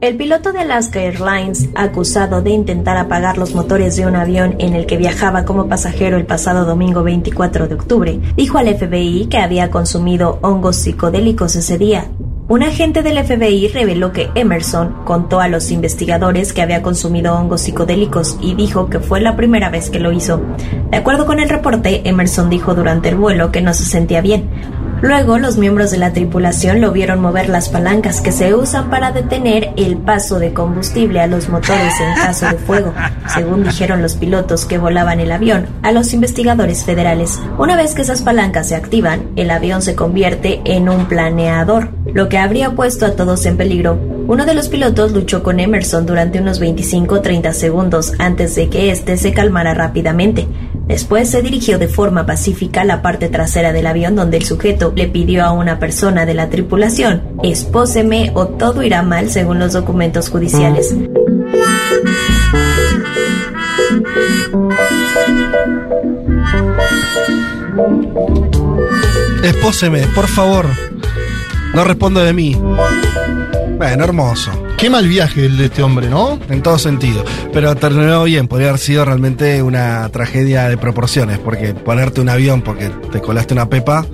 [0.00, 4.72] El piloto de Alaska Airlines, acusado de intentar apagar los motores de un avión en
[4.72, 9.36] el que viajaba como pasajero el pasado domingo 24 de octubre, dijo al FBI que
[9.36, 12.06] había consumido hongos psicodélicos ese día.
[12.48, 17.60] Un agente del FBI reveló que Emerson contó a los investigadores que había consumido hongos
[17.60, 20.40] psicodélicos y dijo que fue la primera vez que lo hizo.
[20.90, 24.48] De acuerdo con el reporte, Emerson dijo durante el vuelo que no se sentía bien,
[25.02, 29.12] Luego, los miembros de la tripulación lo vieron mover las palancas que se usan para
[29.12, 32.92] detener el paso de combustible a los motores en caso de fuego,
[33.26, 37.40] según dijeron los pilotos que volaban el avión a los investigadores federales.
[37.58, 42.28] Una vez que esas palancas se activan, el avión se convierte en un planeador, lo
[42.28, 43.98] que habría puesto a todos en peligro.
[44.26, 49.16] Uno de los pilotos luchó con Emerson durante unos 25-30 segundos antes de que éste
[49.16, 50.46] se calmara rápidamente.
[50.90, 54.92] Después se dirigió de forma pacífica a la parte trasera del avión donde el sujeto
[54.96, 59.72] le pidió a una persona de la tripulación, espóseme o todo irá mal según los
[59.72, 60.92] documentos judiciales.
[69.44, 70.66] Espóseme, por favor.
[71.72, 72.60] No respondo de mí.
[73.78, 74.50] Bueno, hermoso.
[74.80, 76.38] Qué mal viaje el de este hombre, ¿no?
[76.48, 77.22] En todo sentido.
[77.52, 78.48] Pero terminó bien.
[78.48, 81.38] Podría haber sido realmente una tragedia de proporciones.
[81.38, 84.06] Porque ponerte un avión porque te colaste una pepa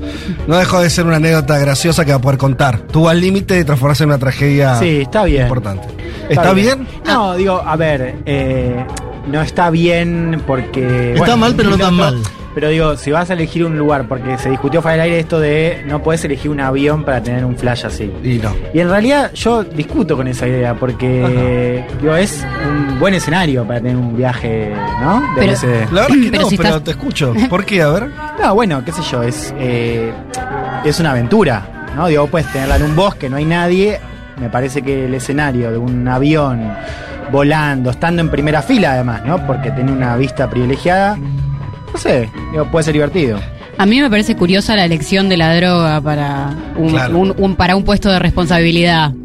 [0.49, 2.81] no dejó de ser una anécdota graciosa que va a poder contar.
[2.81, 5.43] Tuvo al límite de transformarse en una tragedia Sí, está bien.
[5.43, 5.87] importante.
[6.29, 6.87] ¿Está, bien?
[7.05, 8.85] No, digo, a ver, eh,
[9.29, 11.11] no está bien porque.
[11.11, 12.23] Está bueno, mal, pero no tan mal.
[12.57, 15.39] Pero digo, si vas a elegir un lugar, porque se discutió fuera del aire esto
[15.39, 18.11] de no puedes elegir un avión para tener un flash así.
[18.25, 18.51] Y no.
[18.73, 23.81] Y en realidad yo discuto con esa idea, porque digo, es un buen escenario para
[23.83, 25.21] tener un viaje, ¿no?
[25.21, 27.35] De Pero- ese- La verdad es que Pero no, si pero estás- te escucho.
[27.51, 27.83] ¿Por qué?
[27.83, 28.11] A ver.
[28.43, 30.13] No, bueno, qué sé yo, es, eh,
[30.85, 32.07] es una aventura, ¿no?
[32.07, 34.01] Digo, puedes tenerla en un bosque, no hay nadie.
[34.41, 36.73] Me parece que el escenario de un avión
[37.31, 39.47] volando, estando en primera fila además, ¿no?
[39.47, 41.19] Porque tiene una vista privilegiada,
[41.97, 43.41] no sé, digo, puede ser divertido.
[43.79, 47.19] A mí me parece curiosa la elección de la droga para un, Claro.
[47.19, 49.13] un- un- para un puesto de responsabilidad.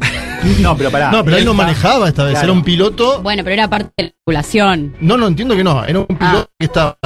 [0.60, 1.12] No, pero pará.
[1.12, 2.32] No, pero él no está- manejaba esta vez.
[2.32, 2.46] Claro.
[2.46, 3.22] Era un piloto.
[3.22, 4.96] Bueno, pero era parte de la tripulación.
[5.00, 5.84] No, no, entiendo que no.
[5.84, 6.96] Era un piloto que estaba.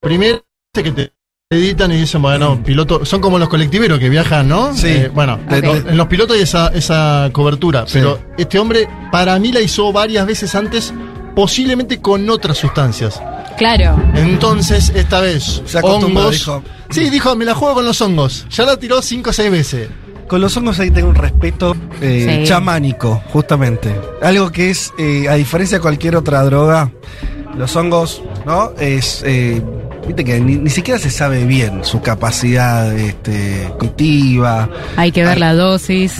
[0.00, 1.12] Primero que te
[1.50, 3.04] editan y dicen, bueno, piloto.
[3.04, 4.72] Son como los colectiveros que viajan, ¿no?
[4.74, 4.86] Sí.
[4.88, 5.52] Eh, bueno, Ok.
[5.54, 7.84] en- en los pilotos hay esa, esa cobertura.
[7.92, 10.94] Pero este hombre, para mí, la hizo varias veces antes,
[11.34, 13.20] posiblemente con otras sustancias.
[13.58, 13.96] Claro.
[14.14, 16.34] Entonces, esta vez, Se acostumbró, hongos.
[16.38, 16.62] dijo.
[16.90, 18.46] Sí, dijo, me la juego con los hongos.
[18.50, 19.88] Ya la tiró cinco o seis veces.
[20.28, 22.48] Con los hongos ahí tengo un respeto eh, Sí.
[22.48, 23.94] chamánico, justamente.
[24.22, 26.90] Algo que es, eh, a diferencia de cualquier otra droga,
[27.56, 28.72] los hongos, ¿no?
[28.80, 29.60] Es, eh,
[30.06, 34.70] viste que ni, ni siquiera se sabe bien su capacidad este, cognitiva.
[34.96, 36.14] Hay que ver la dosis.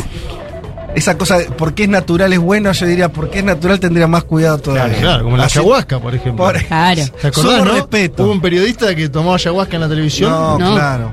[0.94, 4.06] Esa cosa, de por qué es natural es bueno, yo diría, porque es natural tendría
[4.06, 4.98] más cuidado todavía.
[5.00, 6.44] Claro, como la Así- ayahuasca, por ejemplo.
[6.44, 7.02] Por- Claro.
[7.20, 7.72] ¿Te acordás, Sumo no?
[7.72, 8.24] respeto.
[8.24, 10.30] Hubo un periodista que tomó ayahuasca en la televisión.
[10.30, 10.74] No, No.
[10.74, 11.12] claro.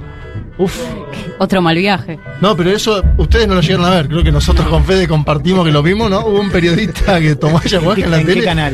[0.57, 0.77] Uf.
[1.39, 2.19] Otro mal viaje.
[2.41, 4.09] No, pero eso ustedes no lo llegaron a ver.
[4.09, 6.19] Creo que nosotros con Fede compartimos que lo vimos, ¿no?
[6.19, 8.45] Hubo un periodista que tomó ayahuasca en la ¿En qué tele.
[8.45, 8.73] canal?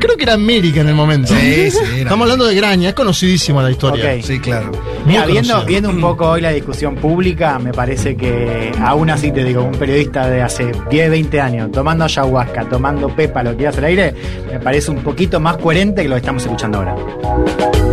[0.00, 1.34] Creo que era América en el momento.
[1.34, 2.02] Sí, sí, era.
[2.02, 4.22] Estamos hablando de Graña, es conocidísima la historia.
[4.22, 4.72] Sí, claro.
[5.06, 9.44] Mira, viendo, viendo un poco hoy la discusión pública, me parece que aún así te
[9.44, 13.78] digo, un periodista de hace 10, 20 años, tomando ayahuasca, tomando pepa, lo que hace
[13.78, 14.14] al aire,
[14.50, 17.91] me parece un poquito más coherente que lo que estamos escuchando ahora.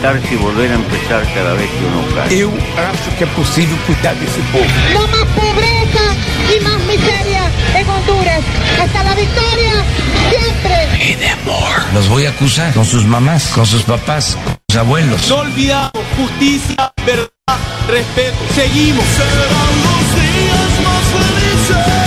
[0.00, 2.40] Levantarse y volver a empezar cada vez que uno cae.
[2.40, 4.64] Eu acho que é possível cuidar desse povo.
[4.92, 6.04] No más pobreza
[6.54, 8.42] y más miseria en Honduras.
[8.82, 9.72] Hasta la victoria,
[10.30, 10.80] siempre.
[11.94, 15.28] Los voy a acusar con sus mamás, con sus papás, con sus abuelos.
[15.28, 17.30] No olvidamos justicia, verdad,
[17.88, 18.38] respeto.
[18.54, 19.04] Seguimos.
[19.04, 21.99] Serán los días más felices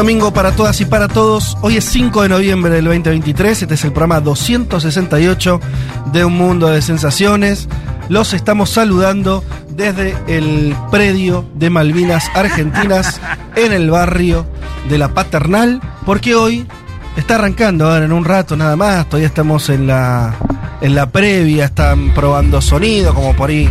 [0.00, 1.58] Domingo para todas y para todos.
[1.60, 3.60] Hoy es 5 de noviembre del 2023.
[3.60, 5.60] Este es el programa 268
[6.10, 7.68] de Un Mundo de Sensaciones.
[8.08, 13.20] Los estamos saludando desde el predio de Malvinas Argentinas
[13.56, 14.46] en el barrio
[14.88, 16.66] de la Paternal, porque hoy
[17.20, 19.06] está arrancando ahora en un rato nada más.
[19.06, 20.34] Todavía estamos en la
[20.80, 23.68] en la previa, están probando sonido, como por ahí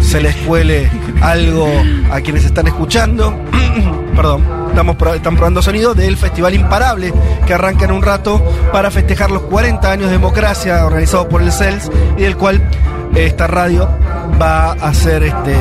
[0.00, 0.90] se les cuele
[1.20, 1.68] algo
[2.10, 3.38] a quienes están escuchando.
[4.16, 7.12] Perdón, estamos están probando sonido del Festival Imparable
[7.46, 11.52] que arranca en un rato para festejar los 40 años de democracia organizado por el
[11.52, 12.66] CELS y del cual
[13.14, 13.88] esta radio
[14.40, 15.54] va a hacer este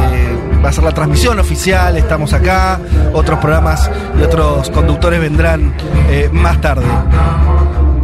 [0.65, 2.79] va a hacer la transmisión oficial, estamos acá,
[3.13, 3.87] otros programas
[4.19, 5.75] y otros conductores vendrán
[6.09, 6.87] eh, más tarde.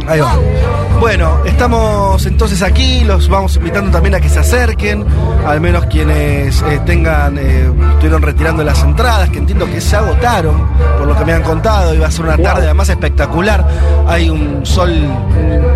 [0.06, 0.36] Ahí va.
[1.00, 5.04] Bueno, estamos entonces aquí, los vamos invitando también a que se acerquen,
[5.44, 10.64] al menos quienes eh, tengan, eh, estuvieron retirando las entradas, que entiendo que se agotaron,
[10.98, 13.66] por lo que me han contado, iba a ser una tarde además espectacular,
[14.06, 14.92] hay un sol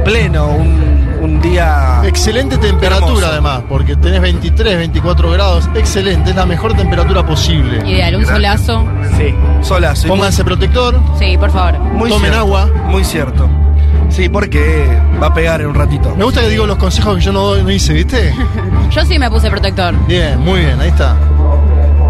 [0.05, 2.01] pleno, un, un día...
[2.05, 3.27] Excelente temperatura Hermoso.
[3.27, 5.69] además, porque tenés 23, 24 grados.
[5.75, 7.79] Excelente, es la mejor temperatura posible.
[7.89, 8.85] Ideal, un solazo.
[9.17, 9.35] Sí.
[9.63, 10.09] Solazo.
[10.09, 11.79] muy- Pónganse protector, Sí, por favor.
[11.79, 12.67] muy tomen cierto, agua.
[12.87, 13.49] Muy cierto.
[14.09, 14.87] Sí, porque
[15.21, 16.15] va a pegar en un ratito.
[16.17, 18.33] Me gusta que digo los consejos que yo no, no hice, ¿viste?
[18.91, 19.95] Yo sí me puse protector.
[20.07, 21.17] Bien, muy bien, ahí está.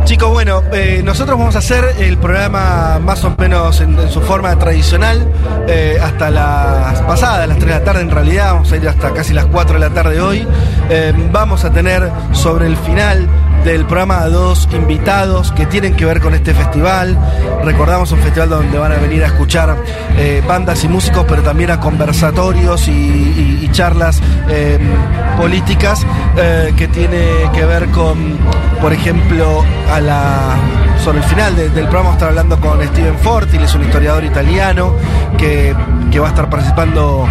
[0.06, 4.56] Chicos, bueno, eh, nosotros vamos a hacer el programa más o menos en, su forma
[4.56, 5.28] tradicional
[5.66, 9.12] eh, hasta las pasadas, las 3 de la tarde en realidad, vamos a ir hasta
[9.12, 10.46] casi las 4 de la tarde hoy.
[10.90, 13.28] Eh, vamos a tener sobre el final
[13.66, 17.18] del programa a dos invitados que tienen que ver con este festival.
[17.64, 19.76] Recordamos un festival donde van a venir a escuchar
[20.16, 24.78] eh, bandas y músicos, pero también a conversatorios y, charlas eh,
[25.36, 26.06] políticas
[26.38, 27.20] eh, que tiene
[27.52, 28.38] que ver con,
[28.80, 30.56] por ejemplo, a la
[31.02, 34.94] sobre el final de- del programa estar hablando con Steven Forti, es un historiador italiano
[35.36, 35.74] que
[36.18, 37.28] va a estar participando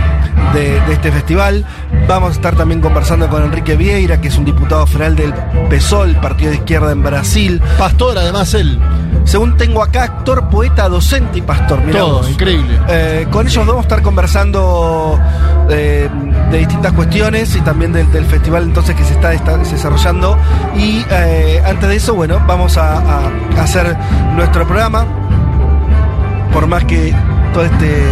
[0.54, 1.66] de, de este festival.
[2.08, 5.34] Vamos a estar también conversando con Enrique Vieira, que es un diputado federal del
[5.70, 7.62] PSOL, Partido de Izquierda en Brasil.
[7.78, 8.80] Pastor, además él.
[9.24, 11.82] Según tengo acá, actor, poeta, docente y pastor.
[11.84, 12.30] Mirá Todo, vos.
[12.30, 12.80] increíble.
[12.88, 15.20] Eh, con ellos vamos a estar conversando
[15.70, 16.08] eh,
[16.52, 20.38] de distintas cuestiones y también del, del festival entonces que se está, está desarrollando.
[20.78, 23.32] Y eh, antes de eso, bueno, vamos a, a
[23.64, 23.98] hacer
[24.36, 25.06] nuestro programa.
[26.54, 27.14] Por más que
[27.54, 28.04] todo este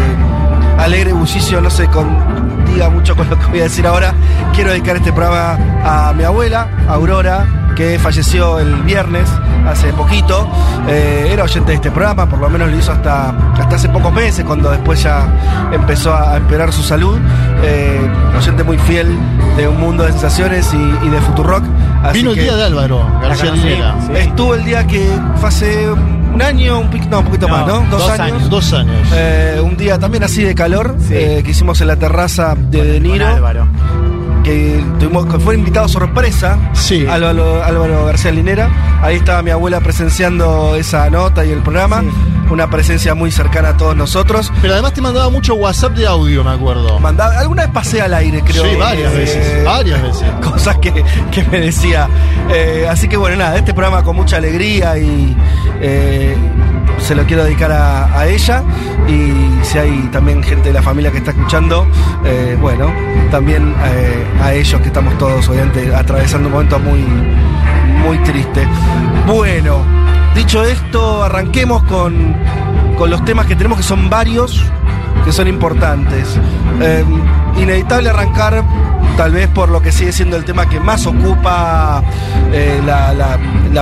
[0.78, 4.14] alegre bullicio no se condiga mucho con lo que voy a decir ahora,
[4.54, 9.30] quiero dedicar este programa a mi abuela, Aurora, que falleció el viernes,
[9.68, 10.48] hace poquito.
[10.88, 14.12] Eh, era oyente de este programa, por lo menos lo hizo hasta, hasta hace pocos
[14.14, 15.28] meses, cuando después ya
[15.72, 17.18] empezó a empeorar su salud.
[17.64, 18.00] Eh,
[18.38, 19.18] oyente muy fiel
[19.58, 21.64] de un mundo de sensaciones y, y de Futurock.
[22.04, 23.96] Así Vino el día de Álvaro, García Linera.
[24.06, 24.12] sí.
[24.16, 27.68] Estuvo el día que fue hace un año, un, pic- no, un poquito No, más,
[27.68, 27.74] ¿no?
[27.90, 28.20] Dos, dos años.
[28.38, 28.50] años.
[28.50, 29.08] Dos años.
[29.14, 31.14] Eh, un día también así de calor Sí.
[31.16, 33.68] eh, que hicimos en la terraza de De Con Niro, Álvaro.
[34.44, 37.06] Que tuvimos, que fue invitado sorpresa Sí.
[37.08, 38.70] Álvaro, Álvaro García Linera.
[39.02, 42.02] Ahí estaba mi abuela presenciando esa nota y el programa.
[42.02, 42.10] Sí.
[42.52, 44.52] Una presencia muy cercana a todos nosotros.
[44.62, 47.00] Pero además te mandaba mucho WhatsApp de audio, me acuerdo.
[47.00, 48.64] Mandaba, alguna vez pasé al aire, creo.
[48.64, 49.66] Sí, varias eh, veces.
[49.66, 50.30] Varias veces.
[50.44, 50.92] Cosas que,
[51.32, 52.08] que me decía.
[52.52, 55.36] Eh, así que bueno, nada, este programa con mucha alegría y
[55.82, 56.36] eh,
[57.00, 58.64] se lo quiero dedicar a, ella.
[59.08, 61.86] Y si hay también gente de la familia que está escuchando,
[62.24, 62.92] eh, bueno,
[63.32, 67.04] también eh, a ellos que estamos todos, obviamente, atravesando un momento muy,
[68.06, 68.66] muy triste.
[69.28, 69.82] Bueno,
[70.36, 72.36] dicho esto, arranquemos con,
[72.98, 74.64] con los temas que tenemos, que son varios,
[75.26, 76.40] que son importantes.
[76.82, 77.04] Eh,
[77.58, 78.64] inevitable arrancar,
[79.18, 82.04] tal vez por lo que sigue siendo el tema que más ocupa
[82.52, 83.40] eh, la, la-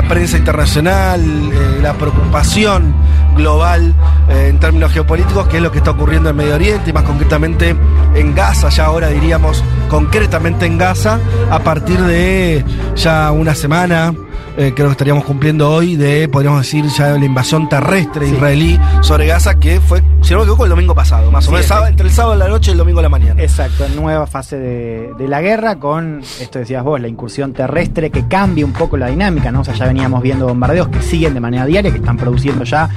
[0.07, 2.93] prensa internacional, eh, la preocupación
[3.35, 3.93] global
[4.29, 7.03] eh, en términos geopolíticos, que es lo que está ocurriendo en Medio Oriente y más
[7.03, 7.75] concretamente
[8.15, 14.13] en Gaza, ya ahora diríamos concretamente en Gaza, a partir de ya una semana
[14.57, 19.27] eh, creo que estaríamos cumpliendo hoy de, podríamos decir, ya la invasión terrestre israelí sobre
[19.27, 21.73] Gaza, que fue, si no me equivoco, el domingo pasado, más o menos, sí.
[21.87, 23.41] entre el sábado de la noche y el domingo de la mañana.
[23.41, 28.27] Exacto, nueva fase de, de la guerra con, esto decías vos, la incursión terrestre que
[28.27, 29.61] cambia un poco la dinámica, ¿no?
[29.61, 32.89] O sea, ya veníamos viendo bombardeos que siguen de manera diaria, que están produciendo ya,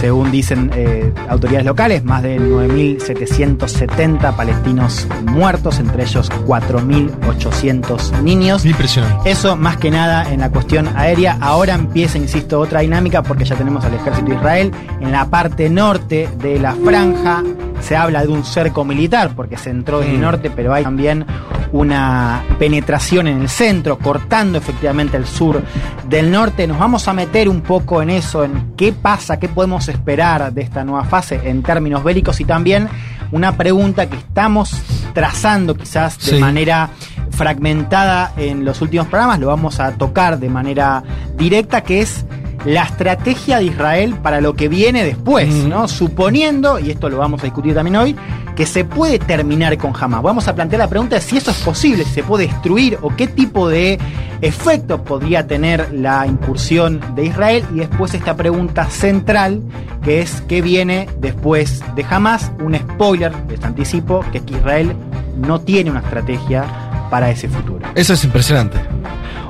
[0.00, 8.64] según dicen eh, autoridades locales, más de 9.770 palestinos muertos, entre ellos 4.800 niños.
[8.64, 9.30] Impresionante.
[9.30, 11.38] Eso más que nada en la cuestión aérea.
[11.40, 15.70] Ahora empieza, insisto, otra dinámica porque ya tenemos al ejército de Israel en la parte
[15.70, 17.42] norte de la franja.
[17.80, 20.22] Se habla de un cerco militar porque se entró desde el Mm.
[20.22, 21.26] norte, pero hay también
[21.72, 25.62] una penetración en el centro, cortando efectivamente el sur
[26.08, 26.66] del norte.
[26.66, 30.62] Nos vamos a meter un poco en eso, en qué pasa, qué podemos esperar de
[30.62, 32.88] esta nueva fase en términos bélicos y también
[33.32, 34.80] una pregunta que estamos
[35.12, 36.38] trazando quizás de Sí.
[36.38, 36.90] manera
[37.30, 41.02] fragmentada en los últimos programas, lo vamos a tocar de manera
[41.36, 42.24] directa, que es
[42.64, 45.68] la estrategia de Israel para lo que viene después, Mm.
[45.68, 45.88] ¿no?
[45.88, 48.16] Suponiendo, y esto lo vamos a discutir también hoy,
[48.56, 50.22] que se puede terminar con Hamas.
[50.22, 53.14] Vamos a plantear la pregunta de si eso es posible, si se puede destruir o
[53.14, 53.98] qué tipo de
[54.40, 59.60] efectos podría tener la incursión de Israel y después esta pregunta central
[60.02, 62.52] que es qué viene después de Hamas.
[62.62, 64.94] Un spoiler, les anticipo, que es que Israel
[65.36, 66.64] no tiene una estrategia
[67.10, 67.80] para ese futuro.
[67.94, 68.78] Eso es impresionante.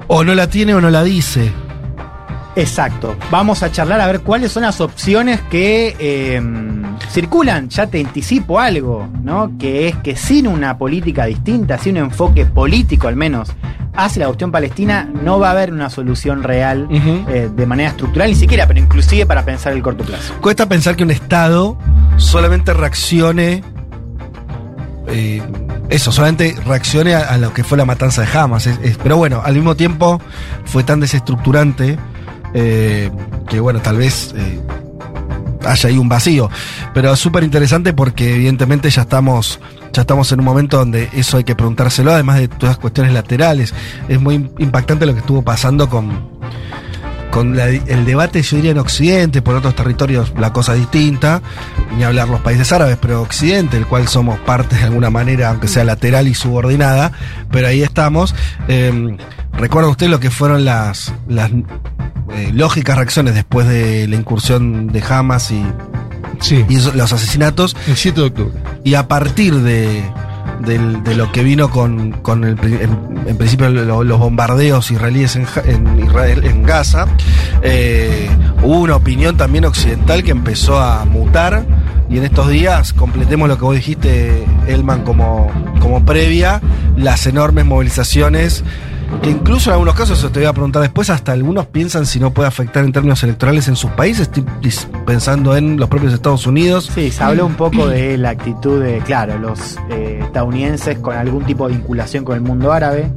[0.06, 1.50] O no la tiene o no la dice.
[2.56, 3.16] Exacto.
[3.30, 6.40] Vamos a charlar a ver cuáles son las opciones que eh,
[7.10, 7.68] circulan.
[7.68, 9.50] Ya te anticipo algo, ¿no?
[9.58, 13.50] Que es que sin una política distinta, sin un enfoque político al menos
[13.96, 18.28] hacia la cuestión palestina, no va a haber una solución real eh, de manera estructural,
[18.28, 20.34] ni siquiera, pero inclusive para pensar el corto plazo.
[20.40, 21.76] Cuesta pensar que un Estado
[22.16, 23.62] solamente reaccione.
[25.08, 25.42] eh,
[25.90, 28.66] eso, solamente reaccione a, a lo que fue la matanza de Hamas.
[28.66, 30.20] Es- es- pero bueno, al mismo tiempo
[30.64, 31.98] fue tan desestructurante
[32.54, 33.10] eh,
[33.48, 34.60] que, bueno, tal vez eh,
[35.66, 36.50] haya ahí un vacío.
[36.92, 39.60] Pero súper interesante porque, evidentemente, ya estamos.
[39.92, 43.12] Ya estamos en un momento donde eso hay que preguntárselo, además de todas las cuestiones
[43.12, 43.72] laterales.
[44.08, 46.34] Es muy impactante lo que estuvo pasando con,
[47.34, 51.42] con el debate, yo diría en Occidente, por otros territorios la cosa es distinta,
[51.96, 55.66] ni hablar los países árabes, pero Occidente, el cual somos parte de alguna manera, aunque
[55.66, 57.10] sea lateral y subordinada,
[57.50, 58.36] pero ahí estamos.
[58.68, 59.16] Eh,
[59.52, 61.12] ¿Recuerda usted lo que fueron las
[62.32, 65.62] eh, lógicas reacciones después de la incursión de Hamas y,
[66.40, 66.64] Sí.
[66.68, 67.76] y eso- los asesinatos?
[67.86, 68.52] El 7 de octubre.
[68.84, 70.02] Y a partir de,
[71.16, 75.42] lo que vino con, con el, en, en principio lo- los bombardeos israelíes en
[76.04, 77.06] Israel, en Gaza,
[77.62, 78.28] eh,
[78.62, 81.64] hubo una opinión también occidental que empezó a mutar.
[82.10, 85.50] Y en estos días, completemos lo que vos dijiste, Elman, como,
[85.80, 86.60] como previa,
[86.96, 88.62] las enormes movilizaciones
[89.22, 92.20] que incluso en algunos casos, eso te voy a preguntar después, hasta algunos piensan si
[92.20, 94.22] no puede afectar en términos electorales en sus países.
[94.28, 94.44] Estoy
[95.06, 96.90] pensando en los propios Estados Unidos.
[96.94, 101.44] Sí, se habló un poco de la actitud de, claro, los eh, estadounidenses con algún
[101.44, 103.10] tipo de vinculación con el mundo árabe.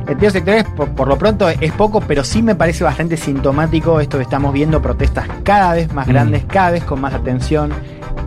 [0.00, 4.00] En términos sectores, por, por lo pronto es poco, pero sí me parece bastante sintomático
[4.00, 6.10] esto que estamos viendo, protestas cada vez más Mm.
[6.10, 7.72] grandes, cada vez con más atención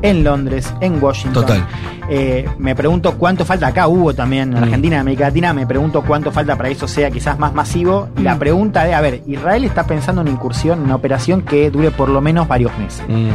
[0.01, 1.43] en Londres, en Washington.
[1.45, 1.65] Total.
[2.09, 4.63] Eh, me pregunto cuánto falta, acá hubo también en Mm.
[4.63, 8.07] Argentina, en América Latina, me pregunto cuánto falta para que eso sea quizás más masivo.
[8.17, 11.41] Y la pregunta es, a ver, Israel está pensando en una incursión, en una operación
[11.41, 13.03] que dure por lo menos varios meses.
[13.07, 13.29] Mm.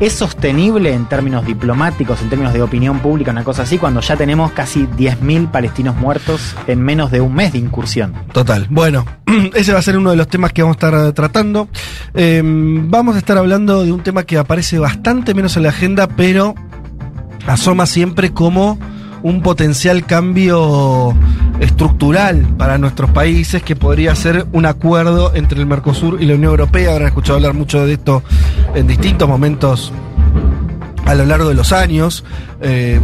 [0.00, 4.16] ¿Es sostenible en términos diplomáticos, en términos de opinión pública, una cosa así, cuando ya
[4.16, 8.14] tenemos casi 10.000 palestinos muertos en menos de un mes de incursión?
[8.32, 8.68] Total.
[8.70, 9.04] Bueno,
[9.56, 11.68] ese va a ser uno de los temas que vamos a estar eh, tratando.
[12.14, 16.06] Eh, vamos a estar hablando de un tema que aparece bastante menos en la agenda,
[16.06, 16.54] pero
[17.48, 18.78] asoma siempre como
[19.22, 21.14] un potencial cambio
[21.60, 26.50] estructural para nuestros países que podría ser un acuerdo entre el Mercosur y la Unión
[26.50, 26.92] Europea.
[26.92, 28.22] Habrán escuchado hablar mucho de esto
[28.74, 29.92] en distintos momentos
[31.08, 32.22] a lo largo de los años.
[32.60, 33.00] Eh,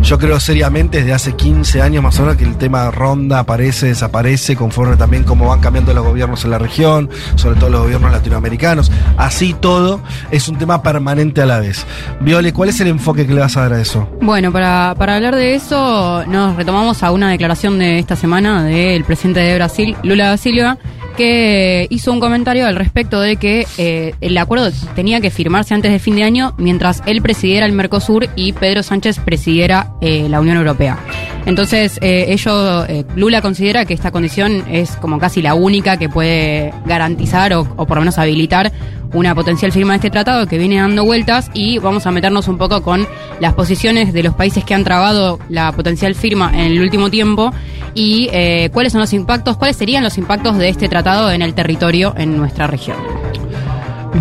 [0.00, 3.86] yo creo seriamente desde hace 15 años más o menos que el tema ronda aparece,
[3.86, 8.10] desaparece, conforme también cómo van cambiando los gobiernos en la región, sobre todo los gobiernos
[8.10, 8.90] latinoamericanos.
[9.18, 11.86] Así todo es un tema permanente a la vez.
[12.20, 14.08] Viole, ¿cuál es el enfoque que le vas a dar a eso?
[14.22, 19.04] Bueno, para, para hablar de eso, nos retomamos a una declaración de esta semana del
[19.04, 20.78] presidente de Brasil, Lula da Silva,
[21.18, 25.90] que hizo un comentario al respecto de que eh, el acuerdo tenía que firmarse antes
[25.90, 30.40] del fin de año mientras él presidiera el Mercosur y Pedro Sánchez presidiera eh, la
[30.40, 30.96] Unión Europea.
[31.44, 36.08] Entonces, eh, ello, eh, Lula considera que esta condición es como casi la única que
[36.08, 38.70] puede garantizar o por lo menos habilitar
[39.12, 42.58] una potencial firma de este tratado que viene dando vueltas y vamos a meternos un
[42.58, 43.06] poco con
[43.40, 47.52] las posiciones de los países que han trabado la potencial firma en el último tiempo
[47.98, 51.52] y eh, cuáles son los impactos, cuáles serían los impactos de este tratado en el
[51.54, 52.96] territorio en nuestra región.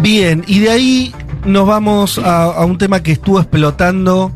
[0.01, 1.15] Bien, y de ahí
[1.45, 4.31] nos vamos a, a un tema que estuvo explotando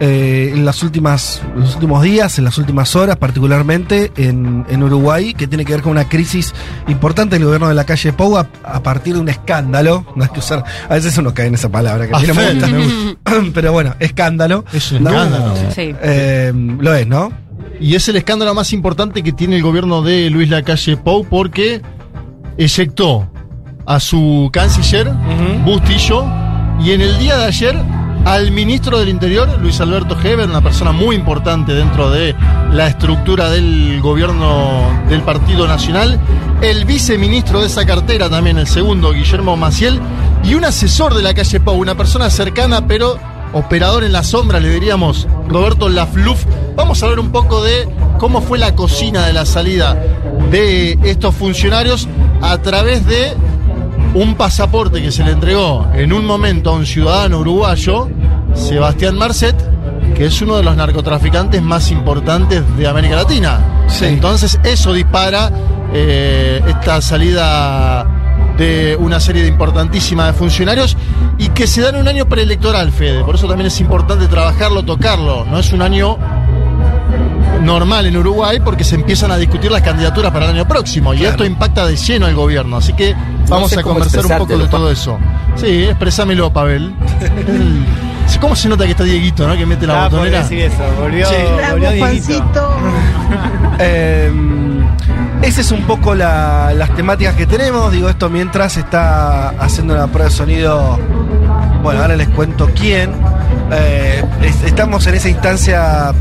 [0.00, 5.34] eh, en las últimas, los últimos días, en las últimas horas, particularmente en, en Uruguay,
[5.34, 6.52] que tiene que ver con una crisis
[6.88, 10.04] importante del gobierno de la calle Pou a, a partir de un escándalo.
[10.14, 12.34] No hay que usar, a veces uno cae en esa palabra que a mí no
[12.34, 13.20] me gusta.
[13.54, 14.64] Pero bueno, escándalo.
[14.72, 15.10] Es un ¿no?
[15.10, 15.54] escándalo.
[15.74, 15.94] Sí.
[16.00, 17.43] Eh, lo es, ¿no?
[17.80, 21.82] Y es el escándalo más importante que tiene el gobierno de Luis Lacalle Pou porque
[22.56, 23.28] eyectó
[23.86, 25.10] a su canciller,
[25.64, 26.24] Bustillo,
[26.80, 27.76] y en el día de ayer
[28.24, 32.34] al ministro del Interior, Luis Alberto Heber, una persona muy importante dentro de
[32.72, 36.18] la estructura del gobierno del Partido Nacional,
[36.62, 40.00] el viceministro de esa cartera también, el segundo, Guillermo Maciel,
[40.42, 43.18] y un asesor de la calle Pou, una persona cercana pero
[43.54, 46.44] operador en la sombra, le diríamos, Roberto Lafluf.
[46.76, 49.94] Vamos a hablar un poco de cómo fue la cocina de la salida
[50.50, 52.08] de estos funcionarios
[52.42, 53.32] a través de
[54.14, 58.08] un pasaporte que se le entregó en un momento a un ciudadano uruguayo,
[58.54, 59.56] Sebastián Marcet,
[60.14, 63.84] que es uno de los narcotraficantes más importantes de América Latina.
[63.88, 64.06] Sí.
[64.06, 65.50] Entonces eso dispara
[65.92, 68.23] eh, esta salida
[68.56, 70.96] de una serie de importantísima de funcionarios
[71.38, 73.24] y que se da en un año preelectoral, Fede.
[73.24, 75.44] Por eso también es importante trabajarlo, tocarlo.
[75.44, 76.16] No es un año
[77.62, 81.18] normal en Uruguay porque se empiezan a discutir las candidaturas para el año próximo y
[81.18, 81.30] Claro.
[81.32, 82.76] esto impacta de lleno al gobierno.
[82.76, 83.14] Así que
[83.48, 85.18] vamos sé a conversar un poco de todo eso.
[85.56, 86.94] Sí, expresámelo, Pavel.
[87.46, 87.84] El-
[88.40, 89.56] ¿Cómo se nota que está Dieguito, no?
[89.56, 90.42] Que mete la por botonera.
[90.42, 91.34] decir eso, volvió, Sí.
[91.70, 92.76] volvió Dieguito.
[93.78, 94.30] Eh,
[95.46, 97.92] esa es un poco la- las temáticas que tenemos.
[97.92, 100.98] Digo esto mientras está haciendo una prueba de sonido.
[101.82, 103.12] Bueno, ahora les cuento quién.
[103.70, 106.12] Eh, es- estamos en esa instancia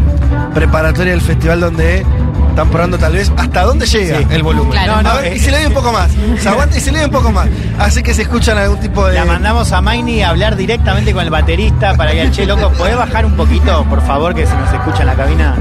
[0.53, 2.05] preparatoria del festival donde
[2.53, 4.27] están probando tal vez hasta dónde llega Sí.
[4.29, 4.71] el volumen.
[4.71, 4.93] Claro.
[4.95, 6.09] a No, ver, eh, y se le doy un poco más.
[6.39, 7.47] Se aguanta y se le doy un poco más.
[7.79, 9.15] Así que se escuchan algún tipo de.
[9.15, 12.95] La mandamos a Maini a hablar directamente con el baterista para que, che, loco, ¿podés
[12.95, 15.55] bajar un poquito, por favor, que se nos escucha en la cabina?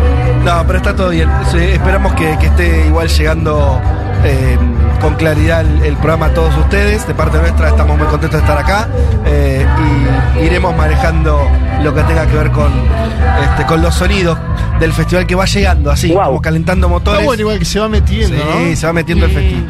[0.44, 1.28] No, pero está todo bien.
[1.50, 3.80] Sí, esperamos que, que esté igual llegando
[4.24, 4.58] eh,
[5.00, 7.06] con claridad el, el programa a todos ustedes.
[7.06, 8.88] De parte nuestra estamos muy contentos de estar acá
[9.26, 9.64] eh,
[10.38, 11.40] y iremos manejando
[11.82, 12.70] lo que tenga que ver con,
[13.44, 14.38] este, con los sonidos
[14.80, 17.20] del festival que va llegando, así, como calentando motores.
[17.20, 18.76] Está bueno igual que se va metiendo, Sí, ¿no?
[18.76, 19.64] se va metiendo el festival.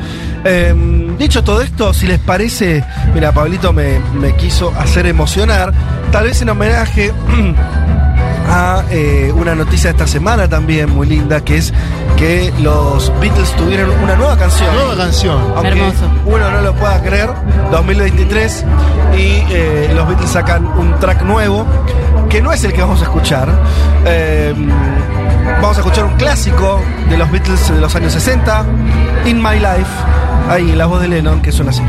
[0.44, 0.74] Eh,
[1.18, 2.82] dicho todo esto, si les parece,
[3.14, 5.72] mira, Pablito me, me quiso hacer emocionar,
[6.10, 7.12] tal vez en homenaje
[8.48, 11.72] a eh, una noticia de esta semana también muy linda, que es
[12.16, 14.74] que los Beatles tuvieron una nueva canción.
[14.74, 15.40] Nueva canción.
[15.56, 16.10] Aunque Hermoso.
[16.26, 17.30] uno no lo pueda creer,
[17.70, 18.64] 2023,
[19.16, 21.66] y eh, los Beatles sacan un track nuevo,
[22.32, 23.46] que no es el que vamos a escuchar.
[24.06, 24.54] Eh,
[25.60, 28.64] vamos a escuchar un clásico de los Beatles de los años 60,
[29.26, 29.90] In My Life,
[30.48, 31.82] ahí la voz de Lennon, que suena así.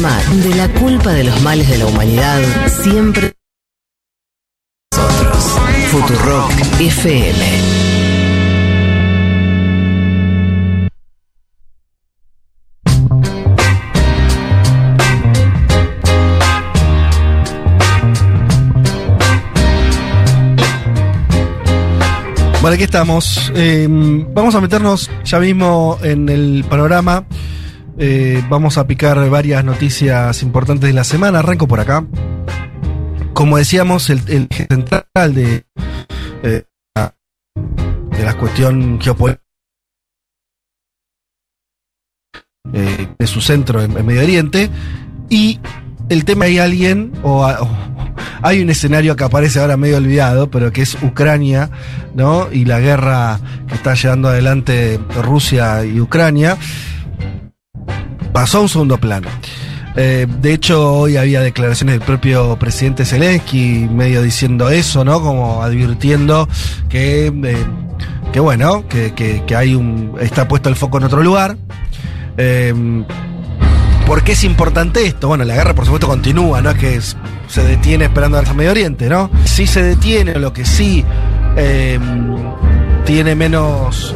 [0.00, 2.40] Donde la culpa de los males de la humanidad
[2.82, 3.34] siempre
[4.96, 5.60] nosotros.
[5.90, 7.44] Futurock FM.
[22.62, 23.52] Bueno, aquí estamos.
[23.54, 23.86] Eh,
[24.32, 27.26] vamos a meternos ya mismo en el panorama.
[28.02, 31.40] Eh, vamos a picar varias noticias importantes de la semana.
[31.40, 32.06] Arranco por acá.
[33.34, 35.66] Como decíamos, el, central de,
[36.42, 36.64] eh,
[36.96, 39.44] de la cuestión geopolítica
[42.72, 44.70] eh, de su centro en, en Medio Oriente.
[45.28, 45.60] Y
[46.08, 47.68] el tema hay alguien, o, o
[48.40, 51.70] hay un escenario que aparece ahora medio olvidado, pero que es Ucrania,
[52.14, 52.50] ¿no?
[52.50, 56.56] Y la guerra que está llevando adelante Rusia y Ucrania.
[58.32, 59.28] Pasó a un segundo plano.
[59.96, 65.20] Eh, de hecho, hoy había declaraciones del propio presidente Zelensky, medio diciendo eso, ¿no?
[65.20, 66.48] Como advirtiendo
[66.88, 67.56] que, eh,
[68.32, 70.14] que bueno, que, que- hay un.
[70.20, 71.56] está puesto el foco en otro lugar.
[72.36, 72.72] Eh,
[74.06, 75.28] ¿Por qué es importante esto?
[75.28, 77.00] Bueno, la guerra por supuesto continúa, no es que
[77.48, 79.28] se detiene esperando al Medio Oriente, ¿no?
[79.44, 81.04] Sí se detiene, lo que sí
[83.04, 84.14] tiene menos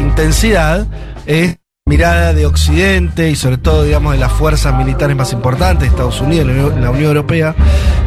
[0.00, 0.86] intensidad
[1.26, 1.56] es
[1.92, 6.46] mirada de Occidente y sobre todo, digamos, de las fuerzas militares más importantes, Estados Unidos,
[6.46, 7.54] la Unión, Europea,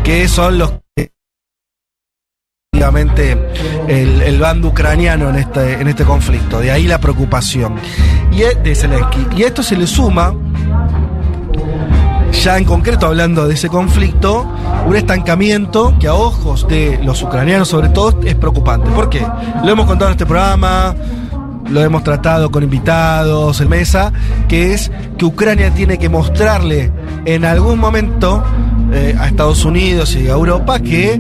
[0.04, 1.12] que son los que
[3.88, 6.60] el, el bando ucraniano en este, en este conflicto.
[6.60, 7.76] De ahí la preocupación
[8.32, 9.28] y de Zelensky.
[9.38, 10.34] Y esto se le suma,
[12.32, 14.52] ya en concreto hablando de ese conflicto,
[14.88, 18.90] un estancamiento que a ojos de los ucranianos sobre todo es preocupante.
[18.90, 19.24] ¿Por qué?
[19.64, 20.96] Lo hemos contado en este programa,
[21.70, 24.12] lo hemos tratado con invitados en mesa,
[24.48, 26.92] que es que Ucrania tiene que mostrarle
[27.26, 28.44] en algún momento
[28.92, 31.20] eh, a Estados Unidos y a Europa que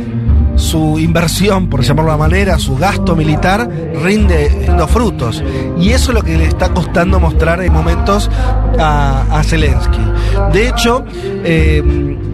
[0.55, 3.69] su inversión, por llamarlo de una manera, su gasto militar
[4.01, 5.43] rinde, rinde frutos.
[5.77, 8.29] Y eso es lo que le está costando mostrar en momentos
[8.79, 9.99] a, a Zelensky.
[10.53, 11.03] De hecho,
[11.43, 11.83] eh,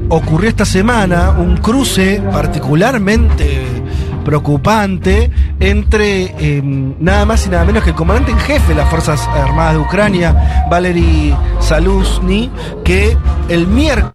[0.10, 3.82] ocurrió esta semana un cruce particularmente
[4.24, 8.90] preocupante entre eh, nada más y nada menos que el comandante en jefe de las
[8.90, 12.50] Fuerzas Armadas de Ucrania, Valery Saluzny,
[12.84, 13.18] que
[13.50, 14.14] el miércoles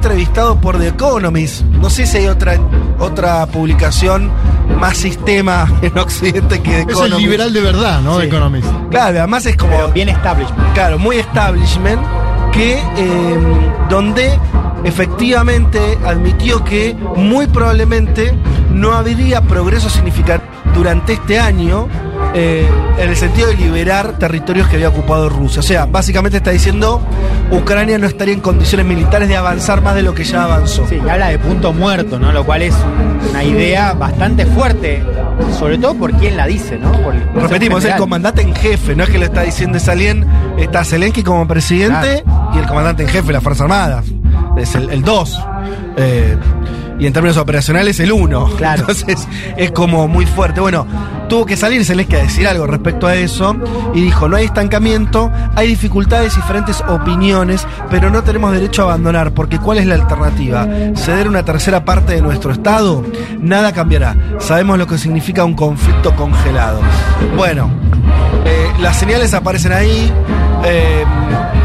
[0.00, 1.62] entrevistado por The Economist.
[1.62, 2.54] No sé si hay otra,
[3.00, 4.30] otra publicación
[4.78, 7.20] más sistema en Occidente que The Es el Economist.
[7.20, 8.20] liberal de verdad, ¿no?
[8.20, 8.26] Sí.
[8.26, 8.68] Economist.
[8.90, 9.72] Claro, además es como.
[9.72, 10.72] Pero bien establishment.
[10.74, 12.00] Claro, muy establishment,
[12.52, 13.38] que eh,
[13.88, 14.38] donde
[14.84, 18.32] efectivamente admitió que muy probablemente
[18.72, 21.88] no habría progreso significativo durante este año
[22.34, 25.60] eh, en el sentido de liberar territorios que había ocupado Rusia.
[25.60, 27.02] O sea, básicamente está diciendo
[27.50, 30.86] Ucrania no estaría en condiciones militares de avanzar más de lo que ya avanzó.
[30.86, 32.32] Sí, y habla de punto muerto, ¿no?
[32.32, 32.74] Lo cual es
[33.30, 35.02] una idea bastante fuerte,
[35.58, 36.92] sobre todo por quien la dice, ¿no?
[37.02, 39.88] Por el Repetimos, es el comandante en jefe, no es que le está diciendo es
[39.88, 40.26] alguien,
[40.58, 42.22] está Zelensky como presidente
[42.54, 44.04] y el comandante en jefe de las Fuerzas Armadas.
[44.58, 45.38] Es el 2.
[46.98, 48.50] y en términos operacionales el 1.
[48.58, 48.80] Claro.
[48.80, 50.60] Entonces es como muy fuerte.
[50.60, 50.86] Bueno,
[51.28, 53.56] tuvo que salir Zelensky a decir algo respecto a eso
[53.94, 58.84] y dijo, no hay estancamiento, hay dificultades y diferentes opiniones, pero no tenemos derecho a
[58.86, 60.66] abandonar, porque ¿cuál es la alternativa?
[60.96, 63.04] ¿Ceder una tercera parte de nuestro Estado?
[63.40, 64.16] Nada cambiará.
[64.38, 66.80] Sabemos lo que significa un conflicto congelado.
[67.36, 67.70] Bueno,
[68.44, 70.12] eh, las señales aparecen ahí.
[70.64, 71.04] Eh,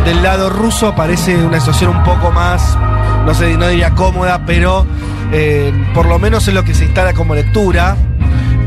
[0.06, 2.77] del lado ruso aparece una situación un poco más,
[3.25, 4.86] no sé, no diría cómoda, pero
[5.32, 7.95] eh, por lo menos es lo que se instala como lectura,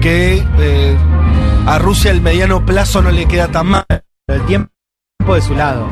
[0.00, 0.96] que eh,
[1.66, 3.84] a Rusia el mediano plazo no le queda tan mal.
[4.28, 4.70] El tiempo
[5.34, 5.86] de su lado.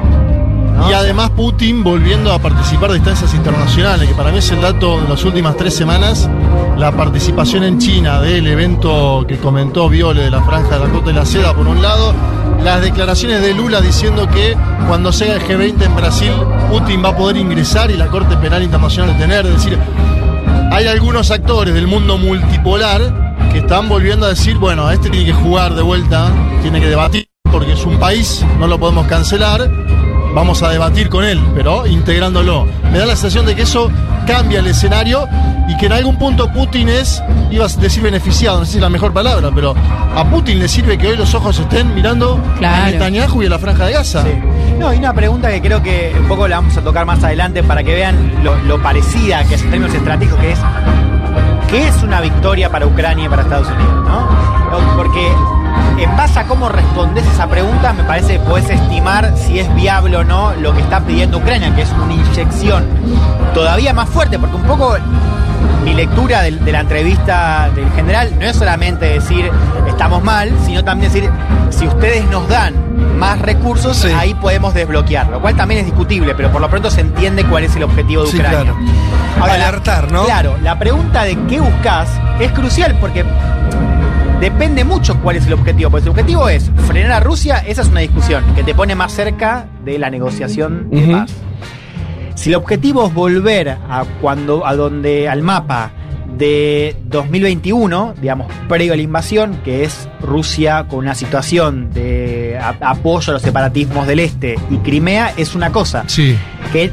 [0.89, 5.01] Y además Putin volviendo a participar de instancias internacionales, que para mí es el dato
[5.01, 6.29] de las últimas tres semanas,
[6.77, 11.07] la participación en China del evento que comentó Viole de la Franja de la Cota
[11.07, 12.13] de la Seda, por un lado,
[12.63, 14.57] las declaraciones de Lula diciendo que
[14.89, 16.33] cuando sea el G20 en Brasil,
[16.71, 19.79] Putin va a poder ingresar y la Corte Penal Internacional detener, es decir,
[20.71, 25.33] hay algunos actores del mundo multipolar que están volviendo a decir, bueno, este tiene que
[25.33, 26.31] jugar de vuelta,
[26.63, 29.71] tiene que debatir, porque es un país, no lo podemos cancelar,
[30.35, 32.67] vamos a debatir con él, pero integrándolo.
[32.93, 33.91] Me da la sensación de que eso
[34.27, 35.29] cambia el escenario
[35.69, 38.83] y que en algún punto Putin es, ibas a decir beneficiado, no sé si es
[38.83, 39.75] la mejor palabra, pero
[40.15, 42.91] a Putin le sirve que hoy los ojos estén mirando a.
[42.91, 44.23] Netanyahu y a la Franja de Gaza.
[44.23, 44.31] Sí.
[44.79, 47.63] No, y una pregunta que creo que un poco la vamos a tocar más adelante
[47.63, 50.59] para que vean lo, lo parecida que es en términos estratégicos, que es
[51.69, 54.05] ¿qué es una victoria para Ucrania y para Estados Unidos?
[54.09, 55.33] No, Porque
[55.99, 60.17] en base a cómo respondes esa pregunta, me parece que podés estimar si es viable
[60.17, 62.85] o no lo que está pidiendo Ucrania, que es una inyección
[63.55, 64.97] todavía más fuerte, porque un poco
[65.85, 69.51] mi lectura de, la entrevista del general no es solamente decir
[69.87, 71.31] estamos mal, sino también decir
[71.71, 72.75] si ustedes nos dan
[73.19, 74.09] más recursos, Sí.
[74.09, 77.65] ahí podemos desbloquear, lo cual también es discutible, pero por lo pronto se entiende cuál
[77.65, 78.63] es el objetivo de Sí, Ucrania.
[78.63, 78.77] claro.
[79.47, 80.25] la- Alertar, ¿no?
[80.25, 82.09] Claro, la pregunta de qué buscas
[82.41, 83.25] es crucial porque
[84.41, 85.91] depende mucho cuál es el objetivo.
[85.91, 88.95] Porque si el objetivo es frenar a Rusia, esa es una discusión que te pone
[88.95, 91.31] más cerca de la negociación de paz.
[92.35, 95.93] Si el objetivo es volver a cuando a donde al mapa
[96.37, 102.75] de 2021, digamos, previo a la invasión, que es Rusia con una situación de a-
[102.91, 106.37] apoyo a los separatismos del este y Crimea, es una cosa Sí.
[106.73, 106.91] que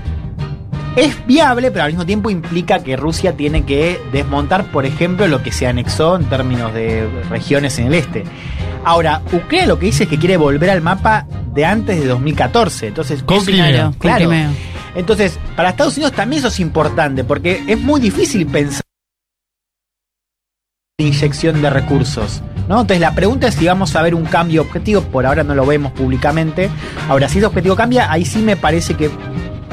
[0.95, 5.41] es viable, pero al mismo tiempo implica que Rusia tiene que desmontar, por ejemplo, lo
[5.41, 8.23] que se anexó en términos de regiones en el este.
[8.84, 12.88] Ahora, Ucrania lo que dice es que quiere volver al mapa de antes de 2014.
[12.88, 13.91] Entonces, Con Crimea.
[13.99, 14.38] Claro, con.
[14.95, 18.82] Entonces, para Estados Unidos también eso es importante, porque es muy difícil pensar
[20.97, 22.41] inyección de recursos.
[22.67, 22.82] ¿no?
[22.82, 25.65] Entonces la pregunta es si vamos a ver un cambio objetivo, por ahora no lo
[25.65, 26.69] vemos públicamente.
[27.10, 29.10] Ahora, si ese objetivo cambia, ahí sí me parece que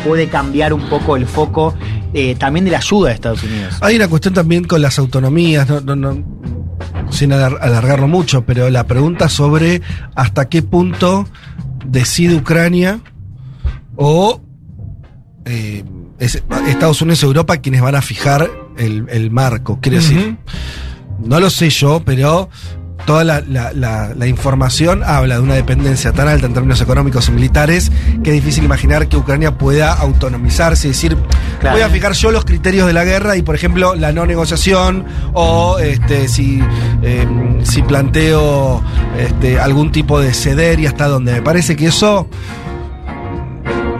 [0.04, 1.74] puede cambiar un poco el foco
[2.14, 3.74] eh, también de la ayuda de Estados Unidos.
[3.80, 6.24] Hay una cuestión también con las autonomías, no, no, no,
[7.10, 9.82] sin alar- alargarlo mucho, pero la pregunta sobre
[10.14, 11.26] hasta qué punto
[11.86, 13.00] decide Ucrania
[13.96, 14.40] o
[15.44, 15.84] eh,
[16.18, 19.78] es Estados Unidos y Europa quienes van a fijar el, el marco.
[19.80, 20.36] Quiero decir,
[21.24, 22.48] no lo sé yo, pero
[23.08, 27.26] toda la, la- la- la información habla de una dependencia tan alta en términos económicos
[27.28, 27.90] y militares
[28.22, 31.16] que es difícil imaginar que Ucrania pueda autonomizarse y decir,
[31.58, 31.76] Claro.
[31.76, 35.06] voy a fijar yo los criterios de la guerra y, por ejemplo, la no negociación
[35.32, 36.62] o este, si,
[37.02, 37.26] eh,
[37.62, 38.82] si planteo
[39.18, 41.32] este, algún tipo de ceder y hasta dónde.
[41.32, 42.28] Me parece que eso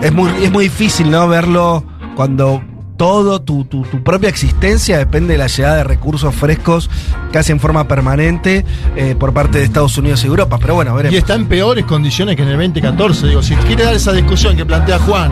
[0.02, 1.26] es muy, es muy difícil, ¿no?
[1.28, 1.82] Verlo
[2.14, 2.62] cuando
[2.98, 6.90] todo tu, tu, tu propia existencia depende de la llegada de recursos frescos
[7.32, 8.64] casi en forma permanente
[8.96, 10.58] eh, por parte de Estados Unidos y Europa.
[10.60, 13.28] Pero bueno, Y está en peores condiciones que en el 2014.
[13.28, 15.30] Digo, si quiere dar esa discusión que plantea Juan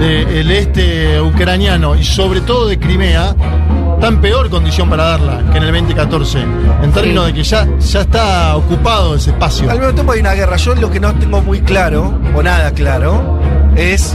[0.00, 3.34] del este ucraniano y sobre todo de Crimea,
[3.94, 6.38] está en peor condición para darla que en el 2014.
[6.82, 9.70] En términos de que ya, ya está ocupado ese espacio.
[9.70, 10.56] Al mismo tiempo hay una guerra.
[10.56, 13.38] Yo lo que no tengo muy claro, o nada claro,
[13.76, 14.14] es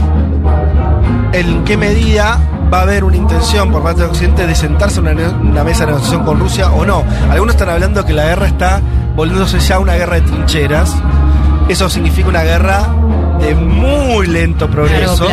[1.32, 2.38] en qué medida
[2.72, 5.92] va a haber una intención por parte de Occidente de sentarse en una, mesa de
[5.92, 7.04] negociación con Rusia o no.
[7.30, 8.80] Algunos están hablando que la guerra está
[9.16, 10.94] volviéndose ya una guerra de trincheras.
[11.68, 12.88] Eso significa una guerra
[13.40, 15.26] de muy lento progreso.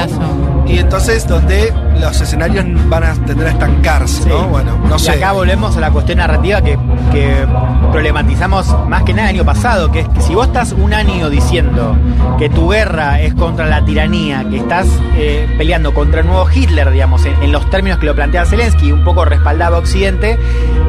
[0.67, 4.47] Y entonces donde los escenarios van a tender a estancarse, ¿no?
[4.47, 5.11] Bueno, no y sé.
[5.11, 6.77] acá volvemos a la cuestión narrativa que,
[7.11, 7.45] que
[7.91, 11.29] problematizamos más que nada el año pasado, que es que si vos estás un año
[11.29, 11.95] diciendo
[12.39, 16.89] que tu guerra es contra la tiranía, que estás eh, peleando contra el nuevo Hitler,
[16.91, 20.39] digamos, en, en los términos que lo plantea Zelensky, y un poco respaldado a Occidente,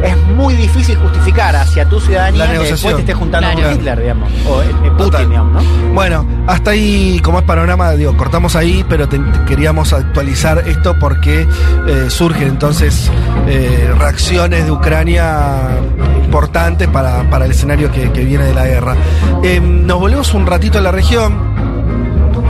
[0.02, 3.62] es muy difícil justificar hacia tu ciudadanía que después te estés juntando Claro.
[3.62, 5.28] con Hitler, digamos, o eh, eh, Putin, Total.
[5.28, 5.94] digamos, ¿no?
[5.94, 10.91] Bueno, hasta ahí, como es panorama, digo, cortamos ahí, pero te- te queríamos actualizar esto
[10.98, 11.46] porque
[11.86, 13.10] eh, surgen entonces
[13.46, 15.78] eh, reacciones de Ucrania
[16.24, 18.96] importantes para, para el escenario que, que viene de la guerra.
[19.42, 21.52] Eh, nos volvemos un ratito a la región.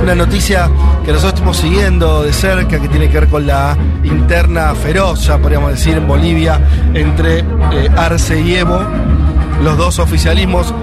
[0.00, 0.68] Una noticia
[1.04, 5.38] que nosotros estamos siguiendo de cerca, que tiene que ver con la interna feroz, ya
[5.38, 6.60] podríamos decir, en Bolivia,
[6.92, 7.44] entre eh,
[7.96, 8.80] Arce y Evo,
[9.62, 10.74] los dos oficialismos.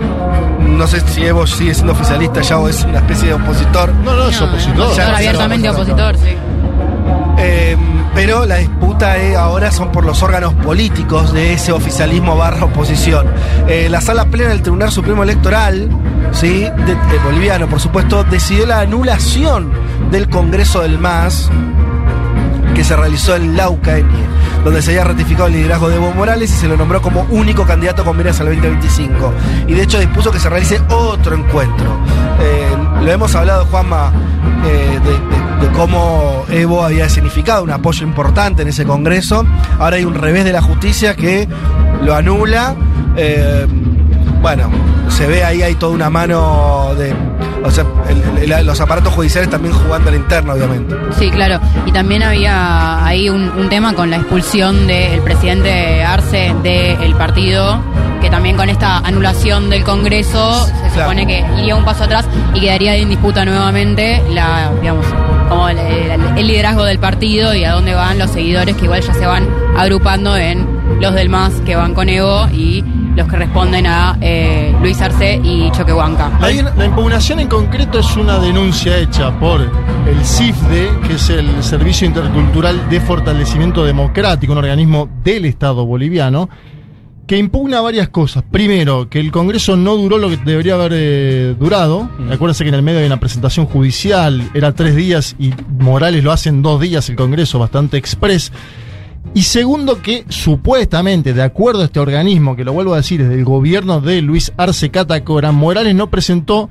[0.62, 3.94] No sé si Evo sigue siendo oficialista ya o es una especie de opositor.
[4.06, 4.76] No, no, es opositor.
[4.76, 6.38] Ya, Opositor, abiertamente ya, opositor, sí.
[7.42, 7.78] Eh,
[8.14, 13.28] pero la disputa eh, ahora son por los órganos políticos de ese oficialismo barra oposición.
[13.68, 15.90] Eh, la sala plena del Tribunal Supremo Electoral,
[16.32, 16.68] ¿sí?
[17.24, 19.72] boliviano por supuesto, decidió la anulación
[20.12, 21.50] del Congreso del MAS
[22.76, 24.28] que se realizó en Laucaenie,
[24.64, 27.66] donde se había ratificado el liderazgo de Evo Morales y se lo nombró como único
[27.66, 29.34] candidato con miras al 2025.
[29.68, 32.00] Y de hecho dispuso que se realice otro encuentro.
[33.04, 34.12] Lo hemos hablado, Juanma,
[34.66, 39.46] eh, de, cómo Evo había significado un apoyo importante en ese Congreso.
[39.80, 41.48] Ahora hay un revés de la justicia que
[42.02, 42.76] lo anula.
[43.16, 43.66] Eh,
[44.42, 44.70] bueno,
[45.10, 47.14] se ve ahí, hay toda una mano de...
[47.64, 47.84] O sea,
[48.64, 50.96] los aparatos judiciales también jugando al interno, obviamente.
[51.18, 51.60] Sí, claro.
[51.86, 57.82] Y también había ahí un, un tema con la expulsión del presidente Arce del partido,
[58.22, 61.12] que también con esta anulación del Congreso se Claro.
[61.12, 65.06] supone que iría un paso atrás y quedaría en disputa nuevamente la, digamos,
[65.48, 69.02] como el, el- el liderazgo del partido y a dónde van los seguidores que igual
[69.02, 70.68] ya se van agrupando en
[71.02, 72.84] los del MAS que van con Evo y
[73.16, 76.32] los que responden a eh, Luis Arce y Choquehuanca.
[76.40, 81.64] La, la impugnación en concreto es una denuncia hecha por el CIFDE, que es el
[81.64, 86.50] Servicio Intercultural de Fortalecimiento Democrático, un organismo del Estado boliviano,
[87.30, 88.44] que impugna varias cosas.
[88.50, 92.10] Primero, que el Congreso no duró lo que debería haber eh, durado.
[92.32, 96.32] Acuérdense que en el medio hay una presentación judicial, era tres días y Morales lo
[96.32, 98.52] hace en dos días el Congreso, bastante express.
[99.36, 103.30] Y segundo, que supuestamente, de acuerdo a este organismo, que lo vuelvo a decir, es
[103.30, 106.68] del gobierno de Luis Arce Catacora, Morales no presentó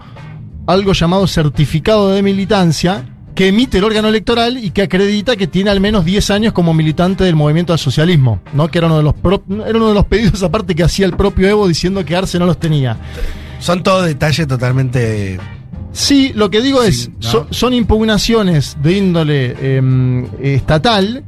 [0.67, 3.05] algo llamado certificado de militancia
[3.39, 6.75] que emite el órgano electoral y que acredita que tiene al menos 10 años como
[6.75, 8.69] militante del movimiento al socialismo, ¿no?
[8.69, 11.13] Que era uno de los pro- era uno de los pedidos aparte que hacía el
[11.13, 12.97] propio Evo diciendo que Arce no los tenía.
[13.61, 15.39] Son todos detalles totalmente.
[15.93, 21.23] Sí, lo que digo Sí, es, son impugnaciones de índole em, estatal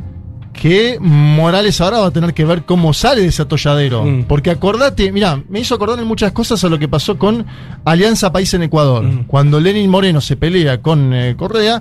[0.60, 4.04] que Morales ahora va a tener que ver cómo sale de ese atolladero.
[4.04, 4.24] Mm.
[4.24, 7.46] Porque acordate, mira, me hizo acordar en muchas cosas a lo que pasó con
[7.86, 9.02] Alianza País en Ecuador.
[9.02, 9.24] Mm.
[9.24, 11.80] Cuando Lenin Moreno se pelea con eh, Correa,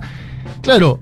[0.62, 0.98] claro,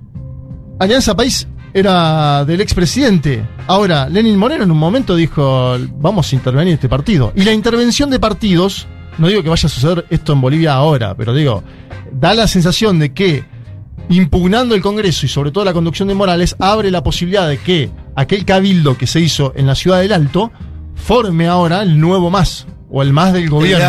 [0.80, 3.46] Alianza País era del expresidente.
[3.68, 7.32] Ahora, Lenin Moreno en un momento dijo, vamos a intervenir en este partido.
[7.36, 8.88] Y la intervención de partidos,
[9.18, 11.62] no digo que vaya a suceder esto en Bolivia ahora, pero digo,
[12.10, 13.44] da la sensación de que
[14.08, 17.90] impugnando el Congreso y sobre todo la conducción de Morales, abre la posibilidad de que
[18.16, 20.50] aquel cabildo que se hizo en la ciudad del Alto
[20.94, 23.84] forme ahora el nuevo más o el más del gobierno.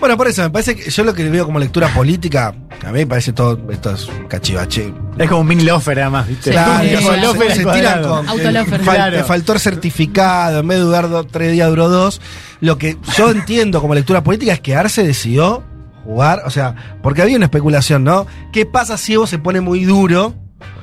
[0.00, 3.00] Bueno, por eso me parece que yo lo que veo como lectura política, a mí
[3.00, 4.94] me parece todo esto es cachivache.
[5.18, 6.50] Es como un mini lofer además, ¿viste?
[6.52, 8.80] Claro, Es como se- lofer se tiran con Autolofer.
[8.80, 9.16] fal- Claro.
[9.18, 12.22] te faltó el certificado, en vez de durar do- tres días duró dos.
[12.62, 15.62] Lo que yo entiendo como lectura política es que Arce decidió
[16.10, 18.26] jugar, o sea, porque había una especulación, ¿no?
[18.52, 20.34] ¿Qué pasa si Evo se pone muy duro?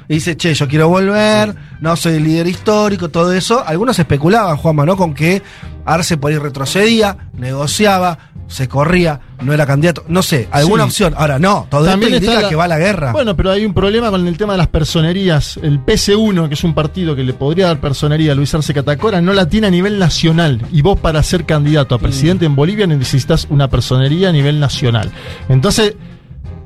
[0.07, 3.61] Y dice, che, yo quiero volver, no soy el líder histórico, todo eso.
[3.65, 4.95] Algunos especulaban, Juanma, ¿no?
[4.95, 5.41] Con que
[5.87, 10.05] Arce por ahí retrocedía, negociaba, se corría, no era candidato.
[10.07, 10.87] No sé, alguna Sí.
[10.89, 11.13] opción.
[11.17, 13.11] Ahora, no, todo También esto indica la- que va a la guerra.
[13.11, 15.57] Bueno, pero hay un problema con el tema de las personerías.
[15.61, 19.19] El PC1, que es un partido que le podría dar personería a Luis Arce Catacora,
[19.21, 20.61] no la tiene a nivel nacional.
[20.71, 25.11] Y vos para ser candidato a presidente en Bolivia necesitas una personería a nivel nacional.
[25.49, 25.95] Entonces,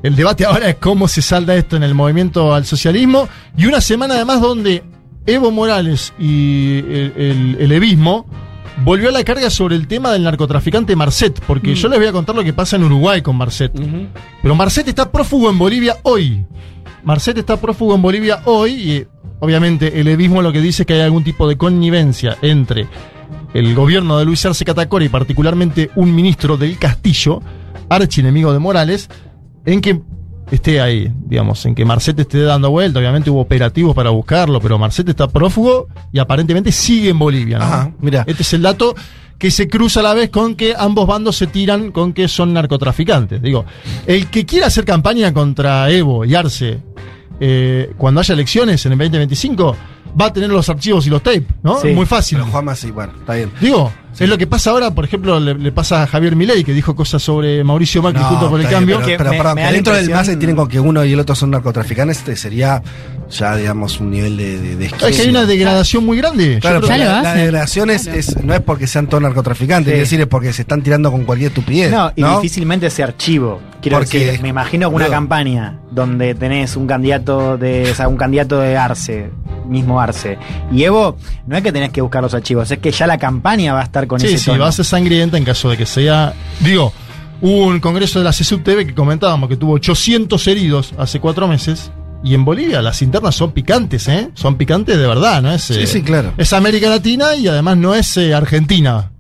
[0.04, 3.28] el debate ahora es cómo se salda esto en el movimiento al socialismo.
[3.58, 4.84] Y una semana además donde
[5.26, 8.26] Evo Morales y el, el- el evismo
[8.84, 11.42] volvió a la carga sobre el tema del narcotraficante Marcet.
[11.46, 13.72] Porque yo les voy a contar lo que pasa en Uruguay con Marcet.
[14.42, 16.46] Pero Marcet está prófugo en Bolivia hoy.
[17.04, 19.08] Marcet está prófugo en Bolivia hoy y
[19.40, 22.88] obviamente el evismo lo que dice es que hay algún tipo de connivencia entre
[23.54, 27.42] el gobierno de Luis Arce Catacora y particularmente un ministro del Castillo,
[27.90, 29.10] archienemigo de Morales,
[29.66, 30.02] en que
[30.52, 33.00] esté ahí, digamos, en que Marcet esté dando vuelta.
[33.00, 37.58] Obviamente hubo operativos para buscarlo, pero Marcet está prófugo y aparentemente sigue en Bolivia.
[37.58, 37.64] ¿no?
[37.64, 38.24] Ajá, mira.
[38.28, 38.94] Este es el dato
[39.38, 42.54] que se cruza a la vez con que ambos bandos se tiran con que son
[42.54, 43.42] narcotraficantes.
[43.42, 43.66] Digo,
[44.06, 46.80] el que quiera hacer campaña contra Evo y Arce
[47.40, 49.76] eh, cuando haya elecciones en el 2025
[50.20, 51.80] va a tener los archivos y los tapes, ¿no?
[51.80, 51.88] Sí.
[51.88, 52.38] Es muy fácil.
[52.38, 53.52] Pero Juanma sí, bueno, está bien.
[53.60, 56.74] Digo, es lo que pasa ahora, por ejemplo, le, le pasa a Javier Milei, que
[56.74, 59.00] dijo cosas sobre Mauricio Macri No, junto por el cambio.
[59.04, 61.34] Pero, pero me- me que dentro del MAS tienen con que uno y el otro
[61.36, 62.82] son narcotraficantes, este sería
[63.30, 66.60] ya, digamos, un nivel de, de, de Es que hay una degradación muy grande.
[66.60, 69.96] Claro, pero la, la degradación es, es- no es porque sean todos narcotraficantes, Sí.
[70.00, 71.92] es decir, es porque se están tirando con cualquier estupidez.
[71.92, 72.36] No, y ¿no?
[72.36, 73.62] difícilmente ese archivo.
[73.82, 78.18] Quiero Porque- decir, me imagino una campaña donde tenés un candidato de, o sea, un
[78.18, 79.32] candidato de Arce,
[79.68, 80.38] mismo Arce.
[80.72, 83.74] Y Evo, no es que tenés que buscar los archivos, es que ya la campaña
[83.74, 84.64] va a estar con Sí, ese sí, tono.
[84.64, 86.34] va a ser sangrienta en caso de que sea.
[86.60, 86.94] Digo,
[87.42, 91.48] hubo un congreso de la CSUB TV que comentábamos que tuvo 800 heridos hace cuatro
[91.48, 91.92] meses.
[92.24, 94.30] Y en Bolivia las internas son picantes, ¿eh?
[94.36, 95.52] Son picantes de verdad, ¿no?
[95.52, 96.34] Es, Sí, eh, sí, claro.
[96.38, 99.12] Es América Latina y además no es eh, Argentina.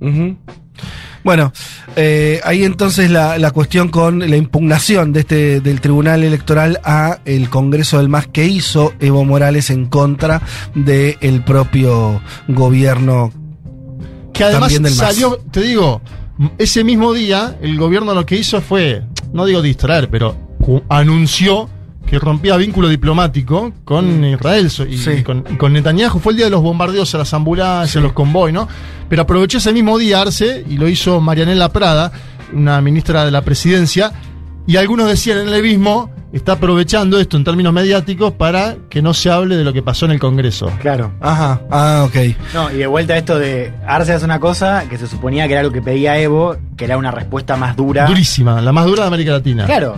[1.23, 1.53] Bueno,
[1.95, 7.19] eh, ahí entonces la, la cuestión con la impugnación de este del Tribunal Electoral a
[7.25, 10.41] el Congreso del MAS que hizo Evo Morales en contra
[10.73, 13.31] del propio gobierno.
[14.45, 16.01] Que además del salió, te digo,
[16.57, 20.35] ese mismo día el gobierno lo que hizo fue, no digo distraer, pero
[20.89, 21.69] anunció
[22.05, 24.97] que rompía vínculo diplomático con Israel y, Mm.
[24.97, 25.11] Sí.
[25.19, 26.19] y con, y con Netanyahu.
[26.19, 28.67] Fue el día de los bombardeos a las ambulancias, a los convoy, ¿no?
[29.07, 32.11] Pero aprovechó ese mismo día Arce y lo hizo Marianela Prada,
[32.53, 34.11] una ministra de la presidencia,
[34.67, 39.13] y algunos decían en el levismo, está aprovechando esto en términos mediáticos para que no
[39.13, 40.71] se hable de lo que pasó en el Congreso.
[40.79, 41.11] Claro.
[41.19, 42.15] Ajá, ah, ok.
[42.53, 45.53] No, y de vuelta a esto de Arce hace una cosa que se suponía que
[45.53, 48.05] era lo que pedía Evo, que era una respuesta más dura.
[48.05, 49.65] Durísima, la más dura de América Latina.
[49.65, 49.97] Claro,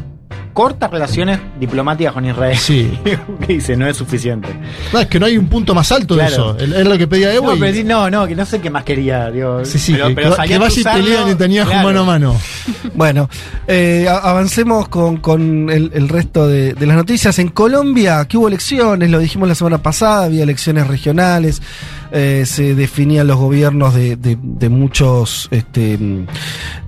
[0.53, 2.57] cortas relaciones diplomáticas con Israel.
[2.57, 2.97] Sí.
[3.47, 4.47] que dice, no es suficiente.
[4.93, 6.55] No, es que no hay un punto más alto de eso.
[6.57, 7.47] Era lo que pedía Evo.
[7.47, 9.29] No, y- pero decir, no, no, que no sé qué más quería.
[9.31, 11.83] Digo, sí, sí, pero- que, pero que- que vaya y pelea Netanyahu claro.
[11.87, 12.35] mano a mano.
[12.95, 13.27] Bueno,
[13.67, 17.37] eh, avancemos con, con el, el resto de, de las noticias.
[17.39, 21.61] En Colombia, aquí hubo elecciones, lo dijimos la semana pasada, había elecciones regionales,
[22.13, 24.37] eh, se definían los gobiernos de, de-
[24.69, 26.27] muchos este, mm,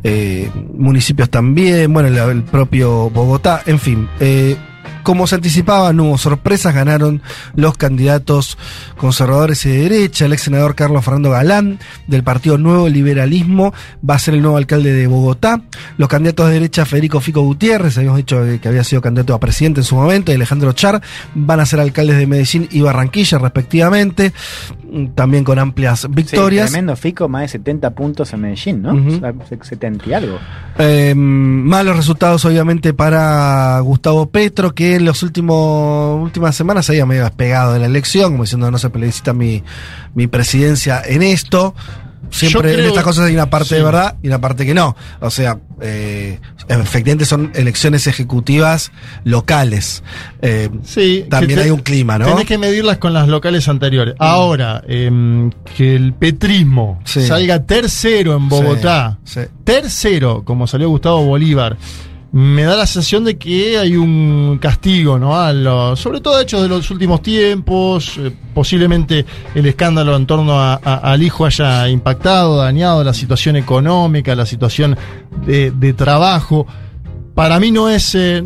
[0.04, 4.08] eh, municipios también, bueno, el, el propio Bogotá, en fin.
[4.20, 4.56] eh,
[5.06, 7.22] como se anticipaba, no hubo sorpresas, ganaron
[7.56, 8.58] los candidatos
[8.98, 10.26] conservadores y de derecha.
[10.26, 13.72] El ex senador Carlos Fernando Galán, del Partido Nuevo Liberalismo,
[14.08, 15.62] va a ser el nuevo alcalde de Bogotá.
[15.98, 19.82] Los candidatos de derecha, Federico Fico Gutiérrez, habíamos dicho que había sido candidato a presidente
[19.82, 21.02] en su momento, y Alejandro Char,
[21.36, 24.34] van a ser alcaldes de Medellín y Barranquilla, respectivamente,
[25.14, 26.72] también con amplias Sí, victorias.
[26.72, 28.94] tremendo Fico, más de 70 puntos en Medellín, ¿no?
[28.96, 29.18] Ujú.
[29.18, 30.40] O sea, 70 y algo.
[30.80, 37.24] Eh, malos resultados, obviamente, para Gustavo Petro, que en las últimas semanas se había medio
[37.24, 39.64] despegado de la elección, como diciendo no se plebiscita mi,
[40.14, 41.76] mi presidencia en esto.
[42.32, 43.76] siempre en estas cosas hay una parte sí.
[43.76, 44.96] de verdad y una parte que no.
[45.22, 48.92] O sea, eh, efectivamente son elecciones ejecutivas
[49.24, 50.04] locales.
[50.42, 52.26] Eh, Sí, también te- hay un clima, ¿no?
[52.26, 54.16] Tenés que medirlas con las locales anteriores.
[54.20, 57.26] Ahora, em, que el petrismo Sí.
[57.26, 59.42] salga tercero en Bogotá, sí.
[59.64, 61.78] tercero, como salió Gustavo Bolívar,
[62.32, 65.38] me da la sensación de que hay un castigo, ¿no?
[65.40, 70.60] A los, sobre todo hechos de los últimos tiempos, eh, posiblemente el escándalo en torno
[70.60, 74.98] a- a- al hijo haya impactado, dañado la situación económica, la situación
[75.46, 76.68] de, de trabajo.
[77.34, 78.16] Para mí no es...
[78.16, 78.44] eh,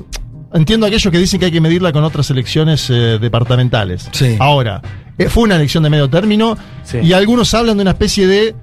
[0.53, 4.07] entiendo aquellos que dicen que hay que medirla con otras elecciones eh, departamentales.
[4.11, 4.35] Sí.
[4.39, 4.81] Ahora,
[5.17, 6.97] eh, fue una elección de medio término Sí.
[7.03, 8.55] y algunos hablan de una especie de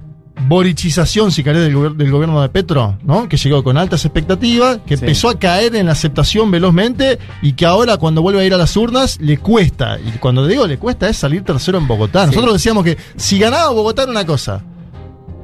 [0.47, 3.27] borichización, si querés, del, gobier- del gobierno de Petro, ¿no?
[3.27, 5.03] Que llegó con altas expectativas, que Sí.
[5.03, 8.57] empezó a caer en la aceptación velozmente y que ahora cuando vuelve a ir a
[8.57, 9.97] las urnas le cuesta.
[9.99, 12.21] Y cuando digo le cuesta es salir tercero en Bogotá.
[12.25, 12.27] Sí.
[12.31, 14.63] Nosotros decíamos que si ganaba Bogotá era una cosa.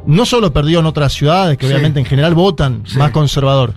[0.05, 1.71] No solo perdió en otras ciudades, que Sí.
[1.73, 3.73] obviamente en general votan más conservador.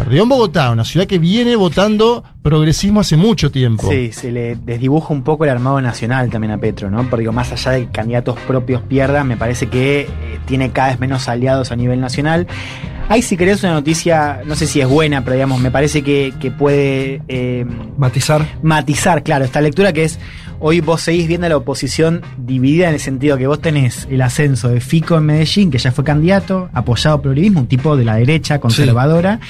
[0.00, 3.86] Perdió en Bogotá, una ciudad que viene votando progresismo hace mucho tiempo.
[3.90, 7.04] Sí, se le desdibuja un poco el armado nacional también a Petro, ¿no?
[7.10, 10.08] Porque digo, más allá de que candidatos propios pierdan, me parece que eh,
[10.46, 12.46] tiene cada vez menos aliados a nivel nacional.
[13.10, 16.32] Hay, si querés, una noticia, no sé si es buena, pero digamos, me parece que,
[16.40, 17.66] que puede eh,
[17.98, 18.46] Matizar.
[18.62, 20.18] matizar, claro, esta lectura que es,
[20.60, 24.22] hoy vos seguís viendo a la oposición dividida en el sentido que vos tenés el
[24.22, 28.04] ascenso de Fico en Medellín, que ya fue candidato, apoyado por Uribismo, un tipo de
[28.06, 29.40] la derecha, conservadora.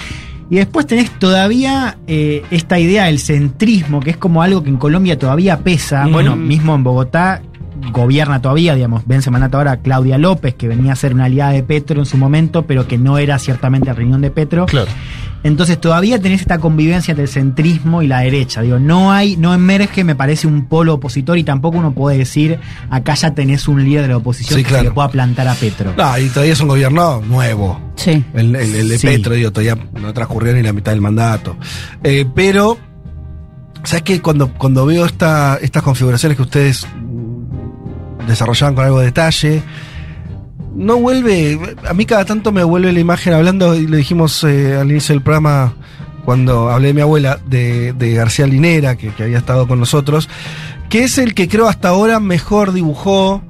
[0.51, 4.77] Y después tenés todavía eh, esta idea del centrismo, que es como algo que en
[4.77, 6.07] Colombia todavía pesa.
[6.07, 6.13] Mm.
[6.13, 7.41] Bueno, mismo en Bogotá
[7.93, 11.63] gobierna todavía, digamos, vence mandato ahora Claudia López, que venía a ser una aliada de
[11.63, 14.67] Petro en su momento, pero que no era ciertamente riñón de Petro.
[14.67, 14.91] Claro.
[15.43, 18.61] Entonces todavía tenés esta convivencia entre el centrismo y la derecha.
[18.61, 22.59] Digo, no hay, no emerge, me parece, un polo opositor y tampoco uno puede decir,
[22.91, 24.83] acá ya tenés un líder de la oposición Sí, que claro.
[24.85, 25.95] se le pueda plantar a Petro.
[25.97, 27.81] No, y todavía es un gobierno nuevo.
[27.97, 28.23] Sí.
[28.35, 29.07] El, el- el de Sí.
[29.07, 31.57] Petro, digo, todavía no transcurrió ni la mitad del mandato.
[32.05, 32.77] Eh, pero,
[33.85, 34.21] ¿sabes qué?
[34.21, 39.63] Cuando, cuando veo esta, estas configuraciones que ustedes mm, desarrollaban con algo de detalle,
[40.75, 44.77] no vuelve, a mí cada tanto me vuelve la imagen hablando, y lo dijimos eh,
[44.77, 45.75] al inicio del programa,
[46.25, 50.29] cuando hablé de mi abuela, de, de García Linera, que, que había estado con nosotros,
[50.89, 53.43] que es el que creo hasta ahora mejor dibujó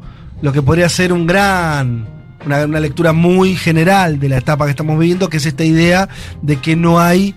[0.42, 2.06] lo que podría ser un gran,
[2.46, 6.08] una, una lectura muy general de la etapa que estamos viviendo, que es esta idea
[6.42, 7.34] de que no hay,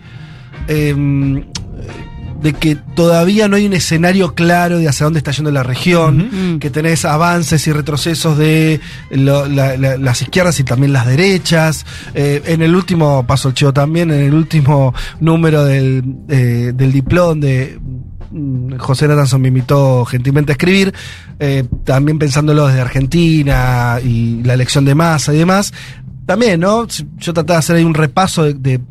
[0.68, 1.46] em,
[2.44, 6.22] de que todavía no hay un escenario claro de hacia dónde está yendo la región,
[6.28, 6.60] Ujú.
[6.60, 8.82] que tenés avances y retrocesos de
[9.12, 11.86] lo- la- la- las izquierdas y también las derechas.
[12.14, 16.91] Eh, en el último, pasó el chivo también, en el último número del, eh, del
[16.91, 17.80] diploma de
[18.32, 20.94] mm, José Natanson me invitó gentilmente a escribir,
[21.39, 25.72] eh, también pensándolo desde Argentina y la elección de masa y demás.
[26.26, 26.88] También, ¿no?
[26.88, 28.82] Yo trataba de hacer ahí un repaso de, de-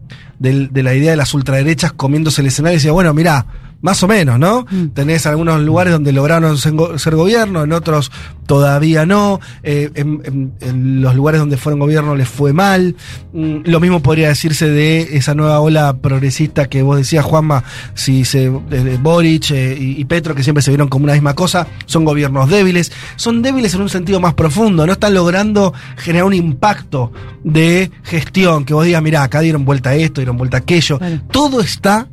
[0.42, 3.46] del- de la idea de las ultraderechas comiéndose el escenario y decía, bueno, mirá,
[3.82, 4.64] más o menos, ¿no?
[4.70, 4.86] Mm.
[4.94, 8.10] Tenés algunos lugares donde lograron ser, go- ser gobierno, en otros
[8.46, 9.40] todavía no.
[9.62, 12.96] eh, en, en- en los lugares donde fueron gobierno les fue mal.
[13.32, 17.64] Mm, lo mismo podría decirse de esa nueva ola progresista que vos decías, Juanma,
[17.94, 21.34] si se eh, Boric eh, y, y Petro, que siempre se vieron como una misma
[21.34, 22.92] cosa, son gobiernos débiles.
[23.16, 27.12] Son débiles en un sentido más profundo, no están logrando generar un impacto
[27.44, 31.00] de gestión, que vos digas, mirá, acá dieron vuelta a esto, dieron vuelta a aquello.
[31.30, 32.08] Todo está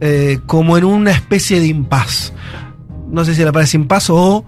[0.00, 2.32] eh, como en una especie de impas.
[3.10, 4.44] No sé si le parece impas o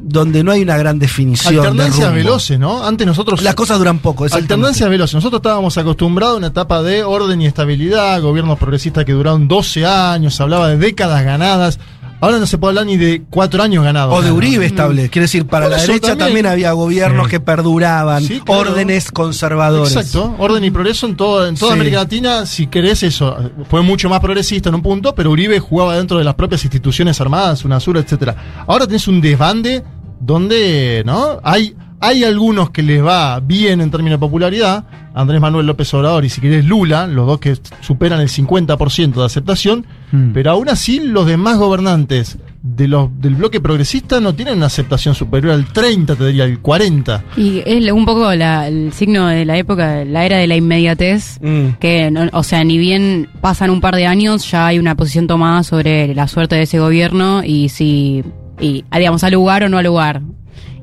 [0.00, 1.54] donde no hay una gran definición.
[1.54, 2.84] de Alternancias veloces, ¿no?
[2.84, 3.42] Antes nosotros.
[3.42, 4.24] Las cosas duran poco.
[4.24, 5.14] Alternancias veloces.
[5.14, 9.86] Nosotros estábamos acostumbrados a una etapa de orden y estabilidad, gobiernos progresistas que duraron 12
[9.86, 11.78] años, se hablaba de décadas ganadas.
[12.20, 14.12] Ahora no se puede hablar ni de cuatro años ganados.
[14.12, 14.32] O de.
[14.32, 15.08] Uribe estable.
[15.08, 16.46] Quiere decir, para la derecha también, también.
[16.46, 17.30] había gobiernos Sí.
[17.30, 18.60] que perduraban, Sí, claro.
[18.62, 19.94] órdenes conservadores.
[19.94, 21.76] Exacto, orden y progreso en, todo, en toda Sí.
[21.76, 23.36] América Latina, si querés eso,
[23.70, 27.20] fue mucho más progresista en un punto, pero Uribe jugaba dentro de las propias instituciones
[27.20, 28.64] armadas, UNASUR, etcétera.
[28.66, 29.84] Ahora tenés un desbande
[30.20, 31.38] donde, ¿no?
[31.44, 34.84] Hay, hay algunos que les va bien en términos de popularidad,
[35.14, 39.24] Andrés Manuel López Obrador y si querés Lula, los dos que superan el 50% de
[39.24, 40.30] aceptación, Hmm.
[40.32, 45.14] pero aún así los demás gobernantes de los, del bloque progresista no tienen una aceptación
[45.14, 47.24] superior al 30, te diría, al 40.
[47.36, 51.38] Y es un poco la- el signo de la época, la era de la inmediatez,
[51.42, 51.78] Mm.
[51.78, 55.26] que, no- o sea, ni bien pasan un par de años, ya hay una posición
[55.26, 58.24] tomada sobre la suerte de ese gobierno y si,
[58.60, 60.22] y, digamos, al lugar o no al lugar.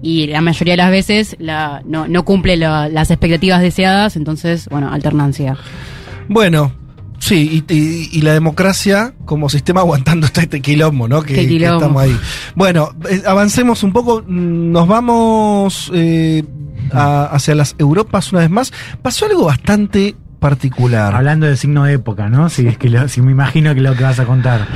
[0.01, 4.67] Y la mayoría de las veces la, no, no cumple la- las expectativas deseadas, entonces,
[4.69, 5.57] bueno, alternancia.
[6.27, 6.71] Bueno,
[7.19, 11.23] sí, y, y- y la democracia como sistema aguantando este, este quilombo, ¿no?
[11.23, 11.75] Que, quilombo.
[11.77, 12.17] estamos ahí.
[12.55, 14.21] Bueno, eh, avancemos un poco.
[14.27, 15.91] mm, Nos vamos.
[15.93, 16.43] eh,
[16.91, 18.71] a- hacia las Europas una vez más,
[19.01, 21.15] pasó algo bastante particular.
[21.15, 22.47] Hablando de signo de época, ¿no?
[22.49, 24.67] Si es que lo- si me imagino que lo que vas a contar.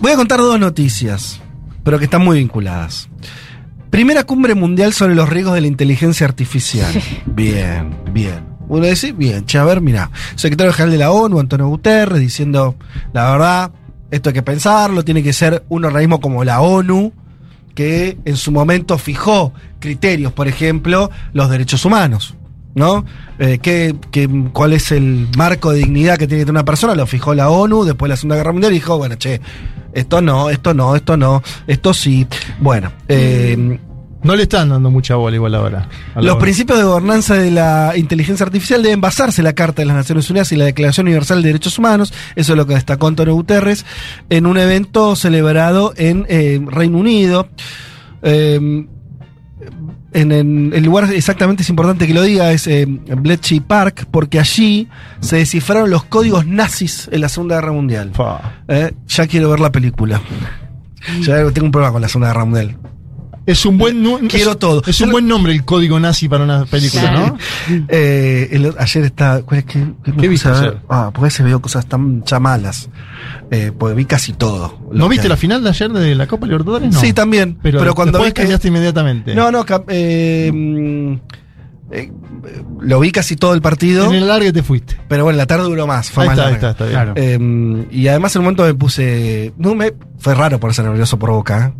[0.00, 1.40] Voy a contar dos noticias,
[1.84, 3.08] pero que están muy vinculadas.
[3.90, 6.92] Primera cumbre mundial sobre los riesgos de la inteligencia artificial.
[7.26, 8.56] Bien, bien.
[8.68, 12.74] Uno dice, bien, che, a ver, mira, secretario general de la ONU, Antonio Guterres, diciendo,
[13.12, 13.70] la verdad,
[14.10, 17.12] esto hay que pensarlo, tiene que ser un organismo como la ONU,
[17.74, 22.35] que en su momento fijó criterios, por ejemplo, los derechos humanos.
[22.76, 23.04] ¿No?
[23.38, 26.94] Eh, ¿qué- qué- cuál es el marco de dignidad que tiene que tener una persona?
[26.94, 29.40] Lo fijó la ONU después de la Segunda Guerra Mundial y dijo, bueno, che,
[29.94, 32.26] esto no, esto no, esto no, esto sí.
[32.60, 33.78] Bueno, eh,
[34.22, 35.88] No le están dando mucha bola igual ahora.
[36.16, 39.96] los principios de gobernanza de la inteligencia artificial deben basarse en la Carta de las
[39.96, 43.32] Naciones Unidas y la Declaración Universal de Derechos Humanos, eso es lo que destacó Antonio
[43.34, 43.86] Guterres,
[44.28, 47.48] en un evento celebrado en eh, Reino Unido.
[48.22, 48.86] Eh,
[50.16, 54.40] en, en el lugar exactamente es importante que lo diga, es eh, Bletchley Park, porque
[54.40, 54.88] allí
[55.20, 58.12] se descifraron los códigos nazis en la Segunda Guerra Mundial.
[58.68, 60.20] Eh, ya quiero ver la película.
[61.20, 62.78] Ya tengo un problema con la Segunda Guerra Mundial.
[63.46, 64.82] Es un buen Quiero es- todo.
[64.86, 67.12] Es un buen nombre el código nazi para una película.
[67.12, 67.38] ¿no?
[67.88, 69.42] Eh, el- ayer está.
[69.42, 70.78] ¿cuál es que, qué me ¿Qué viste ayer?
[70.88, 72.88] Ah, porque se veo cosas tan ya malas.
[73.50, 74.78] Eh, porque vi casi todo.
[74.90, 75.28] ¿No viste hay.
[75.30, 76.92] la final de ayer de la Copa Libertadores?
[76.92, 77.00] No.
[77.00, 77.56] Sí, también.
[77.62, 78.32] Pero, Pero, cuando vi que.
[78.42, 79.34] cambiaste inmediatamente.
[79.34, 81.18] No, no, eh,
[81.92, 82.10] eh,
[82.80, 84.06] lo vi casi todo el partido.
[84.06, 84.96] En el largue te fuiste.
[85.08, 86.10] Pero bueno, la tarde duró más.
[86.10, 86.94] Fue Ahí más está, ahí está, está bien.
[86.96, 87.12] Claro.
[87.16, 89.52] Eh, y además en un momento me puse.
[89.56, 91.72] No, me, fue raro ponerse nervioso por boca.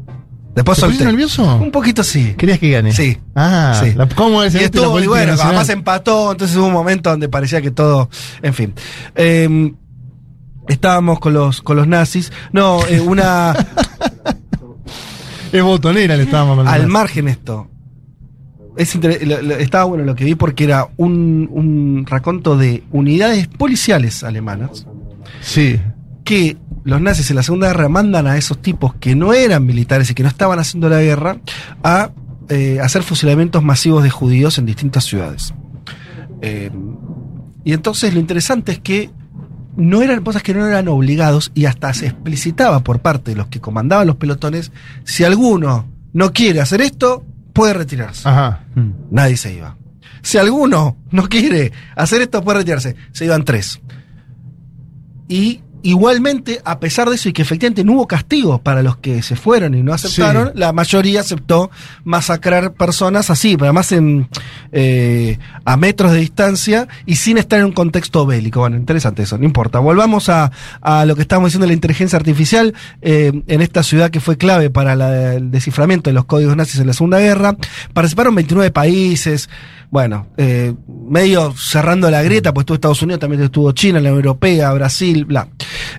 [0.56, 1.04] Después ¿Te pusiste solté.
[1.04, 1.56] nervioso?
[1.58, 2.34] Un poquito sí.
[2.36, 2.92] ¿Querías que gane?
[2.92, 3.16] Sí.
[3.36, 3.92] Ah, Sí.
[3.94, 5.48] la- ¿cómo es Y este, estuvo, y bueno, nacional?
[5.54, 8.08] además empató, entonces hubo un momento donde parecía que todo.
[8.42, 8.72] En fin.
[9.14, 9.72] Eh,
[10.68, 12.32] estábamos con los, con los nazis.
[12.52, 13.54] No, eh, una.
[15.52, 16.82] Es botonera le estábamos mandando.
[16.82, 17.68] al margen esto.
[18.76, 22.82] Es inter- lo- lo- estaba bueno lo que vi porque era un, un raconto de
[22.92, 24.86] unidades policiales alemanas
[25.40, 25.80] Sí.
[26.24, 30.08] que los nazis en la Segunda Guerra mandan a esos tipos que no eran militares
[30.08, 31.38] y que no estaban haciendo la guerra
[31.82, 32.10] a
[32.48, 35.52] eh, hacer fusilamientos masivos de judíos en distintas ciudades.
[36.42, 36.70] Eh,
[37.64, 39.10] y entonces lo interesante es que
[39.76, 43.48] no eran cosas que no eran obligados y hasta se explicitaba por parte de los
[43.48, 44.70] que comandaban los pelotones,
[45.02, 48.28] si alguno no quiere hacer esto, puede retirarse.
[48.28, 48.64] Ajá.
[48.76, 48.90] Mm.
[49.10, 49.76] Nadie se iba.
[50.22, 52.94] Si alguno no quiere hacer esto, puede retirarse.
[53.10, 53.80] Se iban tres.
[55.28, 59.22] Y igualmente, a pesar de eso, y que efectivamente no hubo castigo para los que
[59.22, 60.52] se fueron y no aceptaron, Sí.
[60.58, 61.70] la mayoría aceptó
[62.04, 64.28] masacrar personas así, pero además en,
[64.72, 68.60] eh, a metros de distancia y sin estar en un contexto bélico.
[68.60, 69.78] Bueno, interesante eso, no importa.
[69.78, 74.10] Volvamos a, a lo que estábamos diciendo de la inteligencia artificial eh, en esta ciudad
[74.10, 77.56] que fue clave para la- el desciframiento de los códigos nazis en la Segunda Guerra.
[77.92, 79.48] Participaron 29 países.
[79.90, 84.24] Bueno, eh, medio cerrando la grieta, pues estuvo Estados Unidos, también estuvo China, la Unión
[84.24, 85.48] Europea, Brasil, bla.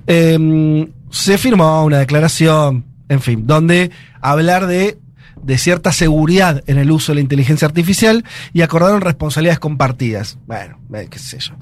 [0.06, 4.98] Eh, se firmó una declaración, en fin, donde hablar de,
[5.44, 8.24] de cierta seguridad en el uso de la inteligencia artificial
[8.54, 10.38] y acordaron responsabilidades compartidas.
[10.48, 11.54] Bueno, eh, qué sé yo.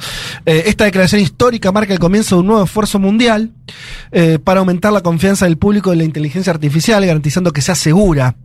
[0.46, 3.52] Eh, esta declaración histórica marca el comienzo de un nuevo esfuerzo mundial
[4.12, 8.36] eh, para aumentar la confianza del público en la inteligencia artificial, garantizando que sea segura,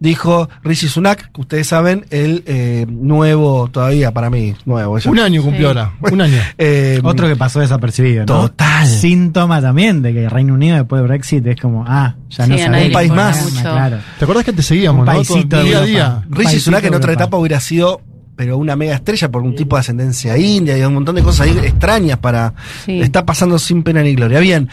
[0.00, 4.98] dijo Rishi Sunak, que ustedes saben, el eh, nuevo, todavía para mí, nuevo.
[4.98, 5.78] ya- Un año cumplió Sí.
[5.78, 5.92] ahora.
[6.12, 6.38] Un año.
[6.56, 8.42] Eh, Otro que pasó desapercibido, ¿no?
[8.42, 8.86] Total.
[8.86, 12.56] Síntoma también de que Reino Unido después de Brexit es como, ah, ya Sí, no
[12.56, 12.86] a sabemos.
[12.86, 13.38] Un país más.
[13.60, 13.98] Claro.
[14.18, 15.12] ¿Te acuerdas que te seguíamos, Un no?
[15.12, 16.22] paisito día a día.
[16.30, 18.00] Rishi Sunak en otra etapa hubiera sido
[18.36, 21.48] pero una mega estrella por un tipo de ascendencia india y un montón de cosas
[21.48, 22.54] ahí extrañas para
[22.84, 23.00] Sí.
[23.00, 24.38] está pasando sin pena ni gloria.
[24.38, 24.68] Bien.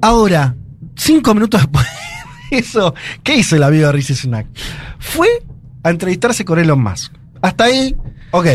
[0.00, 0.54] Ahora,
[0.96, 1.84] cinco minutos después
[2.50, 2.94] de eso,
[3.24, 4.46] ¿qué hizo el amigo de Rishi Sunak?
[5.00, 5.26] Fue
[5.82, 7.12] a entrevistarse con Elon Musk.
[7.42, 7.96] Hasta ahí,
[8.30, 8.46] ok.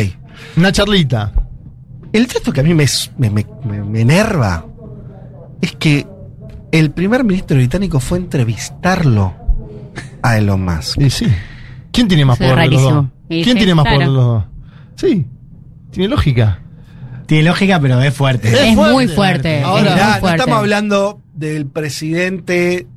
[0.57, 1.33] Una charlita.
[2.13, 2.85] El texto que a mí me,
[3.17, 4.65] me, me- me- me enerva
[5.61, 6.07] es que
[6.71, 9.33] el primer ministro británico fue a entrevistarlo
[10.29, 10.99] a Elon Musk.
[11.01, 11.27] Y sí.
[11.91, 13.05] ¿Quién tiene más Eso poder de los dos?
[13.29, 13.97] Y ¿Quién sí, tiene más claro.
[13.97, 14.43] poder de los dos?
[14.95, 15.25] Sí.
[15.91, 16.59] Tiene lógica.
[17.25, 18.49] Tiene lógica, pero es fuerte.
[18.49, 18.93] Es Es, fuerte.
[18.93, 19.61] muy fuerte.
[19.63, 22.87] Ahora, es no estamos hablando del presidente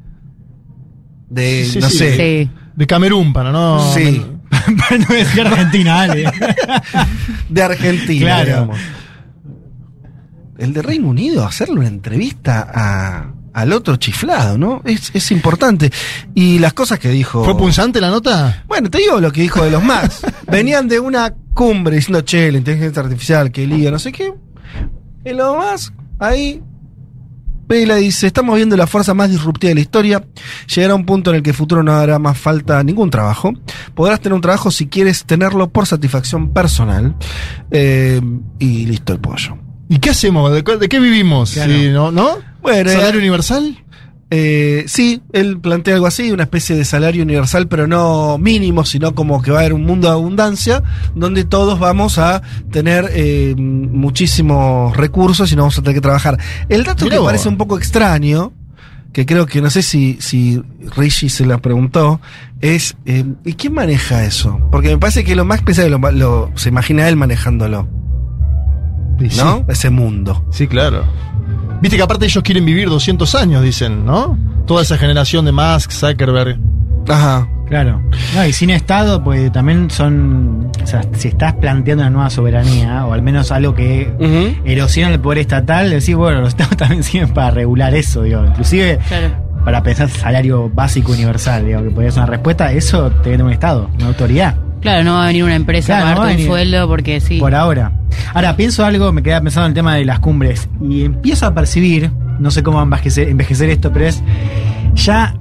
[1.28, 1.98] de, Sí, no sí.
[1.98, 2.50] sé, Sí.
[2.74, 3.92] De Camerún, para no.
[3.92, 4.24] Sí.
[4.50, 6.30] Para no decir Argentina, Ale.
[7.48, 8.26] de Argentina.
[8.26, 8.44] Claro.
[8.46, 8.78] digamos.
[10.58, 14.82] El de Reino Unido, hacerle una entrevista a, al otro chiflado, ¿no?
[14.84, 15.90] Es, es importante.
[16.34, 17.44] Y las cosas que dijo...
[17.44, 18.62] ¿Fue punzante la nota?
[18.68, 20.20] Bueno, te digo lo que dijo de los Max.
[20.46, 24.32] Venían de una cumbre diciendo, che, la inteligencia artificial, que lío, no sé qué.
[25.24, 26.62] Y lo más, ahí,
[27.66, 30.24] Pela dice, estamos viendo la fuerza más disruptiva de la historia.
[30.72, 33.52] Llegará un punto en el que el futuro no hará más falta ningún trabajo.
[33.94, 37.16] Podrás tener un trabajo si quieres tenerlo por satisfacción personal.
[37.72, 38.20] Eh,
[38.60, 39.58] y listo el pollo.
[39.88, 40.52] ¿Y qué hacemos?
[40.52, 41.52] ¿De, qué vivimos?
[41.52, 41.72] Claro.
[41.72, 42.12] Sí, ¿no?
[42.12, 42.36] ¿No?
[42.68, 43.84] Bueno, ¿Salario eh, universal?
[44.30, 49.14] Eh, sí, él plantea algo así, una especie de salario universal, pero no mínimo, sino
[49.14, 50.82] como que va a haber un mundo de abundancia,
[51.14, 56.38] donde todos vamos a tener eh, muchísimos recursos y no vamos a tener que trabajar.
[56.68, 57.28] El dato Mirá que vos.
[57.28, 58.52] parece un poco extraño,
[59.12, 60.62] que creo que no sé si, si
[60.96, 62.20] Rishi se la preguntó,
[62.60, 64.60] es eh, ¿y quién maneja eso?
[64.70, 67.88] Porque me parece que lo más pesado lo, lo- se imagina él manejándolo,
[69.20, 69.40] Y sí.
[69.42, 69.64] ¿no?
[69.68, 70.44] Ese mundo.
[70.50, 71.04] Sí, claro.
[71.80, 74.36] Viste que aparte ellos quieren vivir 200 años, dicen, ¿no?
[74.66, 76.58] Toda esa generación de Musk, Zuckerberg.
[77.08, 77.48] Ajá.
[77.68, 78.02] Claro.
[78.34, 80.70] No, y sin Estado, pues también son.
[80.82, 84.10] O sea, si estás planteando una nueva soberanía, o al menos algo que
[84.64, 88.44] erosiona el poder estatal, decís, bueno, los Estados también sirven para regular eso, digo.
[88.44, 89.34] Inclusive Claro.
[89.64, 93.52] para pensar salario básico universal, digo, que podría ser una respuesta, eso te viene un
[93.52, 94.56] Estado, una autoridad.
[94.80, 96.88] Claro, no va a venir una empresa Claro, a no va a pagarte un sueldo
[96.88, 97.38] porque sí.
[97.38, 97.92] Por ahora.
[98.34, 100.68] Ahora, pienso algo, me quedé pensando en el tema de las cumbres.
[100.82, 104.22] Y empiezo a percibir, no sé cómo envejecer, envejecer esto, pero es
[104.94, 105.34] ya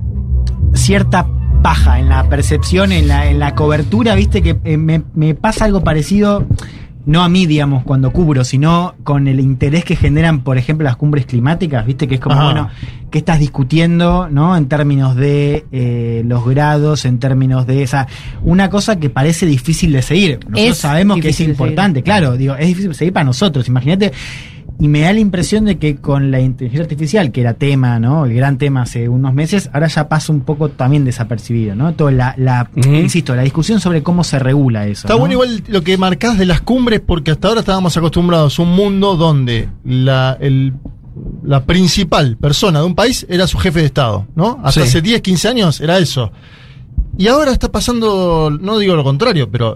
[0.74, 1.28] cierta
[1.62, 5.66] paja en la percepción, en la, en la cobertura, viste que eh, me, me pasa
[5.66, 6.46] algo parecido,
[7.08, 10.98] no a mí, digamos, cuando cubro, sino con el interés que generan, por ejemplo, las
[10.98, 12.44] cumbres climáticas, viste que es como, Ajá.
[12.44, 12.70] bueno,
[13.10, 14.58] ¿qué estás discutiendo, no?
[14.58, 18.08] En términos de eh, los grados, en términos de esa,
[18.44, 20.40] una cosa que parece difícil de seguir.
[20.50, 21.52] Nosotros Es sabemos que es seguir.
[21.52, 24.12] importante, claro, digo, es difícil de seguir para nosotros, imagínate.
[24.80, 28.26] Y me da la impresión de que con la inteligencia artificial, que era tema, ¿no?
[28.26, 31.94] El gran tema hace unos meses, ahora ya pasa un poco también desapercibido, ¿no?
[31.96, 35.08] Toda la, la insisto, la discusión sobre cómo se regula eso.
[35.08, 35.20] Está ¿no?
[35.22, 38.76] bueno igual lo que marcás de las cumbres, porque hasta ahora estábamos acostumbrados a un
[38.76, 40.74] mundo donde la, el-
[41.44, 44.60] la principal persona de un país era su jefe de Estado, ¿no?
[44.64, 44.88] Hasta Sí.
[44.90, 46.32] hace 10, 15 años era eso.
[47.18, 49.76] Y ahora está pasando, no digo lo contrario, pero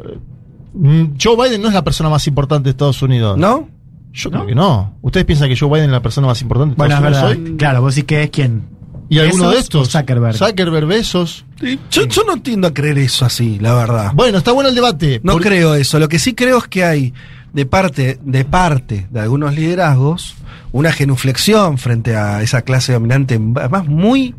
[0.75, 3.35] mm, Joe Biden no es la persona más importante de Estados Unidos.
[3.39, 3.67] ¿No?
[4.13, 4.97] Yo creo que no.
[5.01, 7.31] ¿Ustedes piensan que Joe Biden es la persona más importante de Bueno, es Estados verdad.
[7.37, 7.57] Unidos hoy?
[7.57, 8.63] Claro, vos decís que es quién.
[9.09, 9.89] ¿Y alguno de ¿Bezos estos?
[9.91, 10.37] Zuckerberg?
[10.37, 11.45] Zuckerberg, Besos.
[11.59, 14.11] Sí, Yo, yo no tiendo a creer eso así, la verdad.
[14.15, 15.19] Bueno, está bueno el debate.
[15.23, 15.99] No creo eso.
[15.99, 17.13] Lo que sí creo es que hay
[17.53, 20.35] de parte, de parte de algunos liderazgos
[20.71, 24.33] una genuflexión frente a esa clase dominante, además muy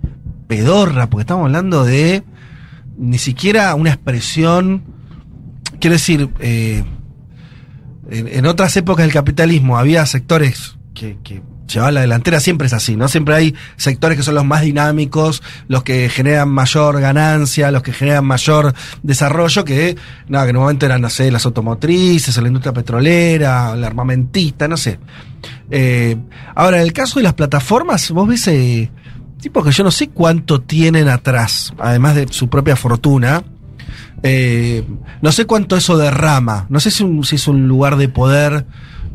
[0.48, 2.22] pedorra, porque estamos hablando de
[2.96, 4.82] ni siquiera una expresión.
[5.80, 6.84] Quiero decir, eh,
[8.12, 11.42] en, otras épocas del capitalismo había sectores que, que
[11.72, 13.08] llevaban la delantera, siempre es así, ¿no?
[13.08, 17.92] Siempre hay sectores que son los más dinámicos, los que generan mayor ganancia, los que
[17.92, 19.96] generan mayor desarrollo, que,
[20.28, 24.68] nada, que en un momento eran, no sé, las automotrices, la industria petrolera, la armamentista,
[24.68, 24.98] no sé.
[25.70, 26.16] Eh,
[26.54, 28.90] ahora, en el caso de las plataformas, vos ves eh,
[29.42, 33.42] que yo no sé cuánto tienen atrás, además de su propia fortuna.
[34.22, 34.84] Eh,
[35.20, 36.66] no sé cuánto eso derrama.
[36.68, 38.66] No sé si, un- si es un lugar de poder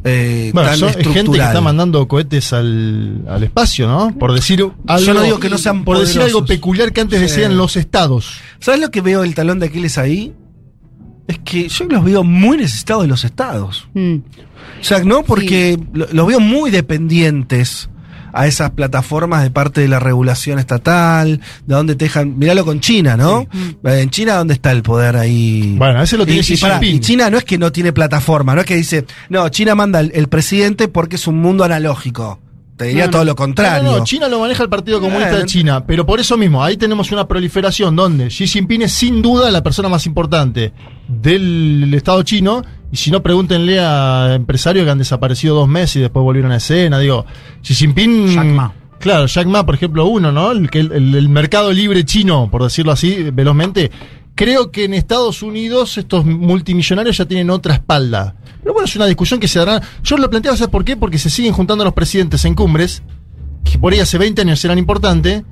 [0.03, 1.47] eh, Bueno, tan son- es gente que estructural.
[1.49, 4.13] está mandando cohetes al, al espacio, ¿no?
[4.17, 5.05] Por decir algo.
[5.05, 7.25] Yo no digo que no sean Por decir algo peculiar que antes Sí.
[7.25, 8.39] decían los estados.
[8.59, 10.33] ¿Sabes lo que veo el talón de Aquiles ahí?
[11.27, 13.89] Es que yo los veo muy necesitados de los estados.
[13.93, 14.15] Mm.
[14.79, 17.89] O sea, no porque lo- los veo muy dependientes
[18.37, 22.37] a esas plataformas de parte de la regulación estatal, de dónde te dejan.
[22.37, 23.47] Miralo con China, ¿no?
[23.83, 25.75] Eh, En China, ¿dónde está el poder ahí?
[25.77, 26.95] Bueno, ese lo tiene y, Xi Jinping.
[26.95, 29.99] y China no es que no tiene plataforma, no es que dice, no, China manda
[29.99, 32.39] el, el presidente porque es un mundo analógico.
[32.77, 33.31] Te diría No, todo no.
[33.31, 33.89] lo contrario.
[33.91, 36.77] No, no, China lo maneja el Partido Comunista de China, pero por eso mismo, ahí
[36.77, 40.73] tenemos una proliferación donde Xi Jinping es sin duda la persona más importante
[41.07, 42.61] del Estado chino,
[42.91, 46.57] y si no, pregúntenle a empresarios que han desaparecido dos meses y después volvieron a
[46.57, 47.25] escena, digo,
[47.61, 48.27] Xi Jinping...
[48.27, 48.73] Jack Ma.
[48.99, 50.51] Claro, Jack Ma, por ejemplo, uno, ¿no?
[50.51, 53.91] El, el, el mercado libre chino, por decirlo así, velozmente.
[54.33, 58.35] Creo que en Estados Unidos estos multimillonarios ya tienen otra espalda.
[58.61, 59.81] Pero bueno, es una discusión que se dará.
[60.03, 60.97] Yo lo planteaba, ¿sabes por qué?
[60.97, 63.03] Porque se siguen juntando los presidentes en cumbres,
[63.63, 65.43] que por ahí hace 20 años eran importantes,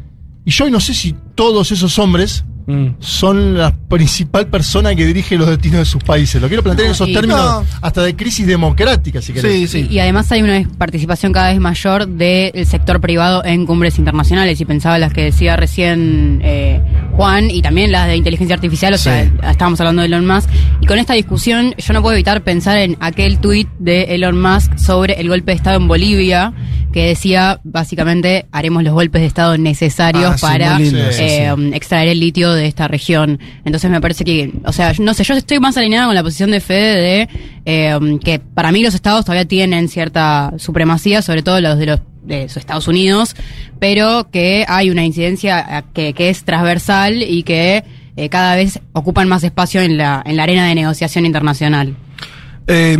[0.43, 2.95] y yo hoy no sé si todos esos hombres Mm.
[2.99, 6.41] son la principal persona que dirige los destinos de sus países.
[6.41, 7.65] Lo quiero plantear en No, esos términos No.
[7.81, 9.51] hasta de crisis democrática, si querés.
[9.51, 9.87] Sí, sí.
[9.89, 14.59] Y además hay una participación cada vez mayor del sector privado en cumbres internacionales.
[14.61, 16.81] Y pensaba las que decía recién eh,
[17.13, 20.49] Juan y también las de inteligencia artificial, o sea, estábamos hablando de Elon Musk.
[20.81, 24.77] Y con esta discusión yo no puedo evitar pensar en aquel tuit de Elon Musk
[24.77, 26.51] sobre el golpe de Estado en Bolivia,
[26.91, 31.71] que decía básicamente haremos los golpes de Estado necesarios Ah, sí, para eh, sí.
[31.73, 33.39] extraer el litio de esta región.
[33.65, 36.51] Entonces me parece que, o sea, no sé, yo estoy más alineada con la posición
[36.51, 37.29] de Fede de
[37.65, 42.01] eh, que para mí los estados todavía tienen cierta supremacía, sobre todo los de los
[42.23, 43.35] de Estados Unidos,
[43.79, 47.83] pero que hay una incidencia eh, que, que es transversal y que
[48.17, 51.95] eh, cada vez ocupan más espacio en la, en la arena de negociación internacional.
[52.67, 52.97] Eh,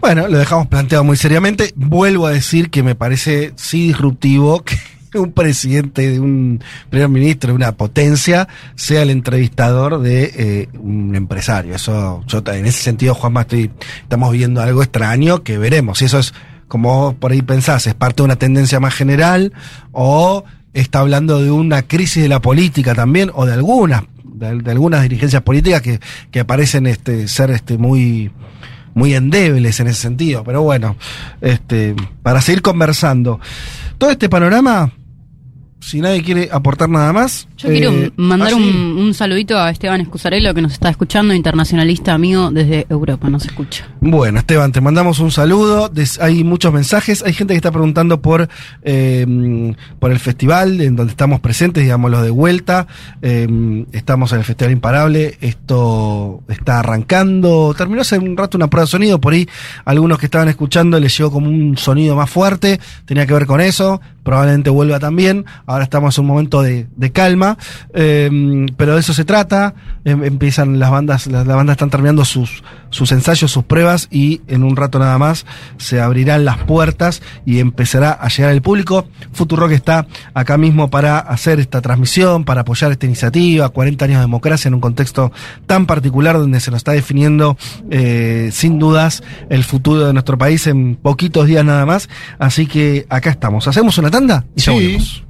[0.00, 1.72] bueno, lo dejamos planteado muy seriamente.
[1.74, 4.76] Vuelvo a decir que me parece sí disruptivo que
[5.14, 11.14] un presidente de un primer ministro de una potencia sea el entrevistador de eh, un
[11.14, 11.74] empresario.
[11.74, 13.70] Eso, yo en ese sentido, Juanma, estoy,
[14.02, 15.98] estamos viendo algo extraño que veremos.
[15.98, 16.34] Si eso es,
[16.68, 19.52] como por ahí pensás, es parte de una tendencia más general
[19.92, 20.44] o
[20.74, 25.02] está hablando de una crisis de la política también o de algunas, de, de algunas
[25.02, 26.00] dirigencias políticas que,
[26.30, 28.30] que parecen este, ser este, muy
[28.96, 30.42] muy endebles en ese sentido.
[30.42, 30.96] Pero bueno,
[31.42, 33.38] este, para seguir conversando.
[33.98, 34.90] Todo este panorama,
[35.80, 37.46] si nadie quiere aportar nada más.
[37.58, 41.34] Yo quiero eh, mandar ah, un, un saludito a Esteban Escusarello que nos está escuchando,
[41.34, 43.86] internacionalista amigo desde Europa, nos escucha.
[44.08, 45.90] Bueno, Esteban, te mandamos un saludo.
[46.20, 47.24] Hay muchos mensajes.
[47.24, 48.48] Hay gente que está preguntando por,
[48.82, 52.86] eh, por el festival en donde estamos presentes, digamos, los de vuelta.
[53.20, 55.36] Eh, estamos en el Festival Imparable.
[55.40, 57.74] Esto está arrancando.
[57.76, 59.20] Terminó hace un rato una prueba de sonido.
[59.20, 59.48] Por ahí,
[59.84, 62.78] algunos que estaban escuchando les llegó como un sonido más fuerte.
[63.06, 64.00] Tenía que ver con eso.
[64.22, 65.46] Probablemente vuelva también.
[65.66, 67.58] Ahora estamos en un momento de, de calma.
[67.92, 69.74] Eh, pero de eso se trata.
[70.04, 74.40] Em- empiezan las bandas, las, las bandas están terminando sus, sus ensayos, sus pruebas y
[74.48, 75.46] en un rato nada más
[75.78, 79.06] se abrirán las puertas y empezará a llegar el público.
[79.32, 84.22] Futurock está acá mismo para hacer esta transmisión, para apoyar esta iniciativa, 40 años de
[84.22, 85.32] democracia en un contexto
[85.66, 87.56] tan particular donde se nos está definiendo
[87.90, 92.08] eh, sin dudas el futuro de nuestro país en poquitos días nada más.
[92.38, 93.66] Así que acá estamos.
[93.68, 94.44] ¿Hacemos una tanda?
[94.56, 94.78] Y ya Sí.
[94.78, 95.22] volvemos.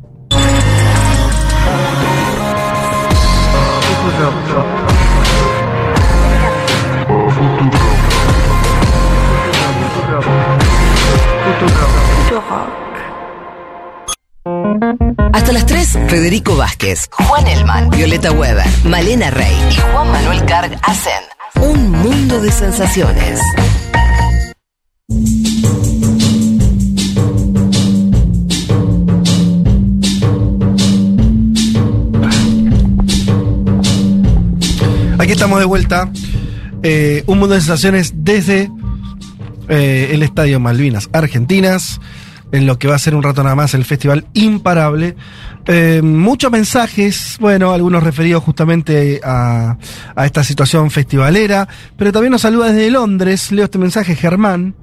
[16.09, 21.23] Federico Vázquez, Juan Elman, Violeta Weber, Malena Rey y Juan Manuel Carg hacen
[21.61, 23.41] Un Mundo de Sensaciones.
[35.19, 36.11] Aquí estamos de vuelta.
[36.83, 38.71] Eh, un mundo de sensaciones desde
[39.69, 42.01] eh, el Estadio Malvinas Argentinas,
[42.57, 45.15] en lo que va a ser un rato nada más el Festival Imparable.
[45.67, 49.77] Eh, muchos mensajes, bueno, algunos referidos justamente a,
[50.25, 53.53] esta situación festivalera, pero también nos saluda desde Londres.
[53.53, 54.75] Leo este mensaje, Germán.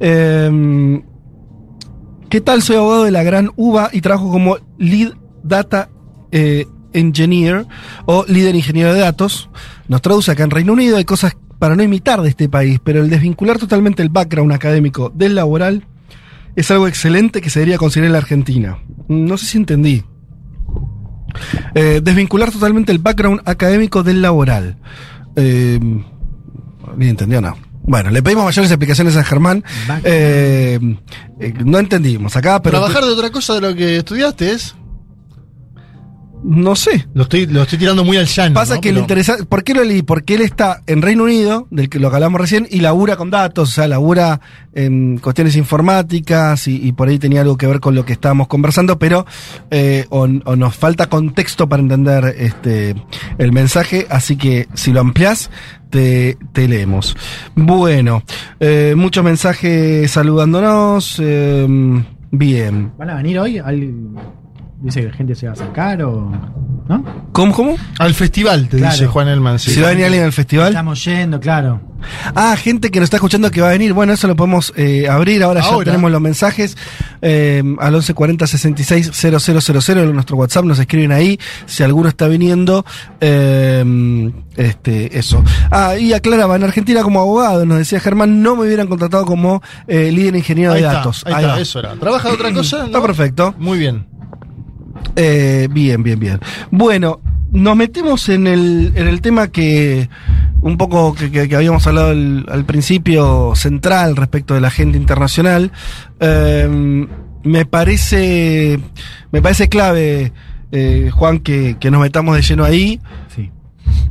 [0.00, 1.02] Eh,
[2.28, 2.62] ¿Qué tal?
[2.62, 5.12] Soy abogado de la Gran UBA y trabajo como Lead
[5.42, 5.88] Data
[6.32, 7.66] eh, Engineer
[8.04, 9.48] o líder ingeniero de datos.
[9.88, 10.96] Nos traduce acá en Reino Unido.
[10.96, 15.10] Hay cosas para no imitar de este país, pero el desvincular totalmente el background académico
[15.14, 15.86] del laboral
[16.56, 18.78] es algo excelente que se debería considerar en la Argentina.
[19.08, 20.02] No sé si entendí.
[21.74, 24.78] Eh, desvincular totalmente el background académico del laboral.
[25.36, 25.78] Eh,
[26.96, 27.56] ¿Ni entendió no?
[27.82, 29.62] Bueno, le pedimos mayores explicaciones a Germán.
[30.02, 30.78] Eh,
[31.40, 32.78] eh, no entendimos acá, pero.
[32.78, 34.74] Trabajar de otra cosa de lo que estudiaste es.
[36.48, 37.08] No sé.
[37.12, 38.54] Lo estoy, lo estoy tirando muy al llano.
[38.54, 38.80] Pasa ¿no?
[38.80, 40.02] que lo Pero- interesa, ¿por qué lo leí?
[40.02, 43.30] Porque él está en Reino Unido, del que lo que hablamos recién, y labura con
[43.30, 44.40] datos, o sea, labura
[44.72, 48.46] en cuestiones informáticas y, y por ahí tenía algo que ver con lo que estábamos
[48.46, 49.26] conversando, pero
[49.70, 52.94] eh, o, o nos falta contexto para entender este
[53.38, 55.50] el mensaje, así que si lo ampliás,
[55.90, 57.16] te, te leemos.
[57.56, 58.22] Bueno,
[58.60, 61.16] eh, muchos mensajes saludándonos.
[61.20, 61.66] eh,
[62.30, 62.92] bien.
[62.98, 63.58] ¿Van a venir hoy?
[63.58, 63.94] ¿Al-
[64.86, 66.30] ¿Dice que la gente se va a acercar o.?
[66.88, 67.04] ¿No?
[67.32, 67.74] ¿Cómo, cómo?
[67.98, 68.92] Al festival, te Claro.
[68.92, 69.58] dice Juan Elman.
[69.58, 69.72] sí.
[69.72, 70.68] Si va a venir alguien al festival.
[70.68, 71.80] Estamos yendo, claro.
[72.36, 73.92] Ah, gente que nos está escuchando que va a venir.
[73.92, 75.42] Bueno, eso lo podemos eh, abrir.
[75.42, 76.76] Ahora, ya tenemos los mensajes
[77.22, 80.64] eh, al 1140 66 000 en nuestro WhatsApp.
[80.64, 82.84] Nos escriben ahí si alguno está viniendo.
[83.20, 85.42] eh, este, eso.
[85.72, 89.60] Ah, y aclaraba, en Argentina como abogado, nos decía Germán, no me hubieran contratado como
[89.88, 91.24] eh, líder ingeniero Ahí de está, datos.
[91.26, 91.60] ahí Ahí está, va.
[91.60, 91.94] eso era.
[91.94, 92.84] ¿Trabaja de otra cosa?
[92.86, 93.04] Está ¿No?
[93.04, 93.54] perfecto.
[93.58, 94.06] Muy bien.
[95.14, 96.40] Eh, bien, bien, bien.
[96.70, 97.20] Bueno,
[97.52, 100.08] nos metemos en el, en el tema que
[100.62, 104.96] un poco que, que- que habíamos hablado al, al principio central respecto de la agenda
[104.98, 105.70] internacional.
[106.18, 107.06] Eh,
[107.44, 108.80] me parece
[109.30, 110.32] me parece clave,
[110.72, 113.00] eh, Juan, que, que nos metamos de lleno ahí.
[113.34, 113.50] Sí.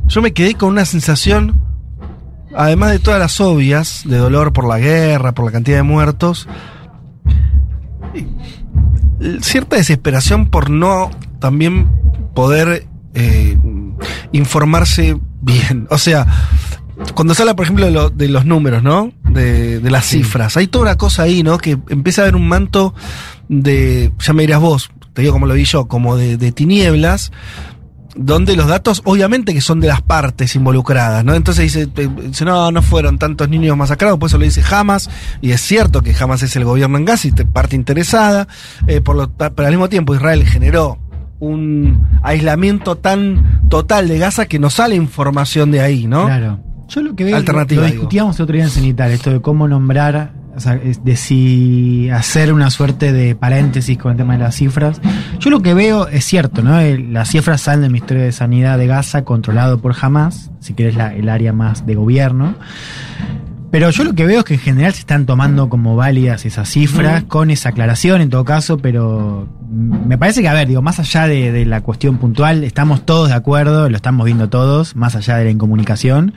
[0.06, 1.60] Yo me quedé con una sensación,
[2.56, 6.48] además de todas las obvias, de dolor por la guerra, por la cantidad de muertos,
[9.42, 11.10] cierta desesperación por no
[11.40, 11.86] también
[12.34, 13.56] poder eh,
[14.32, 15.86] informarse bien.
[15.90, 16.26] O sea,
[17.14, 19.12] cuando se habla, por ejemplo, de, lo- de los números, ¿no?
[19.28, 20.56] De, de las cifras.
[20.56, 21.58] Hay toda una cosa ahí, ¿no?
[21.58, 22.94] Que empieza a haber un manto
[23.48, 27.32] de, ya me dirás vos, te digo como lo vi yo, como de, de tinieblas,
[28.16, 31.34] donde los datos obviamente que son de las partes involucradas, ¿no?
[31.34, 35.10] Entonces dice, eh, dice, no, no fueron tantos niños masacrados, por eso lo dice Hamas,
[35.40, 38.48] y es cierto que Hamas es el gobierno en Gaza y te- parte interesada,
[38.86, 40.98] eh, por lo, pero al mismo tiempo Israel generó
[41.38, 46.24] un aislamiento tan total de Gaza que no sale información de ahí, ¿no?
[46.26, 46.60] Claro.
[46.88, 47.96] Yo lo que veo, Alternativa, lo digo.
[48.00, 52.52] discutíamos el otro día en Cenital, esto de cómo nombrar, o sea, de si hacer
[52.52, 55.00] una suerte de paréntesis con el tema de las cifras.
[55.38, 56.80] Yo lo que veo es cierto, ¿no?
[57.10, 61.14] Las cifras salen del Ministerio de Sanidad de Gaza, controlado por Hamas, si querés la-
[61.14, 62.54] el área más de gobierno.
[63.70, 66.68] Pero yo lo que veo es que en general se están tomando como válidas esas
[66.68, 70.80] cifras, con esa aclaración en todo caso, pero mm, me parece que, a ver, digo,
[70.82, 74.94] más allá de, de la cuestión puntual, estamos todos de acuerdo, lo estamos viendo todos,
[74.96, 76.32] más allá de la incomunicación,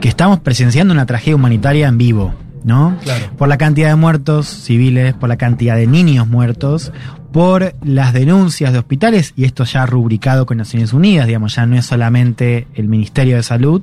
[0.00, 2.34] que estamos presenciando una tragedia humanitaria en vivo,
[2.64, 2.96] ¿no?
[3.02, 3.30] Claro.
[3.36, 6.92] Por la cantidad de muertos civiles, por la cantidad de niños muertos,
[7.32, 11.76] por las denuncias de hospitales, y esto ya rubricado con Naciones Unidas, digamos, ya no
[11.76, 13.82] es solamente el Ministerio de Salud,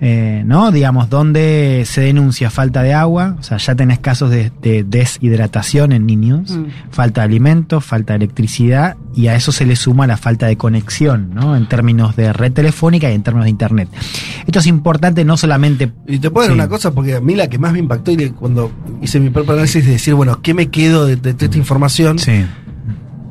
[0.00, 0.70] eh, ¿no?
[0.70, 5.92] Digamos, donde se denuncia falta de agua, o sea, ya tenés casos de, de deshidratación
[5.92, 6.64] en niños, Mm.
[6.90, 10.56] falta de alimentos, falta de electricidad, y a eso se le suma la falta de
[10.56, 11.56] conexión, ¿no?
[11.56, 13.88] En términos de red telefónica y en términos de internet.
[14.46, 16.60] Esto es importante no solamente Y te puedo decir Sí.
[16.60, 18.70] una cosa, porque a mí la que más me impactó y cuando
[19.02, 22.18] hice mi propio análisis de decir, bueno, ¿qué me quedo de, de- de esta información?
[22.18, 22.44] Sí.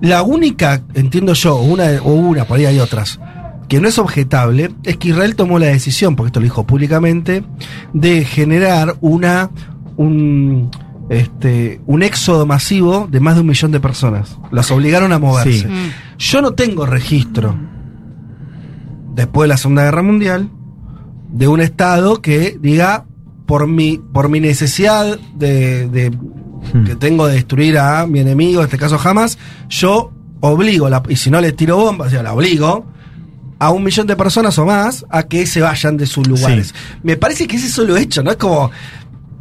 [0.04, 3.20] La única, entiendo yo, una o una, por ahí hay otras,
[3.70, 7.43] que no es objetable, es que Israel tomó la decisión, porque esto lo dijo públicamente,
[7.93, 9.49] de generar una
[9.95, 10.70] un
[11.10, 14.38] este un éxodo masivo de más de un millón de personas.
[14.51, 15.60] Las obligaron a moverse.
[15.62, 15.66] Sí.
[15.68, 15.91] Mm.
[16.18, 17.56] Yo no tengo registro
[19.16, 20.49] después de la Segunda Guerra Mundial
[21.32, 23.06] de un estado que diga
[23.45, 26.12] por mi por mi necesidad de, de-
[26.72, 26.86] Hmm.
[26.86, 29.38] que tengo de destruir a mi enemigo, en este caso jamás,
[29.70, 32.86] yo obligo, la- y si no le tiro bombas, o sea, la obligo
[33.59, 36.74] a un millón de personas o más a que se vayan de sus lugares.
[37.01, 38.32] Me parece que ese es solo hecho, ¿no?
[38.32, 38.72] Es como,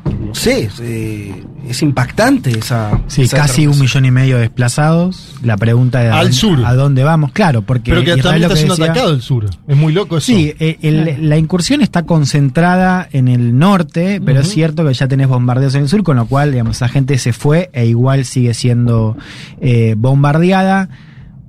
[0.05, 3.01] no sé, eh, es impactante esa...
[3.07, 5.35] Sí, esa casi un millón y medio de desplazados.
[5.43, 6.65] La pregunta es Al dónde- sur.
[6.65, 9.47] a dónde vamos, claro, porque Pero que también está que siendo decía- atacado el sur.
[9.69, 10.27] Es muy loco eso.
[10.27, 15.07] Sí, eh, el- la incursión está concentrada en el norte, pero es cierto que ya
[15.09, 18.25] tenés bombardeos en el sur, con lo cual, digamos, esa gente se fue e igual
[18.25, 19.17] sigue siendo
[19.61, 20.89] eh, bombardeada.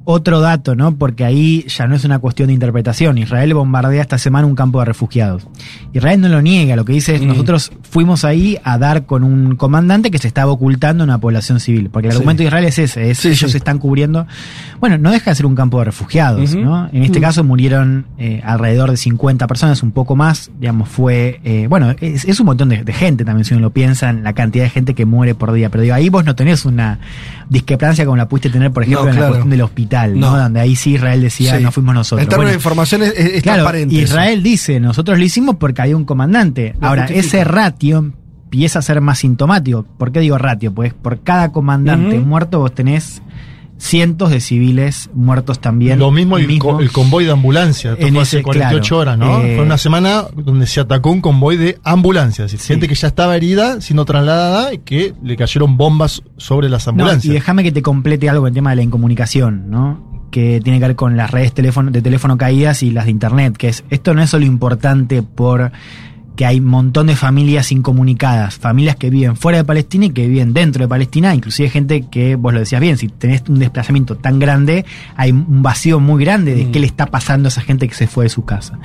[0.05, 0.95] Otro dato, ¿no?
[0.97, 3.17] Porque ahí ya no es una cuestión de interpretación.
[3.17, 5.47] Israel bombardea esta semana un campo de refugiados.
[5.93, 7.27] Israel no lo niega, lo que dice es Mm.
[7.27, 11.59] nosotros fuimos ahí a dar con un comandante que se estaba ocultando en una población
[11.61, 11.89] civil.
[11.89, 12.17] Porque el Sí.
[12.17, 13.57] argumento de Israel es ese, es Sí, ellos sí.
[13.57, 14.27] están cubriendo.
[14.79, 16.53] Bueno, no deja de ser un campo de refugiados.
[16.55, 16.89] ¿no?
[16.91, 21.67] En este caso murieron eh, alrededor de 50 personas, un poco más, digamos, fue, eh,
[21.69, 24.33] bueno, es, es un montón de, de gente también, si uno lo piensa, en la
[24.33, 26.99] cantidad de gente que muere por día, pero digo, ahí vos no tenés una
[27.49, 30.31] discrepancia como la pudiste tener, por ejemplo, No, en la cuestión del hospital, ¿no?
[30.31, 30.37] No.
[30.37, 32.23] Donde ahí sí Israel decía, no fuimos nosotros.
[32.23, 33.95] En términos Bueno, de información es, es- Claro, transparente.
[33.95, 34.03] eso.
[34.03, 36.75] Israel dice, nosotros lo hicimos porque hay un comandante.
[36.81, 37.27] Ahora, justifica.
[37.27, 38.11] ese ratio
[38.45, 39.83] empieza a ser más sintomático.
[39.97, 40.73] ¿Por qué digo ratio?
[40.73, 43.21] Pues por cada comandante muerto vos tenés
[43.77, 45.99] cientos de civiles muertos también.
[45.99, 46.73] Lo mismo el, mismo.
[46.75, 47.95] co- el convoy de ambulancia.
[47.97, 49.41] En fue hace ese, 48 claro, horas, ¿no?
[49.43, 52.51] eh, fue una semana donde se atacó un convoy de ambulancias.
[52.51, 52.57] Sí.
[52.57, 56.91] Gente que ya estaba herida, siendo trasladada y que le cayeron bombas sobre las No,
[56.91, 57.25] ambulancias.
[57.25, 60.27] y déjame que te complete algo con el tema de la incomunicación, ¿no?
[60.31, 63.55] Que tiene que ver con las redes teléfono, de teléfono caídas y las de internet,
[63.57, 65.71] que es, esto no es solo importante por
[66.35, 70.27] que hay un montón de familias incomunicadas, familias que viven fuera de Palestina y que
[70.27, 74.15] viven dentro de Palestina, inclusive gente que, vos lo decías bien, si tenés un desplazamiento
[74.15, 74.83] tan grande,
[75.15, 76.71] hay un vacío muy grande de Mm.
[76.71, 78.79] qué le está pasando a esa gente que se fue de su casa.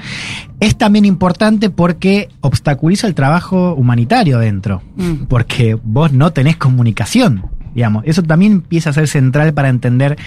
[0.61, 5.25] Es también importante porque obstaculiza el trabajo humanitario dentro, Mm.
[5.29, 8.03] porque vos no tenés comunicación, digamos.
[8.07, 10.19] Eso también empieza a ser central para entender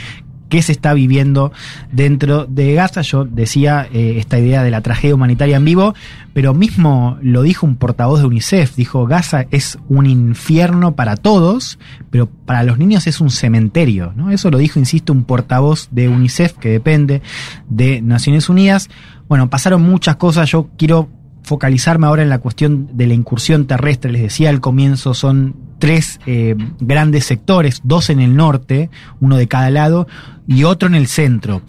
[0.51, 1.53] qué se está viviendo
[1.93, 3.01] dentro de Gaza.
[3.01, 5.95] Yo decía eh, esta idea de la tragedia humanitaria en vivo,
[6.33, 11.79] pero mismo lo dijo un portavoz de UNICEF, dijo Gaza es un infierno para todos,
[12.09, 14.29] pero para los niños es un cementerio, ¿no?
[14.29, 17.21] Eso lo dijo, insisto, un portavoz de UNICEF que depende
[17.69, 18.89] de Naciones Unidas.
[19.29, 21.09] Bueno, pasaron muchas cosas, yo quiero
[21.43, 24.11] focalizarme ahora en la cuestión de la incursión terrestre.
[24.11, 28.89] Les decía al comienzo, son tres eh, grandes sectores, dos en el norte,
[29.19, 30.07] uno de cada lado,
[30.47, 31.61] y otro en el centro.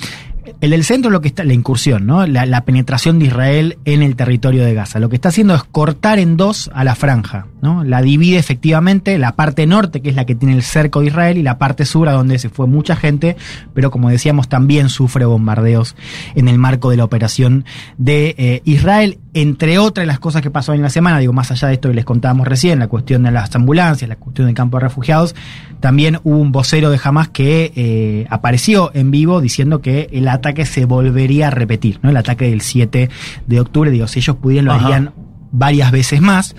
[0.63, 2.25] El del centro lo que está, la incursión, ¿no?
[2.25, 5.01] La, penetración de Israel en el territorio de Gaza.
[5.01, 7.83] Lo que está haciendo es cortar en dos a la franja, ¿no?
[7.83, 11.37] La divide efectivamente la parte norte, que es la que tiene el cerco de Israel,
[11.37, 13.37] y la parte sur, a donde se fue mucha gente,
[13.75, 15.97] pero como decíamos, también sufre bombardeos
[16.37, 17.65] en el marco de la operación
[17.99, 19.19] de eh, Israel.
[19.35, 21.95] Entre otras las cosas que pasó en la semana, digo, más allá de esto que
[21.97, 25.35] les contábamos recién, la cuestión de las ambulancias, la cuestión del campo de refugiados,
[25.81, 30.67] también hubo un vocero de Hamas que eh, apareció en vivo diciendo que el ataque
[30.67, 32.11] se volvería a repetir, ¿no?
[32.11, 33.09] El ataque del 7
[33.47, 34.87] de octubre, digo, si ellos pudieran lo Ajá.
[34.87, 35.13] harían
[35.51, 36.55] varias veces más.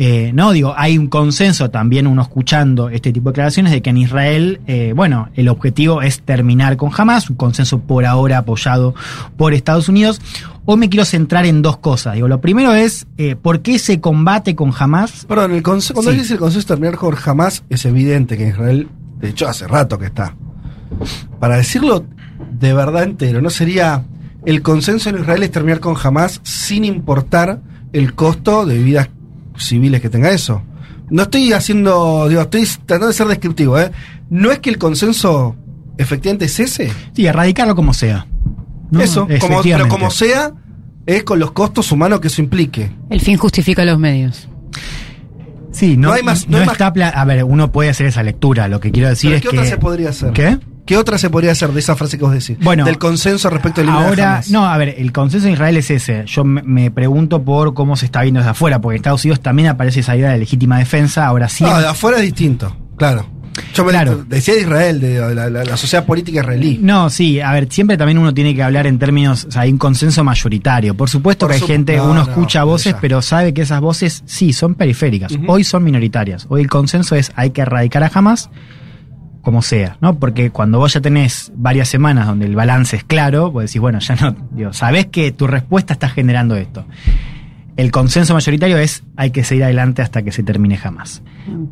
[0.00, 3.90] Eh, no, digo, hay un consenso también uno escuchando este tipo de declaraciones de que
[3.90, 8.94] en Israel, eh, bueno, el objetivo es terminar con Hamas, un consenso por ahora apoyado
[9.36, 10.20] por Estados Unidos.
[10.66, 12.14] Hoy me quiero centrar en dos cosas.
[12.14, 15.24] Digo, lo primero es eh, por qué se combate con Hamas.
[15.26, 16.18] Perdón, el conse- cuando Sí.
[16.18, 19.98] dice el consenso de terminar con Hamas, es evidente que Israel, de hecho, hace rato
[19.98, 20.36] que está.
[21.40, 22.04] Para decirlo
[22.52, 24.04] de verdad entero, ¿no sería
[24.46, 27.60] el consenso en Israel es terminar con Hamas sin importar
[27.92, 29.08] el costo de vidas
[29.56, 30.62] civiles que tenga eso?
[31.10, 33.90] No estoy haciendo, digo, estoy tratando de ser descriptivo, ¿eh?
[34.30, 35.56] No es que el consenso
[35.96, 36.90] efectivamente es ese.
[37.14, 38.26] Sí, erradicarlo como sea.
[38.90, 39.00] ¿no?
[39.00, 40.52] Eso, como, pero como sea,
[41.06, 42.90] es con los costos humanos que eso implique.
[43.10, 44.48] El fin justifica los medios.
[45.72, 48.06] Sí, no, No hay más- no no hay más- está A ver, uno puede hacer
[48.06, 48.68] esa lectura.
[48.68, 49.58] Lo que quiero decir Pero es ¿Qué que.
[49.58, 50.32] otra se podría hacer?
[50.32, 50.58] ¿Qué?
[50.88, 52.56] ¿Qué otra se podría hacer de esa frase que vos decís?
[52.62, 54.50] Bueno, del consenso respecto al libro de Ahora, Hamas.
[54.50, 56.24] no, a ver, el consenso en Israel es ese.
[56.26, 59.40] Yo me, me pregunto por cómo se está viendo desde afuera, porque en Estados Unidos
[59.40, 61.26] también aparece esa idea de legítima defensa.
[61.26, 61.62] Ahora sí.
[61.62, 63.28] No, de afuera es distinto, claro.
[63.74, 64.24] Yo me Claro.
[64.28, 66.78] decía de Israel, de, la, la- la sociedad política israelí.
[66.80, 69.72] No, sí, a ver, siempre también uno tiene que hablar en términos, o sea, hay
[69.72, 70.94] un consenso mayoritario.
[70.96, 73.80] Por supuesto Por que hay gente, no, uno no, escucha voces, pero sabe que esas
[73.80, 75.32] voces sí son periféricas.
[75.48, 76.46] Hoy son minoritarias.
[76.48, 78.48] Hoy el consenso es hay que erradicar a Hamas
[79.42, 80.18] como sea, ¿no?
[80.18, 83.98] Porque cuando vos ya tenés varias semanas donde el balance es claro, vos decís, bueno,
[84.00, 86.84] ya no, digo, sabés que tu respuesta está generando esto.
[87.76, 91.22] El consenso mayoritario es hay que seguir adelante hasta que se termine jamás.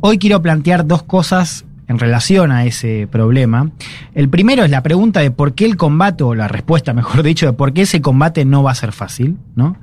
[0.00, 3.70] Hoy quiero plantear dos cosas en relación a ese problema.
[4.14, 7.46] El primero es la pregunta de por qué el combate, o la respuesta, mejor dicho,
[7.46, 9.76] de por qué ese combate no va a ser fácil, ¿no?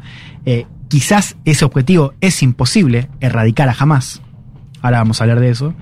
[0.46, 4.22] Eh, quizás ese objetivo es imposible, erradicar a jamás.
[4.82, 5.74] Ahora vamos a hablar de eso.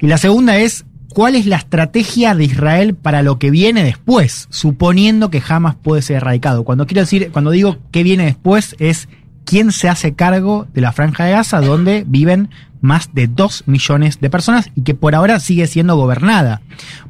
[0.00, 0.84] Y la segunda es
[1.14, 6.02] cuál es la estrategia de Israel para lo que viene después, suponiendo que jamás puede
[6.02, 6.64] ser erradicado.
[6.64, 9.08] Cuando quiero decir, cuando digo qué viene después, es
[9.44, 12.50] quién se hace cargo de la franja de Gaza, donde viven
[12.80, 16.60] más de 2 millones de personas y que por ahora sigue siendo gobernada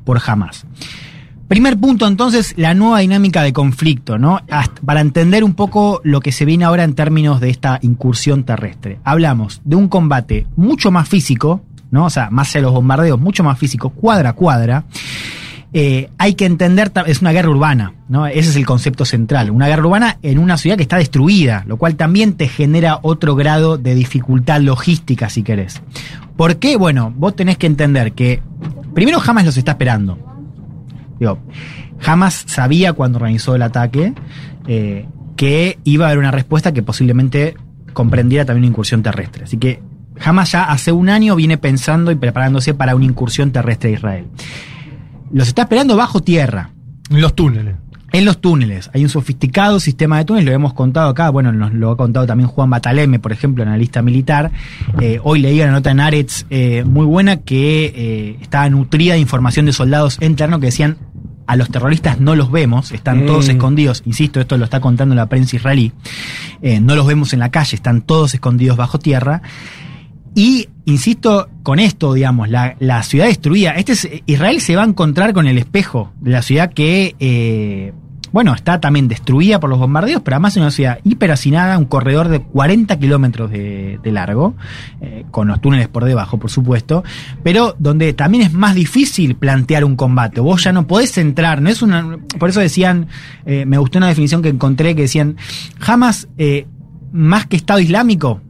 [0.05, 0.67] por Hamas.
[1.49, 4.41] Primer punto, entonces, la nueva dinámica de conflicto, ¿no?
[4.85, 8.99] Para entender un poco lo que se viene ahora en términos de esta incursión terrestre.
[9.05, 12.07] Hablamos de un combate mucho más físico, ¿no?
[12.07, 14.85] O sea, más de los bombardeos, mucho más físico, cuadra a cuadra.
[15.77, 18.29] Eh, hay que entender, es una guerra urbana, ¿no?
[18.29, 19.51] Ese es el concepto central.
[19.51, 23.35] Una guerra urbana en una ciudad que está destruida, lo cual también te genera otro
[23.35, 25.83] grado de dificultad logística, si querés.
[26.37, 26.77] ¿Por qué?
[26.77, 28.41] Bueno, vos tenés que entender que
[28.95, 30.17] primero Hamas los está esperando.
[31.19, 31.39] Digo,
[32.07, 34.15] Hamas sabía cuando organizó el ataque
[34.69, 35.07] eh,
[35.37, 37.57] que iba a haber una respuesta que posiblemente
[37.93, 39.45] comprendiera también una incursión terrestre.
[39.45, 39.81] Así que
[40.23, 44.27] Hamas ya hace un año viene pensando y preparándose para una incursión terrestre de Israel.
[45.33, 46.71] Los está esperando bajo tierra.
[47.11, 47.77] En los túneles.
[48.13, 48.91] En los túneles.
[48.95, 52.27] Hay un sofisticado sistema de túneles, lo hemos contado acá, bueno, nos lo ha contado
[52.27, 54.53] también Juan Bataleme, por ejemplo, analista militar.
[55.01, 59.21] Eh, hoy leí una nota en Arets eh, muy buena que eh, estaba nutrida de
[59.21, 60.97] información de soldados internos que decían
[61.47, 63.27] a los terroristas no los vemos, están Mm.
[63.27, 65.93] todos escondidos, insisto, esto lo está contando la prensa israelí,
[66.63, 69.43] eh, no los vemos en la calle, están todos escondidos bajo tierra.
[70.35, 73.73] Y insisto con esto, digamos, la, la ciudad destruida.
[73.73, 77.93] Este es, Israel se va a encontrar con el espejo de la ciudad que, eh,
[78.33, 82.29] bueno, está también destruida por los bombardeos, pero además es una ciudad hiperhacinada, un corredor
[82.29, 84.57] de 40 kilómetros de, largo,
[85.01, 87.05] eh, con los túneles por debajo, por supuesto,
[87.45, 90.41] pero donde también es más difícil plantear un combate.
[90.41, 92.19] Vos ya no podés entrar, no es una.
[92.41, 93.07] Por eso decían,
[93.47, 95.37] eh, me gustó una definición que encontré que decían,
[95.79, 96.27] jamás,
[97.13, 98.41] más que Estado Islámico,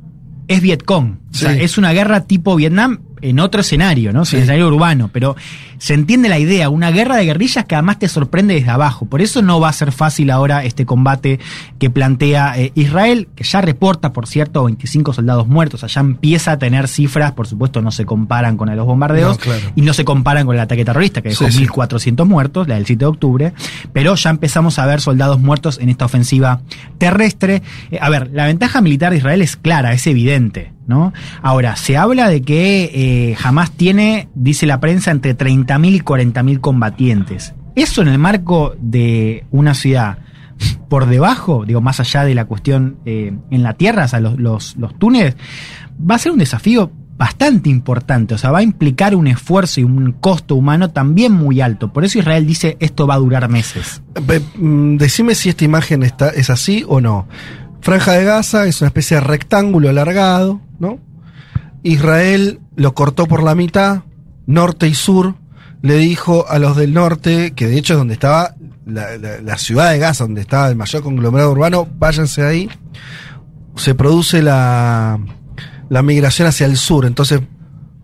[0.49, 1.19] es Vietcong.
[1.31, 4.25] O sea, es una guerra tipo Vietnam en otro escenario, ¿no?
[4.25, 4.37] Sí.
[4.37, 5.37] En escenario urbano, pero
[5.85, 9.05] se entiende la idea, una guerra de guerrillas que además te sorprende desde abajo.
[9.05, 11.39] Por eso no va a ser fácil ahora este combate
[11.79, 16.59] que plantea eh, Israel, que ya reporta, por cierto, 25 soldados muertos, allá empieza a
[16.59, 19.61] tener cifras, por supuesto no se comparan con los bombardeos No, claro.
[19.77, 21.67] y no se comparan con el ataque terrorista, que dejó Sí, sí.
[21.67, 23.53] 1.400 muertos, la del 7 de octubre,
[23.93, 26.63] pero ya empezamos a ver soldados muertos en esta ofensiva
[26.97, 27.63] terrestre.
[27.91, 31.13] Eh, a ver, la ventaja militar de Israel es clara, es evidente, ¿no?
[31.43, 35.35] Ahora, se habla de que eh, Hamas tiene, dice la prensa, entre
[35.79, 37.55] 30.000 y 40.000 combatientes.
[37.75, 40.19] eso en el marco de una ciudad
[40.89, 44.77] por debajo, digo, más allá de la cuestión eh, en la tierra, o sea, los,
[44.77, 45.37] los, túneles,
[45.99, 49.85] va a ser un desafío bastante importante, o sea, va a implicar un esfuerzo y
[49.85, 51.93] un costo humano también muy alto.
[51.93, 54.03] Por eso Israel dice esto va a durar meses.
[54.57, 57.29] Mm, Decime si esta imagen está, es así o no.
[57.81, 60.99] Franja de Gaza es una especie de rectángulo alargado, ¿no?
[61.83, 64.03] Israel lo cortó por la mitad,
[64.47, 65.35] norte y sur.
[65.85, 68.55] Le dijo a los del norte, que de hecho es donde estaba
[68.87, 72.71] la, la- la ciudad de Gaza, donde estaba el mayor conglomerado urbano, váyanse ahí.
[73.77, 75.19] Se produce la,
[75.89, 77.05] la migración hacia el sur.
[77.05, 77.41] Entonces,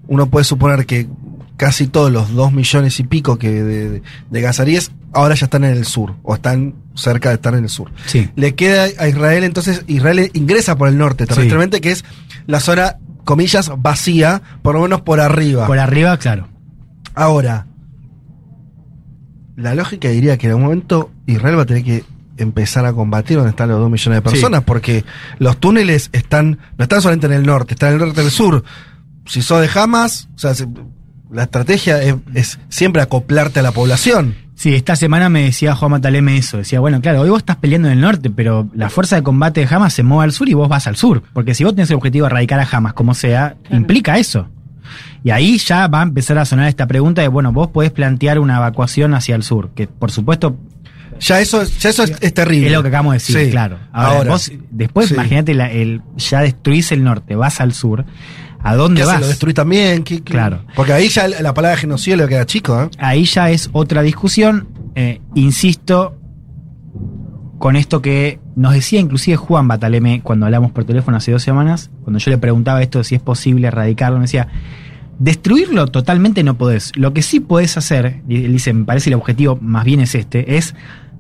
[0.08, 1.08] uno puede suponer que
[1.56, 5.64] casi todos los dos millones y pico que de, de, de gazaríes ahora ya están
[5.64, 7.90] en el sur, o están cerca de estar en el sur.
[8.06, 8.28] Sí.
[8.36, 12.04] Le queda a Israel, entonces Israel ingresa por el norte terrestres, que es
[12.46, 15.66] la zona, comillas, vacía, por lo menos por arriba.
[15.66, 16.48] Por arriba, claro.
[17.14, 17.66] Ahora,
[19.60, 22.04] la lógica diría que en algún momento Israel va a tener que
[22.36, 25.04] empezar a combatir donde están los dos millones de personas, porque
[25.38, 28.30] los túneles están, no están solamente en el norte, están en el norte y el
[28.30, 28.64] sur.
[29.26, 30.66] Si sos de Hamas, o sea, se-
[31.30, 34.34] la estrategia es, es siempre acoplarte a la población.
[34.54, 36.58] Sí, esta semana me decía Juan Mataleme eso.
[36.58, 39.60] Decía, bueno, claro, hoy vos estás peleando en el norte, pero la fuerza de combate
[39.64, 41.22] de Hamas se mueve al sur y vos vas al sur.
[41.32, 44.48] Porque si vos tenés el objetivo de erradicar a Hamas como sea, implica eso.
[45.22, 48.38] Y ahí ya va a empezar a sonar esta pregunta de, bueno, vos podés plantear
[48.38, 50.56] una evacuación hacia el sur, que por supuesto
[51.20, 52.68] Ya eso, ya eso es, es terrible.
[52.68, 53.50] es lo que acabamos de decir, Sí.
[53.50, 53.78] claro.
[53.92, 55.14] Ahora, Ahora, vos después sí.
[55.14, 58.06] imagínate, la- el, ya destruís el norte, vas al sur,
[58.62, 59.20] ¿a dónde vas?
[59.20, 60.02] ¿Lo destruís también?
[60.04, 60.32] ¿Qué- qué?
[60.32, 60.64] Claro.
[60.74, 62.88] Porque ahí ya la palabra genocidio le queda chico, ¿eh?
[62.98, 64.68] ahí ya es otra discusión.
[64.94, 66.16] Eh, insisto
[67.58, 71.90] con esto que nos decía inclusive Juan Bataleme cuando hablamos por teléfono hace dos semanas,
[72.02, 74.48] cuando yo le preguntaba esto de si es posible erradicarlo, me decía,
[75.20, 76.90] destruirlo totalmente no podés.
[76.96, 80.74] Lo que sí podés hacer, dice, me parece el objetivo más bien es este, es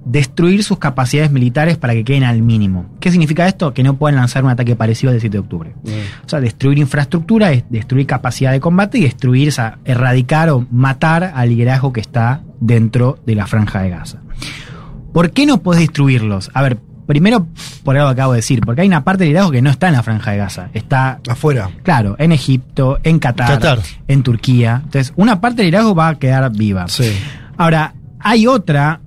[0.04, 2.86] destruir sus capacidades militares para que queden al mínimo.
[2.98, 3.74] ¿Qué significa esto?
[3.74, 5.74] Que no puedan lanzar un ataque parecido al 17 de octubre.
[6.24, 10.66] O sea, destruir infraestructura es destruir capacidad de combate y destruir, o sea, erradicar o
[10.70, 14.22] matar al liderazgo que está dentro de la franja de Gaza.
[15.12, 16.50] ¿Por qué no podés destruirlos?
[16.54, 16.78] A ver,
[17.10, 17.48] primero
[17.82, 19.88] por algo que acabo de decir, porque hay una parte del liderazgo que no está
[19.88, 21.68] en la franja de Gaza, está Afuera.
[21.82, 23.80] Claro, en Egipto, en Qatar, Qatar.
[24.06, 24.80] en Turquía.
[24.84, 26.86] Entonces, una parte del liderazgo va a quedar viva.
[26.88, 27.12] Sí.
[27.56, 29.00] Ahora, hay otra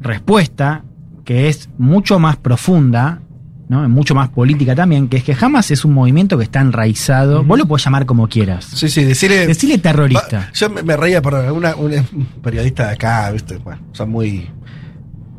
[0.00, 0.82] respuesta
[1.24, 3.20] que es mucho más profunda,
[3.68, 3.86] ¿no?
[3.88, 7.44] mucho más política también, que es que Hamas es un movimiento que está enraizado.
[7.44, 8.64] Vos lo podés llamar como quieras.
[8.64, 9.46] Sí, sí, decirle.
[9.46, 10.38] Decirle terrorista.
[10.38, 13.58] Va- Yo me, me reía por una, un periodista de acá, ¿viste?
[13.58, 14.48] Bueno, son muy.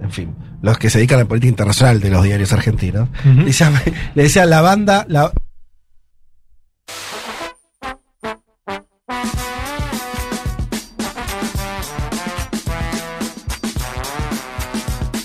[0.02, 0.30] En fin,
[0.62, 3.10] los que se dedican a la política internacional de los diarios argentinos.
[3.26, 3.46] Ujú.
[3.46, 3.72] Decía-
[4.16, 5.06] le decía la banda.
[5.10, 5.32] La,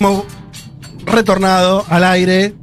[0.01, 0.25] Hemos
[1.05, 2.55] retornado al aire.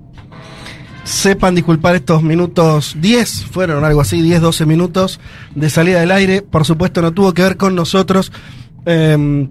[1.04, 5.20] Sepan disculpar estos minutos 10, fueron algo así, 10, 12 minutos
[5.54, 6.42] de salida del aire.
[6.42, 8.32] Por supuesto, no tuvo que ver con nosotros.
[8.86, 9.48] Eh,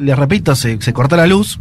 [0.00, 1.60] les repito, se, se cortó la luz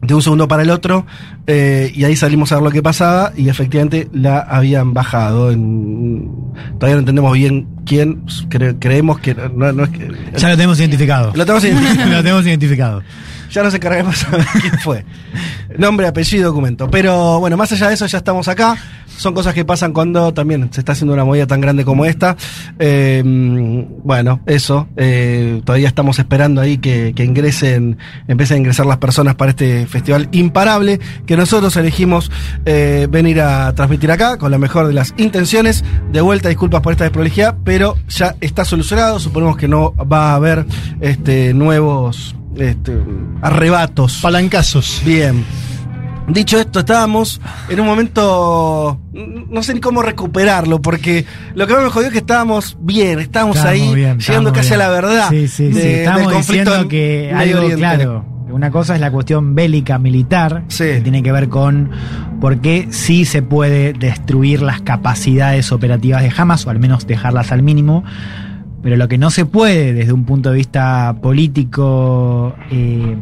[0.00, 1.06] de un segundo para el otro
[1.48, 5.50] eh, y ahí salimos a ver lo que pasaba y efectivamente la habían bajado.
[5.50, 6.30] En,
[6.78, 10.08] todavía no entendemos bien quién, cre- creemos que no, no es que...
[10.36, 11.32] Ya lo tenemos identificado.
[11.34, 12.10] Lo tenemos identificado.
[12.16, 13.02] lo tenemos identificado.
[13.50, 15.04] Ya nos encargaremos de saber quién fue.
[15.76, 16.90] Nombre, apellido, documento.
[16.90, 18.76] Pero bueno, más allá de eso, ya estamos acá.
[19.18, 22.36] Son cosas que pasan cuando también se está haciendo una movida tan grande como esta.
[22.78, 23.22] Eh,
[24.04, 24.88] bueno, eso.
[24.96, 29.86] Eh, todavía estamos esperando ahí que, que ingresen, empiecen a ingresar las personas para este
[29.86, 32.30] festival imparable que nosotros elegimos
[32.64, 35.84] eh, venir a transmitir acá con la mejor de las intenciones.
[36.12, 39.18] De vuelta, disculpas por esta desprolijidad, pero ya está solucionado.
[39.18, 40.64] Suponemos que no va a haber
[41.00, 42.96] este, nuevos este,
[43.42, 44.20] arrebatos.
[44.22, 45.02] Palancazos.
[45.04, 45.44] Bien.
[46.28, 47.40] Dicho esto, estábamos
[47.70, 49.00] en un momento.
[49.12, 53.18] No sé ni cómo recuperarlo, porque lo que más me jodió es que estábamos bien,
[53.18, 54.80] estábamos, Estábamos ahí, bien, llegando estábamos casi bien.
[54.80, 55.28] a la verdad.
[55.30, 56.10] Sí, sí, de- sí.
[56.10, 57.76] conflicto diciendo en que algo, Oriente.
[57.76, 60.84] claro, una cosa es la cuestión bélica militar, Sí.
[60.84, 61.90] que tiene que ver con
[62.42, 67.52] por qué sí se puede destruir las capacidades operativas de Hamas, o al menos dejarlas
[67.52, 68.04] al mínimo.
[68.82, 73.16] Pero lo que no se puede desde un punto de vista político, eh,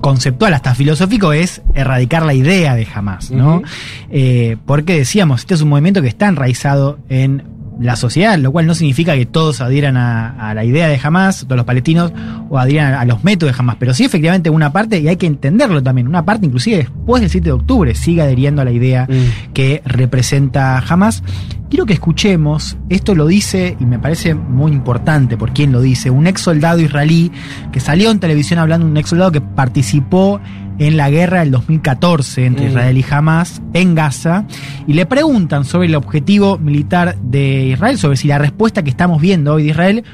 [0.00, 3.62] conceptual, hasta filosófico, es erradicar la idea de Hamas, ¿no?
[4.10, 7.44] Eh, porque decíamos, este es un movimiento que está enraizado en
[7.80, 11.44] la sociedad, lo cual no significa que todos adhieran a, a la idea de Hamas,
[11.44, 12.12] todos los palestinos,
[12.50, 15.26] o adhieran a, los métodos de Hamas, pero sí efectivamente una parte, y hay que
[15.26, 19.08] entenderlo también, una parte inclusive después del 7 de octubre sigue adheriendo a la idea
[19.54, 21.22] que representa Hamas.
[21.70, 26.10] Quiero que escuchemos, esto lo dice, y me parece muy importante por quién lo dice,
[26.10, 27.30] un ex soldado israelí
[27.72, 30.40] que salió en televisión hablando, un ex soldado que participó
[30.80, 32.68] en la guerra del 2014 entre Mm.
[32.68, 34.46] Israel y Hamas en Gaza
[34.86, 39.20] y le preguntan sobre el objetivo militar de Israel, sobre si la respuesta que estamos
[39.20, 40.04] viendo hoy de Israel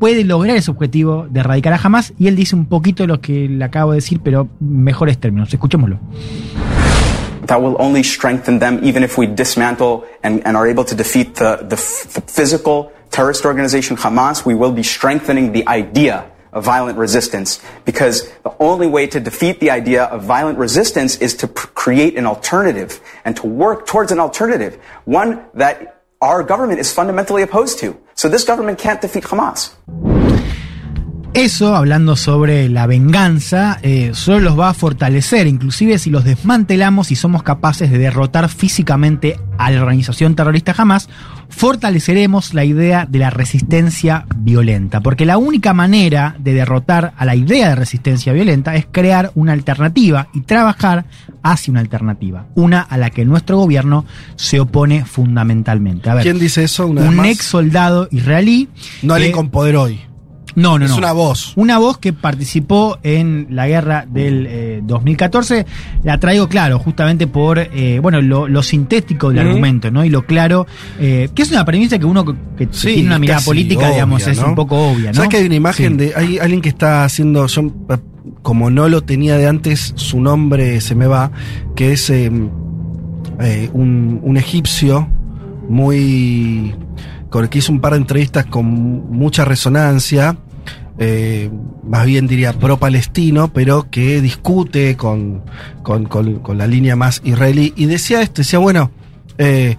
[0.00, 3.48] puede lograr ese objetivo de erradicar a Hamas y él dice un poquito lo que
[3.48, 5.52] le acabo de decir, pero mejores términos.
[5.54, 5.98] Escuchémoslo.
[7.46, 11.36] that will only strengthen them even if we dismantle and, and are able to defeat
[11.36, 11.76] the, the,
[12.12, 14.44] the physical terrorist organization Hamas.
[14.44, 16.24] We will be strengthening the idea
[16.56, 21.34] of violent resistance because the only way to defeat the idea of violent resistance is
[21.34, 26.80] to pr- create an alternative and to work towards an alternative, one that our government
[26.80, 27.94] is fundamentally opposed to.
[28.14, 30.25] So this government can't defeat Hamas.
[31.36, 37.10] Eso, hablando sobre la venganza, eh, solo los va a fortalecer, inclusive si los desmantelamos
[37.10, 41.10] y somos capaces de derrotar físicamente a la organización terrorista Hamas,
[41.50, 45.02] fortaleceremos la idea de la resistencia violenta.
[45.02, 49.52] Porque la única manera de derrotar a la idea de resistencia violenta es crear una
[49.52, 51.04] alternativa y trabajar
[51.42, 52.46] hacia una alternativa.
[52.54, 54.06] Una a la que nuestro gobierno
[54.36, 56.08] se opone fundamentalmente.
[56.08, 56.86] A ver, ¿Quién dice eso?
[56.86, 57.26] Una vez un más?
[57.26, 58.70] ex soldado israelí.
[59.02, 60.00] No alguien con poder hoy.
[60.56, 60.96] No, no, Es no.
[60.98, 61.52] una voz.
[61.56, 65.64] Una voz que participó en la guerra del eh, 2014.
[66.02, 70.04] La traigo claro, justamente por eh, bueno lo, lo sintético del argumento, ¿no?
[70.04, 70.66] Y lo claro,
[70.98, 73.90] eh, que es una premisa que uno que, que Sí, tiene una mirada política, obvia,
[73.92, 75.14] digamos, es un poco obvia, ¿no?
[75.14, 75.96] ¿Sabes que hay una imagen Sí.
[76.06, 76.12] de.
[76.16, 77.46] Hay alguien que está haciendo.
[77.46, 77.98] Yo, eh,
[78.42, 81.30] como no lo tenía de antes, su nombre se me va.
[81.74, 82.30] Que es eh,
[83.40, 85.08] eh, un, un egipcio
[85.68, 86.74] muy.
[87.30, 90.36] con el que hizo un par de entrevistas con mucha resonancia.
[90.98, 91.50] Eh,
[91.84, 95.42] más bien diría pro-palestino, pero que discute con,
[95.82, 97.72] con, con- la línea más israelí.
[97.76, 98.90] Y decía esto: decía, bueno.
[99.38, 99.76] eh,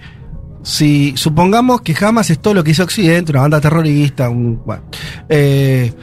[0.64, 4.62] si supongamos que Hamas es todo lo que hizo Occidente, una banda terrorista, un,
[5.30, 5.94] eh,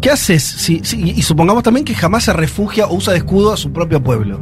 [0.00, 0.44] ¿qué haces?
[0.44, 4.00] Si, y supongamos también que Hamas se refugia o usa de escudo a su propio
[4.02, 4.40] pueblo.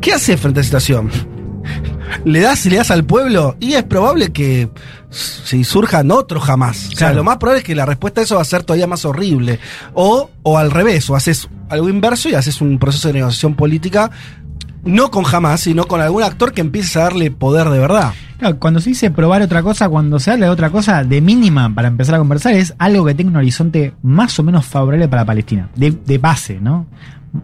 [0.00, 1.10] ¿Qué haces frente a esa situación?
[2.24, 3.56] ¿Le das le das al pueblo?
[3.60, 4.68] Y es probable que
[5.16, 6.88] si surjan otros Hamas.
[6.92, 8.86] O sea, lo más probable es que la respuesta a eso va a ser todavía
[8.86, 9.58] más horrible.
[9.94, 14.10] O, o al revés, o haces algo inverso y haces un proceso de negociación política.
[14.84, 18.12] No con Hamas, sino con algún actor que empiece a darle poder de verdad.
[18.38, 21.74] Claro, cuando se dice probar otra cosa, cuando se habla de otra cosa, de mínima
[21.74, 25.24] para empezar a conversar, es algo que tenga un horizonte más o menos favorable para
[25.24, 25.70] Palestina.
[25.74, 26.86] De, de base, ¿no?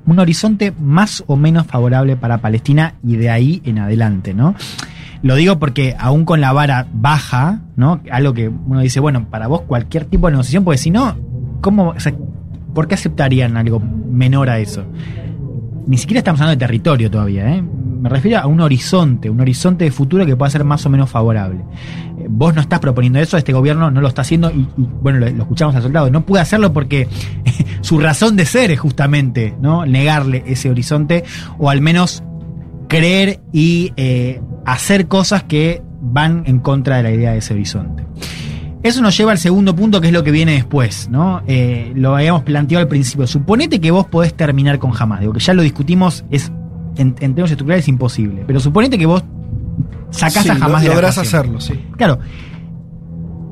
[0.06, 4.54] Un horizonte más o menos favorable para Palestina y de ahí en adelante, ¿no?
[5.22, 8.00] Lo digo porque aún con la vara baja, ¿no?
[8.10, 11.16] Algo que uno dice, bueno, para vos cualquier tipo de negociación, porque si no,
[11.60, 11.94] ¿cómo,
[12.74, 14.84] ¿por qué aceptarían algo menor a eso?
[15.86, 17.62] Ni siquiera estamos hablando de territorio todavía, ¿eh?
[17.62, 21.08] Me refiero a un horizonte, un horizonte de futuro que pueda ser más o menos
[21.08, 21.60] favorable.
[22.18, 25.20] Eh, vos no estás proponiendo eso, este gobierno no lo está haciendo y, y, bueno,
[25.20, 27.06] lo, lo escuchamos al soldado, no puede hacerlo porque
[27.80, 29.86] su razón de ser es justamente, ¿no?
[29.86, 31.22] Negarle ese horizonte
[31.58, 32.24] o al menos
[32.98, 38.04] creer y eh, hacer cosas que van en contra de la idea de ese horizonte.
[38.82, 41.42] Eso nos lleva al segundo punto, que es lo que viene después, ¿no?
[41.46, 43.26] Eh, lo habíamos planteado al principio.
[43.28, 45.20] Suponete que vos podés terminar con Hamas.
[45.20, 46.50] Digo, que ya lo discutimos, es
[46.96, 48.42] en, en términos estructurales imposible.
[48.46, 49.22] Pero suponete que vos
[50.10, 51.26] sacás Sí, a Hamas lo- de la ecuación.
[51.26, 51.74] hacerlo, sí.
[51.96, 52.18] Claro.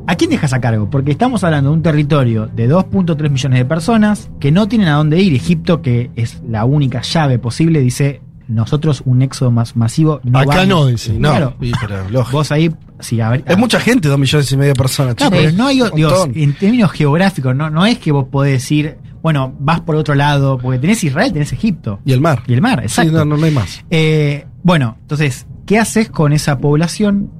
[0.06, 0.90] ¿A quién dejas a cargo?
[0.90, 4.94] Porque estamos hablando de un territorio de 2.3 millones de personas que no tienen a
[4.96, 5.32] dónde ir.
[5.34, 8.20] Egipto, que es la única llave posible, dice
[8.50, 10.68] nosotros un éxodo más masivo no Acá vamos".
[10.68, 11.12] no, dice.
[11.18, 11.54] No, Claro.
[11.80, 12.36] pero lógico.
[12.38, 15.16] Vos ahí, sí, a ver, Es mucha gente, dos millones y medio de personas.
[15.16, 15.30] Chicos.
[15.34, 19.54] pero no hay, digo, en términos geográficos, no, no es que vos podés decir, bueno,
[19.58, 22.00] vas por otro lado, porque tenés Israel, tenés Egipto.
[22.04, 22.42] Y el mar.
[22.46, 23.10] Y el mar, exacto.
[23.10, 23.84] Sí, no, no, no hay más.
[23.90, 27.30] Eh, bueno, entonces, ¿qué haces con esa población?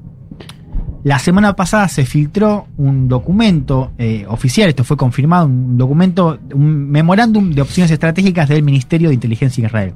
[1.03, 6.91] La semana pasada se filtró un documento eh, oficial, esto fue confirmado, un documento, un
[6.91, 9.95] memorándum de opciones estratégicas del Ministerio de Inteligencia de Israel.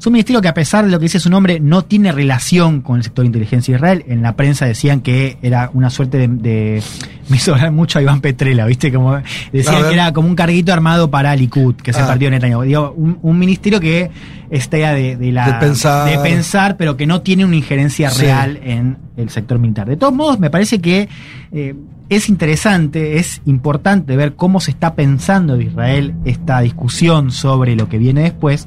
[0.00, 2.80] Es un ministerio que a pesar de lo que dice su nombre, no tiene relación
[2.80, 4.04] con el sector de inteligencia de Israel.
[4.08, 6.28] En la prensa decían que era una suerte de...
[6.28, 6.82] de-
[7.28, 8.90] me hizo hablar mucho a Iván Petrela, ¿viste?
[8.90, 9.20] Como
[9.52, 12.06] decían que era como un carguito armado para Likud, que se Ah.
[12.06, 12.62] partió Netanyahu.
[12.62, 14.10] Digo, un, un ministerio que
[14.50, 16.08] está de, de la, De pensar.
[16.10, 18.22] de pensar, pero que no tiene una injerencia Sí.
[18.22, 19.86] real en el sector militar.
[19.86, 21.10] De todos modos, me parece que
[21.52, 21.74] eh,
[22.08, 27.88] es interesante, es importante ver cómo se está pensando de Israel esta discusión sobre lo
[27.90, 28.66] que viene después.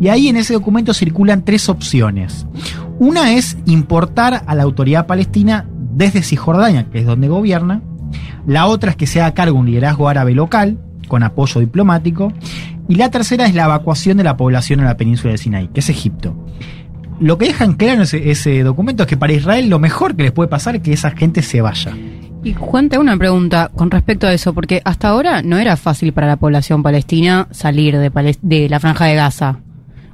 [0.00, 2.46] Y ahí en ese documento circulan tres opciones.
[2.98, 7.82] Una es importar a la autoridad palestina desde Cisjordania, que es donde gobierna.
[8.46, 10.78] La otra es que se haga cargo un liderazgo árabe local,
[11.08, 12.32] con apoyo diplomático.
[12.88, 15.80] Y la tercera es la evacuación de la población en la península de Sinaí, que
[15.80, 16.34] es Egipto.
[17.20, 20.32] Lo que dejan claro ese, ese documento es que para Israel lo mejor que les
[20.32, 21.92] puede pasar es que esa gente se vaya.
[22.42, 26.14] Y Juan, te una pregunta con respecto a eso, porque hasta ahora no era fácil
[26.14, 29.58] para la población palestina salir de la franja de Gaza.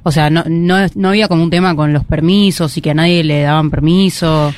[0.07, 2.93] O sea, no, no, no había como un tema con los permisos y que a
[2.93, 4.53] nadie le daban permiso.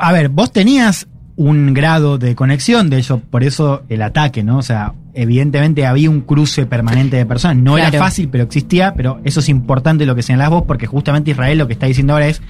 [0.00, 1.06] A ver, vos tenías
[1.36, 4.56] un grado de conexión, de hecho, por eso el ataque, ¿no?
[4.56, 7.58] O sea, evidentemente había un cruce permanente de personas.
[7.58, 7.88] No Claro.
[7.90, 11.58] era fácil, pero existía, pero eso es importante lo que señalás vos, porque justamente Israel
[11.58, 12.40] lo que está diciendo ahora es,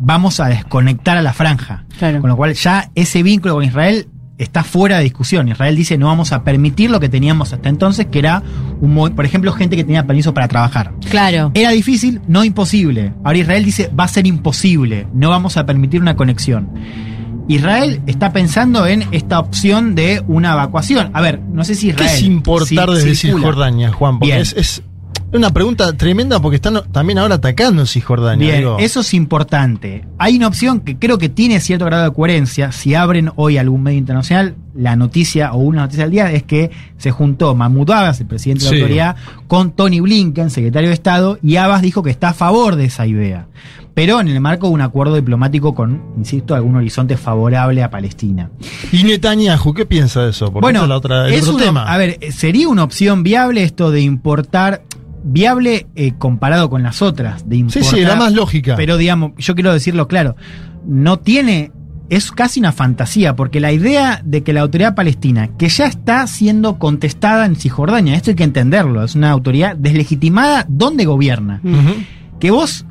[0.00, 1.84] vamos a desconectar a la franja.
[2.00, 4.06] Con lo cual ya ese vínculo con Israel
[4.42, 5.48] está fuera de discusión.
[5.48, 8.42] Israel dice, no vamos a permitir lo que teníamos hasta entonces, que era,
[8.80, 10.92] un, por ejemplo, gente que tenía permiso para trabajar.
[11.10, 11.50] Claro.
[11.54, 13.12] Era difícil, no imposible.
[13.24, 16.68] Ahora Israel dice, va a ser imposible, no vamos a permitir una conexión.
[17.48, 21.10] Israel está pensando en esta opción de una evacuación.
[21.12, 22.10] A ver, no sé si ¿Qué Israel...
[22.14, 23.40] es importar si- desde circula.
[23.40, 24.18] Cisjordania, Juan?
[24.18, 24.40] Porque Bien.
[24.42, 24.82] es, es
[25.32, 28.46] una pregunta tremenda porque están también ahora atacando Cisjordania.
[28.48, 28.76] Bien, digo.
[28.78, 30.04] eso es importante.
[30.18, 32.72] Hay una opción que creo que tiene cierto grado de coherencia.
[32.72, 36.70] Si abren hoy algún medio internacional, la noticia o una noticia del día es que
[36.98, 38.76] se juntó Mahmoud Abbas, el presidente de Sí.
[38.76, 39.16] la autoridad,
[39.48, 43.06] con Tony Blinken, secretario de Estado, y Abbas dijo que está a favor de esa
[43.06, 43.46] idea.
[43.94, 48.50] Pero en el marco de un acuerdo diplomático con, insisto, algún horizonte favorable a Palestina.
[48.90, 50.46] ¿Y Netanyahu qué piensa de eso?
[50.46, 51.92] Porque bueno, es la otra, el es otro una- tema.
[51.92, 54.82] A ver, sería una opción viable esto de importar.
[55.24, 57.48] Viable eh, comparado con las otras.
[57.48, 58.76] De Sí, importar, sí, la más lógica.
[58.76, 60.36] Pero digamos, yo quiero decirlo claro.
[60.86, 61.72] No tiene.
[62.08, 66.26] Es casi una fantasía, porque la idea de que la autoridad palestina, que ya está
[66.26, 71.62] siendo contestada en Cisjordania, esto hay que entenderlo, es una autoridad deslegitimada donde gobierna.
[72.38, 72.84] Que vos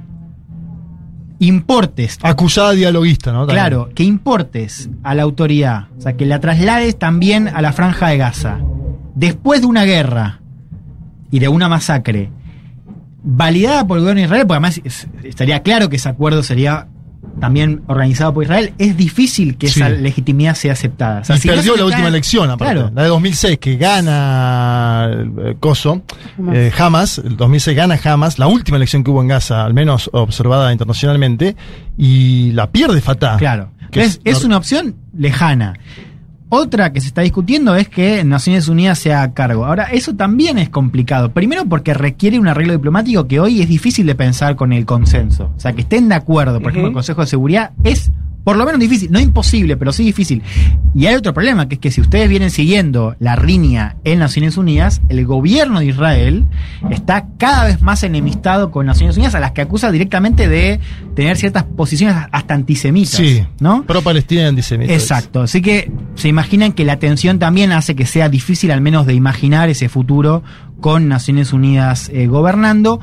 [1.41, 3.39] importes Acusada dialoguista, ¿no?
[3.39, 3.55] También.
[3.55, 8.09] Claro, que importes a la autoridad, o sea, que la traslades también a la franja
[8.09, 8.59] de Gaza,
[9.15, 10.40] después de una guerra
[11.31, 12.29] y de una masacre,
[13.23, 16.87] validada por el gobierno de Israel, porque además es- estaría claro que ese acuerdo sería
[17.39, 19.79] también organizado por Israel, es difícil que Sí.
[19.79, 21.21] esa legitimidad sea aceptada.
[21.21, 22.73] O sea, y si no perdió la última elección, aparte.
[22.73, 22.91] Claro.
[22.93, 25.07] La de 2006, que gana
[25.45, 26.01] eh, Coso,
[26.51, 30.09] eh, Hamas, el 2006 gana Hamas, la última elección que hubo en Gaza, al menos
[30.13, 31.55] observada internacionalmente,
[31.97, 33.37] y la pierde Fatah.
[33.37, 33.71] Claro.
[33.91, 35.73] Que es, es- es una opción lejana.
[36.53, 39.65] Otra que se está discutiendo es que Naciones Unidas se haga cargo.
[39.65, 41.31] Ahora, eso también es complicado.
[41.31, 45.53] Primero porque requiere un arreglo diplomático que hoy es difícil de pensar con el consenso.
[45.55, 48.11] O sea, que estén de acuerdo, por ejemplo, el Consejo de Seguridad es
[48.43, 49.11] por lo menos difícil.
[49.11, 50.41] No imposible, pero sí difícil.
[50.95, 54.57] Y hay otro problema, que es que si ustedes vienen siguiendo la línea en Naciones
[54.57, 56.45] Unidas, el gobierno de Israel
[56.89, 60.79] está cada vez más enemistado con Naciones Unidas, a las que acusa directamente de
[61.15, 63.15] tener ciertas posiciones hasta antisemitas.
[63.15, 63.83] Sí, ¿no?
[63.83, 64.93] Pro-Palestina y antisemita.
[64.93, 65.41] Exacto.
[65.41, 69.13] Así que se imaginan que la tensión también hace que sea difícil al menos de
[69.13, 70.43] imaginar ese futuro
[70.79, 72.99] con Naciones Unidas eh, gobernando.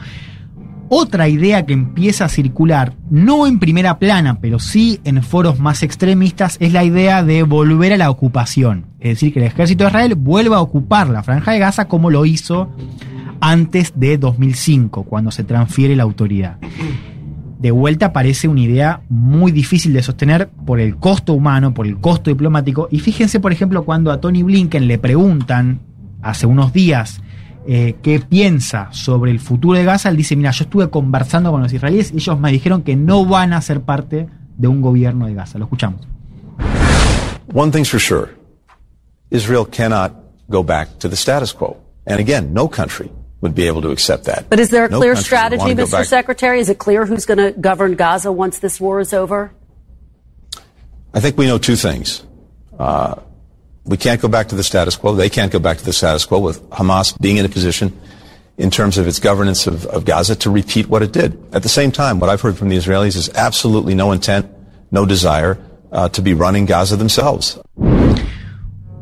[0.89, 5.83] Otra idea que empieza a circular, no en primera plana, pero sí en foros más
[5.83, 8.87] extremistas, es la idea de volver a la ocupación.
[9.01, 12.11] Es decir, que el ejército de Israel vuelva a ocupar la franja de Gaza como
[12.11, 12.71] lo hizo
[13.41, 16.59] antes de 2005, cuando se transfiere la autoridad
[17.59, 21.99] de vuelta parece una idea muy difícil de sostener por el costo humano, por el
[21.99, 22.89] costo diplomático.
[22.91, 25.81] Y fíjense, por ejemplo, cuando a Tony Blinken le preguntan
[26.23, 27.21] hace unos días
[27.71, 31.61] eh, qué piensa sobre el futuro de Gaza, él dice, mira, yo estuve conversando con
[31.63, 34.27] los israelíes y ellos me dijeron que no van a ser parte
[34.57, 35.59] de un gobierno de Gaza.
[35.59, 36.01] Lo escuchamos.
[37.53, 38.31] One thing's for sure
[39.31, 40.13] Israel cannot
[40.49, 41.77] go back to the status quo.
[42.07, 43.11] And again, no country
[43.43, 44.49] would be able to accept that.
[44.49, 45.91] But is there a No clear strategy, Mr.
[45.91, 46.61] back- Secretary?
[46.61, 49.51] Is it clear who's going to govern Gaza once this war is over?
[51.13, 52.25] I think we know two things.
[52.79, 53.17] Uh,
[53.89, 55.15] we can't go back to the status quo.
[55.15, 57.93] They can't go back to the status quo with Hamas being in a position
[58.59, 61.39] in terms of its governance of, of Gaza to repeat what it did.
[61.53, 64.47] At the same time, what I've heard from the Israelis is absolutely no intent,
[64.91, 65.59] no desire
[65.93, 67.59] uh, to be running Gaza themselves.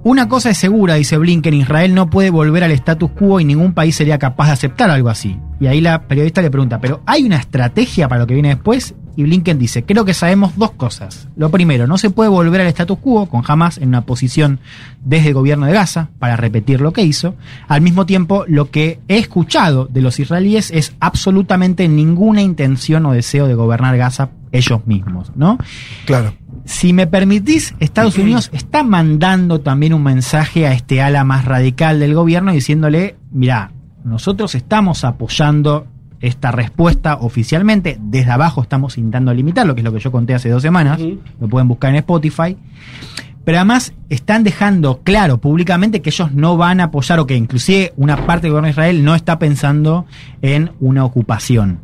[0.04, 3.74] Una cosa es segura, dice Blinken, Israel no puede volver al status quo y ningún
[3.74, 5.36] país sería capaz de aceptar algo así.
[5.58, 8.94] Y ahí la periodista le pregunta, ¿pero hay una estrategia para lo que viene después?
[9.16, 11.28] Y Blinken dice, creo que sabemos dos cosas.
[11.36, 14.60] Lo primero, no se puede volver al status quo con Hamas en una posición
[15.02, 17.34] desde el gobierno de Gaza para repetir lo que hizo.
[17.66, 23.12] Al mismo tiempo, lo que he escuchado de los israelíes es absolutamente ninguna intención o
[23.12, 25.59] deseo de gobernar Gaza ellos mismos, ¿no?
[26.05, 26.34] Claro.
[26.66, 32.01] Si me permitís, Estados Unidos está mandando también un mensaje a este ala más radical
[32.01, 33.72] del gobierno diciéndole, mira,
[34.05, 35.86] nosotros estamos apoyando
[36.20, 37.98] esta respuesta oficialmente.
[38.01, 41.01] Desde abajo estamos intentando limitarlo, que es lo que yo conté hace dos semanas.
[41.40, 42.56] Lo pueden buscar en Spotify.
[43.44, 47.93] Pero además están dejando claro públicamente que ellos no van a apoyar o que inclusive
[47.97, 50.05] una parte del gobierno de Israel no está pensando
[50.43, 51.78] en una ocupación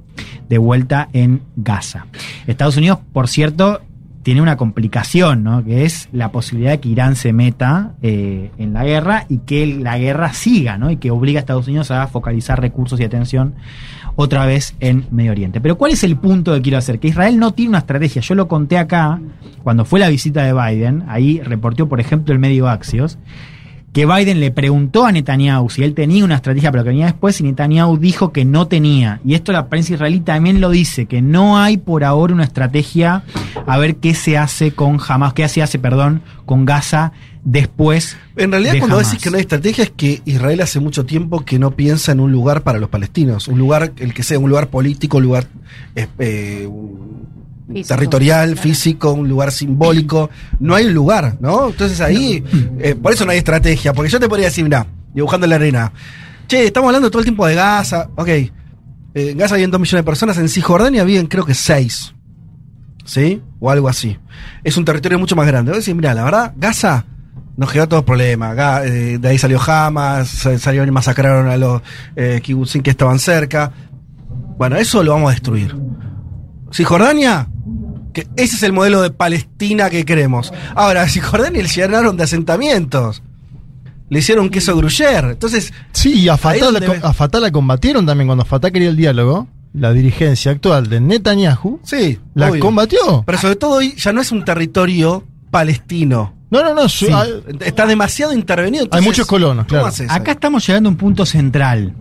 [0.49, 2.07] de vuelta en Gaza.
[2.49, 3.81] Estados Unidos, por cierto,
[4.23, 5.65] tiene una complicación, ¿no?
[5.65, 9.67] Que es la posibilidad de que Irán se meta eh, en la guerra y que
[9.67, 10.91] la guerra siga, ¿no?
[10.91, 13.55] Y que obliga a Estados Unidos a focalizar recursos y atención
[14.15, 15.61] otra vez en Medio Oriente.
[15.61, 17.01] Pero ¿cuál es el punto que quiero hacer?
[17.01, 18.23] Que Israel no tiene una estrategia.
[18.23, 19.21] Yo lo conté acá
[19.63, 21.05] cuando fue la visita de Biden.
[21.09, 23.19] Ahí reportó, por ejemplo, el medio Axios
[23.93, 27.39] que Biden le preguntó a Netanyahu si él tenía una estrategia, pero que venía después,
[27.41, 29.21] y Netanyahu dijo que no tenía.
[29.25, 33.25] Y esto la prensa israelí también lo dice, que no hay por ahora una estrategia
[33.67, 37.13] a ver qué se hace con Hamas, qué se hace, perdón, con Gaza
[37.45, 38.17] después.
[38.37, 39.11] En realidad, de cuando Hamas.
[39.11, 42.21] decís que no hay estrategia, es que Israel hace mucho tiempo que no piensa en
[42.21, 43.47] un lugar para los palestinos.
[43.47, 45.47] Un lugar, el que sea un lugar político, un lugar
[45.97, 46.69] eh, eh,
[47.67, 47.89] Físico.
[47.89, 50.31] territorial, físico, un lugar simbólico.
[50.61, 51.69] No hay un lugar, ¿no?
[51.69, 52.43] Entonces ahí,
[52.79, 53.93] eh, por eso no hay estrategia.
[53.93, 55.93] Porque yo te podría decir, mira, dibujando en la arena,
[56.49, 58.09] che, estamos hablando todo el tiempo de Gaza.
[58.17, 58.51] Ok, eh,
[59.15, 62.15] en Gaza viven dos millones de personas, en Cisjordania viven creo que seis.
[63.05, 63.43] ¿Sí?
[63.59, 64.17] O algo así.
[64.63, 65.71] Es un territorio mucho más grande.
[65.71, 67.05] Voy a decir, mira, la verdad, Gaza
[67.57, 68.57] nos los problemas.
[68.57, 71.83] Ga- eh, de ahí salió Hamas, sa- salieron y masacraron a los
[72.17, 72.41] eh,
[72.83, 73.73] que estaban cerca.
[74.57, 75.75] Bueno, eso lo vamos a destruir.
[76.73, 77.49] Cisjordania,
[78.13, 80.53] que ese es el modelo de Palestina que queremos.
[80.75, 83.23] Ahora, a Cisjordania le llenaron de asentamientos.
[84.09, 85.31] Le hicieron queso gruyere.
[85.31, 88.97] Entonces, Sí, y a Fatah, la, a Fatah la combatieron también cuando Fatah quería el
[88.97, 89.49] diálogo.
[89.75, 92.61] La dirigencia actual de Netanyahu sí, la obvio.
[92.61, 93.23] combatió.
[93.25, 96.35] Pero sobre todo hoy ya no es un territorio palestino.
[96.51, 96.89] No, no, no.
[96.91, 98.87] su- Sí, hay, está demasiado intervenido.
[98.91, 99.87] hay muchos colonos, ¿cómo claro.
[99.87, 100.11] haces?
[100.11, 101.95] Acá estamos llegando a un punto central,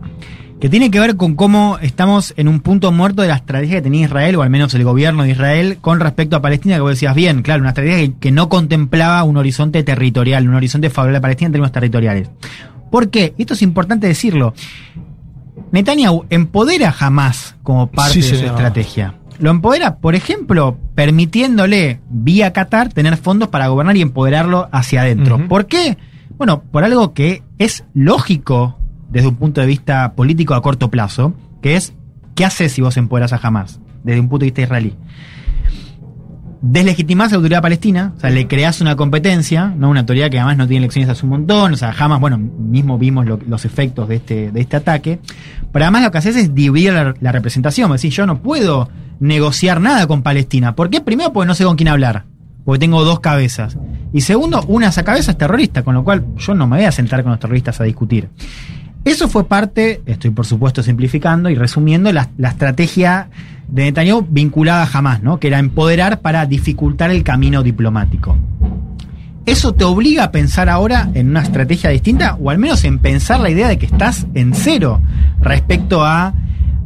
[0.61, 3.81] que tiene que ver con cómo estamos en un punto muerto de la estrategia que
[3.81, 6.91] tenía Israel, o al menos el gobierno de Israel, con respecto a Palestina, que vos
[6.91, 11.17] decías bien, claro, una estrategia que, que no contemplaba un horizonte territorial, un horizonte favorable
[11.17, 12.29] a Palestina en términos territoriales.
[12.91, 13.33] ¿Por qué?
[13.39, 14.53] Esto es importante decirlo.
[15.71, 18.51] Netanyahu empodera jamás como parte Sí, de su señor.
[18.51, 19.15] estrategia.
[19.39, 25.47] Lo empodera, por ejemplo, permitiéndole vía Qatar tener fondos para gobernar y empoderarlo hacia adentro.
[25.47, 25.97] ¿Por qué?
[26.37, 28.77] Bueno, por algo que es lógico
[29.11, 31.93] desde un punto de vista político a corto plazo, que es
[32.35, 33.79] ¿qué haces si vos empoderas a Hamas?
[34.03, 34.95] Desde un punto de vista israelí.
[36.63, 39.89] Deslegitimás a la autoridad palestina, o sea, le creás una competencia, ¿no?
[39.89, 42.99] Una autoridad que además no tiene elecciones hace un montón, o sea, Hamas, bueno, mismo
[42.99, 45.19] vimos lo- los efectos de este, de este ataque.
[45.71, 48.89] Pero además lo que haces es dividir la, la representación, es decir, yo no puedo
[49.19, 50.75] negociar nada con Palestina.
[50.75, 51.01] ¿Por qué?
[51.01, 52.25] Primero porque no sé con quién hablar,
[52.63, 53.75] porque tengo dos cabezas.
[54.13, 56.85] Y segundo, una de esas cabezas es terrorista, con lo cual yo no me voy
[56.85, 58.29] a sentar con los terroristas a discutir.
[59.03, 63.29] Eso fue parte, estoy por supuesto simplificando y resumiendo, la, la estrategia
[63.67, 65.39] de Netanyahu vinculada a Hamas, ¿no?
[65.39, 68.37] que era empoderar para dificultar el camino diplomático.
[69.47, 73.39] ¿Eso te obliga a pensar ahora en una estrategia distinta o al menos en pensar
[73.39, 75.01] la idea de que estás en cero
[75.39, 76.35] respecto a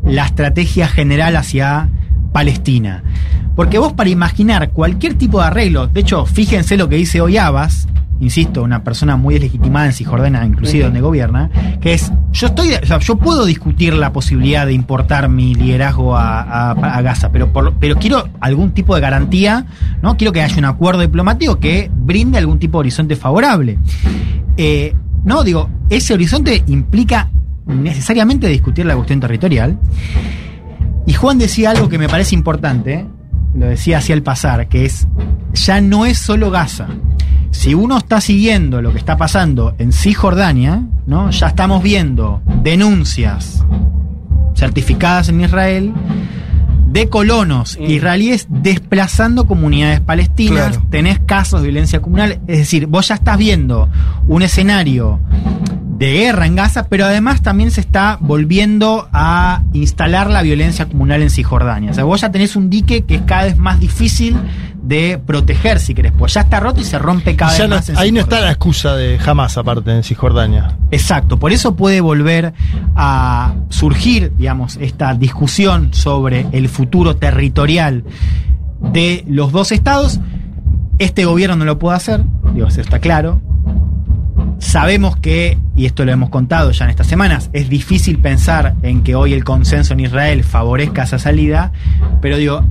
[0.06, 1.90] la estrategia general hacia
[2.32, 3.04] Palestina?
[3.58, 7.38] Porque vos para imaginar cualquier tipo de arreglo, de hecho, fíjense lo que dice hoy
[7.38, 7.90] Abbas,
[8.20, 11.50] insisto, una persona muy deslegitimada en Cisjordania, inclusive donde gobierna,
[11.82, 16.16] que es, yo estoy, o sea, yo puedo discutir la posibilidad de importar mi liderazgo
[16.16, 19.66] a, a- a Gaza, pero, por- pero quiero algún tipo de garantía,
[20.02, 20.16] ¿no?
[20.18, 23.80] Quiero que haya un acuerdo diplomático que brinde algún tipo de horizonte favorable.
[24.58, 27.30] Eh, no, digo, ese horizonte implica
[27.68, 29.78] necesariamente discutir la cuestión territorial.
[31.08, 33.06] Y Juan decía algo que me parece importante,
[33.54, 35.08] lo decía hacia el pasar, que es,
[35.54, 36.88] ya no es solo Gaza.
[37.57, 41.30] Si uno está siguiendo lo que está pasando en Cisjordania, ¿no?
[41.32, 43.64] ya estamos viendo denuncias
[44.56, 45.94] certificadas en Israel
[46.88, 50.88] de colonos israelíes desplazando comunidades palestinas, Claro.
[50.90, 53.90] tenés casos de violencia comunal, es decir, vos ya estás viendo
[54.27, 55.19] un escenario
[55.98, 61.22] de guerra en Gaza, pero además también se está volviendo a instalar la violencia comunal
[61.22, 61.92] en Cisjordania.
[61.92, 64.36] O sea, vos ya tenés un dique que es cada vez más difícil
[64.84, 67.76] de proteger, si querés, pues ya está roto y se rompe cada Ya vez no-
[67.78, 67.90] más.
[67.90, 70.78] en ahí no está la excusa de jamás, aparte, en Cisjordania.
[70.92, 72.54] Exacto, por eso puede volver
[72.96, 78.04] a surgir, digamos, esta discusión sobre el futuro territorial
[78.82, 80.20] de los dos estados.
[81.00, 82.24] Este gobierno no lo puede hacer,
[82.54, 83.42] digo, eso está claro.
[84.60, 89.03] Sabemos que, y esto lo hemos contado ya en estas semanas, es difícil pensar en
[89.03, 91.72] que hoy el consenso en Israel favorezca esa salida,
[92.22, 92.64] pero digo,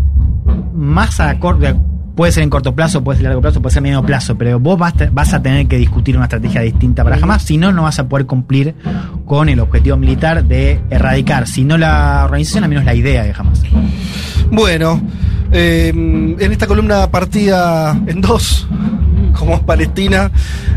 [0.74, 1.74] más acorde,
[2.15, 4.36] puede ser en corto plazo, puede ser a largo plazo, puede ser a medio plazo,
[4.36, 7.82] pero vos vas, a tener que discutir una estrategia distinta para Hamas, si no, no
[7.82, 8.74] vas a poder cumplir
[9.24, 13.32] con el objetivo militar de erradicar, si no la organización, al menos la idea de
[13.36, 13.62] Hamas.
[14.51, 15.01] Bueno,
[15.52, 18.69] eh, en esta columna partida en dos,
[19.39, 20.31] como es Palestina,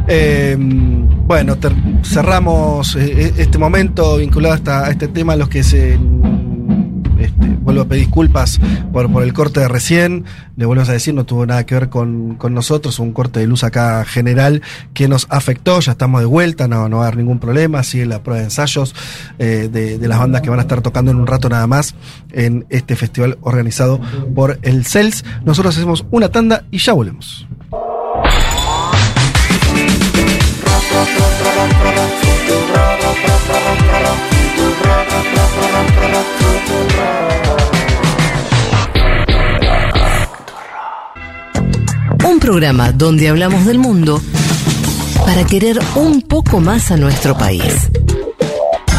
[0.08, 1.56] eh, bueno,
[2.04, 5.94] cerramos eh, este momento vinculado a, esta- a este tema, los que se...
[7.20, 8.60] este, vuelvo a pedir disculpas
[8.94, 10.24] por, por el corte de recién.
[10.56, 12.98] Le volvemos a decir, no tuvo nada que ver con, con nosotros.
[13.00, 14.62] Un corte de luz acá general
[14.94, 15.80] que nos afectó.
[15.82, 17.84] Ya estamos de vuelta, no, no va a haber ningún problema.
[17.84, 18.96] Sigue la prueba de ensayos
[19.40, 21.96] eh, de, de las bandas que van a estar tocando en un rato nada más
[22.32, 24.00] en este festival organizado
[24.34, 25.26] por el CELS.
[25.44, 27.46] Nosotros hacemos una tanda y ya volvemos.
[42.24, 44.22] Un programa donde hablamos del mundo
[45.26, 47.90] para querer un poco más a nuestro país.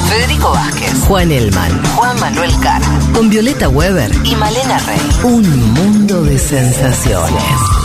[0.09, 5.01] Federico Vázquez, Juan Elman, Juan Manuel Carr, con Violeta Weber y Malena Rey.
[5.25, 7.78] Un mundo de sensaciones.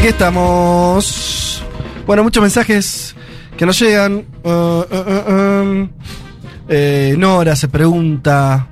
[0.00, 1.62] Aquí estamos.
[2.06, 3.14] Bueno, muchos mensajes
[3.58, 4.24] que nos llegan.
[4.42, 4.82] Uh,
[5.30, 5.90] um.
[6.70, 8.66] Eh, Nora se pregunta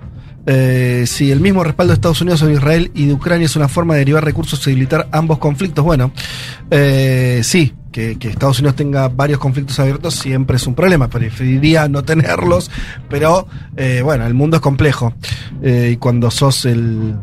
[0.47, 3.69] eh, si el mismo respaldo de Estados Unidos sobre Israel y de Ucrania es una
[3.69, 5.85] forma de derivar recursos y debilitar ambos conflictos.
[5.85, 6.13] Bueno,
[6.71, 11.09] eh, sí, que, Estados Unidos tenga varios conflictos abiertos siempre es un problema.
[11.09, 12.71] Preferiría no tenerlos,
[13.11, 13.47] pero
[13.77, 15.13] eh, bueno, el mundo es complejo.
[15.61, 17.17] Eh, y cuando sos el,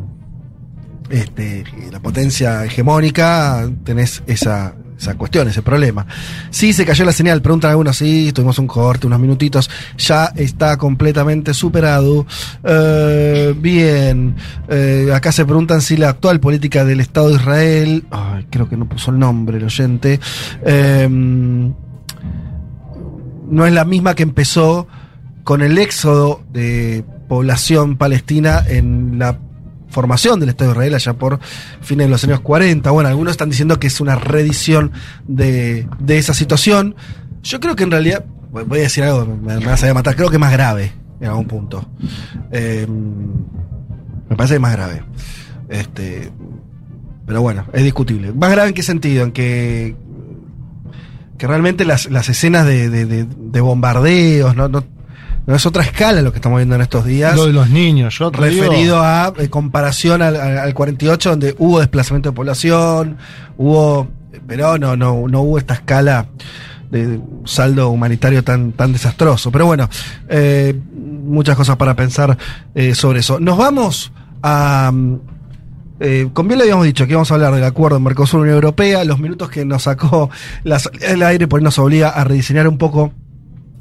[1.10, 6.06] este, la potencia hegemónica, tenés esa, esa cuestión, ese problema.
[6.50, 10.76] Sí, se cayó la señal, preguntan algunos, sí, tuvimos un corte, unos minutitos, ya está
[10.76, 12.26] completamente superado.
[12.64, 14.34] Eh, bien,
[14.68, 18.04] Eh, acá se preguntan si la actual política del Estado de Israel,
[18.50, 20.18] creo que no puso el nombre el oyente,
[20.64, 21.08] eh,
[23.48, 24.88] no es la misma que empezó
[25.44, 29.38] con el éxodo de población palestina en la
[29.96, 31.40] formación del Estado de Israel allá por
[31.80, 32.90] fines de los años 40.
[32.90, 34.92] Bueno, algunos están diciendo que es una reedición
[35.26, 36.94] de, de esa situación.
[37.42, 40.28] Yo creo que en realidad, voy a decir algo, me, me vas a matar, creo
[40.28, 41.88] que es más grave en algún punto.
[42.52, 42.86] Eh,
[44.28, 45.02] me parece que es más grave.
[45.70, 46.30] Este,
[47.26, 48.32] pero bueno, es discutible.
[48.34, 49.24] ¿Más grave en qué sentido?
[49.24, 49.96] En que,
[51.38, 52.90] que realmente las, las escenas de-
[53.24, 54.68] de bombardeos, ¿no?
[54.68, 54.84] No,
[55.46, 58.18] no es otra escala lo que estamos viendo en estos días Lo de los niños,
[58.18, 62.34] yo te referido digo- a eh, comparación al, al- al 48 donde hubo desplazamiento de
[62.36, 63.16] población,
[63.56, 64.08] hubo
[64.46, 66.26] pero no no no hubo esta escala
[66.90, 69.50] de saldo humanitario tan tan desastroso.
[69.50, 69.88] Pero bueno,
[70.28, 72.36] eh, muchas cosas para pensar
[72.74, 73.40] eh, sobre eso.
[73.40, 74.12] Nos vamos
[74.42, 74.92] a
[75.98, 79.02] eh, con bien le habíamos dicho que íbamos a hablar del acuerdo en Mercosur-Unión Europea,
[79.04, 80.28] los minutos que nos sacó
[80.62, 83.12] del aire, por ahí nos obliga a rediseñar un poco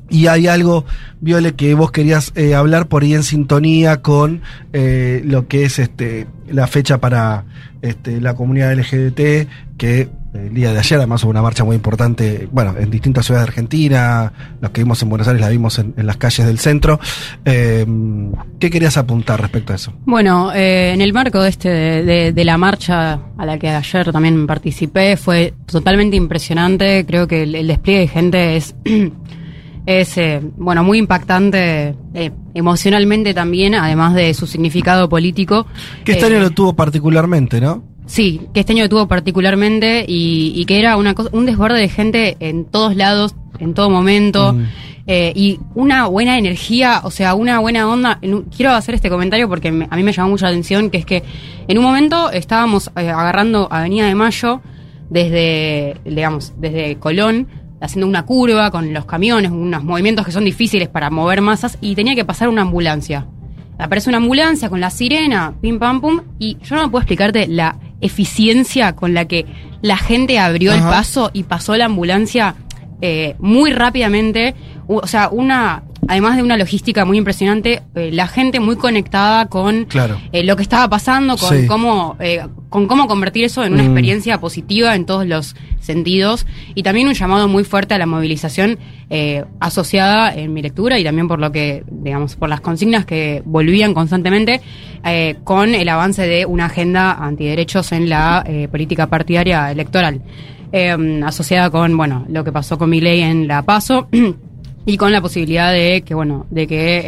[0.09, 0.85] y hay algo,
[1.21, 4.41] Viole, que vos querías eh, hablar por ahí en sintonía con
[4.73, 7.45] eh, lo que es este la fecha para
[7.81, 12.47] este, la comunidad LGBT, que el día de ayer además hubo una marcha muy importante,
[12.51, 15.93] bueno, en distintas ciudades de Argentina, los que vimos en Buenos Aires la vimos en,
[15.97, 16.99] las calles del centro.
[17.45, 17.85] Eh,
[18.59, 19.93] ¿Qué querías apuntar respecto a eso?
[20.05, 24.45] Bueno, eh, en el marco de este de, la marcha a la que ayer también
[24.45, 27.05] participé fue totalmente impresionante.
[27.05, 28.75] Creo que el despliegue de gente es
[29.85, 35.65] es eh, bueno muy impactante eh, emocionalmente también, además de su significado político.
[36.03, 37.83] Que este Eh, año lo tuvo particularmente, ¿no?
[38.07, 41.89] Sí, que este año tuvo particularmente y, y que era una cosa, un desborde de
[41.89, 44.53] gente en todos lados, en todo momento.
[44.53, 44.63] Mm.
[45.07, 48.19] eh, y una buena energía, o sea, una buena onda.
[48.55, 51.21] Quiero hacer este comentario porque me- a mí me llamó mucha atención, que es que
[51.67, 54.61] en un momento estábamos agarrando Avenida de Mayo
[55.09, 57.47] desde, digamos, desde Colón,
[57.81, 61.95] haciendo una curva con los camiones, unos movimientos que son difíciles para mover masas, y
[61.95, 63.27] tenía que pasar una ambulancia.
[63.77, 67.77] Aparece una ambulancia con la sirena, pim pam pum, y yo no puedo explicarte la
[67.99, 69.45] eficiencia con la que
[69.81, 72.55] la gente abrió el paso y pasó la ambulancia
[73.01, 74.55] eh, muy rápidamente.
[74.87, 79.85] O sea, una además de una logística muy impresionante, eh, la gente muy conectada con
[79.85, 80.17] Claro.
[80.31, 81.67] eh, lo que estaba pasando, con Sí.
[81.67, 83.85] cómo eh, con cómo convertir eso en una Mm.
[83.85, 88.77] experiencia positiva en todos los sentidos y también un llamado muy fuerte a la movilización
[89.59, 93.93] asociada en mi lectura y también por lo que digamos por las consignas que volvían
[93.93, 94.61] constantemente
[95.43, 100.21] con el avance de una agenda antiderechos en la política partidaria electoral
[100.71, 104.09] eh, asociada con bueno lo que pasó con mi ley en la paso
[104.85, 107.01] y con la posibilidad de que bueno de que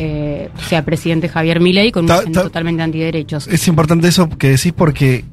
[0.45, 4.49] eh, sea presidente Javier Milei con Ta- agenda ta- totalmente antiderechos Es importante eso que
[4.49, 5.23] decís porque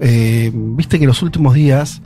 [0.00, 2.02] eh, viste que en los últimos días,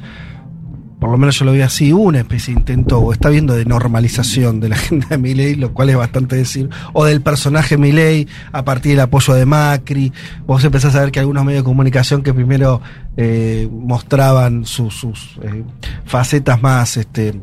[1.01, 3.55] por lo menos yo lo veo así, hubo una especie de intento, o está viendo
[3.55, 7.77] de normalización de la agenda de Milei, lo cual es bastante decir, o del personaje
[7.79, 10.13] Milei a partir del apoyo de Macri.
[10.47, 12.81] Vos empezás a ver que algunos medios de comunicación que primero
[13.17, 15.65] eh, mostraban sus, sus eh,
[16.05, 17.35] facetas más este,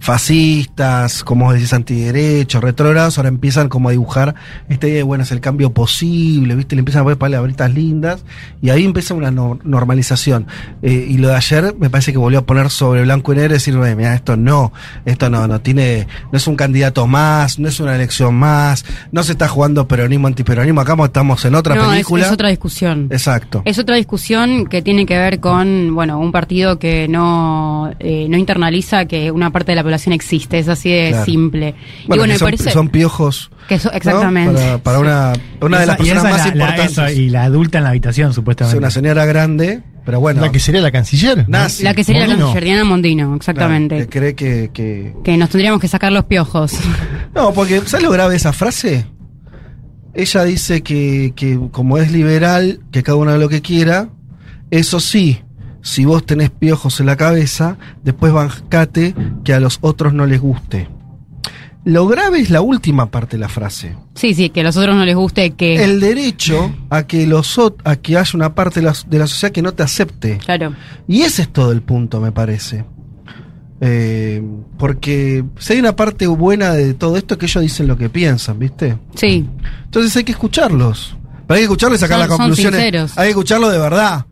[0.00, 4.34] fascistas, como decís, antiderechos, retrógrados, ahora empiezan como a dibujar
[4.68, 6.74] esta idea de, bueno, es el cambio posible, ¿viste?
[6.74, 8.24] Le empiezan a poner palabritas lindas
[8.62, 10.46] y ahí empieza una no- normalización.
[10.82, 13.50] Eh, y lo de ayer me parece que volvió a poner sobre blanco y negro
[13.52, 14.72] y decir, "Oye, mira, esto no,
[15.04, 19.22] esto no, no tiene, no es un candidato más, no es una elección más, no
[19.22, 22.26] se está jugando peronismo, antiperonismo, acá estamos en otra no, es- película.
[22.26, 23.62] es otra discusión Exacto.
[23.64, 28.36] Es otra discusión que tiene que ver con, bueno, un partido que no, eh, no
[28.36, 31.24] internaliza que una parte de la población existe, es así de Claro.
[31.24, 31.68] simple.
[32.04, 33.50] y Bueno, bueno, que me son, parece son piojos.
[33.68, 33.96] que eso, ¿no?
[33.96, 34.78] exactamente.
[34.78, 37.16] Para, una, una de las y personas más es la- importantes.
[37.18, 38.78] y la adulta en la habitación, Es supuestamente.
[38.78, 40.40] una señora grande, pero bueno.
[40.40, 41.44] La que sería la canciller.
[41.48, 41.82] nazi.
[41.82, 43.96] La que sería la canciller Diana Mondino, exactamente.
[43.96, 46.72] Claro, que cree que, que- que nos tendríamos que sacar los piojos.
[47.34, 49.06] No, porque, ¿sabes lo grave de esa frase?
[50.14, 54.08] Ella dice que, que como es liberal, que cada uno haga lo que quiera,
[54.72, 55.40] eso sí,
[55.82, 60.40] si vos tenés piojos en la cabeza, después bancate que a los otros no les
[60.40, 60.88] guste.
[61.82, 63.96] Lo grave es la última parte de la frase.
[64.14, 65.82] sí, sí, que a los otros no les guste que...
[65.82, 69.50] El derecho a que los a que haya una parte de la, de la sociedad
[69.52, 70.36] que no te acepte.
[70.44, 70.74] Claro.
[71.08, 72.84] Y ese es todo el punto, me parece.
[73.80, 74.42] Eh,
[74.78, 78.58] porque si hay una parte buena de todo esto que ellos dicen lo que piensan,
[78.58, 78.98] ¿viste?
[79.14, 79.48] Sí.
[79.84, 81.16] Entonces hay que escucharlos.
[81.46, 83.16] Pero hay que escucharlos y sacar Son- las conclusiones.
[83.16, 84.26] Hay que escucharlo de verdad.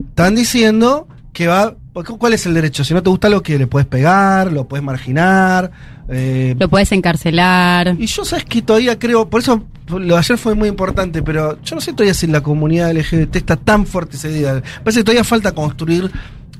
[0.00, 1.74] Están diciendo que va.
[2.18, 2.84] ¿Cuál es el derecho?
[2.84, 5.70] Si no te gusta lo que le puedes pegar, lo puedes marginar.
[6.10, 7.96] eh, Lo puedes encarcelar.
[7.98, 11.58] y yo sabes que todavía creo, por eso lo de ayer fue muy importante, pero
[11.62, 14.62] yo no sé todavía si la comunidad LGBT está tan fuerte día.
[14.84, 16.10] Parece que todavía falta construir,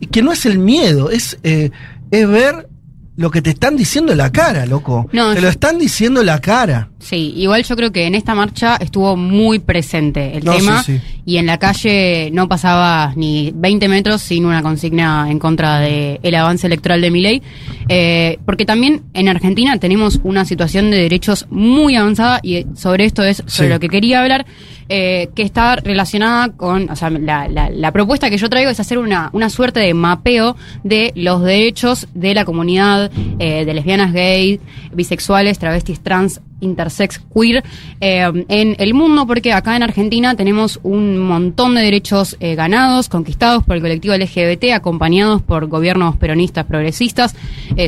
[0.01, 1.71] y que no es el miedo, es, eh,
[2.11, 2.69] es ver
[3.17, 5.09] lo que te están diciendo en la cara, loco.
[5.13, 6.91] No, te yo- lo están diciendo en la cara.
[6.99, 10.99] Sí, igual yo creo que en esta marcha estuvo muy presente el No, tema sí,
[10.99, 11.21] sí.
[11.25, 16.19] y en la calle no pasaba ni 20 metros sin una consigna en contra del
[16.23, 17.43] el avance electoral de Milei,
[17.89, 23.23] eh, porque también en Argentina tenemos una situación de derechos muy avanzada y sobre esto
[23.23, 23.73] es sobre Sí.
[23.75, 24.45] lo que quería hablar,
[24.89, 28.81] eh, que está relacionada con, o sea, la, la- la propuesta que yo traigo es
[28.81, 33.06] hacer una, una suerte de mapeo de los derechos de la comunidad
[33.39, 34.61] eh, de lesbianas, gays,
[34.93, 37.63] bisexuales, travestis, trans, intersex, queer
[38.01, 43.09] eh, en el mundo, porque acá en Argentina tenemos un montón de derechos eh, ganados,
[43.09, 47.37] conquistados por el colectivo LGBT, acompañados por gobiernos peronistas progresistas,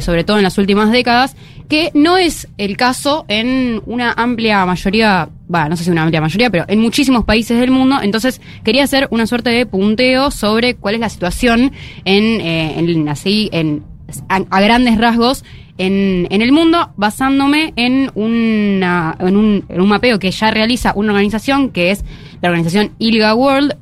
[0.02, 1.34] sobre todo en las últimas décadas,
[1.68, 6.20] que no es el caso en una amplia mayoría, va, no sé si una amplia
[6.20, 7.98] mayoría, pero en muchísimos países del mundo.
[8.02, 11.72] Entonces, quería hacer una suerte de punteo sobre cuál es la situación
[12.04, 13.84] en, en así, en
[14.28, 15.44] a, grandes rasgos
[15.76, 21.12] en, en el mundo, basándome en, una, en, un, un mapeo que ya realiza una
[21.12, 22.04] organización que es
[22.40, 23.76] la organización ILGA World,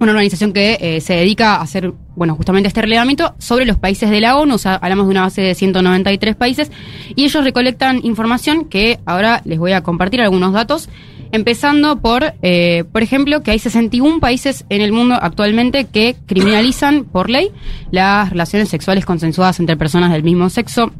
[0.00, 4.08] una organización que eh, se dedica a hacer, bueno, justamente este relevamiento sobre los países
[4.08, 6.72] de la ONU, o sea, hablamos de una base de 193 países,
[7.14, 10.88] y ellos recolectan información que ahora les voy a compartir algunos datos,
[11.32, 17.04] empezando por, eh, por ejemplo, que hay 61 países en el mundo actualmente que criminalizan
[17.04, 17.50] por ley
[17.90, 20.92] las relaciones sexuales consensuadas entre personas del mismo sexo.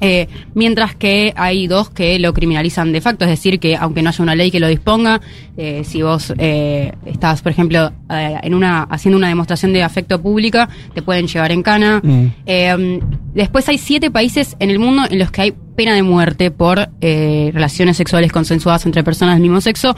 [0.00, 4.10] Eh, mientras que hay dos que lo criminalizan de facto, es decir, que aunque no
[4.10, 5.20] haya una ley que lo disponga,
[5.56, 10.20] eh, si vos eh, estás, por ejemplo, eh, en una haciendo una demostración de afecto
[10.20, 12.00] pública, te pueden llevar en cana.
[12.02, 12.26] Mm.
[12.44, 13.00] Eh,
[13.34, 16.88] después hay siete países en el mundo en los que hay pena de muerte por
[17.00, 19.94] relaciones sexuales consensuadas entre personas del mismo sexo.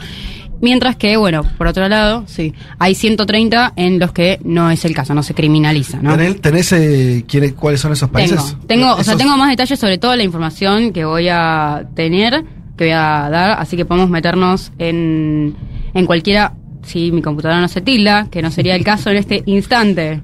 [0.61, 4.93] Mientras que, bueno, por otro lado, sí, hay 130 en los que no es el
[4.93, 6.17] caso, no se criminaliza, ¿no?
[6.17, 8.37] ¿Tenés, tenés, eh, quiénes- cuáles son esos países?
[8.37, 12.43] Tengo, tengo, o sea, tengo más detalles sobre toda la información que voy a tener,
[12.77, 15.55] que voy a dar, así que podemos meternos en,
[15.93, 16.53] en cualquiera,
[16.83, 20.21] si mi computadora no se tilda, que no sería el caso en este instante.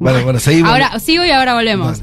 [0.00, 0.70] Bueno, bueno, seguimos.
[0.70, 2.02] Ahora sigo y ahora volvemos.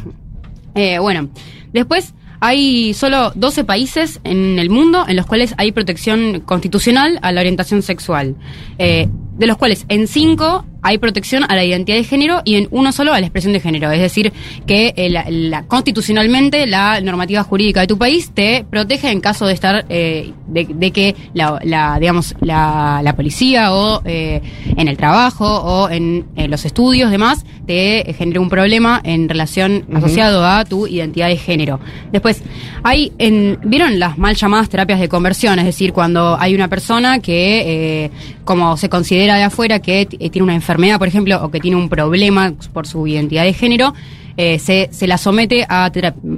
[0.76, 1.28] Eh, bueno,
[1.74, 7.32] después hay solo 12 países en el mundo en los cuales hay protección constitucional a
[7.32, 8.36] la orientación sexual.
[8.78, 9.08] Eh,
[9.38, 12.92] de los cuales en cinco hay protección a la identidad de género y en uno
[12.92, 13.92] solo a la expresión de género.
[13.92, 14.32] Es decir,
[14.66, 19.46] que eh, la, la- constitucionalmente la normativa jurídica de tu país te protege en caso
[19.46, 24.42] de estar, eh, de, de que la, la, digamos, la, la policía o eh,
[24.76, 29.86] en el trabajo o en, en los estudios demás te genere un problema en relación
[29.94, 31.80] asociado a tu identidad de género.
[32.12, 32.42] Después,
[32.84, 35.60] hay en, ¿vieron las mal llamadas terapias de conversión?
[35.60, 38.10] Es decir, cuando hay una persona que,
[38.44, 41.90] como se considera de afuera, que tiene una enfermedad, por ejemplo, o que tiene un
[41.90, 43.94] problema por su identidad de género,
[44.38, 45.92] eh, se, se la somete a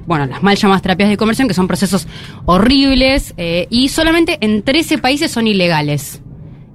[0.06, 2.08] bueno, las mal llamadas terapias de conversión, que son procesos
[2.46, 6.22] horribles, eh, y solamente en 13 países son ilegales.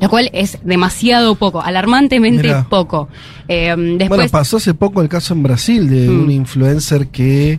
[0.01, 2.67] Lo cual es demasiado poco, alarmantemente Mirá.
[2.69, 3.09] poco.
[3.49, 6.21] Eh, después, Bueno, pasó hace poco el caso en Brasil de Mm.
[6.25, 7.59] un influencer que.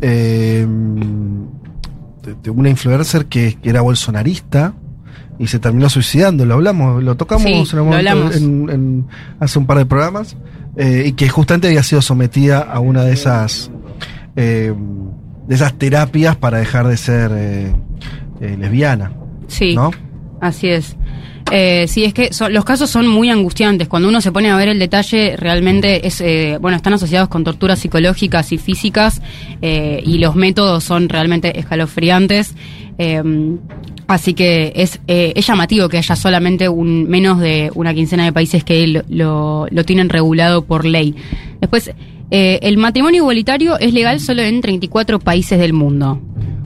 [0.00, 0.64] eh,
[2.42, 4.74] de, una influencer que era bolsonarista
[5.42, 6.44] y se terminó suicidando.
[6.46, 8.36] Lo hablamos, lo tocamos Sí, en lo hablamos.
[8.36, 9.06] en- en-
[9.40, 10.36] hace un par de programas.
[10.76, 13.70] eh, y que justamente había sido sometida a una de esas.
[14.36, 14.72] eh,
[15.46, 17.72] de esas terapias para dejar de ser eh,
[18.40, 19.12] eh, lesbiana.
[19.48, 19.90] Sí, ¿no?
[20.40, 20.96] así es.
[21.50, 23.88] Eh, sí, es que son- los casos son muy angustiantes.
[23.88, 27.44] Cuando uno se pone a ver el detalle, realmente es, eh, bueno, están asociados con
[27.44, 29.20] torturas psicológicas y físicas
[29.60, 32.54] eh, y los métodos son realmente escalofriantes.
[32.98, 33.22] Eh,
[34.06, 38.32] así que es, eh, es llamativo que haya solamente un menos de una quincena de
[38.32, 41.14] países que lo tienen regulado por ley.
[41.60, 41.92] Después,
[42.34, 46.18] eh, el matrimonio igualitario es legal solo en 34 países del mundo.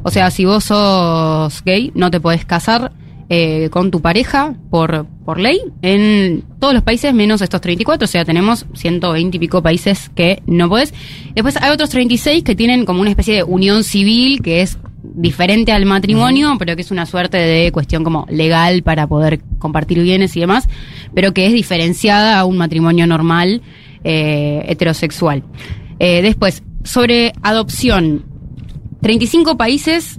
[0.05, 2.93] O sea, si vos sos gay, no te podés casar
[3.29, 8.05] eh, con tu pareja por, por ley en todos los países menos estos 34.
[8.05, 10.95] O sea, tenemos 120 y pico países que no podés.
[11.35, 14.79] Después hay otros 36 que tienen como una especie de unión civil que es
[15.15, 20.03] diferente al matrimonio, pero que es una suerte de cuestión como legal para poder compartir
[20.03, 20.69] bienes y demás,
[21.15, 23.63] pero que es diferenciada a un matrimonio normal
[24.05, 25.43] eh, heterosexual.
[25.99, 28.25] Eh, después, sobre adopción,
[29.01, 30.19] 35 países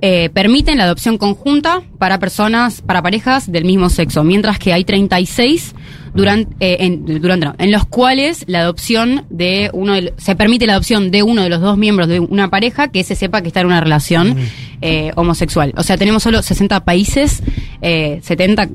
[0.00, 4.84] eh, permiten la adopción conjunta para personas, para parejas del mismo sexo, mientras que hay
[4.84, 5.74] 36
[6.14, 10.66] durante, eh, en, durante no, en los cuales la adopción de uno de, se permite
[10.66, 13.48] la adopción de uno de los dos miembros de una pareja que se sepa que
[13.48, 14.36] está en una relación
[14.80, 15.72] eh, homosexual.
[15.76, 17.42] O sea, tenemos solo 60 países,
[17.82, 18.68] eh, 70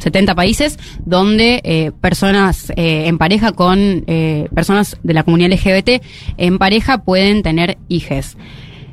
[0.00, 6.02] 70 países donde eh, personas eh, en pareja con eh, personas de la comunidad LGBT
[6.36, 8.36] en pareja pueden tener hijes.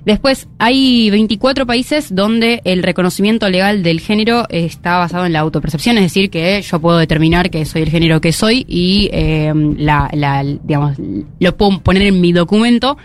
[0.08, 5.98] Después, hay 24 países donde el reconocimiento legal del género está basado en la autopercepción,
[5.98, 10.10] es decir, que yo puedo determinar que soy el género que soy y eh, la,
[11.40, 12.98] lo puedo poner en mi documento,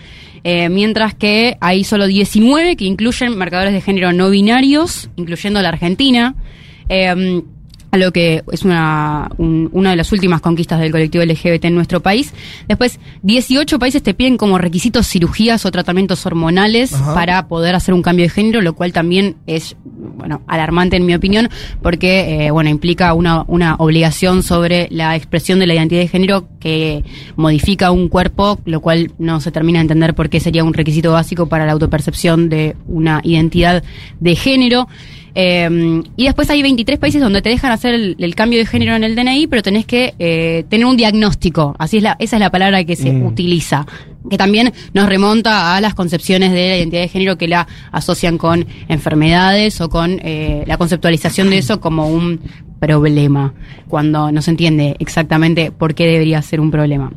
[0.45, 5.70] eh, mientras que hay solo 19 que incluyen marcadores de género no binarios, incluyendo la
[5.70, 6.37] Argentina.
[6.89, 7.43] Eh,
[7.93, 11.74] a lo que es una, un- una de las últimas conquistas del colectivo LGBT en
[11.74, 12.32] nuestro país.
[12.66, 17.12] Después, 18 países te piden como requisitos cirugías o tratamientos hormonales Ajá.
[17.14, 21.14] para poder hacer un cambio de género, lo cual también es, bueno, alarmante en mi
[21.14, 21.51] opinión,
[21.82, 26.48] porque, eh, bueno, implica una, una obligación sobre la expresión de la identidad de género
[26.60, 27.05] que
[27.36, 31.12] modifica un cuerpo, lo cual no se termina de entender por qué sería un requisito
[31.12, 33.85] básico para la autopercepción de una identidad
[34.19, 34.89] de género.
[35.35, 38.95] Eh, y después hay 23 países donde te dejan hacer el, el cambio de género
[38.95, 41.75] en el DNI, pero tenés que eh, tener un diagnóstico.
[41.79, 43.27] Así es la, esa es la palabra que se Mm.
[43.27, 43.87] utiliza.
[44.31, 48.39] Que también nos remonta a las concepciones de la identidad de género que la asocian
[48.39, 52.41] con enfermedades o con eh, la conceptualización de eso como un
[52.79, 53.53] problema,
[53.89, 57.13] cuando no se entiende exactamente por qué debería ser un problema.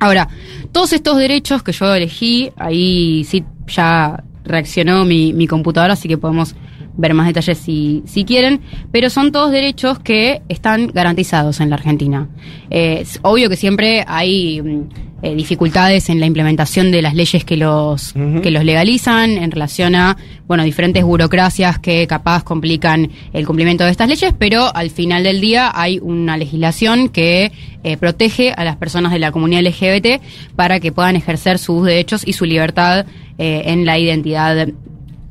[0.00, 0.28] Ahora,
[0.72, 6.16] todos estos derechos que yo elegí, ahí sí ya reaccionó mi, mi computadora, así que
[6.18, 6.54] podemos
[6.98, 8.60] ver más detalles si, si quieren,
[8.92, 12.28] pero son todos derechos que están garantizados en la Argentina.
[12.68, 14.82] Eh, es obvio que siempre hay mm,
[15.20, 19.96] eh, dificultades en la implementación de las leyes que los, que los legalizan en relación
[19.96, 20.16] a,
[20.46, 25.40] bueno, diferentes burocracias que capaz complican el cumplimiento de estas leyes, pero al final del
[25.40, 27.50] día hay una legislación que
[27.82, 30.22] eh, protege a las personas de la comunidad LGBT
[30.54, 33.06] para que puedan ejercer sus derechos y su libertad
[33.38, 34.68] eh, en la identidad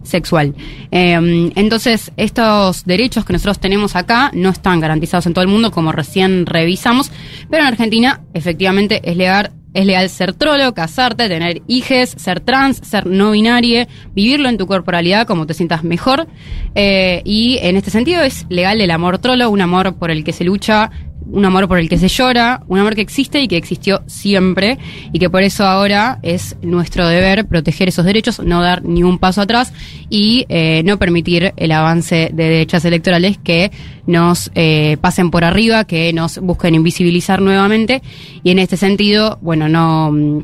[0.07, 0.55] sexual.
[0.91, 5.71] Eh, entonces, estos derechos que nosotros tenemos acá no están garantizados en todo el mundo,
[5.71, 7.11] como recién revisamos,
[7.49, 9.51] pero en Argentina efectivamente es legal.
[9.73, 13.85] Es legal ser trolo, casarte, tener hijes, ser trans, ser no binario,
[14.15, 16.27] vivirlo en tu corporalidad como te sientas mejor.
[16.73, 20.33] Eh, y en este sentido es legal el amor trolo, un amor por el que
[20.33, 20.89] se lucha
[21.31, 24.77] un amor por el que se llora, un amor que existe y que existió siempre
[25.11, 29.19] y que por eso ahora es nuestro deber proteger esos derechos, no dar ni un
[29.19, 29.73] paso atrás
[30.09, 33.71] y eh, no permitir el avance de derechas electorales que
[34.05, 38.01] nos eh, pasen por arriba, que nos busquen invisibilizar nuevamente.
[38.43, 40.11] Y en este sentido, bueno, no...
[40.11, 40.39] mm,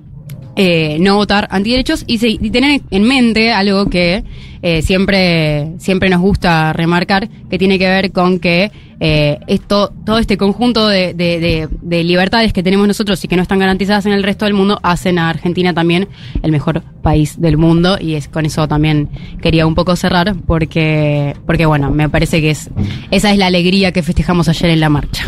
[0.56, 4.24] eh, no votar antiderechos y, y tener en mente algo que
[4.64, 10.18] eh, siempre, siempre nos gusta remarcar, que tiene que ver con que eh, esto, todo
[10.18, 14.06] este conjunto de, de- de- de libertades que tenemos nosotros y que no están garantizadas
[14.06, 16.08] en el resto del mundo hacen a Argentina también
[16.42, 19.10] el mejor país del mundo y es con eso también
[19.42, 22.70] quería un poco cerrar porque, porque bueno, me parece que es,
[23.12, 25.26] esa es la alegría que festejamos ayer en la marcha.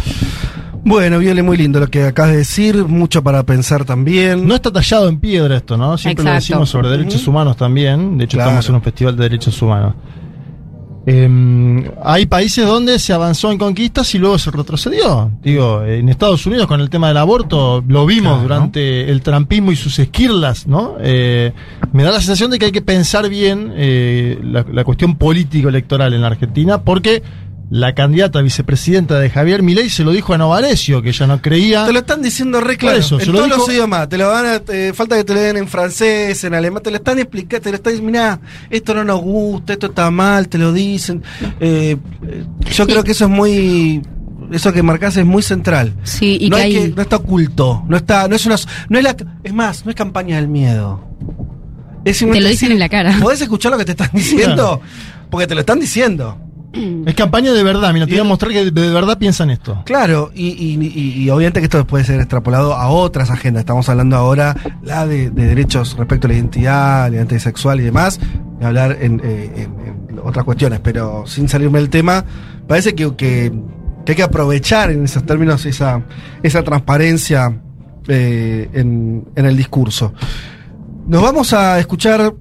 [0.88, 4.48] Bueno, Viole, muy lindo lo que acabas de decir, mucho para pensar también.
[4.48, 5.98] No está tallado en piedra esto, ¿no?
[5.98, 8.20] Siempre lo decimos sobre derechos humanos también.
[8.20, 8.52] De hecho, Claro.
[8.52, 9.96] estamos en un festival de derechos humanos.
[11.08, 15.32] Eh, hay países donde se avanzó en conquistas y luego se retrocedió.
[15.44, 18.42] Digo, en Estados Unidos con el tema del aborto lo vimos Claro.
[18.44, 20.96] durante el trampismo y sus esquirlas, ¿no?
[21.00, 21.52] Eh,
[21.94, 26.14] me da la sensación de que hay que pensar bien eh, la, la cuestión político-electoral
[26.14, 27.22] en la Argentina porque
[27.72, 31.42] la candidata a vicepresidenta de Javier Milei se lo dijo a Novarecio, que ella no
[31.42, 31.86] creía.
[31.86, 32.96] Te lo están diciendo re claro.
[32.98, 34.08] Por eso, en se lo todos dijo- los idiomas.
[34.10, 36.84] Te lo van a, eh, falta que te lo den en francés, en alemán.
[36.84, 37.64] Te lo están explicando.
[37.64, 38.40] Te lo están diciendo, mirá,
[38.70, 41.24] esto no nos gusta, esto está mal, te lo dicen.
[41.60, 41.98] Eh,
[42.28, 44.02] eh, yo creo que eso es muy.
[44.52, 45.94] Eso que marcás es muy central.
[46.04, 47.84] Sí, y no, que hay hay- que- no está oculto.
[47.88, 48.58] No está, no es una,
[48.90, 51.04] no es la, es más, no es campaña del miedo.
[52.06, 53.18] Es Te lo dicen en la cara.
[53.20, 54.80] ¿Podés escuchar lo que te están diciendo?
[55.32, 56.38] Porque te lo están diciendo.
[57.06, 59.82] Es campaña de verdad, mira, te voy a mostrar que de verdad piensan esto.
[59.86, 63.62] Claro, y, y- y- y obviamente que esto puede ser extrapolado a otras agendas.
[63.62, 67.84] Estamos hablando ahora la de, de derechos respecto a la identidad, la identidad sexual y
[67.84, 68.20] demás,
[68.60, 72.26] y hablar en, eh, en- en otras cuestiones, pero sin salirme del tema,
[72.68, 73.52] parece que, que-
[74.06, 76.04] que hay que aprovechar en esos términos esa,
[76.44, 77.60] esa transparencia
[78.08, 80.14] eh, en, en el discurso.
[81.08, 82.34] Nos vamos a escuchar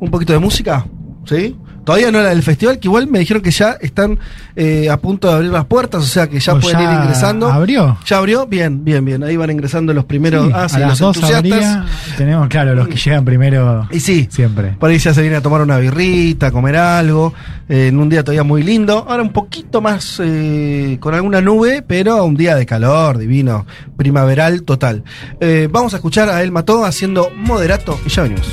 [0.00, 0.84] un poquito de música,
[1.24, 1.56] ¿sí?
[1.88, 4.18] Todavía no era del festival, que igual me dijeron que ya están
[4.54, 7.00] eh, a punto de abrir las puertas, o sea que ya Pues pueden ya ir
[7.00, 7.48] ingresando.
[7.50, 7.96] abrió.
[8.04, 8.46] ¿Ya abrió?
[8.46, 9.24] Bien, bien, bien.
[9.24, 10.48] Ahí van ingresando los primeros.
[10.48, 11.64] Sí, ah, sí, a las los dos entusiastas.
[11.64, 11.86] habría,
[12.18, 14.72] tenemos, claro, los que llegan primero Y sí, siempre.
[14.78, 17.32] por ahí ya se viene a tomar una birrita, a comer algo,
[17.70, 19.06] eh, en un día todavía muy lindo.
[19.08, 23.64] Ahora un poquito más eh, con alguna nube, pero un día de calor, divino,
[23.96, 25.04] primaveral total.
[25.40, 28.46] Eh, vamos a escuchar a El Mató haciendo moderato y ya venimos.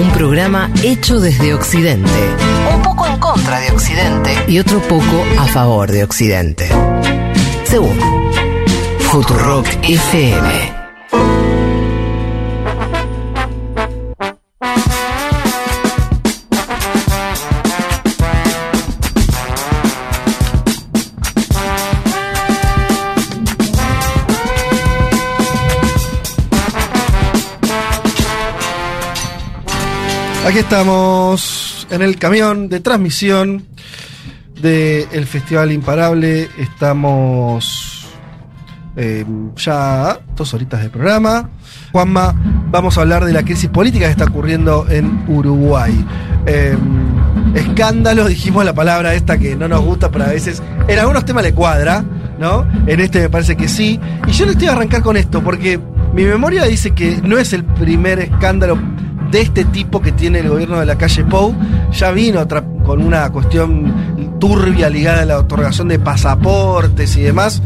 [0.00, 2.10] Un programa hecho desde Occidente.
[2.74, 4.34] Un poco en contra de Occidente.
[4.48, 6.70] Y otro poco a favor de Occidente.
[7.64, 7.98] Según
[9.00, 10.83] Futurock FM.
[30.46, 33.64] Aquí estamos en el camión de transmisión
[34.60, 36.50] del Festival Imparable.
[36.58, 38.06] Estamos
[38.94, 39.24] eh,
[39.56, 41.48] ya dos horitas de programa.
[41.92, 42.34] Juanma,
[42.70, 46.04] vamos a hablar de la crisis política que está ocurriendo en Uruguay.
[46.44, 46.76] Eh,
[47.54, 51.42] escándalo, dijimos la palabra esta que no nos gusta, pero a veces en algunos temas
[51.42, 52.04] le cuadra,
[52.38, 52.66] ¿no?
[52.86, 53.98] En este me parece que sí.
[54.26, 55.80] Y yo le estoy a arrancar con esto, porque
[56.12, 58.78] mi memoria dice que no es el primer escándalo
[59.34, 61.52] de este tipo que tiene el gobierno de la calle Pou.
[61.92, 67.60] Ya vino otra con una cuestión turbia ligada a la otorgación de pasaportes y demás.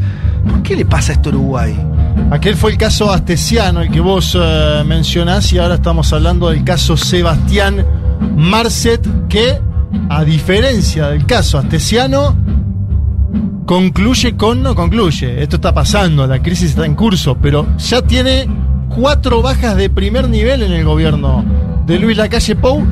[0.48, 1.78] ¿Por qué le pasa esto a Uruguay?
[2.30, 6.64] Aquel fue el caso Astesiano, el que vos eh, mencionás, y ahora estamos hablando del
[6.64, 7.84] caso Sebastián
[8.34, 9.60] Marcet, que,
[10.08, 12.34] a diferencia del caso Astesiano,
[13.66, 15.42] concluye con no concluye.
[15.42, 18.48] Esto está pasando, la crisis está en curso, pero ya tiene
[18.88, 21.44] cuatro bajas de primer nivel en el gobierno
[21.86, 22.84] de Luis Lacalle Pou.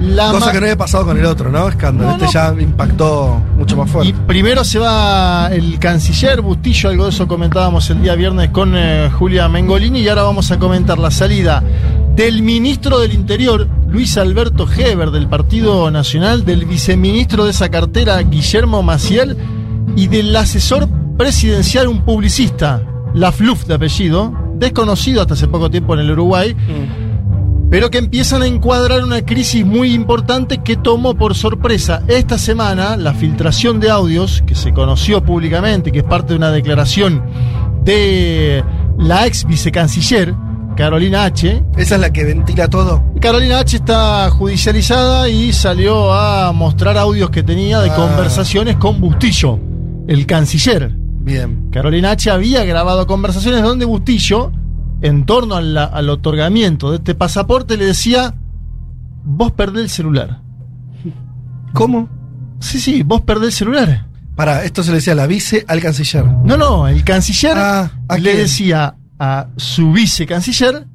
[0.00, 1.68] La Cosa que no había pasado con el otro, ¿no?
[1.68, 2.08] Escándalo.
[2.08, 2.32] No, este no.
[2.32, 4.14] ya impactó mucho más Y fuerte.
[4.26, 9.10] primero se va el canciller Bustillo, algo de eso comentábamos el día viernes con eh,
[9.16, 11.62] Julia Mengolini, y ahora vamos a comentar la salida
[12.16, 18.20] del ministro del Interior, Luis Alberto Heber, del Partido Nacional, del viceministro de esa cartera,
[18.22, 19.36] Guillermo Maciel,
[19.94, 22.82] y del asesor presidencial, un publicista,
[23.14, 24.32] la Fluf de apellido,
[24.62, 26.56] desconocido hasta hace poco tiempo en el Uruguay,
[27.70, 32.96] pero que empiezan a encuadrar una crisis muy importante que tomó por sorpresa esta semana
[32.96, 37.22] la filtración de audios que se conoció públicamente, que es parte de una declaración
[37.84, 38.62] de
[38.98, 40.34] la ex vicecanciller,
[40.76, 41.62] Carolina H.
[41.76, 43.02] Esa es la que ventila todo.
[43.20, 47.94] Carolina H está judicializada y salió a mostrar audios que tenía de Ah.
[47.96, 49.58] conversaciones con Bustillo,
[50.08, 50.94] el canciller.
[51.22, 51.68] Bien.
[51.70, 54.52] Carolina H había grabado conversaciones donde Bustillo,
[55.00, 58.34] en torno a la- al otorgamiento de este pasaporte, le decía:
[59.24, 60.40] Vos perdés el celular.
[61.72, 62.08] ¿Cómo?
[62.60, 64.06] Sí, sí, vos perdés el celular.
[64.36, 66.24] Para, esto se le decía a la vice al canciller.
[66.24, 70.86] No, no, el canciller Ah, ¿a le decía a su vicecanciller,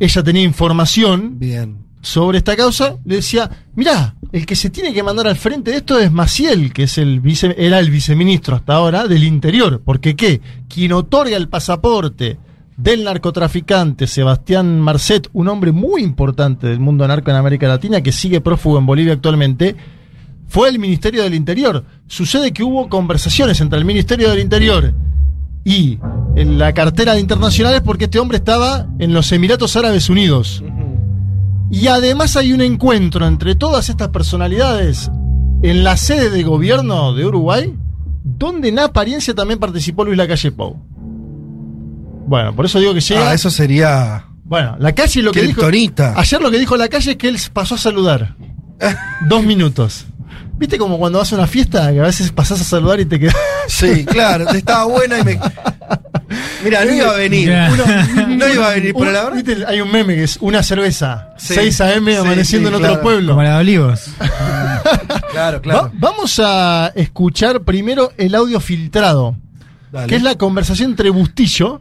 [0.00, 1.78] ella tenía información Bien.
[2.08, 5.76] Sobre esta causa, le decía, mirá, el que se tiene que mandar al frente de
[5.76, 10.16] esto es Maciel, que es el vice, era el viceministro hasta ahora del Interior, porque
[10.16, 12.38] qué, quien otorga el pasaporte
[12.78, 18.12] del narcotraficante Sebastián Marcet, un hombre muy importante del mundo narco en América Latina, que
[18.12, 19.76] sigue prófugo en Bolivia actualmente,
[20.46, 21.84] fue el Ministerio del Interior.
[22.06, 24.94] Sucede que hubo conversaciones entre el Ministerio del Interior
[25.62, 25.98] y
[26.36, 30.62] en la cartera de internacionales porque este hombre estaba en los Emiratos Árabes Unidos.
[31.70, 35.10] Y además hay un encuentro entre todas estas personalidades
[35.62, 37.74] en la sede de gobierno de Uruguay,
[38.24, 40.76] donde en apariencia también participó Luis Lacalle Pou.
[42.26, 43.30] Bueno, por eso digo que llega.
[43.30, 44.26] Ah, eso sería.
[44.44, 45.62] Bueno, la calle lo que dijo.
[45.64, 48.36] Ayer lo que dijo la calle es que él pasó a saludar.
[49.28, 50.06] Dos minutos.
[50.58, 53.18] ¿Viste como cuando vas a una fiesta que a veces pasás a saludar y te
[53.20, 53.36] quedas.
[53.68, 55.40] Sí, claro, estaba buena y me.
[56.64, 57.50] Mira, no iba a venir.
[57.50, 59.34] Uno- no iba a venir, pero la verdad.
[59.44, 59.64] ¿Viste?
[59.66, 61.54] Hay un meme que es una cerveza, Sí.
[61.54, 62.94] 6 AM Sí, amaneciendo sí, en claro.
[62.94, 63.32] otro pueblo.
[63.32, 64.04] Como la de Olivos.
[65.32, 65.90] Claro, Va- claro.
[65.94, 69.36] vamos a escuchar primero el audio filtrado,
[69.92, 70.06] Dale.
[70.08, 71.80] que es la conversación entre Bustillo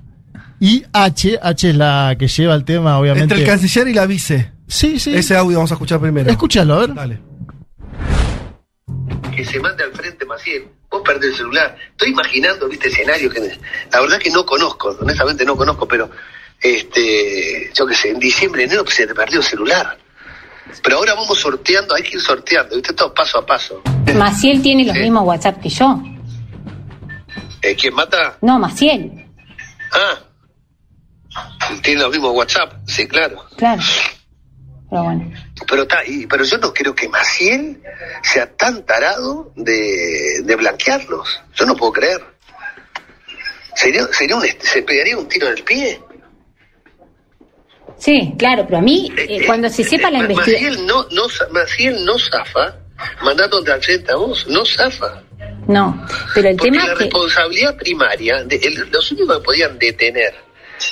[0.59, 1.39] y H.
[1.41, 3.23] H es la que lleva el tema, obviamente.
[3.35, 4.51] Entre el canciller y la vice.
[4.67, 5.15] Sí, sí.
[5.15, 6.29] Ese audio vamos a escuchar primero.
[6.29, 6.93] Escúchalo, a ver.
[6.93, 7.19] Dale.
[9.37, 10.67] Que se mande al frente Maciel.
[10.89, 11.77] Vos perdés el celular.
[11.91, 13.39] Estoy imaginando, viste, escenarios que
[13.91, 16.09] la verdad que no conozco, honestamente no conozco, pero
[16.59, 19.95] este, yo qué sé, en diciembre, enero pues, se te perdió el celular.
[20.81, 23.83] Pero ahora vamos sorteando, hay que ir sorteando, viste, todo paso a paso.
[24.15, 26.01] Maciel tiene los mismos WhatsApp que yo.
[27.61, 28.37] Eh, ¿Quién mata?
[28.41, 29.23] No, Maciel,
[29.91, 30.19] Ah.
[31.83, 33.45] Tiene los mismos WhatsApp, sí, claro.
[33.55, 33.81] claro.
[34.89, 35.31] Pero bueno.
[35.69, 37.81] Pero, ta- y- pero yo no creo que Maciel
[38.23, 41.41] sea tan tarado de, de blanquearlos.
[41.55, 42.21] Yo no puedo creer.
[43.75, 45.99] Sería, sería un, se pegaría un tiro en el pie.
[47.97, 50.71] Sí, claro, pero a mí, eh, cuando se sepa la investigación.
[50.71, 52.75] Maciel no, no, Maciel no zafa,
[53.23, 55.23] mandándote al frente a vos, no zafa.
[55.67, 56.99] No, pero el Porque tema la que.
[57.05, 60.33] responsabilidad primaria, de, el- los únicos que podían detener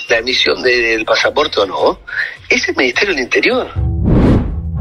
[0.09, 1.99] la emisión del pasaporte o no,
[2.49, 3.67] es el Ministerio del Interior.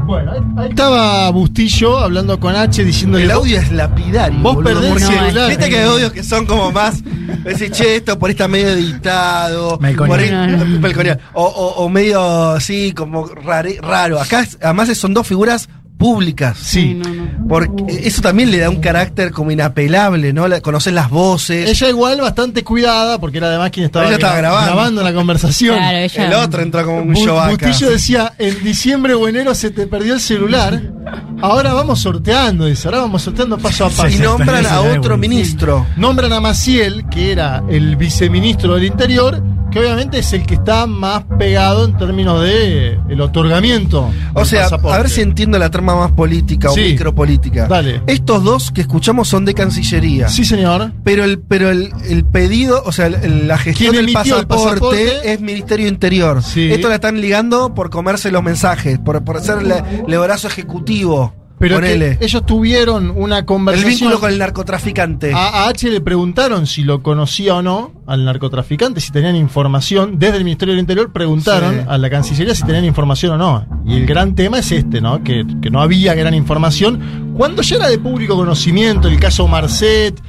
[0.07, 3.23] Bueno, ahí, estaba Bustillo hablando con H diciéndole.
[3.23, 4.37] El audio es lapidario.
[4.39, 5.49] Vos boludo, perdés el celular.
[5.49, 7.03] Viste que hay audios que son como más.
[7.43, 9.79] Decís, che, esto por ahí está medio editado.
[9.79, 10.29] Por ahí-.
[11.33, 12.21] O, o- o medio
[12.51, 14.19] así, como rare- raro.
[14.21, 16.57] Acá además son dos figuras públicas.
[16.61, 16.99] Sí.
[17.47, 20.47] Porque eso también le da un carácter como inapelable, ¿no?
[20.47, 21.69] La- Conocer las voces.
[21.69, 25.03] Ella igual bastante cuidada, porque era además quien estaba, Ella estaba gra- grabando.
[25.03, 25.77] la conversación.
[25.77, 27.39] Claro, ella- El otro entró como un show.
[27.49, 30.81] Bustillo decía, en diciembre o enero se te perdió el celular,
[31.41, 34.09] ahora vamos sorteando, dice, ahora vamos sorteando paso a paso.
[34.09, 35.85] Y nombran a otro ministro.
[35.97, 39.41] Nombran a Maciel, que era el viceministro del Interior,
[39.75, 44.09] que obviamente es el que está más pegado en términos de el otorgamiento.
[44.33, 44.95] O sea, pasaporte.
[44.95, 47.67] a ver si entiendo la trama más política o micropolítica.
[47.67, 48.01] Dale.
[48.07, 50.29] Estos dos que escuchamos son de Cancillería.
[50.29, 50.93] Sí, señor.
[51.03, 55.33] Pero el, pero el, el pedido, o sea, el- la gestión ¿Quién del pasaporte, pasaporte?
[55.33, 56.41] es Ministerio Interior.
[56.41, 56.71] Sí.
[56.71, 59.73] Esto la están ligando por comerse los mensajes, por, por ser el,
[60.07, 61.33] el brazo ejecutivo.
[61.57, 63.89] Pero que ellos tuvieron una El conversación.
[63.91, 65.33] vínculo con el narcotraficante.
[65.33, 70.19] A, a H le preguntaron si lo conocía o no al narcotraficante, si tenían información.
[70.19, 71.81] Desde el Ministerio del Interior preguntaron Sí.
[71.87, 73.65] a la Cancillería si tenían información o no.
[73.85, 75.23] Y el gran tema es este, ¿no?
[75.23, 77.33] Que, que no había gran información.
[77.37, 80.21] Cuando ya era de público conocimiento el caso Marcet,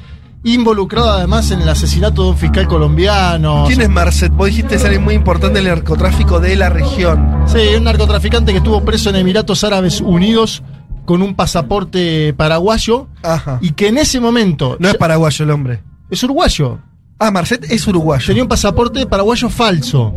[0.43, 3.65] involucrado además en el asesinato de un fiscal colombiano.
[3.67, 4.31] ¿Quién es Marcet?
[4.31, 7.43] Vos dijiste es alguien muy importante del narcotráfico de la región.
[7.47, 10.63] Sí, un narcotraficante que estuvo preso en Emiratos Árabes Unidos
[11.07, 13.59] con un pasaporte paraguayo Ajá.
[13.61, 15.81] y que en ese momento No es paraguayo el hombre.
[16.11, 16.79] es uruguayo.
[17.17, 18.27] Ah, Marcet es uruguayo.
[18.27, 20.13] Tenía un pasaporte paraguayo falso.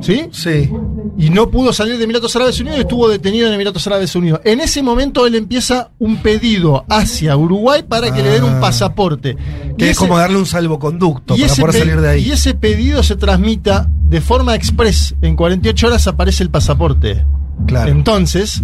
[0.00, 0.22] ¿Sí?
[0.32, 0.70] Sí.
[1.18, 4.40] Y no pudo salir de Emiratos Árabes Unidos y estuvo detenido en Emiratos Árabes Unidos.
[4.44, 8.60] En ese momento él empieza un pedido hacia Uruguay para que le den un Ah.
[8.60, 9.36] pasaporte.
[9.76, 12.26] Que Y es ese- como darle un salvoconducto para poder salir de ahí.
[12.28, 15.14] Y ese pedido se transmita de forma express.
[15.20, 17.24] En 48 horas aparece el pasaporte.
[17.66, 17.92] Claro.
[17.92, 18.62] Entonces,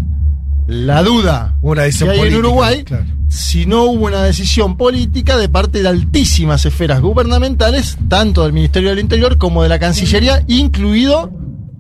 [0.67, 3.05] la duda Una que en Uruguay, claro.
[3.29, 8.91] si no hubo una decisión política de parte de altísimas esferas gubernamentales, tanto del Ministerio
[8.91, 11.31] del Interior como de la Cancillería, incluido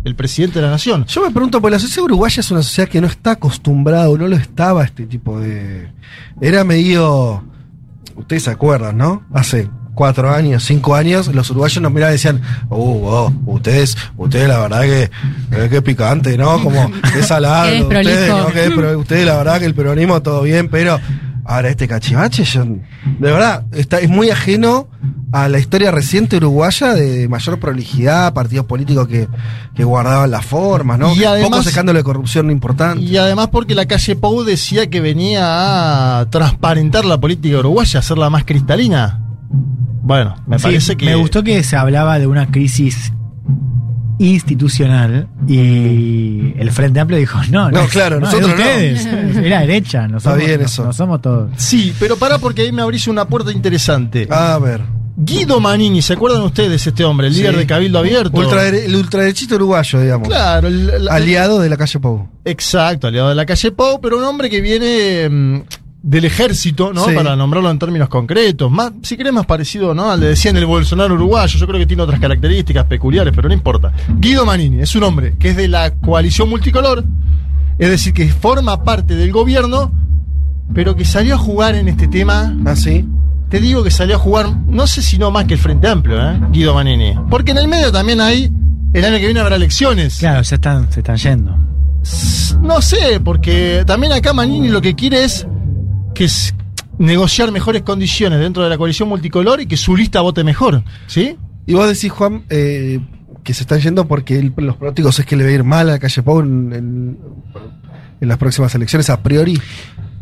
[0.04, 1.04] el presidente de la Nación.
[1.06, 4.16] Yo me pregunto, pues la sociedad uruguaya es una sociedad que no está acostumbrada, o
[4.16, 5.90] no lo estaba a este tipo de.
[6.40, 7.44] Era medio.
[8.14, 9.24] Ustedes se acuerdan, ¿no?
[9.32, 12.40] Hace cuatro años, cinco años, los uruguayos nos miraban y decían,
[12.70, 15.02] uh, oh, ustedes, ustedes la verdad que,
[15.50, 16.62] eh, que picante, ¿no?
[16.62, 17.66] Como que salado.
[17.68, 18.28] Qué ustedes.
[18.28, 18.46] ¿no?
[18.52, 21.00] Que pro- ustedes la verdad que el peronismo todo bien, pero
[21.44, 22.78] ahora este cachivache, yo, de
[23.32, 24.88] verdad, está, es muy ajeno
[25.32, 29.28] a la historia reciente uruguaya de mayor prolijidad, partidos políticos que,
[29.74, 31.14] que guardaban las formas, ¿no?
[31.14, 33.08] Y además- Pocos escándalos de corrupción importantes.
[33.08, 38.28] Y además porque la calle Pou decía que venía a transparentar la política uruguaya, hacerla
[38.30, 39.20] más cristalina.
[39.50, 41.06] Bueno, me Sí, parece que...
[41.06, 43.12] Me gustó que se hablaba de una crisis
[44.18, 48.54] institucional y el Frente Amplio dijo, no, No, claro, es de nosotros no.
[48.56, 50.84] ustedes, es la derecha, no Está somos, bien no- eso.
[50.84, 51.50] no somos todos.
[51.56, 54.26] Sí, pero pará porque ahí me abrís una puerta interesante.
[54.30, 54.80] A ver.
[55.18, 57.28] Guido Manini, ¿se acuerdan ustedes de este hombre?
[57.28, 57.40] El Sí.
[57.40, 58.36] líder de Cabildo Abierto.
[58.36, 60.28] Ultradere- el ultraderechito uruguayo, digamos.
[60.28, 62.28] Claro, el- el- Aliado de la calle Pou.
[62.44, 65.60] Exacto, aliado de la calle Pou, pero un hombre que viene mm,
[66.06, 67.04] del ejército, ¿no?
[67.04, 67.14] Sí.
[67.16, 68.70] Para nombrarlo en términos concretos.
[68.70, 70.08] Más, si querés, más parecido, ¿no?
[70.08, 71.58] Al de decían el Bolsonaro uruguayo.
[71.58, 73.92] Yo creo que tiene otras características peculiares, pero no importa.
[74.16, 77.04] Guido Manini es un hombre que es de la coalición multicolor,
[77.76, 79.90] es decir, que forma parte del gobierno,
[80.72, 82.56] pero que salió a jugar en este tema.
[82.64, 83.04] ¿Ah, sí?
[83.48, 86.22] Te digo que salió a jugar, no sé si no más que el Frente Amplio,
[86.22, 86.40] ¿eh?
[86.52, 87.18] Guido Manini.
[87.28, 88.48] Porque en el medio también hay,
[88.92, 90.18] el año que viene habrá elecciones.
[90.18, 91.58] Claro, ya están, se están yendo.
[92.62, 95.44] No sé, porque también acá Manini lo que quiere es
[96.16, 96.54] que es
[96.98, 101.36] negociar mejores condiciones dentro de la coalición multicolor y que su lista vote mejor, ¿sí?
[101.66, 103.00] Y vos decís, Juan, eh,
[103.44, 105.88] que se están yendo porque el- los pronósticos es que le va a ir mal
[105.88, 107.18] a la calle Pou en, en-
[108.20, 109.60] en las próximas elecciones a priori.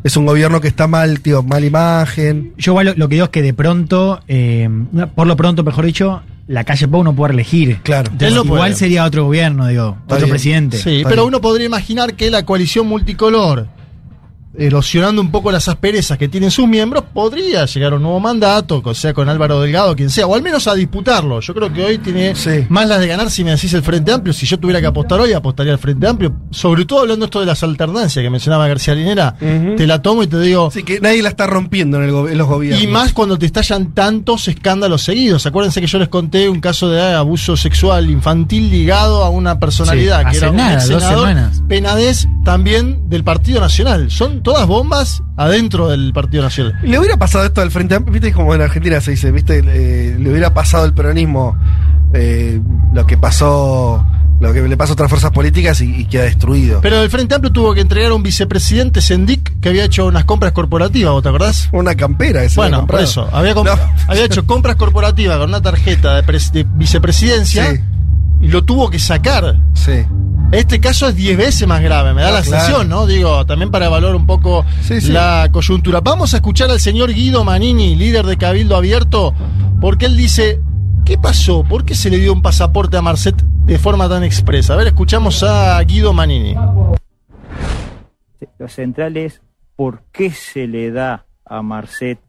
[0.02, 2.52] Es un gobierno que está mal, tío, mala imagen.
[2.58, 4.68] Yo igual lo, lo que digo es que de pronto, eh,
[5.14, 7.78] por lo pronto, mejor dicho, la calle Pou no puede elegir.
[7.82, 8.10] Claro.
[8.10, 8.54] Entonces, puede.
[8.54, 10.30] igual sería otro gobierno, digo, Está otro bien.
[10.30, 10.76] presidente.
[10.78, 11.28] Sí, Está pero bien.
[11.28, 13.68] uno podría imaginar que la coalición multicolor,
[14.56, 18.81] erosionando un poco las asperezas que tienen sus miembros, podría llegar a un nuevo mandato,
[18.85, 21.40] o sea con Álvaro Delgado, quien sea, o al menos a disputarlo.
[21.40, 22.66] Yo creo que hoy tiene Sí.
[22.68, 24.32] más las de ganar si me decís el Frente Amplio.
[24.32, 26.35] Si yo tuviera que apostar hoy, apostaría al Frente Amplio.
[26.51, 30.26] Sobre todo hablando esto de las alternancias que mencionaba García Linera, te la tomo y
[30.26, 32.82] te digo, Así que nadie la está rompiendo en, el en los gobiernos.
[32.82, 35.47] y más cuando te estallan tantos escándalos seguidos.
[35.47, 40.20] Acuérdense que yo les conté un caso de abuso sexual infantil ligado a una personalidad
[40.24, 41.28] Sí, que era un nada, senador.
[41.68, 44.10] Penadez también del Partido Nacional.
[44.10, 46.78] Son todas bombas adentro del Partido Nacional.
[46.84, 50.16] Le hubiera pasado esto al Frente Amplio, viste como en Argentina se dice, viste, Eh,
[50.18, 51.58] le hubiera pasado al peronismo
[52.12, 52.60] eh,
[52.92, 54.06] lo que pasó,
[54.40, 56.80] lo que le pasó a otras fuerzas políticas y, y queda destruido.
[56.80, 60.24] Pero el Frente Amplio tuvo que entregar a un vicepresidente Sendic que había hecho unas
[60.24, 61.68] compras corporativas, ¿vos te acordás?
[61.72, 63.28] Una campera ese Bueno, por eso.
[63.32, 67.80] Había, comp- había hecho compras corporativas con una tarjeta de, pres- de vicepresidencia Sí.
[68.42, 69.56] y lo tuvo que sacar.
[69.72, 70.04] Sí.
[70.55, 72.59] Este caso es 10 veces más grave, me da Ah, la claro.
[72.60, 73.06] sensación, ¿no?
[73.06, 75.12] Digo, también para evaluar un poco Sí, sí.
[75.12, 76.01] la coyuntura.
[76.01, 79.35] Vamos a escuchar al señor Guido Manini, líder de Cabildo Abierto,
[79.81, 80.60] porque él dice,
[81.05, 81.64] ¿qué pasó?
[81.64, 84.74] ¿Por qué se le dio un pasaporte a Marcet de forma tan expresa?
[84.74, 86.55] A ver, escuchamos a Guido Manini.
[88.59, 89.40] Lo central es
[89.76, 92.20] por qué se le da a Marcet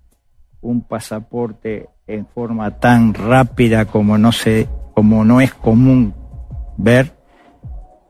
[0.61, 6.13] un pasaporte en forma tan rápida como no se, como no es común
[6.77, 7.13] ver.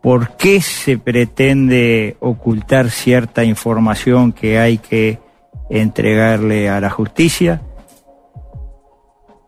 [0.06, 5.18] ¿Por qué se pretende ocultar cierta información que hay que
[5.68, 7.64] entregarle a la justicia?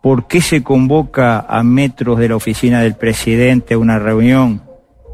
[0.01, 4.63] ¿Por qué se convoca a metros de la oficina del presidente una reunión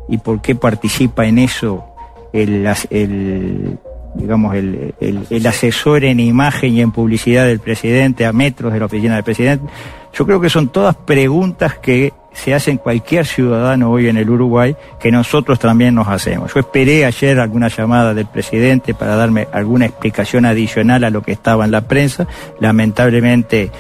[0.07, 1.83] y por qué participa en eso
[2.31, 3.77] el,
[4.15, 4.93] digamos el-
[5.29, 9.25] el asesor en imagen y en publicidad del presidente a metros de la oficina del
[9.25, 9.65] presidente?
[10.13, 14.76] Yo creo que son todas preguntas que se hacen cualquier ciudadano hoy en el Uruguay
[14.99, 16.53] que nosotros también nos hacemos.
[16.53, 21.31] Yo esperé ayer alguna llamada del presidente para darme alguna explicación adicional a lo que
[21.31, 22.27] estaba en la prensa.
[22.60, 23.72] Lamentablemente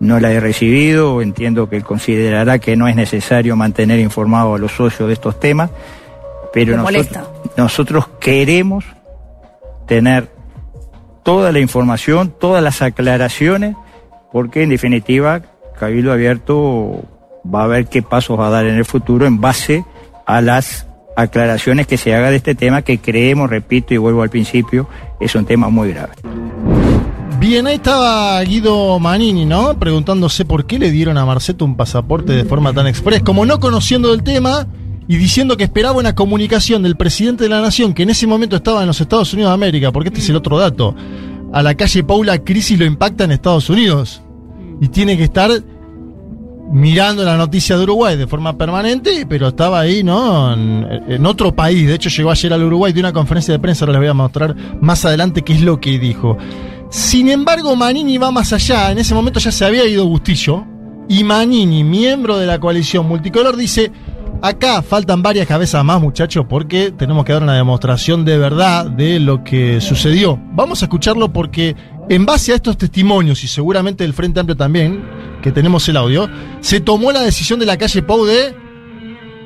[0.00, 4.72] no la he recibido, entiendo que considerará que no es necesario mantener informados a los
[4.72, 5.70] socios de estos temas,
[6.52, 8.84] pero nosotros, nosotros queremos
[9.86, 10.30] tener
[11.22, 13.76] toda la información, todas las aclaraciones,
[14.32, 15.42] porque en definitiva
[15.78, 17.04] Cabildo Abierto
[17.44, 19.84] va a ver qué pasos va a dar en el futuro en base
[20.26, 20.86] a las
[21.16, 24.88] aclaraciones que se haga de este tema que creemos, repito y vuelvo al principio,
[25.20, 26.12] es un tema muy grave.
[27.38, 29.78] Bien, ahí estaba Guido Manini, ¿no?
[29.78, 33.58] Preguntándose por qué le dieron a Marcet un pasaporte de forma tan express, como no
[33.58, 34.66] conociendo del tema
[35.08, 38.56] y diciendo que esperaba una comunicación del presidente de la nación, que en ese momento
[38.56, 40.94] estaba en los Estados Unidos de América, porque este es el otro dato.
[41.52, 44.22] A la calle Paula, crisis lo impacta en Estados Unidos.
[44.80, 45.50] Y tiene que estar
[46.70, 50.52] mirando la noticia de Uruguay de forma permanente, pero estaba ahí, ¿no?
[50.52, 51.86] En, otro país.
[51.86, 54.14] De hecho, llegó ayer al Uruguay de una conferencia de prensa, ahora les voy a
[54.14, 56.38] mostrar más adelante qué es lo que dijo.
[56.90, 58.90] Sin embargo, Manini va más allá.
[58.90, 60.64] En ese momento ya se había ido Bustillo.
[61.08, 63.92] Y Manini, miembro de la coalición multicolor, dice:
[64.42, 69.20] Acá faltan varias cabezas más, muchachos, porque tenemos que dar una demostración de verdad de
[69.20, 70.40] lo que sucedió.
[70.52, 71.76] Vamos a escucharlo porque,
[72.10, 75.02] en base a estos testimonios, y seguramente del Frente Amplio también,
[75.42, 76.28] que tenemos el audio,
[76.60, 78.54] se tomó la decisión de la calle Pau de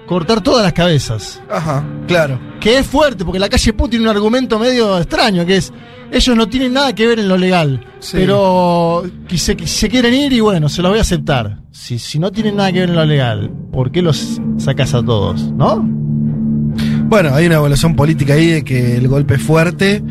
[0.06, 1.40] cortar todas las cabezas.
[1.50, 2.40] Ajá, claro.
[2.60, 5.72] Que es fuerte, porque la calle Pau tiene un argumento medio extraño, que es,
[6.10, 8.16] ellos no tienen nada que ver en lo legal, Sí.
[8.18, 11.58] pero que se, que se quieren ir y bueno, se los voy a aceptar.
[11.70, 15.02] Si, si no tienen nada que ver en lo legal, ¿por qué los sacas a
[15.02, 15.52] todos?
[15.52, 15.82] ¿No?
[17.06, 20.02] Bueno, hay una evaluación política ahí de que el golpe es fuerte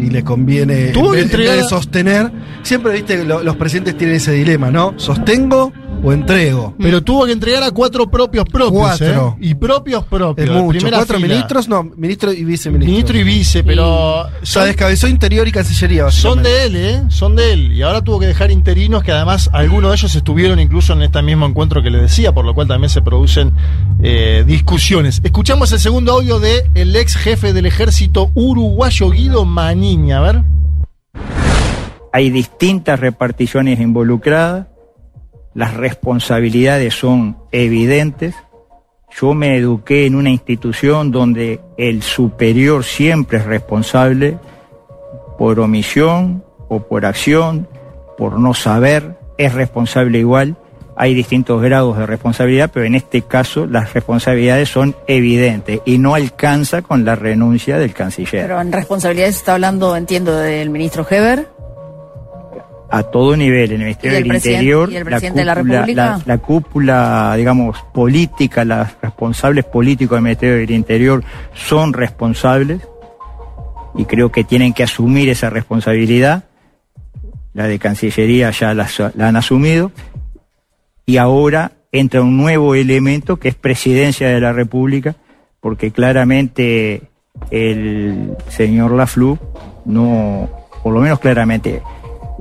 [0.00, 2.30] y le conviene en vez, en vez entregar- de sostener.
[2.62, 4.94] Siempre, viste, lo- los presidentes tienen ese dilema, ¿no?
[4.96, 5.72] ¿Sostengo
[6.02, 6.74] o entrego?
[6.78, 8.72] Pero tuvo que entregar a cuatro propios propios.
[8.72, 9.36] Cuatro.
[9.40, 9.48] ¿eh?
[9.48, 10.48] Y propios propios.
[10.48, 10.88] Es mucho.
[10.88, 11.28] ¿Cuatro fila.
[11.28, 11.68] ministros?
[11.68, 12.90] No, ministro y viceministro.
[12.90, 14.22] Ministro y vice, pero.
[14.22, 16.10] O sea, descabezó Interior y Cancillería.
[16.10, 17.02] Son de él, ¿eh?
[17.08, 17.72] Son de él.
[17.72, 21.22] Y ahora tuvo que dejar interinos que además algunos de ellos estuvieron incluso en este
[21.22, 23.52] mismo encuentro que le decía, por lo cual también se producen
[24.02, 25.20] eh, discusiones.
[25.22, 30.12] Escuchamos el segundo audio de el ex jefe del ejército uruguayo Guido Manini.
[30.12, 30.42] A ver.
[32.12, 34.66] Hay distintas reparticiones involucradas,
[35.60, 38.34] las responsabilidades son evidentes.
[39.14, 44.38] Yo me eduqué en una institución donde el superior siempre es responsable
[45.36, 47.68] por omisión o por acción,
[48.16, 50.56] por no saber, es responsable igual.
[50.96, 56.14] Hay distintos grados de responsabilidad, pero en este caso las responsabilidades son evidentes y no
[56.14, 58.46] alcanza con la renuncia del canciller.
[58.46, 61.59] Pero en responsabilidades está hablando, entiendo, del ministro Heber.
[62.92, 65.94] A todo nivel, en el Ministerio ¿Y el del Interior, el la cúpula, República?
[65.94, 71.22] la- la cúpula, digamos, política, los responsables políticos del Ministerio del Interior
[71.54, 72.80] son responsables
[73.94, 76.44] y creo que tienen que asumir esa responsabilidad.
[77.54, 79.92] La de Cancillería ya la, la han asumido
[81.06, 85.16] y ahora entra un nuevo elemento que es Presidencia de la República,
[85.60, 87.02] porque claramente
[87.50, 89.38] el señor Laflu
[89.84, 90.48] no,
[90.82, 91.82] por lo menos claramente,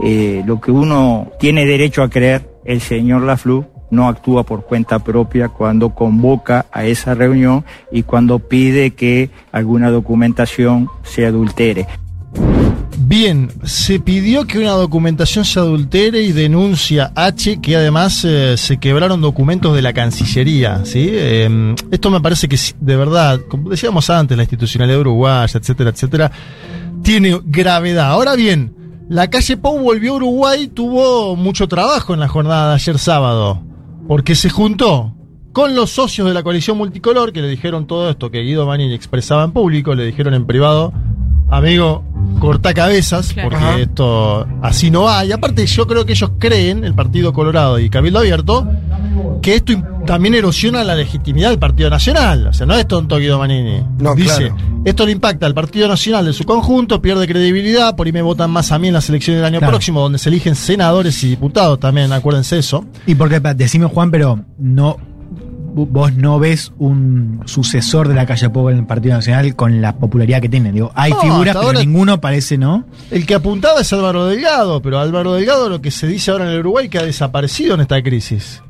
[0.03, 4.99] eh, lo que uno tiene derecho a creer, el señor Laflu no actúa por cuenta
[4.99, 11.87] propia cuando convoca a esa reunión y cuando pide que alguna documentación se adultere.
[13.01, 18.77] Bien, se pidió que una documentación se adultere y denuncia H que además eh, se
[18.77, 21.09] quebraron documentos de la Cancillería, ¿sí?
[21.11, 26.31] Eh, esto me parece que de verdad, como decíamos antes, la institucionalidad uruguaya, etcétera, etcétera,
[27.01, 28.11] tiene gravedad.
[28.11, 28.75] Ahora bien,
[29.09, 33.59] la calle Pau volvió a Uruguay, tuvo mucho trabajo en la jornada de ayer sábado,
[34.07, 35.15] porque se juntó
[35.51, 38.93] con los socios de la coalición multicolor que le dijeron todo esto que Guido Manini
[38.93, 40.93] expresaba en público, le dijeron en privado,
[41.49, 42.03] amigo,
[42.39, 43.49] corta cabezas, Claro.
[43.49, 43.79] porque Ajá.
[43.79, 45.25] esto así no va.
[45.25, 48.67] Y aparte yo creo que ellos creen, el Partido Colorado y Cabildo Abierto,
[49.41, 49.73] que esto
[50.05, 52.47] también erosiona la legitimidad del Partido Nacional.
[52.47, 53.83] O sea, no es tonto Guido Manini.
[53.99, 54.55] No, Dice, claro.
[54.85, 58.49] esto le impacta al Partido Nacional de su conjunto, pierde credibilidad, por ahí me votan
[58.51, 59.71] más a mí en las elecciones del año Claro.
[59.73, 62.85] próximo, donde se eligen senadores y diputados también, acuérdense eso.
[63.05, 64.97] Y porque, decime Juan, pero no
[65.73, 69.95] vos no ves un sucesor de la calle Pou en el Partido Nacional con la
[69.95, 70.71] popularidad que tiene.
[70.71, 72.85] Digo, hay No, figuras, pero ahora- ninguno parece, ¿no?
[73.11, 76.51] El que apuntaba es Álvaro Delgado, pero Álvaro Delgado lo que se dice ahora en
[76.51, 78.61] el Uruguay que ha desaparecido en esta crisis.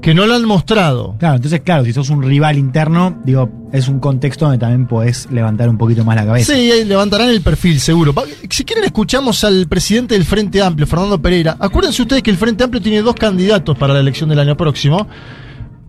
[0.00, 1.14] Que no lo han mostrado.
[1.20, 5.30] Claro, entonces, claro, si sos un rival interno, digo, es un contexto donde también podés
[5.30, 6.52] levantar un poquito más la cabeza.
[6.54, 8.12] Sí, levantarán el perfil, seguro.
[8.50, 11.56] Si quieren, escuchamos al presidente del Frente Amplio, Fernando Pereira.
[11.56, 15.06] Acuérdense ustedes que el Frente Amplio tiene dos candidatos para la elección del año próximo.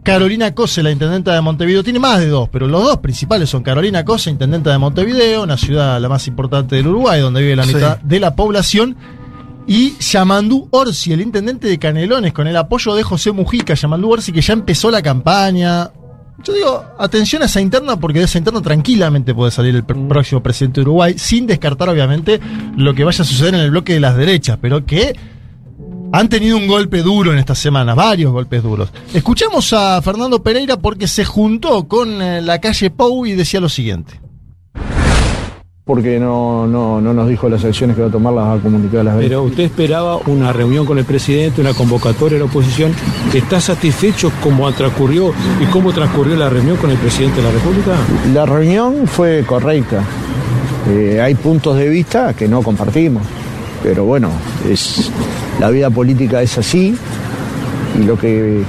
[0.03, 3.63] Carolina Cose, la intendenta de Montevideo, tiene más de dos, pero los dos principales son
[3.63, 7.63] Carolina Cose, intendenta de Montevideo, una ciudad la más importante del Uruguay, donde vive la
[7.63, 7.73] Sí.
[7.75, 8.97] mitad de la población,
[9.65, 13.75] y Yamandú Orsi, el intendente de Canelones, con el apoyo de José Mujica.
[13.75, 15.89] Yamandú Orsi, que ya empezó la campaña.
[16.43, 20.09] Yo digo, atención a esa interna, porque de esa interna tranquilamente puede salir el pr-
[20.09, 22.41] próximo presidente de Uruguay, sin descartar, obviamente,
[22.75, 25.15] lo que vaya a suceder en el bloque de las derechas, pero que
[26.13, 28.93] han tenido un golpe duro en esta semana, varios golpes duros.
[29.15, 33.67] Escuchamos a Fernando Pereira porque se juntó con eh, la calle Pou y decía lo
[33.67, 34.21] siguiente.
[35.85, 38.59] porque no, no, no nos dijo las acciones que va a tomar, las va a
[38.59, 39.29] comunicar a las veces.
[39.29, 42.93] Pero usted esperaba una reunión con el presidente, una convocatoria de la oposición.
[43.33, 47.95] ¿Está satisfecho cómo transcurrió y cómo transcurrió la reunión con el presidente de la República?
[48.33, 50.03] La reunión fue correcta.
[50.89, 53.23] Eh, hay puntos de vista que no compartimos,
[53.83, 54.31] pero bueno,
[54.69, 55.11] es,
[55.59, 56.95] la vida política es así
[57.99, 58.61] y lo que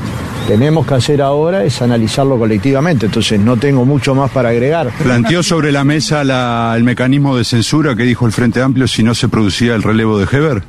[0.49, 4.91] tenemos que hacer ahora es analizarlo colectivamente, entonces no tengo mucho más para agregar.
[5.03, 9.03] Planteó sobre la mesa la- el mecanismo de censura que dijo el Frente Amplio si
[9.03, 10.63] no se producía el relevo de Heber.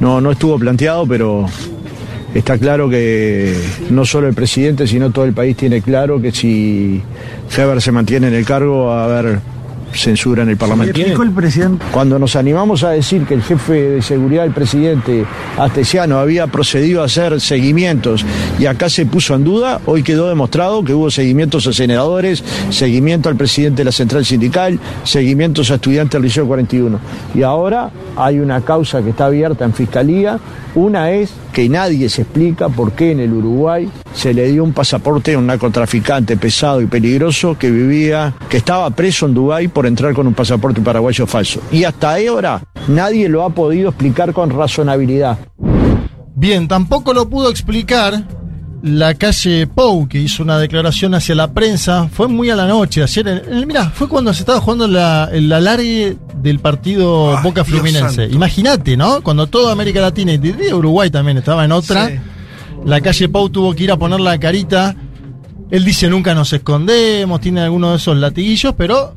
[0.00, 1.46] No, no estuvo planteado, pero
[2.34, 3.54] está claro que
[3.90, 7.00] no solo el presidente, sino todo el país tiene claro que si
[7.56, 9.38] Heber se mantiene en el cargo va a haber
[9.92, 10.98] censura en el Parlamento.
[10.98, 11.84] Dijo el presidente.
[11.92, 15.24] Cuando nos animamos a decir que el jefe de seguridad del presidente
[15.58, 18.24] Astesiano había procedido a hacer seguimientos
[18.58, 23.28] y acá se puso en duda, hoy quedó demostrado que hubo seguimientos a senadores, seguimiento
[23.28, 26.98] al presidente de la central sindical, seguimientos a estudiantes del Liceo 41.
[27.34, 30.38] Y ahora hay una causa que está abierta en fiscalía.
[30.76, 34.74] Una es que nadie se explica por qué en el Uruguay se le dio un
[34.74, 39.86] pasaporte a un narcotraficante pesado y peligroso que vivía, que estaba preso en Dubái por
[39.86, 41.62] entrar con un pasaporte paraguayo falso.
[41.72, 45.38] Y hasta ahora nadie lo ha podido explicar con razonabilidad.
[46.34, 48.24] Bien, tampoco lo pudo explicar
[48.86, 52.08] la calle Pou, que hizo una declaración hacia la prensa.
[52.10, 53.44] Fue muy a la noche, ayer.
[53.66, 58.26] mira, fue cuando se estaba jugando la, el alargue del partido Boca Fluminense.
[58.26, 59.22] Imagínate, ¿no?
[59.22, 62.08] Cuando toda América Latina y Uruguay también estaba en otra.
[62.08, 62.14] Sí.
[62.84, 64.94] La calle Pou tuvo que ir a poner la carita.
[65.70, 69.16] Él dice nunca nos escondemos, tiene alguno de esos latiguillos, pero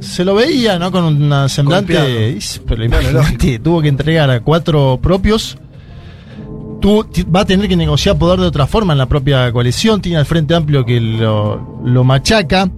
[0.00, 0.90] se lo veía, ¿no?
[0.90, 2.38] Con una semblante.
[2.66, 5.58] Pero imagínate, tuvo que entregar a cuatro propios.
[6.80, 10.00] Ti- va a tener que negociar poder de otra forma en la propia coalición.
[10.00, 12.70] Tiene al Frente Amplio que lo, lo machaca.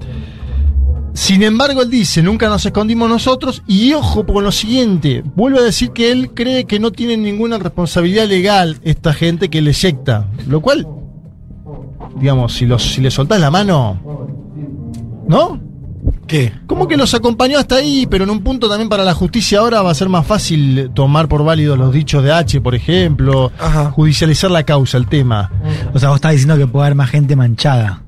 [1.13, 3.63] Sin embargo, él dice, nunca nos escondimos nosotros.
[3.67, 7.59] Y ojo con lo siguiente, vuelve a decir que él cree que no tiene ninguna
[7.59, 10.29] responsabilidad legal esta gente que le eyecta.
[10.49, 10.87] Lo cual,
[12.17, 13.99] digamos, si, los, si le soltás la mano,
[15.29, 15.61] ¿no?
[16.27, 16.53] ¿Qué?
[16.67, 19.83] Como que los acompañó hasta ahí, pero en un punto también para la justicia ahora
[19.83, 23.51] va a ser más fácil tomar por válidos los dichos de H, por ejemplo,
[23.93, 25.51] judicializar la causa, el tema.
[25.93, 28.05] O sea, vos estás diciendo que puede haber más gente manchada.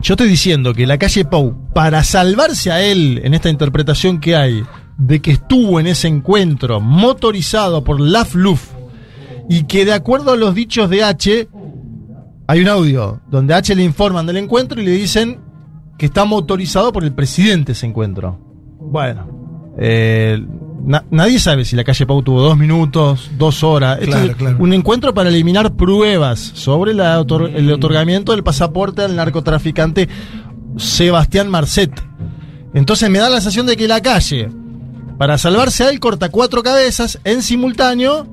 [0.00, 4.36] Yo estoy diciendo que la calle Pou, para salvarse a él en esta interpretación que
[4.36, 4.64] hay
[4.96, 8.72] de que estuvo en ese encuentro motorizado por la FLUF
[9.48, 11.48] y que de acuerdo a los dichos de H,
[12.46, 15.40] hay un audio donde a H le informan del encuentro y le dicen
[15.98, 18.38] que está motorizado por el presidente ese encuentro.
[18.80, 20.40] Bueno, eh,
[20.84, 23.98] na- nadie sabe si la calle Pau tuvo dos minutos, dos horas.
[23.98, 24.56] Claro, es claro.
[24.60, 30.08] Un encuentro para eliminar pruebas sobre la otor- el otorgamiento del pasaporte al narcotraficante
[30.76, 31.90] Sebastián Marcet.
[32.74, 34.48] Entonces me da la sensación de que la calle,
[35.18, 38.26] para salvarse a él, corta cuatro cabezas en simultáneo.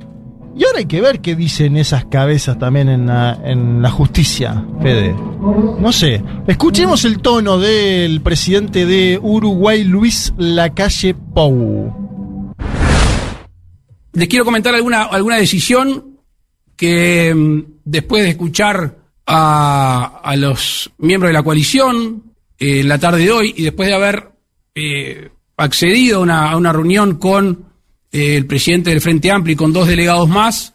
[0.57, 4.65] Y ahora hay que ver qué dicen esas cabezas también en la, en la justicia,
[4.82, 5.14] Fede.
[5.14, 6.23] No sé.
[6.48, 11.94] Escuchemos el tono del presidente de Uruguay, Luis Lacalle Pou.
[14.14, 16.19] Les quiero comentar alguna, alguna decisión
[16.77, 22.23] que mm, después de escuchar a, a los miembros de la coalición
[22.57, 24.32] eh, la tarde de hoy y después de haber
[24.73, 27.65] eh, accedido a una reunión con
[28.16, 30.74] el presidente del Frente Amplio y con dos delegados más,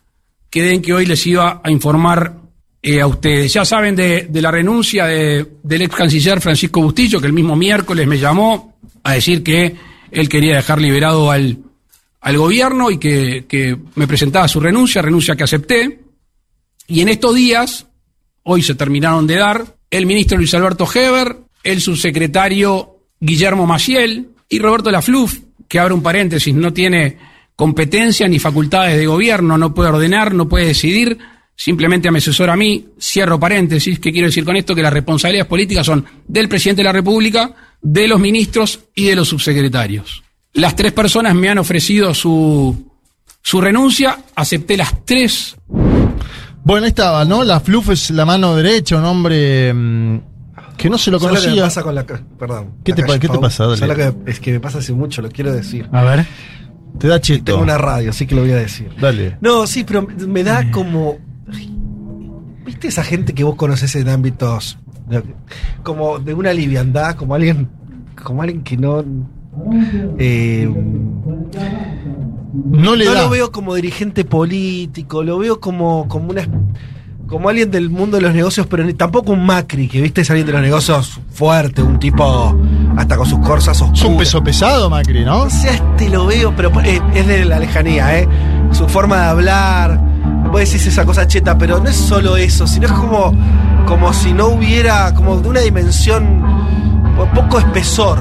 [0.50, 2.36] quedé en que hoy les iba a informar
[2.82, 3.52] eh, a ustedes.
[3.52, 7.56] Ya saben de, de la renuncia de- del ex canciller Francisco Bustillo, que el mismo
[7.56, 9.74] miércoles me llamó a decir que
[10.10, 11.58] él quería dejar liberado al,
[12.20, 16.00] al gobierno y que, que me presentaba su renuncia, renuncia que acepté.
[16.88, 17.86] Y en estos días,
[18.42, 24.58] hoy se terminaron de dar, el ministro Luis Alberto Heber, el subsecretario Guillermo Maciel y
[24.58, 25.38] Roberto Lafluf,
[25.68, 27.18] que abre un paréntesis, no tiene
[27.60, 31.18] competencia ni facultades de gobierno, no puede ordenar, no puede decidir,
[31.54, 34.74] simplemente me asesora a mí, cierro paréntesis, ¿qué quiero decir con esto?
[34.74, 39.14] Que las responsabilidades políticas son del presidente de la República, de los ministros y de
[39.16, 40.22] los subsecretarios.
[40.54, 42.90] Las tres personas me han ofrecido su,
[43.42, 45.54] su renuncia, acepté las tres
[46.64, 47.44] Bueno, ahí estaba, ¿no?
[47.44, 50.20] La Fluff es la mano derecha, un hombre mm,
[50.78, 51.64] que no se lo ¿Sabes que me conocía.
[51.64, 52.70] pasa con la ca- Perdón.
[52.82, 53.64] ¿Qué la te calle qué te pasa?
[53.66, 53.76] Dale.
[53.76, 55.86] ¿Sabes lo que es que me pasa hace mucho, lo quiero decir.
[55.92, 56.24] A ver.
[56.98, 57.44] Te da cheto.
[57.44, 58.90] Tengo una radio, así que lo voy a decir.
[59.00, 59.36] Dale.
[59.40, 61.16] No, sí, pero me da como.
[62.66, 64.78] ¿Viste esa gente que vos conoces en ámbitos.
[65.82, 67.68] como de una liviandad, como alguien.
[68.22, 69.02] Como alguien que no.
[70.18, 70.68] eh,
[72.70, 73.22] No le da.
[73.22, 76.42] lo veo como dirigente político, lo veo como, como una.
[77.26, 80.30] Como alguien del mundo de los negocios, pero ni- tampoco un Macri, que viste es
[80.30, 82.56] alguien de los negocios fuerte, un tipo
[83.00, 84.00] hasta con sus corsas oscuras.
[84.00, 85.42] Es un peso pesado, Macri, ¿no?
[85.42, 88.28] O sea, este lo veo, pero eh, es de la lejanía, ¿eh?
[88.72, 90.00] Su forma de hablar.
[90.50, 93.32] Vos decís esa cosa cheta, pero no es solo eso, sino es como,
[93.86, 98.18] como si no hubiera, como de una dimensión, un poco espesor.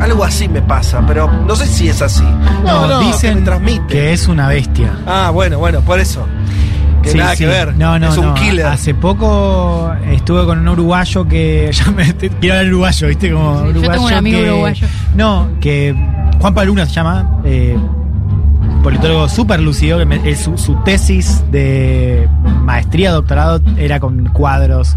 [0.00, 2.24] Algo así me pasa, pero no sé si es así.
[2.64, 3.86] No, que me dicen transmite.
[3.88, 4.92] que es una bestia.
[5.06, 6.24] Ah, bueno, bueno, por eso.
[7.02, 7.38] Que Sí, nada sí.
[7.44, 7.74] que ver.
[7.76, 8.34] No, no, es un no.
[8.34, 8.66] killer.
[8.66, 11.70] Hace poco estuve con un uruguayo que.
[11.84, 13.32] Ya me, te- quiero hablar uruguayo, ¿viste?
[13.32, 14.86] Como Sí, yo uruguayo tengo un amigo que- uruguayo.
[15.14, 15.94] No, que.
[16.40, 17.40] Juan Paluna se llama.
[17.44, 17.76] eh,
[18.82, 19.98] politólogo súper lúcido.
[19.98, 22.28] Que me- su, su tesis de
[22.62, 24.96] maestría, doctorado, era con cuadros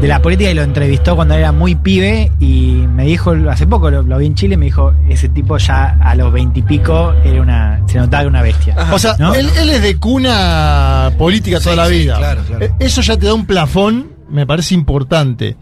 [0.00, 2.32] de la política y lo entrevistó cuando era muy pibe.
[2.40, 5.98] Y me dijo, hace poco lo, lo vi en Chile, me dijo: ese tipo ya
[6.02, 7.80] a los veintipico era una.
[7.86, 8.76] Se notaba que era una bestia.
[8.92, 9.34] O sea, ¿no?
[9.34, 12.16] él, él es de cuna política toda la sí, vida.
[12.18, 12.64] claro, claro.
[12.64, 15.56] Eh, Eso ya te da un plafón, me parece importante.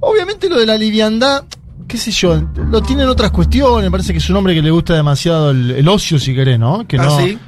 [0.00, 1.44] Obviamente lo de la liviandad,
[1.88, 2.40] qué sé yo,
[2.70, 5.88] lo tienen otras cuestiones, parece que es un hombre que le gusta demasiado el, el
[5.88, 6.86] ocio, si querés, ¿no?
[6.86, 7.38] Que Ah, no, ¿sí?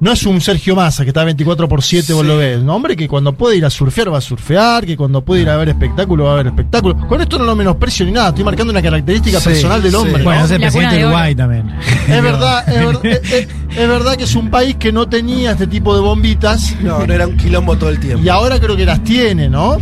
[0.00, 2.28] no es un Sergio Massa que está 24 por 7, vos Sí.
[2.28, 2.58] lo ves.
[2.60, 5.48] Un hombre que cuando puede ir a surfear va a surfear, que cuando puede ir
[5.48, 6.94] a ver espectáculo va a ver espectáculo.
[7.08, 9.96] Con esto no lo menosprecio ni nada, estoy marcando una característica Sí, personal del sí.
[9.96, 10.18] hombre.
[10.18, 10.24] ¿no?
[10.24, 11.04] Bueno, es el presidente de.
[11.06, 11.70] Uruguay también.
[12.08, 15.52] Es verdad, es, ver- es- es- es verdad que es un país que no tenía
[15.52, 18.22] este tipo de bombitas No, no era un quilombo todo el tiempo.
[18.22, 19.78] y ahora creo que las tiene, ¿no?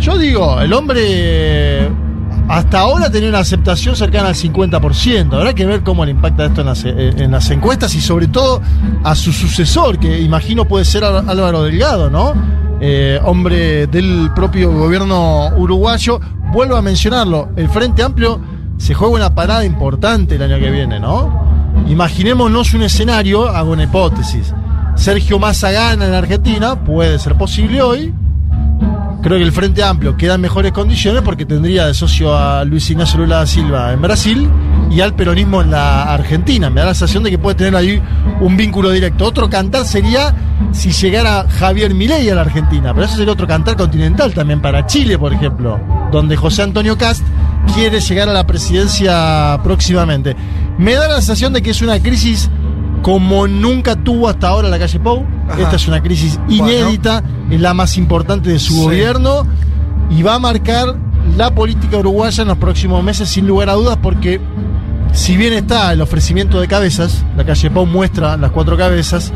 [0.00, 1.88] Yo digo, el hombre
[2.48, 5.32] hasta ahora tenía una aceptación cercana al 50%.
[5.32, 8.28] Habrá que ver cómo le impacta esto en las, eh, en las encuestas y sobre
[8.28, 8.60] todo
[9.02, 12.34] a su sucesor, que imagino puede ser Álvaro Delgado, ¿no?
[12.80, 16.20] Eh, hombre del propio gobierno uruguayo.
[16.52, 18.40] Vuelvo a mencionarlo, el Frente Amplio
[18.76, 21.44] se juega una parada importante el año que viene, ¿no?
[21.88, 24.52] Imaginémonos un escenario, hago una hipótesis.
[24.96, 28.14] Sergio Massa gana en Argentina, puede ser posible hoy.
[29.24, 32.90] Creo que el Frente Amplio queda en mejores condiciones porque tendría de socio a Luis
[32.90, 34.50] Ignacio Lula da Silva en Brasil
[34.90, 36.68] y al peronismo en la Argentina.
[36.68, 38.02] Me da la sensación de que puede tener ahí
[38.42, 39.24] un vínculo directo.
[39.24, 40.34] Otro cantar sería
[40.72, 44.84] si llegara Javier Milei a la Argentina, pero eso sería otro cantar continental también para
[44.84, 45.80] Chile, por ejemplo,
[46.12, 47.24] donde José Antonio Cast
[47.74, 50.36] quiere llegar a la presidencia próximamente.
[50.76, 52.50] Me da la sensación de que es una crisis
[53.04, 55.26] como nunca tuvo hasta ahora la calle Pou.
[55.46, 55.60] Ajá.
[55.60, 58.82] Esta es una crisis inédita, es la más importante de su Sí.
[58.82, 59.46] gobierno
[60.08, 60.96] y va a marcar
[61.36, 64.40] la política uruguaya en los próximos meses sin lugar a dudas porque
[65.12, 69.32] si bien está el ofrecimiento de cabezas, la calle Pou muestra las cuatro cabezas,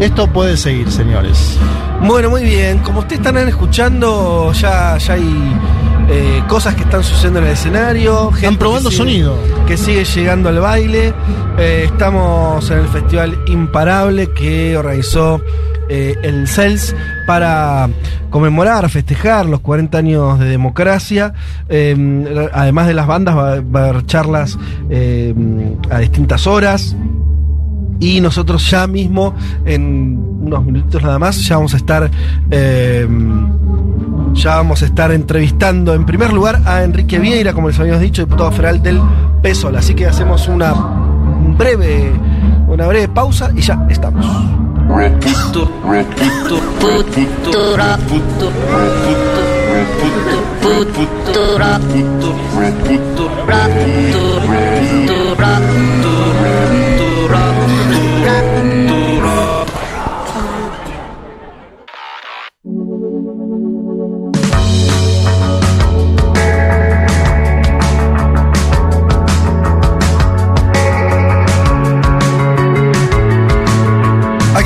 [0.00, 1.58] esto puede seguir, señores.
[2.06, 2.78] Bueno, muy bien.
[2.78, 5.54] Como ustedes están escuchando, ya, ya hay
[6.08, 8.26] eh, cosas que están sucediendo en el escenario.
[8.32, 9.36] gente Están probando que sigue- sonido.
[9.66, 11.12] Que sigue llegando al baile.
[11.58, 15.40] Eh, estamos en el Festival Imparable que organizó
[15.88, 16.94] eh, el CELS
[17.26, 17.88] para
[18.30, 21.32] conmemorar, festejar los 40 años de democracia.
[21.68, 24.58] Eh, además de las bandas, va, va a haber charlas
[24.90, 25.34] eh,
[25.90, 26.96] a distintas horas.
[28.00, 32.10] Y nosotros ya mismo, en unos minutitos nada más, ya vamos a estar.
[34.34, 38.00] Eh, ya vamos a estar entrevistando en primer lugar a Enrique Vieira, como les habíamos
[38.00, 39.00] dicho, diputado federal del
[39.42, 39.76] PSOL.
[39.76, 40.74] Así que hacemos una
[41.56, 42.12] breve,
[42.68, 44.26] una breve pausa y ya estamos.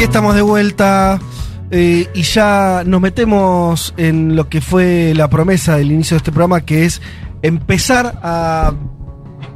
[0.09, 1.21] Estamos de vuelta
[1.71, 6.33] eh, y ya nos metemos en lo que fue la promesa del inicio de este
[6.33, 7.03] programa, que es
[7.43, 8.73] empezar a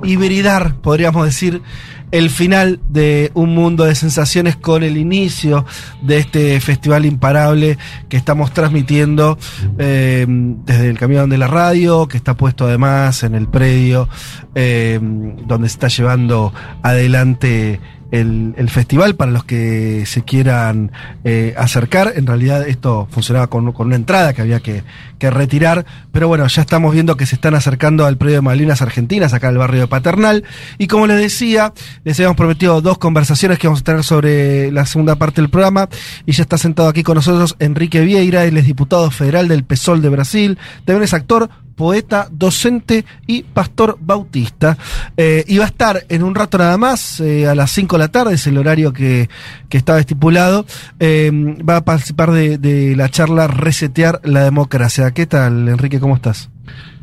[0.05, 1.63] hibridar, podríamos decir,
[2.11, 5.65] el final de Un Mundo de Sensaciones con el inicio
[6.03, 7.79] de este festival imparable
[8.11, 9.39] que estamos transmitiendo
[9.79, 14.07] eh, desde el camión de la radio, que está puesto además en el predio
[14.55, 16.53] eh, donde se está llevando
[16.83, 17.81] adelante
[18.13, 20.93] el, el festival para los que se quieran
[21.25, 22.13] eh, acercar.
[22.15, 24.85] En realidad esto funcionaba con, con una entrada que había que,
[25.19, 28.83] que retirar, pero bueno, ya estamos viendo que se están acercando al predio de Malvinas
[28.83, 30.45] Argentinas, acá en el barrio de Paternal.
[30.79, 31.73] Y como les decía,
[32.05, 35.89] les habíamos prometido dos conversaciones que vamos a tener sobre la segunda parte del programa.
[36.27, 40.03] Y ya está sentado aquí con nosotros Enrique Vieira, él es diputado federal del PSOL
[40.03, 44.77] de Brasil, también es actor, poeta, docente y pastor bautista.
[45.17, 47.99] Eh, y va a estar en un rato nada más, eh, a las 5 de
[47.99, 49.29] la tarde, es el horario que,
[49.69, 50.67] que estaba estipulado.
[51.01, 51.31] Eh,
[51.69, 55.11] va a participar de, de la charla Resetear la Democracia.
[55.13, 56.01] ¿Qué tal, Enrique?
[56.01, 56.51] ¿Cómo estás?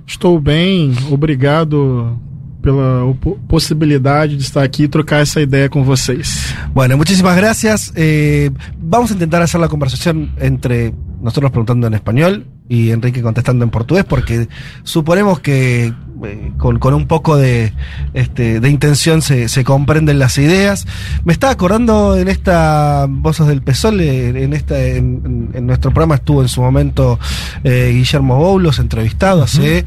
[0.07, 2.19] Estou bem, obrigado
[2.61, 3.15] pela
[3.47, 6.53] possibilidade de estar aqui e trocar essa ideia com vocês.
[6.73, 7.91] Bueno, muchísimas gracias.
[7.95, 13.63] Eh, vamos a intentar hacer la conversación entre nosotros preguntando en español y Enrique contestando
[13.63, 14.47] en portugués, porque
[14.83, 15.93] suponemos que
[16.23, 17.73] eh, con, con un poco de,
[18.13, 20.85] este, de intención se, se comprenden las ideas.
[21.25, 26.41] Me estaba acordando en esta Voces del PSOL, en, esta, en, en nuestro programa estuvo
[26.41, 27.19] en su momento
[27.63, 29.83] eh, Guillermo Boulos entrevistado hace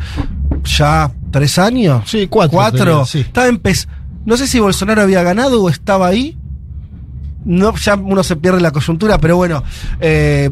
[0.64, 2.02] ya tres años.
[2.06, 2.56] Sí, cuatro.
[2.56, 2.84] Cuatro.
[2.84, 3.20] diría, sí.
[3.20, 3.48] Estaba
[4.24, 6.38] no sé si Bolsonaro había ganado o estaba ahí.
[7.44, 9.64] No, ya uno se pierde la coyuntura, pero bueno,
[10.01, 10.48] eh,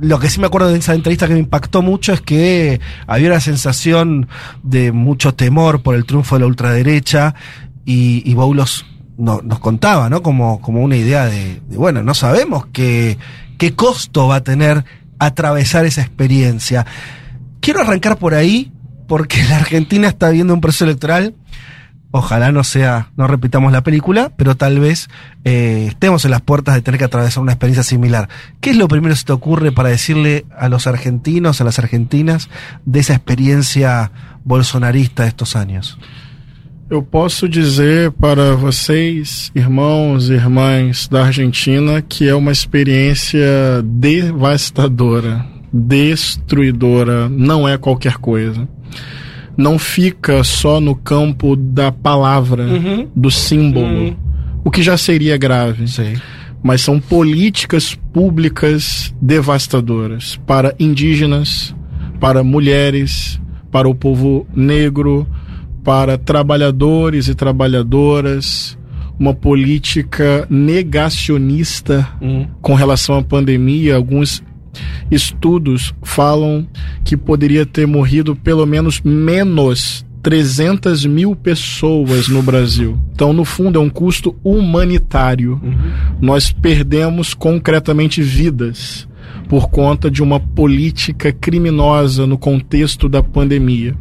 [0.00, 3.28] lo que sí me acuerdo de esa entrevista que me impactó mucho es que había
[3.28, 4.28] una sensación
[4.62, 7.34] de mucho temor por el triunfo de la ultraderecha
[7.84, 8.86] y, y Boulos
[9.18, 10.22] no- nos contaba, ¿no?
[10.22, 13.18] Como, como una idea de, de, bueno, no sabemos qué,
[13.58, 14.84] qué costo va a tener
[15.18, 16.86] atravesar esa experiencia.
[17.60, 18.72] Quiero arrancar por ahí,
[19.08, 21.34] porque la Argentina está viendo un proceso electoral
[22.14, 25.08] Ojalá no sea, no repitamos la película, pero tal vez
[25.44, 28.28] eh, estemos en las puertas de tener que atravesar una experiencia similar.
[28.60, 31.78] ¿Qué es lo primero que se te ocurre para decirle a los argentinos, a las
[31.78, 32.50] argentinas,
[32.84, 34.12] de esa experiencia
[34.44, 35.98] bolsonarista de estos años?
[36.90, 45.46] Eu posso dizer para vocês, irmãos e irmãs da Argentina, que é uma experiência devastadora,
[45.72, 48.68] destruidora, não é qualquer coisa.
[49.56, 53.08] Não fica só no campo da palavra, Uhum.
[53.14, 54.16] do símbolo,
[54.64, 55.86] o que já seria grave.
[56.62, 61.74] Mas são políticas públicas devastadoras para indígenas,
[62.20, 65.26] para mulheres, para o povo negro,
[65.82, 68.78] para trabalhadores e trabalhadoras,
[69.18, 72.08] uma política negacionista
[72.60, 73.96] com relação à pandemia.
[73.96, 74.42] Alguns
[75.10, 76.66] estudos falam
[77.04, 82.98] que poderia ter morrido pelo menos menos 300 mil pessoas no Brasil.
[83.12, 85.60] Então, no fundo, é um custo humanitário.
[86.20, 89.08] Nós perdemos concretamente vidas
[89.48, 93.94] por conta de uma política criminosa no contexto da pandemia.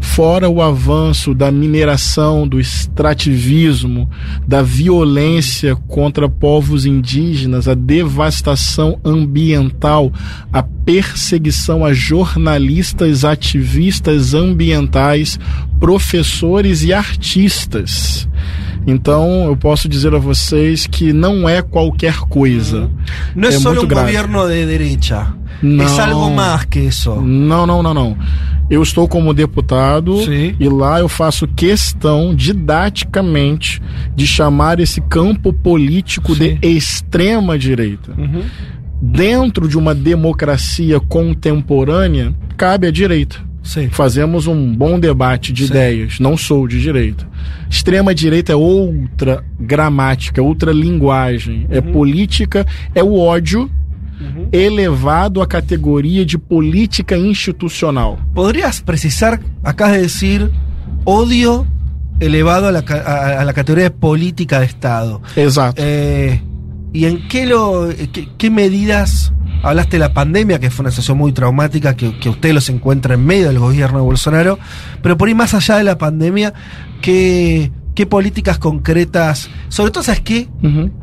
[0.00, 4.08] Fora o avanço da mineração, do extrativismo,
[4.46, 10.12] da violência contra povos indígenas, a devastação ambiental,
[10.52, 15.38] a perseguição a jornalistas, ativistas ambientais,
[15.78, 18.28] professores e artistas.
[18.86, 22.88] Então, eu posso dizer a vocês que não é qualquer coisa.
[23.36, 24.06] Es é solo muito un grave.
[24.12, 25.84] gobierno de derecha, Não.
[25.84, 27.16] es algo más que eso.
[27.20, 28.16] Não, não, não, não.
[28.70, 30.16] Eu estou como deputado
[30.58, 33.80] e lá eu faço questão didaticamente
[34.14, 38.12] de chamar esse campo político de extrema direita.
[39.00, 43.36] Dentro de uma democracia contemporânea, cabe à direita.
[43.90, 46.18] Fazemos um bom debate de ideias.
[46.20, 47.26] Não sou de direita.
[47.68, 51.66] Extrema direita é outra gramática, outra linguagem.
[51.70, 52.64] É política,
[52.94, 53.70] é o ódio
[54.52, 58.18] elevado à categoria de política institucional.
[58.34, 60.50] ¿Podrías precisar, acabas de decir,
[61.04, 61.66] odio
[62.20, 65.20] elevado a la, ca- a- a la categoría de política de Estado?
[65.36, 65.82] Exato.
[65.84, 66.40] Eh,
[66.92, 69.32] ¿Y en qué, lo, qué, qué medidas,
[69.62, 73.14] hablaste de la pandemia, que fue una situación muy traumática, que, que usted los encuentra
[73.14, 74.58] en medio del gobierno de Bolsonaro,
[75.02, 76.54] pero por ahí más allá de la pandemia,
[77.02, 80.48] ¿qué, qué políticas concretas, sobre todo, ¿sabes qué?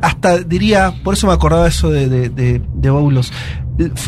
[0.00, 3.32] Hasta diría, por eso me acordaba eso de, de, de, de Boulos,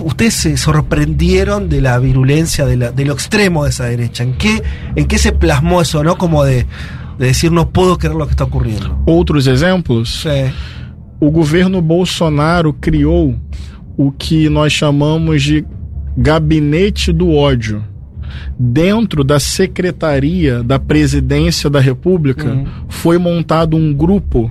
[0.05, 4.23] ustedes se sorprendieron de la virulencia, de, la, de lo extremo de esa derecha.
[4.23, 4.63] ¿En qué,
[4.95, 6.17] ¿En qué se plasmó eso, no?
[6.17, 6.67] Como de,
[7.19, 9.03] de decir, no puedo creer lo que está ocurriendo.
[9.07, 10.25] Outros exemplos?
[11.19, 13.35] O governo Bolsonaro criou
[13.97, 15.65] o que nós chamamos de
[16.17, 17.85] gabinete do ódio.
[18.59, 22.67] Dentro da secretaria da presidência da República Uhum.
[22.89, 24.51] foi montado um grupo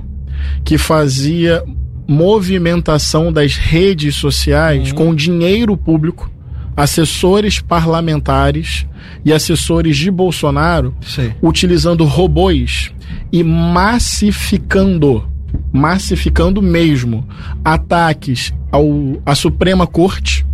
[0.64, 1.64] que fazia
[2.08, 6.32] movimentação das redes sociais com dinheiro público,
[6.78, 8.86] assessores parlamentares
[9.24, 10.94] e assessores de Bolsonaro
[11.42, 12.92] utilizando robôs
[13.32, 15.24] e massificando,
[15.72, 17.28] massificando mesmo,
[17.64, 18.86] ataques ao,
[19.26, 20.46] à Suprema Corte,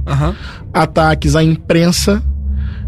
[0.74, 2.24] ataques à imprensa,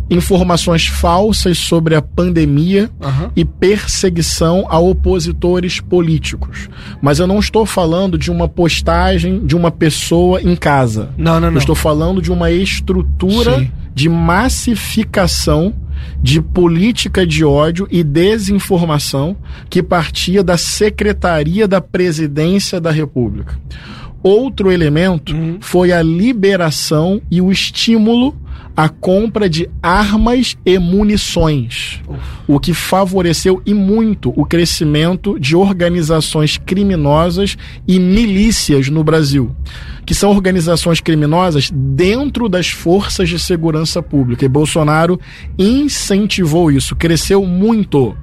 [0.09, 2.89] informações falsas sobre a pandemia
[3.35, 6.69] e perseguição a opositores políticos.
[7.01, 11.09] Mas eu não estou falando de uma postagem de uma pessoa em casa.
[11.17, 11.57] Não, não, Eu não.
[11.59, 13.71] estou falando de uma estrutura Sim.
[13.93, 15.73] de massificação
[16.21, 19.35] de política de ódio e desinformação
[19.69, 23.59] que partia da Secretaria da Presidência da República.
[24.21, 28.35] Outro elemento foi a liberação e o estímulo
[28.75, 32.01] à compra de armas e munições,
[32.47, 37.55] o que favoreceu e muito o crescimento de organizações criminosas
[37.87, 39.55] e milícias no Brasil,
[40.05, 44.43] que são organizações criminosas dentro das forças de segurança pública.
[44.43, 45.19] E Bolsonaro
[45.57, 48.15] incentivou isso, cresceu muito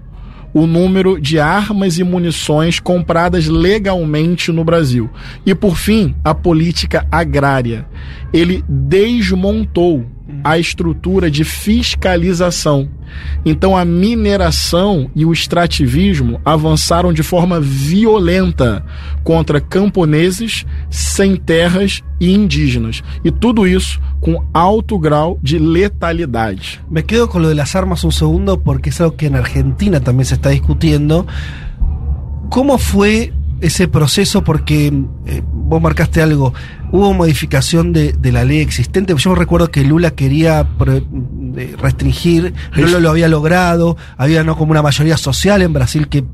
[0.53, 5.09] o número de armas e munições compradas legalmente no Brasil.
[5.47, 7.87] E por fim, a política agrária.
[8.33, 10.05] Ele desmontou
[10.45, 12.89] a estrutura de fiscalização.
[13.45, 18.85] Então a mineração e o extrativismo avançaram de forma violenta
[19.25, 23.03] contra camponeses, sem terras e indígenas.
[23.25, 26.81] E tudo isso com alto grau de letalidade.
[26.91, 30.01] Me quedo con lo de las armas un segundo porque es algo que en Argentina
[30.01, 31.27] también se está discutiendo.
[32.51, 34.43] ¿Cómo fue ese proceso?
[34.43, 34.93] Porque
[35.27, 36.53] eh, vos marcaste algo.
[36.93, 39.15] Hubo modificación de, de la ley existente.
[39.17, 40.67] Yo recuerdo que Lula quería
[41.57, 43.97] eh, restringir, no lo, lo había logrado.
[44.17, 46.25] Había no como una mayoría social en Brasil que,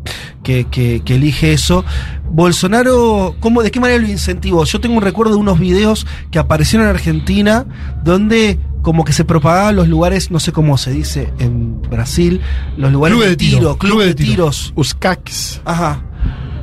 [0.43, 1.85] que, que- que elige eso.
[2.31, 4.65] Bolsonaro, ¿cómo, ¿de qué manera lo incentivó?
[4.65, 7.67] Yo tengo un recuerdo de unos videos que aparecieron en Argentina
[8.05, 12.41] donde como que se propagaban los lugares, no sé cómo se dice en Brasil,
[12.77, 14.31] los lugares Clube de de tiro, tiro, club clube de de tiro.
[14.31, 14.73] tiros.
[14.77, 15.61] Os CACs.
[15.65, 16.03] Ajá.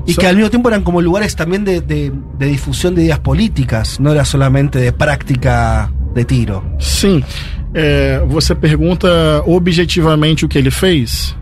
[0.05, 3.03] Y So- que al mismo tiempo eran como lugares también de, de- de difusión de
[3.03, 6.63] ideas políticas, no era solamente de práctica de tiro.
[6.79, 7.23] Sim.
[7.73, 9.07] É, você pergunta
[9.45, 11.35] objetivamente o que ele fez?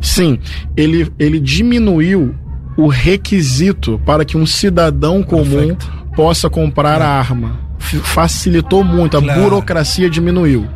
[0.00, 0.38] Sim.
[0.76, 2.34] Ele, ele diminuiu
[2.76, 5.76] o requisito para que um cidadão comum
[6.14, 7.58] possa comprar a arma.
[7.78, 9.40] Facilitou muito, a Claro.
[9.42, 10.66] burocracia diminuiu.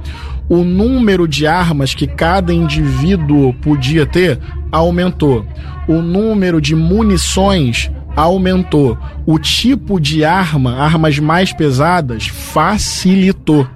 [0.48, 4.38] O número de armas que cada indivíduo podia ter
[4.70, 5.44] aumentou.
[5.88, 8.96] O número de munições aumentou.
[9.26, 13.68] O tipo de arma, armas mais pesadas, facilitou.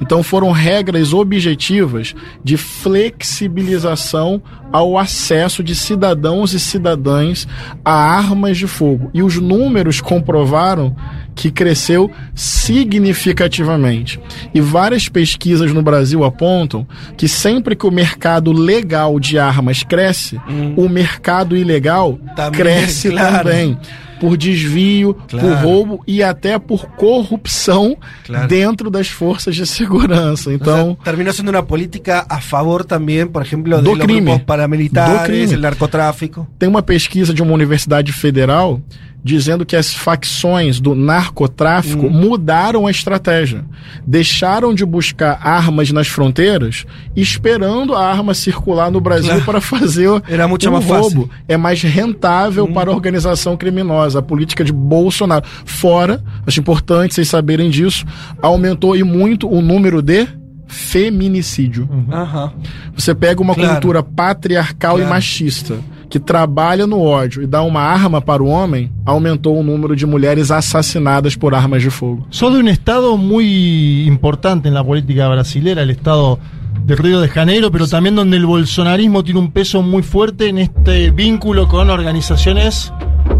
[0.00, 4.42] Então foram regras objetivas de flexibilização
[4.72, 7.46] ao acesso de cidadãos e cidadãs
[7.84, 9.10] a armas de fogo.
[9.12, 10.96] E os números comprovaram
[11.34, 14.20] que cresceu significativamente.
[14.54, 16.86] E várias pesquisas no Brasil apontam
[17.16, 20.40] que sempre que o mercado legal de armas cresce,
[20.76, 23.44] o mercado ilegal Também, cresce claro.
[23.44, 23.78] também.
[24.22, 25.66] Por desvio, por Claro.
[25.66, 28.46] roubo e até por corrupção Claro.
[28.46, 30.52] dentro das forças de segurança.
[30.52, 34.20] Então, O sea, terminó siendo una política a favor también, por ejemplo, de Do crime.
[34.20, 35.56] grupos Do paramilitares, crime.
[35.60, 36.46] narcotráfico.
[36.56, 38.80] tem uma pesquisa de uma universidade federal
[39.24, 43.64] dizendo que as facções do narcotráfico mudaram a estratégia.
[44.06, 46.84] Deixaram de buscar armas nas fronteiras,
[47.14, 49.44] esperando a arma circular no Brasil Claro.
[49.44, 51.02] para fazer o, Era muito o mais fácil.
[51.18, 51.30] roubo.
[51.46, 54.18] É mais rentável para a organização criminosa.
[54.18, 55.44] A política de Bolsonaro.
[55.64, 58.04] Fora, acho importante vocês saberem disso,
[58.40, 60.26] aumentou e muito o número de
[60.66, 61.88] feminicídio.
[62.10, 62.52] Ajá.
[62.94, 63.70] Você pega uma Claro.
[63.72, 65.10] cultura patriarcal e Claro.
[65.14, 65.76] machista
[66.12, 70.04] que trabalha no ódio e dá uma arma para o homem, aumentou o número de
[70.04, 72.26] mulheres assassinadas por armas de fogo.
[72.30, 76.38] De un estado muy importante en la política brasilera, el estado
[76.84, 80.58] de Río de Janeiro, pero también donde el bolsonarismo tiene un peso muy fuerte en
[80.58, 82.92] este vínculo con organizaciones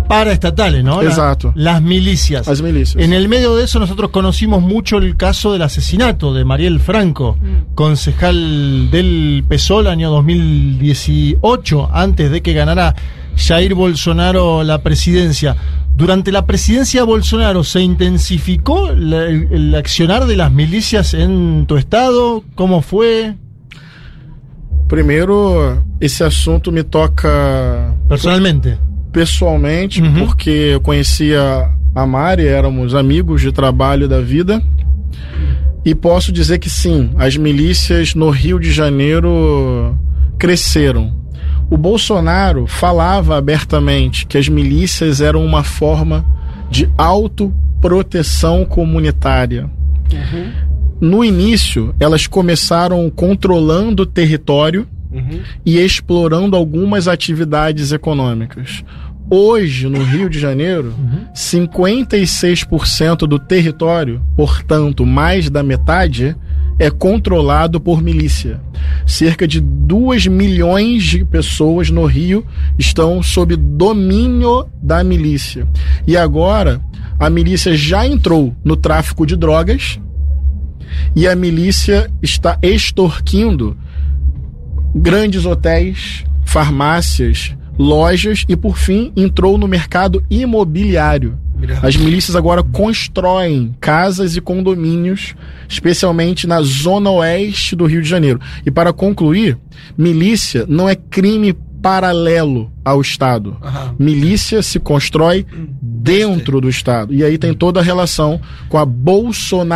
[0.09, 1.01] paraestatales, ¿no?
[1.03, 1.53] La- Exacto.
[1.55, 2.47] las milicias.
[2.49, 3.03] As milícias.
[3.03, 7.37] En el medio de eso nosotros conocimos mucho el caso del asesinato de Mariel Franco,
[7.75, 12.95] concejal del PSOL año 2018, antes de que ganara
[13.37, 15.57] Jair Bolsonaro la presidencia.
[15.95, 21.67] Durante la presidencia de Bolsonaro, ¿se intensificó la- el, el accionar de las milicias en
[21.67, 22.43] tu estado?
[22.55, 23.35] ¿Cómo fue?
[24.89, 28.79] Primeiro, esse assunto me toca Personalmente.
[29.13, 34.63] Pessoalmente, porque eu conhecia a Mari, éramos amigos de trabalho da vida.
[35.85, 39.97] E posso dizer que sim, as milícias no Rio de Janeiro
[40.39, 41.13] cresceram.
[41.71, 46.25] O Bolsonaro falava abertamente que as milícias eram uma forma
[46.71, 49.69] de autoproteção comunitária.
[51.01, 54.87] No início, elas começaram controlando o território
[55.65, 58.85] e explorando algumas atividades econômicas.
[59.31, 60.95] Hoje, no Rio de Janeiro,
[61.35, 66.37] 56% do território, portanto, mais da metade,
[66.79, 68.61] é controlado por milícia.
[69.07, 72.45] Cerca de 2 milhões de pessoas no Rio
[72.79, 75.67] estão sob domínio da milícia.
[76.07, 76.81] E agora,
[77.19, 80.01] a milícia já entrou no tráfico de drogas
[81.15, 83.77] e a milícia está extorquindo
[84.95, 91.39] grandes hotéis, farmácias, lojas e, por fim, entrou no mercado imobiliário.
[91.81, 95.35] As milícias agora constroem casas e condomínios,
[95.69, 98.41] especialmente na zona oeste do Rio de Janeiro.
[98.67, 99.57] E para concluir,
[99.97, 103.57] milícia não é crime paralelo ao Estado.
[103.99, 105.47] Milícia se constrói
[105.81, 107.13] dentro do Estado.
[107.15, 108.85] E aí tem toda a relação com a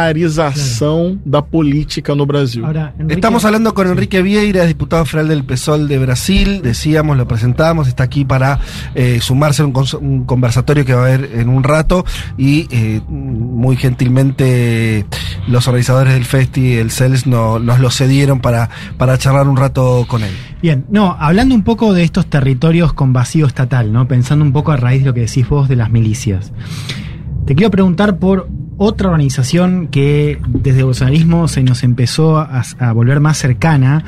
[0.07, 2.65] bolsonarização da política no Brasil.
[3.09, 6.61] Estamos hablando con Enrique Vieira, diputado federal del PSOL de Brasil.
[6.63, 8.59] Decíamos, lo presentamos, está aquí para
[8.95, 12.05] eh, sumarse a un conversatorio que va a haber en un rato.
[12.37, 15.07] Y eh, muy gentilmente
[15.49, 18.69] los organizadores del Festi, el CELS, no- nos lo cedieron para,
[18.99, 20.33] para charlar un rato con él.
[20.63, 24.09] Bien, no, hablando un poco de estos territorios con vacío estatal, ¿no?
[24.09, 26.53] Pensando un poco a raíz de lo que decís vos de las milicias.
[27.45, 32.93] Te quiero preguntar por otra organización que desde el bolsonarismo se nos empezó a, a
[32.93, 34.05] volver más cercana,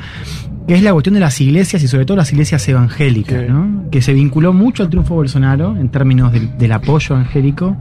[0.67, 3.89] que es la cuestión de las iglesias y sobre todo las iglesias evangélicas, ¿no?
[3.89, 7.77] Que se vinculó mucho al triunfo de Bolsonaro en términos del, del apoyo evangélico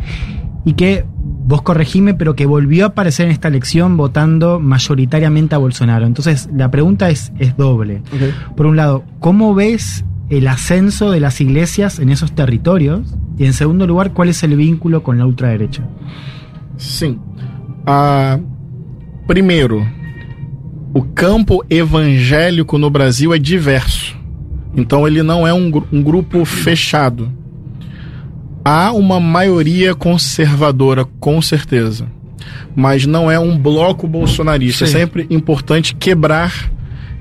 [0.65, 1.05] y que,
[1.49, 6.07] vos corregime, pero que volvió a aparecer en esta elección votando mayoritariamente a Bolsonaro.
[6.07, 8.03] Entonces, la pregunta es, es doble.
[8.55, 13.15] Por un lado, ¿cómo ves el ascenso de las iglesias en esos territorios?
[13.39, 15.83] Y en segundo lugar, ¿cuál es el vínculo con la ultraderecha?
[16.77, 17.19] Sim.
[17.87, 18.39] Ah,
[19.27, 19.87] primeiro,
[20.93, 24.17] o campo evangélico no Brasil é diverso.
[24.77, 27.33] Então ele não é um, um grupo fechado.
[28.65, 32.07] Há uma maioria conservadora, com certeza.
[32.77, 34.87] Mas não é um bloco bolsonarista.
[34.87, 34.97] Sim.
[34.97, 36.71] É sempre importante quebrar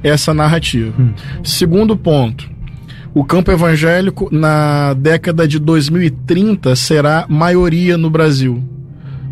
[0.03, 0.94] essa narrativa.
[1.44, 2.57] Segundo ponto.
[3.14, 8.64] O campo evangélico na década de 2030 será maioria no Brasil.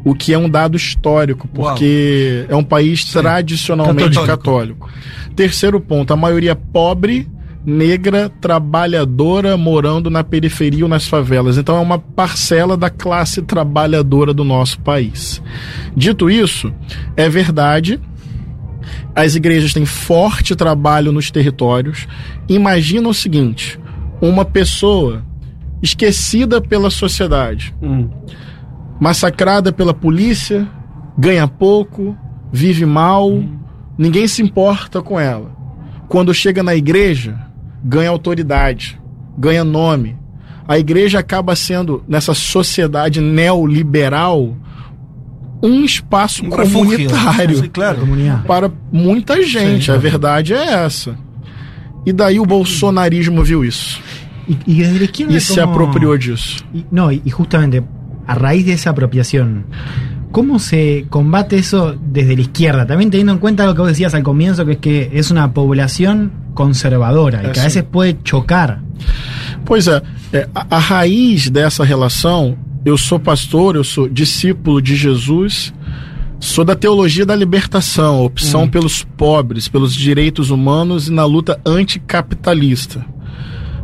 [0.03, 4.27] O que é um dado histórico, porque é um país tradicionalmente Católico.
[4.27, 4.89] católico.
[5.35, 7.27] Terceiro ponto, a maioria pobre,
[7.65, 11.57] negra, trabalhadora, morando na periferia ou nas favelas.
[11.57, 15.41] Então é uma parcela da classe trabalhadora do nosso país.
[15.95, 16.71] Dito isso,
[17.17, 17.99] é verdade
[19.15, 22.07] as igrejas têm forte trabalho nos territórios.
[22.49, 23.79] Imagina o seguinte:
[24.21, 25.23] uma pessoa
[25.81, 27.73] esquecida pela sociedade,
[28.99, 30.67] massacrada pela polícia,
[31.17, 32.15] ganha pouco,
[32.51, 33.31] vive mal,
[33.97, 35.55] ninguém se importa com ela.
[36.09, 37.39] Quando chega na igreja,
[37.83, 38.99] ganha autoridade,
[39.37, 40.17] ganha nome.
[40.67, 44.55] A igreja acaba sendo, nessa sociedade neoliberal,
[45.65, 47.97] um espaço Um comunitário claro.
[48.47, 49.85] para muita gente.
[49.85, 49.91] Sim.
[49.91, 51.15] a verdade é essa.
[52.05, 53.99] E daí o bolsonarismo viu isso.
[54.47, 56.63] La izquierda E se ¿cómo- apropriou disso.
[56.91, 57.83] No, y, y justamente
[58.27, 59.65] a raíz de esa apropiación,
[60.31, 62.85] ¿cómo se combate eso desde la izquierda?
[62.85, 65.51] También teniendo en cuenta lo que vos decías al comienzo, que es que es una
[65.51, 68.81] población conservadora y que a veces puede chocar.
[69.65, 74.95] Pois é, é, a, a raiz dessa relação, eu sou pastor, eu sou discípulo de
[74.95, 75.73] Jesus,
[76.39, 83.03] sou da teologia da libertação, opção pelos pobres, pelos direitos humanos e na luta anticapitalista.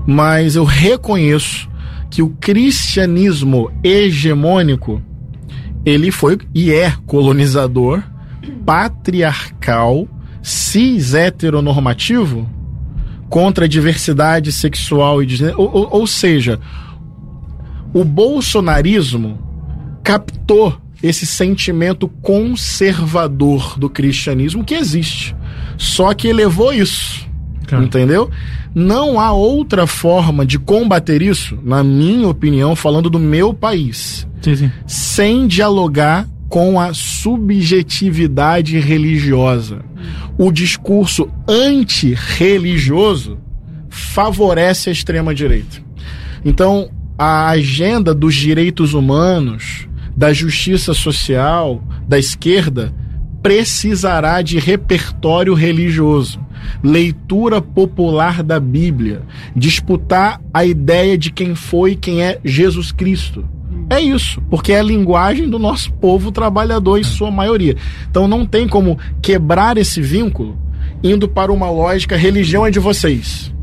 [0.08, 1.68] Mas eu reconheço
[2.10, 5.02] que o cristianismo hegemônico
[5.86, 8.04] ele foi e é colonizador,
[8.66, 10.08] patriarcal,
[10.42, 12.48] cis heteronormativo
[13.30, 15.44] contra a diversidade sexual e de.
[15.56, 16.60] Ou, ou- ou seja,
[17.94, 19.40] O bolsonarismo
[20.04, 25.36] captou esse sentimento conservador do cristianismo que existe.
[25.78, 27.28] Só que elevou isso.
[27.74, 28.30] Entendeu?
[28.76, 34.56] Não há outra forma de combater isso, na minha opinião, falando do meu país, Sim,
[34.56, 34.72] sim.
[34.86, 39.86] sem dialogar com a subjetividade religiosa.
[40.38, 43.38] O discurso antirreligioso
[43.90, 45.82] favorece a extrema-direita.
[46.44, 46.90] Então,
[47.24, 52.92] a agenda dos direitos humanos, da justiça social, da esquerda,
[53.44, 56.40] precisará de repertório religioso,
[56.84, 59.22] leitura popular da Bíblia,
[59.56, 63.48] disputar a ideia de quem foi e quem é Jesus Cristo.
[63.88, 67.78] É isso, porque é a linguagem do nosso povo trabalhador em sua maioria.
[68.10, 70.58] Então não tem como quebrar esse vínculo
[71.04, 73.54] indo para uma lógica religião é de vocês.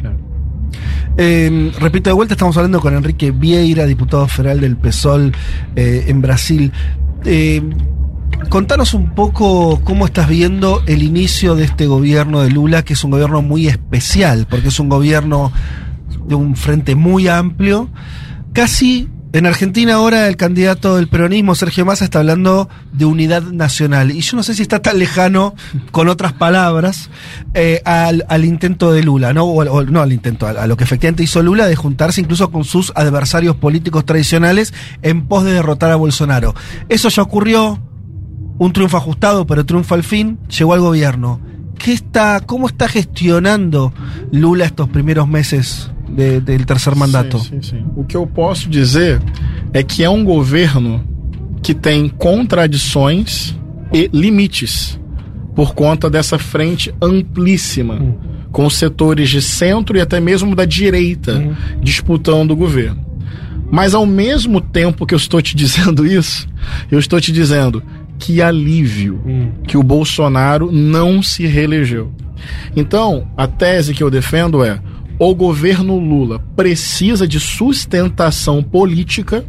[1.20, 5.32] Eh, repito de vuelta, estamos hablando con Enrique Vieira, diputado federal del PSOL
[5.74, 6.70] eh, en Brasil.
[7.24, 7.60] Eh,
[8.48, 13.02] contanos un poco cómo estás viendo el inicio de este gobierno de Lula, que es
[13.02, 15.50] un gobierno muy especial, porque es un gobierno
[16.28, 17.88] de un frente muy amplio,
[18.52, 24.10] casi en Argentina ahora el candidato del peronismo, Sergio Massa, está hablando de unidad nacional.
[24.10, 25.54] Y yo no sé si está tan lejano,
[25.92, 27.10] con otras palabras,
[27.54, 29.44] eh, al, intento de Lula, ¿no?
[29.44, 32.64] O- no al intento, a, a lo que efectivamente hizo Lula de juntarse incluso con
[32.64, 36.54] sus adversarios políticos tradicionales en pos de derrotar a Bolsonaro.
[36.88, 37.80] Eso ya ocurrió,
[38.58, 41.40] un triunfo ajustado, pero triunfo al fin, llegó al gobierno.
[41.78, 43.92] ¿Qué está, ¿Cómo está gestionando
[44.32, 47.38] Lula estos primeros meses de- del tercer mandato?
[47.38, 47.84] Sim, sim, sim.
[47.96, 49.20] O que eu posso dizer
[49.72, 51.02] é que é um governo
[51.62, 53.54] que tem contradições
[53.92, 54.98] e limites
[55.54, 58.16] por conta dessa frente amplíssima,
[58.52, 63.04] com setores de centro e até mesmo da direita disputando o governo.
[63.70, 66.48] Mas ao mesmo tempo que eu estou te dizendo isso,
[66.90, 67.82] eu estou te dizendo
[68.18, 69.20] que alívio
[69.66, 72.12] que o Bolsonaro não se reelegeu.
[72.76, 74.80] Então, a tese que eu defendo é:
[75.18, 79.44] o governo Lula precisa de sustentação política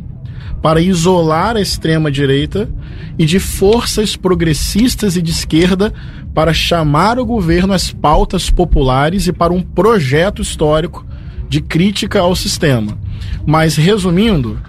[0.61, 2.69] para isolar a extrema-direita
[3.17, 5.93] e de forças progressistas e de esquerda
[6.33, 11.05] para chamar o governo às pautas populares e para um projeto histórico
[11.47, 12.97] de crítica ao sistema.
[13.45, 14.59] Mas, resumindo,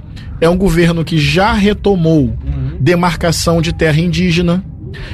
[0.41, 2.37] é um governo que já retomou
[2.79, 4.65] demarcação de terra indígena,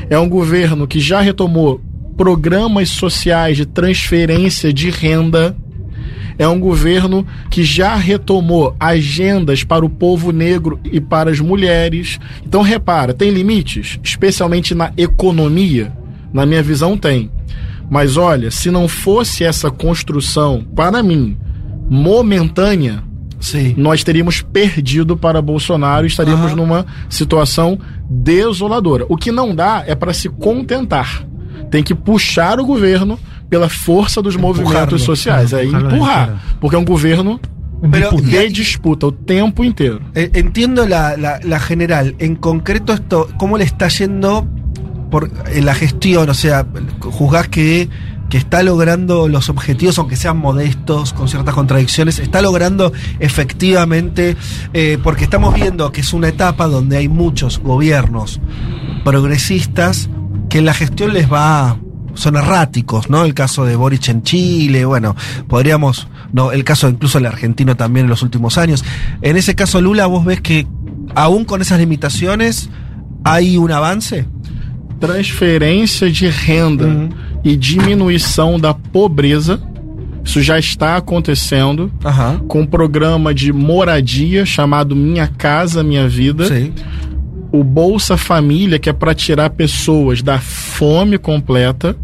[0.08, 1.80] é um governo que já retomou
[2.16, 5.56] programas sociais de transferência de renda,
[6.38, 12.18] é um governo que já retomou agendas para o povo negro e para as mulheres.
[12.44, 15.92] Então, repara, tem limites, especialmente na economia?
[16.32, 17.30] Na minha visão, tem.
[17.88, 21.36] Mas olha, se não fosse essa construção, para mim,
[21.88, 23.02] momentânea,
[23.76, 29.06] nós teríamos perdido para Bolsonaro e estaríamos numa situação desoladora.
[29.08, 31.24] O que não dá é para se contentar.
[31.70, 33.18] Tem que puxar o governo
[33.48, 35.52] pela força dos movimentos sociais.
[35.52, 36.26] É Empujarlo de empurrar.
[36.26, 36.40] cara.
[36.60, 37.40] Porque é um governo
[37.90, 40.00] Pero- de disputa o tempo inteiro.
[40.14, 42.14] Eh, Entiendo la, la- la general.
[42.18, 44.46] En concreto, esto, ¿cómo le está yendo
[45.10, 46.28] por en la gestión?
[46.28, 46.66] O sea,
[47.00, 47.88] juzgás que,
[48.28, 54.36] que está logrando los objetivos, aunque sean modestos, con ciertas contradicciones, está logrando efectivamente,
[54.72, 58.40] eh, porque estamos viendo que es una etapa donde hay muchos gobiernos
[59.04, 60.08] progresistas
[60.48, 61.76] que en la gestión les va
[62.16, 63.24] son erráticos, ¿no?
[63.24, 65.14] El caso de Boric en Chile, bueno,
[65.46, 68.84] podríamos, no, el caso incluso el argentino también en los últimos años.
[69.22, 70.66] En ese caso, Lula, vos ves que
[71.14, 72.68] aún con esas limitaciones
[73.24, 74.26] hay un avance?
[74.98, 77.08] transferência de renda
[77.44, 79.60] e diminuição da pobreza.
[80.24, 81.92] Isso já está acontecendo
[82.48, 86.44] com um programa de moradia chamado Minha Casa Minha Vida.
[87.52, 91.96] O Bolsa Família, que é para tirar pessoas da fome completa.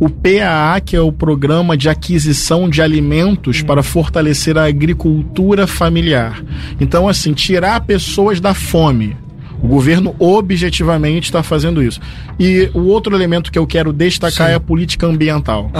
[0.00, 6.42] O PAA, que é o programa de aquisição de alimentos para fortalecer a agricultura familiar.
[6.80, 9.14] Então, assim, tirar pessoas da fome.
[9.62, 12.00] O governo objetivamente está fazendo isso.
[12.38, 15.70] E o outro elemento que eu quero destacar é a política ambiental.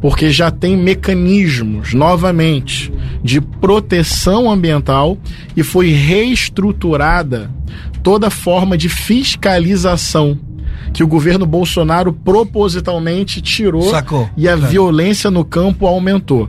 [0.00, 2.92] Porque já tem mecanismos, novamente,
[3.22, 5.16] de proteção ambiental
[5.56, 7.48] e foi reestruturada
[8.02, 10.36] toda forma de fiscalização
[10.92, 14.70] que o governo Bolsonaro propositalmente tirou Sacou, e a claro.
[14.70, 16.48] violência no campo aumentou.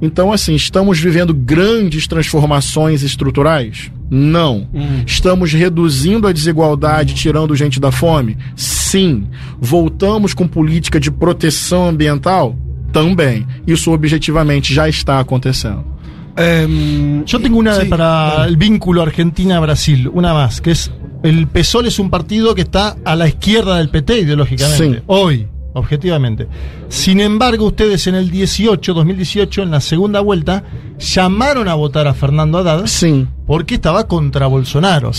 [0.00, 3.90] Então, assim, estamos vivendo grandes transformações estruturais?
[4.10, 4.68] Não.
[5.06, 8.36] Estamos reduzindo a desigualdade, tirando gente da fome?
[8.54, 9.26] Sim.
[9.60, 12.56] Voltamos com política de proteção ambiental?
[12.92, 13.46] Também.
[13.66, 15.94] Isso objetivamente já está acontecendo.
[17.26, 20.90] Yo tengo una sí, para el vínculo Argentina-Brasil, una más, que es
[21.24, 25.02] el PSOL es un partido que está a la izquierda del PT ideológicamente, Sí.
[25.06, 26.46] hoy, objetivamente.
[26.88, 30.62] Sin embargo, ustedes en el 18, 2018, en la segunda vuelta,
[30.98, 32.86] llamaron a votar a Fernando Haddad
[33.46, 35.10] porque estaba contra Bolsonaro.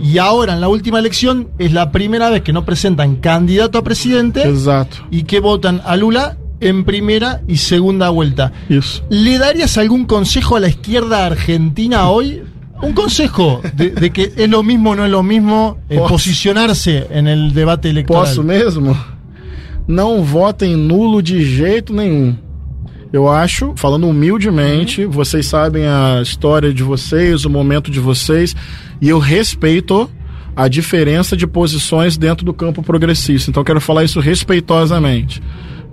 [0.00, 3.82] Y ahora, en la última elección, es la primera vez que no presentan candidato a
[3.84, 4.98] presidente Exacto.
[5.10, 8.52] y que votan a Lula en primera y segunda vuelta.
[8.68, 9.02] Isso.
[9.10, 12.42] ¿Le darías algún consejo a la izquierda argentina hoy?
[12.82, 17.06] Un consejo de, de que es lo mismo o no es lo mismo eh, posicionarse
[17.10, 18.24] en el debate electoral.
[18.24, 18.96] Posso mesmo?
[19.86, 22.36] Não votem nulo de jeito nenhum.
[23.12, 28.56] Eu acho, falando humildemente, vocês sabem a história de vocês, o momento de vocês,
[29.00, 30.10] e eu respeito
[30.56, 33.50] a diferença de posições dentro do campo progressista.
[33.50, 35.40] Então eu quero falar isso respeitosamente.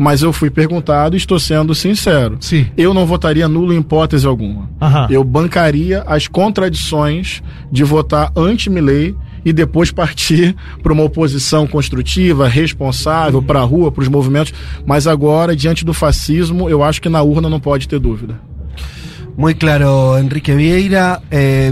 [0.02, 2.38] Mas eu fui perguntado e estou sendo sincero.
[2.40, 2.66] Sim.
[2.76, 4.68] Eu não votaria nulo em hipótese alguma.
[4.82, 5.06] Aham.
[5.12, 9.16] Eu bancaria as contradições de votar anti-Milley
[9.46, 14.54] e depois partir para uma oposição construtiva, responsável, para a rua, para os movimentos.
[14.88, 18.40] Mas agora, diante do fascismo, eu acho que na urna não pode ter dúvida.
[19.38, 21.22] Muy claro, Enrique Vieira.
[21.32, 21.72] Eh,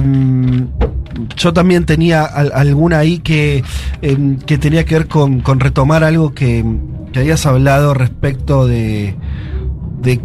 [1.35, 3.63] yo también tenía al- alguna ahí que,
[4.01, 6.63] eh, que tenía que ver con, con retomar algo que,
[7.11, 9.15] que habías hablado respecto de,
[10.01, 10.19] de,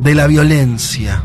[0.00, 1.24] de la violencia.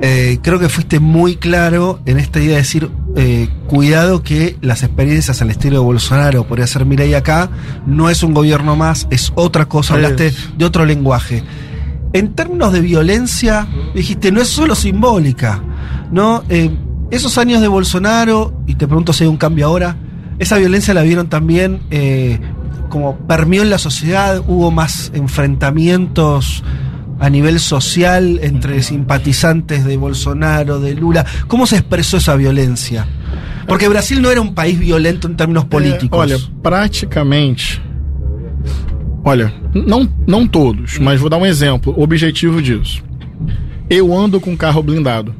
[0.00, 4.82] Eh, creo que fuiste muy claro en esta idea de decir, eh, cuidado que las
[4.82, 7.48] experiencias al estilo de Bolsonaro, podría ser Mireille acá,
[7.86, 11.42] no es un gobierno más, es otra cosa, hablaste de otro lenguaje.
[12.12, 15.62] En términos de violencia, dijiste, no es solo simbólica,
[16.12, 16.44] ¿no?
[16.50, 16.70] Eh,
[17.10, 19.96] esos años de Bolsonaro, y te pregunto si hay un cambio ahora,
[20.38, 22.38] esa violencia la vieron también eh,
[22.88, 26.62] como permeó en la sociedad, hubo más enfrentamientos
[27.18, 31.24] a nivel social entre simpatizantes de Bolsonaro, de Lula.
[31.48, 33.06] ¿Cómo se expresó esa violencia?
[33.66, 36.18] Porque Brasil no era un país violento en términos políticos.
[36.18, 37.82] É, olha, praticamente.
[39.24, 43.02] Olha, não, não todos, mas vou dar um exemplo objetivo disso.
[43.90, 45.34] Eu ando com carro blindado.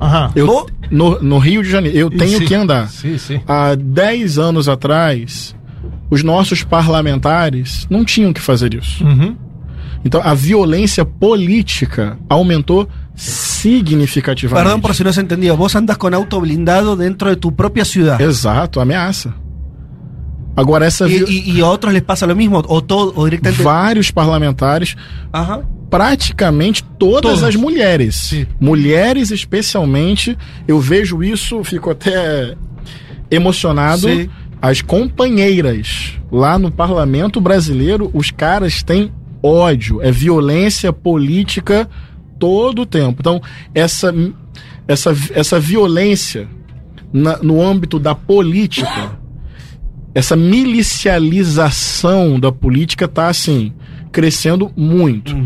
[0.00, 0.30] Ajá.
[0.34, 2.44] Eu, no, no Rio de Janeiro, eu tenho Sim.
[2.44, 2.88] que andar.
[2.88, 3.40] Sim, sim.
[3.46, 5.54] Há 10 anos atrás,
[6.10, 9.04] os nossos parlamentares não tinham que fazer isso.
[9.04, 9.36] Uhum.
[10.04, 14.64] Então a violência política aumentou significativamente.
[14.68, 15.56] Perdón por si no se entendió.
[15.56, 18.20] Vos andas con auto blindado dentro de tu propia ciudad.
[18.20, 19.34] Exato, ameaça.
[20.56, 22.62] Agora essa ¿Y, vi- y- y a otros les pasa lo mismo?
[22.68, 23.62] ¿O, todo, o directamente.?
[23.64, 24.94] vários parlamentares,
[25.32, 25.62] Ajá.
[25.90, 27.42] praticamente todas Todos.
[27.42, 28.46] as mulheres.
[28.60, 30.36] Mulheres, especialmente,
[30.68, 32.54] eu vejo isso, fico até
[33.30, 34.06] emocionado.
[34.08, 34.28] Sim.
[34.64, 39.12] As companheiras lá no parlamento brasileiro, os caras têm
[39.42, 41.86] ódio, é violência política
[42.38, 43.16] todo o tempo.
[43.20, 43.42] Então,
[43.74, 44.10] essa,
[44.88, 46.48] essa, essa violência
[47.12, 49.18] na- no âmbito da política,
[50.14, 53.70] essa milicialização da política tá assim,
[54.10, 55.36] crescendo muito.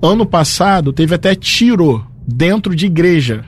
[0.00, 3.44] Ano passado teve até tiro dentro de igreja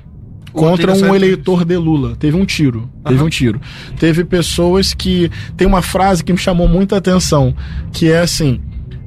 [0.54, 2.16] contra um eleitor de Lula.
[2.16, 2.88] Teve um tiro.
[3.04, 3.60] Teve um tiro.
[3.98, 5.30] Teve pessoas que.
[5.56, 7.54] Tem uma frase que me chamou muita atenção,
[7.92, 8.60] que é assim.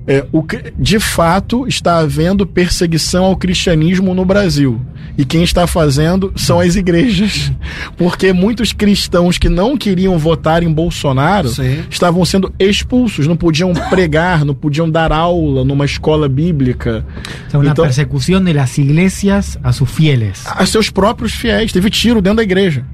[0.07, 0.43] É, o,
[0.79, 4.79] de fato, está havendo perseguição ao cristianismo no Brasil.
[5.17, 7.51] E quem está fazendo são as igrejas.
[7.97, 11.83] Porque muitos cristãos que não queriam votar em Bolsonaro Sim.
[11.89, 17.03] estavam sendo expulsos, não podiam pregar, não podiam dar aula numa escola bíblica.
[17.47, 20.43] O sea, una Então- persecución de las iglesias a sus fieles.
[20.45, 21.71] a seus próprios fiéis.
[21.73, 22.85] Teve tiro dentro da igreja.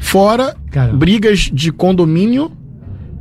[0.00, 0.56] Fora
[0.94, 2.50] brigas de condomínio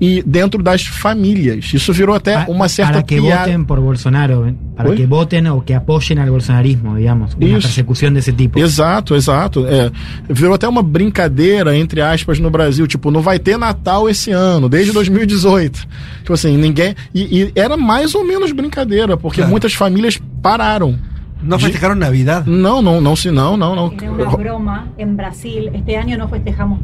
[0.02, 1.72] e dentro das famílias.
[1.76, 3.44] Isso virou até Pa- uma certa para que piada.
[3.52, 4.56] voten por Bolsonaro, ¿eh?
[4.76, 4.98] para Uy.
[4.98, 7.36] que voten o que apoyen al bolsonarismo, digamos.
[7.36, 7.62] Una Isso.
[7.68, 8.58] persecución de ese tipo.
[8.60, 9.68] Exato, exato.
[9.68, 9.92] É,
[10.28, 12.88] virou até uma brincadeira, entre aspas, no Brasil.
[12.88, 15.88] Tipo, não vai ter Natal esse ano, desde 2018.
[16.22, 16.96] Tipo assim, ninguém.
[17.14, 19.52] E, e era mais ou menos brincadeira, porque Claro.
[19.52, 20.98] muitas famílias pararam.
[21.44, 22.46] ¿No festejaron Navidad?
[22.46, 23.92] Não, não, não, se não, não, não.
[23.94, 25.70] Era una broma en Brasil.
[25.74, 26.80] Este año no festejamos.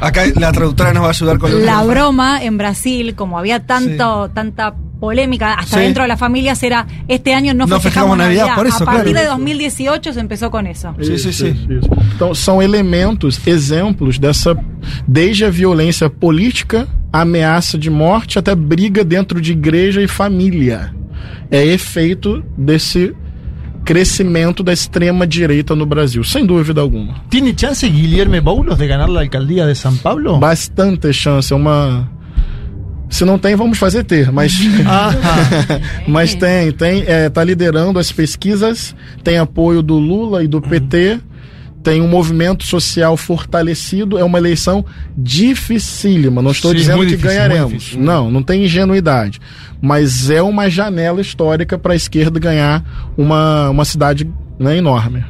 [0.00, 4.30] Acá la traductora nos va a ayudar con La broma en Brasil, como había tanto,
[4.32, 5.82] tanta polémica hasta Sí.
[5.82, 8.86] dentro de las familias, era este año no, No festejamos festejamos Navidad, por eso, A
[8.86, 9.20] partir claro.
[9.20, 10.94] de 2018 se empezó con eso.
[11.00, 11.48] Sim, sim, sim.
[11.50, 11.90] Isso, isso.
[12.14, 14.56] Então, são elementos, exemplos dessa.
[15.06, 20.94] Desde a violência política, ameaça de morte, até briga dentro de igreja e família.
[21.50, 23.14] É efeito desse
[23.86, 27.22] crescimento da extrema-direita no Brasil, sem dúvida alguma.
[27.30, 30.38] ¿Tiene chance Guillermo Boulos de ganar la alcaldía de San Pablo?
[30.38, 32.10] Bastante chance, é uma.
[33.08, 34.52] Se não tem, vamos fazer ter, mas.
[36.08, 37.04] mas tem, tem.
[37.06, 41.20] É, tá liderando as pesquisas, tem apoio do Lula e do PT,
[41.86, 44.84] tem um movimento social fortalecido, é uma eleição
[45.16, 46.42] dificílima.
[46.42, 47.72] Não estou Sim, dizendo que difícil, ganharemos.
[47.74, 48.00] difícil.
[48.00, 49.40] Não, não tem ingenuidade.
[49.80, 52.84] Mas é uma janela histórica para a esquerda ganhar
[53.16, 55.24] uma, uma cidade né, enorme.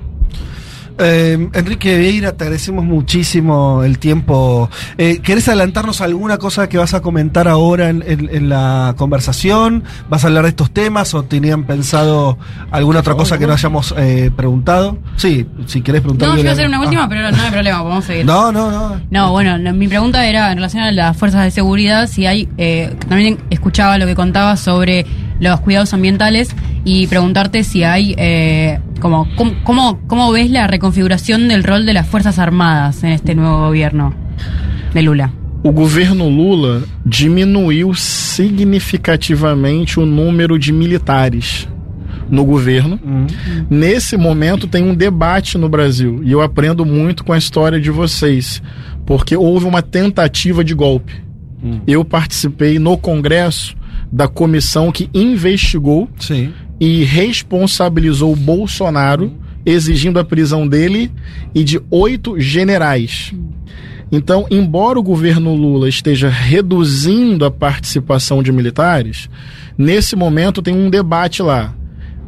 [0.98, 4.70] Eh, Enrique Vieira, te agradecemos muchísimo el tiempo.
[4.98, 9.84] Eh, ¿Querés adelantarnos alguna cosa que vas a comentar ahora en, en- en la conversación?
[10.08, 12.38] ¿Vas a hablar de estos temas o tenían pensado
[12.70, 14.98] alguna otra cosa que no hayamos eh, preguntado?
[15.16, 16.28] Sí, si querés preguntar.
[16.28, 17.08] No, yo iba a hacer una última, Ah.
[17.08, 18.24] pero no hay problema, podemos seguir.
[18.26, 19.00] No, no, no.
[19.10, 22.48] No, bueno, la- mi pregunta era en relación a las fuerzas de seguridad, si hay,
[22.56, 25.04] eh, también escuchaba lo que contabas sobre
[25.40, 26.50] los cuidados ambientales
[26.84, 31.94] y preguntarte si hay, eh, como, ¿cómo, cómo, cómo ves la reconfiguración del rol de
[31.94, 34.14] las Fuerzas Armadas en este nuevo gobierno
[34.94, 35.32] de Lula?
[35.62, 41.68] O governo Lula diminuiu significativamente o número de militares
[42.30, 43.00] no governo.
[43.68, 47.90] Nesse momento tem um debate no Brasil e eu aprendo muito com a história de
[47.90, 48.62] vocês,
[49.04, 51.26] porque houve uma tentativa de golpe.
[51.86, 53.76] Eu participei no Congresso
[54.16, 56.08] da comissão que investigou
[56.80, 59.30] e responsabilizou o Bolsonaro,
[59.66, 61.12] exigindo a prisão dele
[61.54, 63.34] e de oito generais.
[64.10, 69.28] Então, embora o governo Lula esteja reduzindo a participação de militares,
[69.76, 71.74] nesse momento tem um debate lá.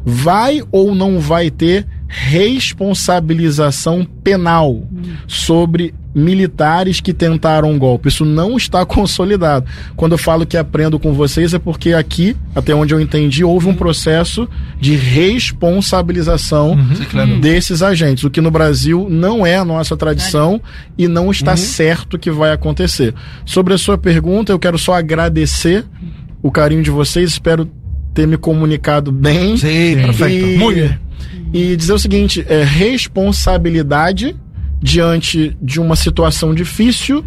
[0.05, 4.83] Vai ou não vai ter responsabilização penal
[5.25, 8.09] sobre militares que tentaram um golpe?
[8.09, 9.65] Isso não está consolidado.
[9.95, 13.67] Quando eu falo que aprendo com vocês é porque aqui, até onde eu entendi, houve
[13.67, 14.47] um processo
[14.79, 16.77] de responsabilização
[17.09, 17.39] claro.
[17.39, 20.61] desses agentes, o que no Brasil não é a nossa tradição
[20.97, 23.13] e não está certo que vai acontecer.
[23.45, 25.85] Sobre a sua pergunta, eu quero só agradecer
[26.41, 27.69] o carinho de vocês, espero
[28.13, 29.57] ter me comunicado bem.
[29.57, 30.47] Sim, perfeito.
[30.47, 30.99] E, Muito bem.
[31.53, 34.35] e dizer o seguinte: é, responsabilidade
[34.81, 37.25] diante de uma situação difícil,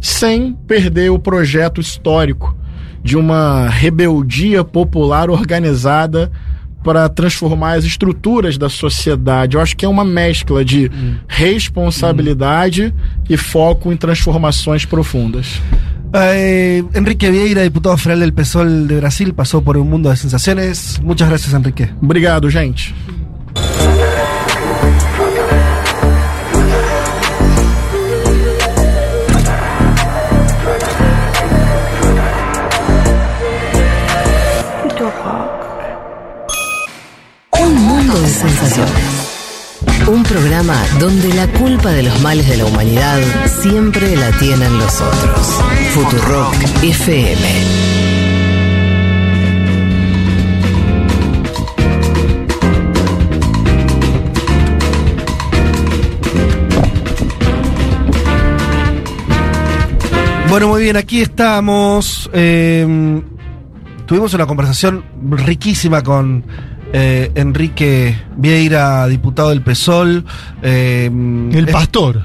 [0.00, 2.56] sem perder o projeto histórico
[3.02, 6.30] de uma rebeldia popular organizada
[6.82, 9.56] para transformar as estruturas da sociedade.
[9.56, 10.90] Eu acho que é uma mescla de
[11.26, 12.94] responsabilidade
[13.28, 15.60] e foco em transformações profundas.
[16.12, 20.98] Eh, Enrique Vieira, diputado federal del PSOL de Brasil, pasó por un mundo de sensaciones.
[21.02, 21.90] Muchas gracias, Enrique.
[22.00, 22.94] Obrigado, gente.
[38.26, 38.92] Sensaciones.
[40.08, 43.20] Un programa donde la culpa de los males de la humanidad
[43.62, 45.46] siempre la tienen los otros.
[45.94, 47.88] Futurock FM.
[60.50, 62.28] Bueno, muy bien, aquí estamos.
[62.32, 63.22] Eh,
[64.06, 66.44] tuvimos una conversación riquísima con
[66.92, 70.24] eh, Enrique Vieira, diputado del PSOL.
[70.62, 71.10] eh,
[71.52, 72.22] El es- pastor.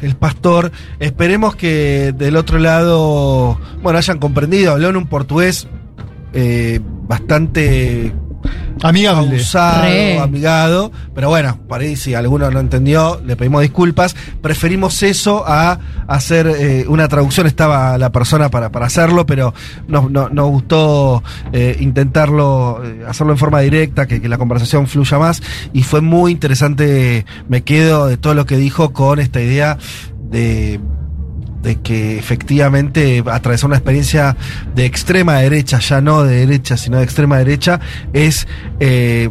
[0.00, 0.72] El pastor.
[0.98, 4.72] Esperemos que del otro lado, bueno, hayan comprendido.
[4.72, 5.68] Habló en un portugués
[6.32, 8.12] eh, bastante
[8.82, 9.38] Amigable.
[9.82, 10.18] Re.
[10.18, 10.90] amigado.
[11.14, 14.16] Pero bueno, por ahí si alguno no entendió, le pedimos disculpas.
[14.40, 17.46] Preferimos eso a hacer eh, una traducción.
[17.46, 19.54] Estaba la persona para, para hacerlo, pero
[19.88, 21.22] nos, no- nos gustó
[21.52, 25.42] eh, intentarlo, eh, hacerlo en forma directa, que, que la conversación fluya más.
[25.72, 29.78] Y fue muy interesante, me quedo de todo lo que dijo con esta idea
[30.30, 30.80] de
[31.62, 34.36] de que efectivamente atravesar una experiencia
[34.74, 37.80] de extrema derecha, ya no de derecha, sino de extrema derecha,
[38.12, 38.46] es
[38.80, 39.30] eh,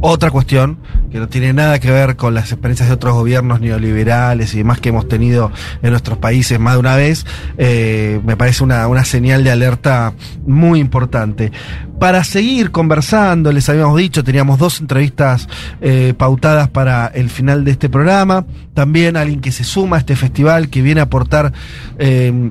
[0.00, 0.78] otra cuestión
[1.10, 4.80] que no tiene nada que ver con las experiencias de otros gobiernos neoliberales y demás
[4.80, 5.50] que hemos tenido
[5.82, 7.24] en nuestros países más de una vez.
[7.58, 10.12] Eh, me parece una, una señal de alerta
[10.46, 11.50] muy importante.
[11.98, 15.48] Para seguir conversando, les habíamos dicho, teníamos dos entrevistas
[15.80, 18.44] eh, pautadas para el final de este programa.
[18.74, 21.52] También alguien que se suma a este festival, que viene a aportar
[21.98, 22.50] eh,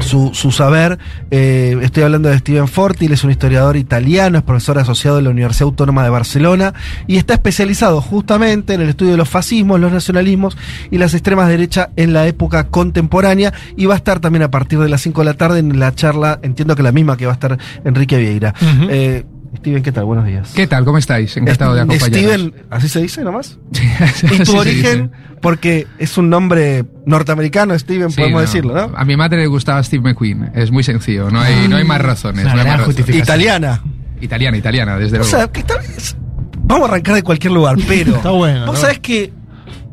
[0.00, 0.98] su, su saber.
[1.30, 5.22] Eh, estoy hablando de Steven Forti, él es un historiador italiano, es profesor asociado de
[5.22, 6.74] la Universidad Autónoma de Barcelona
[7.06, 10.56] y está especializado justamente en el estudio de los fascismos, los nacionalismos
[10.90, 14.78] y las extremas derechas en la época contemporánea y va a estar también a partir
[14.78, 17.32] de las 5 de la tarde en la charla, entiendo que la misma que va
[17.32, 18.54] a estar Enrique Vieira.
[18.88, 19.24] Eh,
[19.56, 20.04] Steven, ¿qué tal?
[20.06, 20.52] Buenos días.
[20.54, 20.84] ¿Qué tal?
[20.84, 21.36] ¿Cómo estáis?
[21.36, 22.18] Encantado de acompañarnos.
[22.18, 23.58] Steven, ¿así se dice nomás?
[24.00, 28.46] Así y tu origen, porque es un nombre norteamericano, Steven, Sí, podemos no.
[28.46, 28.96] decirlo, ¿no?
[28.96, 30.50] A mi madre le gustaba Steve McQueen.
[30.54, 31.30] Es muy sencillo.
[31.30, 32.44] No hay, no hay más razones.
[32.46, 33.08] Una no hay más razones.
[33.14, 33.82] Italiana.
[34.22, 35.30] Italiana, italiana, desde O luego.
[35.36, 36.16] sea, que tal vez-
[36.64, 38.16] Vamos a arrancar de cualquier lugar, pero.
[38.16, 38.80] Está bueno, Vos ¿no?
[38.80, 39.32] sabés que.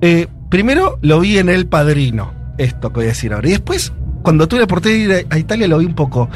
[0.01, 3.47] eh, primero lo vi en El Padrino, esto que voy a decir ahora.
[3.47, 3.91] Y después,
[4.23, 6.29] cuando tuve la oportunidad de ir a Italia, lo vi un poco.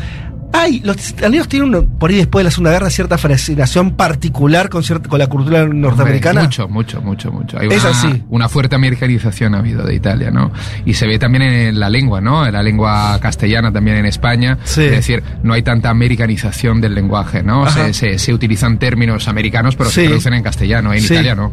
[0.56, 4.84] Ay, los italianos tienen, por ahí después de la Segunda Guerra, cierta fascinación particular con,
[4.84, 6.44] cierta, con la cultura norteamericana.
[6.44, 7.58] Mucho, mucho, mucho, mucho.
[7.58, 8.24] Hay Es una, así.
[8.30, 10.52] una fuerte americanización ha habido de Italia, ¿no?
[10.86, 12.46] Y se ve también en la lengua, ¿no?
[12.46, 14.60] En la lengua castellana también en España.
[14.64, 14.84] Sí.
[14.84, 17.68] Es decir, no hay tanta americanización del lenguaje, ¿no?
[17.72, 20.02] Se, se- se utilizan términos americanos, pero Sí.
[20.02, 20.94] se traducen en castellano.
[20.94, 21.14] En Sí.
[21.14, 21.52] Italia no.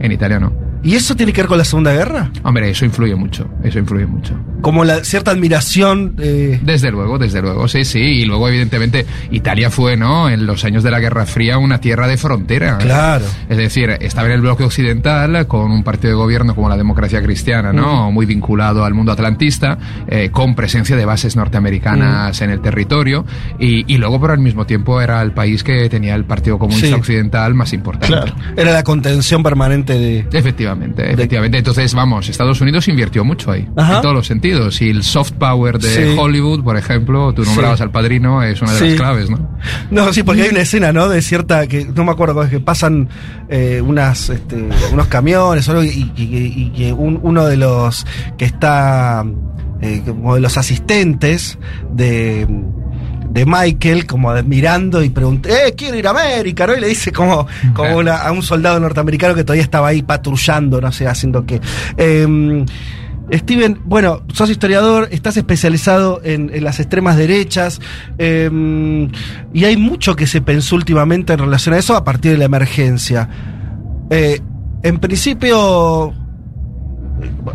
[0.00, 0.52] En Italia no.
[0.84, 2.30] ¿Y eso tiene que ver con la Segunda Guerra?
[2.42, 3.48] Hombre, eso influye mucho.
[3.62, 4.34] Eso influye mucho.
[4.62, 6.16] Como la cierta admiración.
[6.18, 7.98] eh, Desde luego, desde luego, sí, sí.
[8.00, 10.28] Y luego, evidentemente, Italia fue, ¿no?
[10.28, 12.78] En los años de la Guerra Fría, una tierra de frontera.
[12.78, 13.24] Claro.
[13.48, 17.22] Es decir, estaba en el bloque occidental con un partido de gobierno como la democracia
[17.22, 18.10] cristiana, ¿no?
[18.10, 19.78] Muy vinculado al mundo atlantista,
[20.08, 23.24] eh, con presencia de bases norteamericanas en el territorio.
[23.58, 26.82] Y, y luego, pero al mismo tiempo, era el país que tenía el Partido Comunista
[26.88, 26.92] Sí.
[26.94, 28.08] Occidental más importante.
[28.08, 28.34] Claro.
[28.56, 30.26] Era la contención permanente de.
[30.32, 31.58] Efectivamente, efectivamente.
[31.58, 33.96] Entonces, vamos, Estados Unidos invirtió mucho ahí, Ajá.
[33.96, 34.80] en todos los sentidos.
[34.82, 36.16] Y el soft power de Sí.
[36.18, 37.82] Hollywood, por ejemplo, tú nombrabas Sí.
[37.84, 38.84] al padrino, es una de Sí.
[38.90, 39.56] las claves, ¿no?
[39.90, 41.08] No, sí, porque hay una escena, ¿no?
[41.08, 43.08] De cierta, que no me acuerdo, que pasan
[43.48, 48.06] eh, unas, este, unos camiones o algo, y, que un- uno de los
[48.38, 49.24] que está,
[49.82, 51.58] eh, como de los asistentes
[51.92, 52.46] de,
[53.32, 56.74] de Michael, como de- mirando y pregunta, eh, quiero ir a América, ¿no?
[56.76, 60.80] Y le dice como, como una- a un soldado norteamericano que todavía estaba ahí patrullando,
[60.80, 61.60] no sé, haciendo qué.
[61.96, 62.66] Em,
[63.32, 67.80] Steven, bueno, sos historiador, estás especializado en, en las extremas derechas
[68.18, 69.08] eh,
[69.54, 72.44] y hay mucho que se pensó últimamente en relación a eso a partir de la
[72.44, 73.28] emergencia.
[74.10, 74.40] Eh,
[74.82, 76.12] en principio,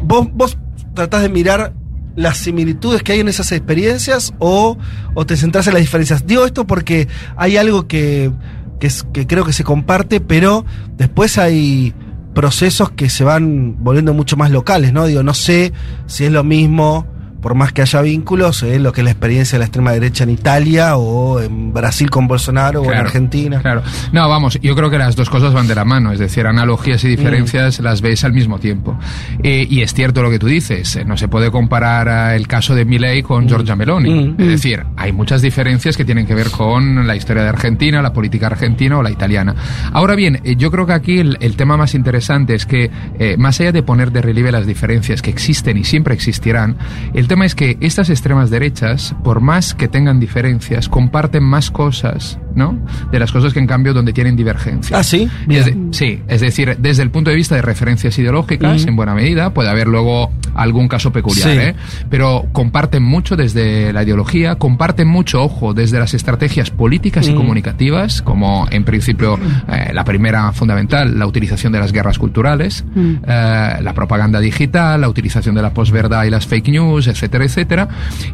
[0.04, 0.58] vos, vos
[0.96, 1.74] tratás de mirar
[2.18, 4.78] las similitudes que hay en esas experiencias o,
[5.14, 6.26] o te centrás en las diferencias.
[6.26, 8.32] Digo esto porque hay algo que,
[8.80, 10.66] que, que creo que se comparte, pero
[10.98, 11.94] después hay
[12.34, 15.06] procesos que se van volviendo mucho más locales, ¿no?
[15.06, 15.74] Digo, no sé
[16.08, 17.06] si es lo mismo,
[17.42, 20.24] por más que haya vínculos, eh, lo que es la experiencia de la extrema derecha
[20.24, 23.60] en Italia o en Brasil con Bolsonaro o en Claro, Argentina.
[23.62, 23.84] Claro.
[24.12, 27.04] No, vamos, yo creo que las dos cosas van de la mano, es decir, analogías
[27.04, 28.98] y diferencias las ves al mismo tiempo.
[29.44, 32.76] Eh, y es cierto lo que tú dices, eh, no se puede comparar el caso
[32.76, 34.10] de Milley con Giorgia Meloni.
[34.10, 34.50] Mm, Es mm.
[34.50, 38.48] decir, hay muchas diferencias que tienen que ver con la historia de Argentina, la política
[38.48, 39.56] argentina o la italiana.
[39.94, 43.36] Ahora bien, eh, yo creo que aquí el, el tema más interesante es que, eh,
[43.38, 46.78] más allá de poner de relieve las diferencias que existen y siempre existirán,
[47.14, 52.40] el tema es que estas extremas derechas, por más que tengan diferencias, comparten más cosas,
[52.58, 52.78] ¿no?
[53.12, 55.00] De las cosas que en cambio donde tienen divergencias.
[55.00, 55.30] Ah, sí.
[55.48, 59.14] Es de- sí, es decir, desde el punto de vista de referencias ideológicas, en buena
[59.14, 61.58] medida, puede haber luego algún caso peculiar, Sí.
[61.58, 61.76] ¿eh?
[62.10, 68.22] pero comparten mucho desde la ideología, comparten mucho, ojo, desde las estrategias políticas y comunicativas,
[68.24, 69.38] como en principio
[69.70, 75.08] eh, la primera fundamental, la utilización de las guerras culturales, eh, la propaganda digital, la
[75.10, 77.88] utilización de la posverdad y las fake news, etcétera, etcétera.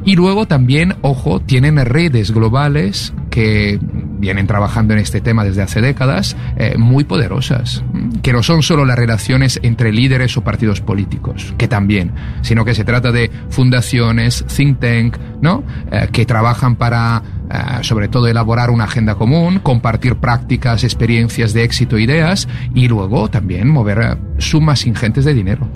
[0.05, 3.79] Y luego también, ojo, tienen redes globales que
[4.23, 8.63] vienen trabajando en este tema desde hace décadas, eh, muy poderosas, mm, que no son
[8.63, 13.29] solo las relaciones entre líderes o partidos políticos, que también, sino que se trata de
[13.49, 15.65] fundaciones, think tank, ¿no?
[15.91, 17.21] Eh, que trabajan para,
[17.51, 23.29] eh, sobre todo, elaborar una agenda común, compartir prácticas, experiencias de éxito, ideas, y luego
[23.29, 25.67] también mover sumas ingentes de dinero.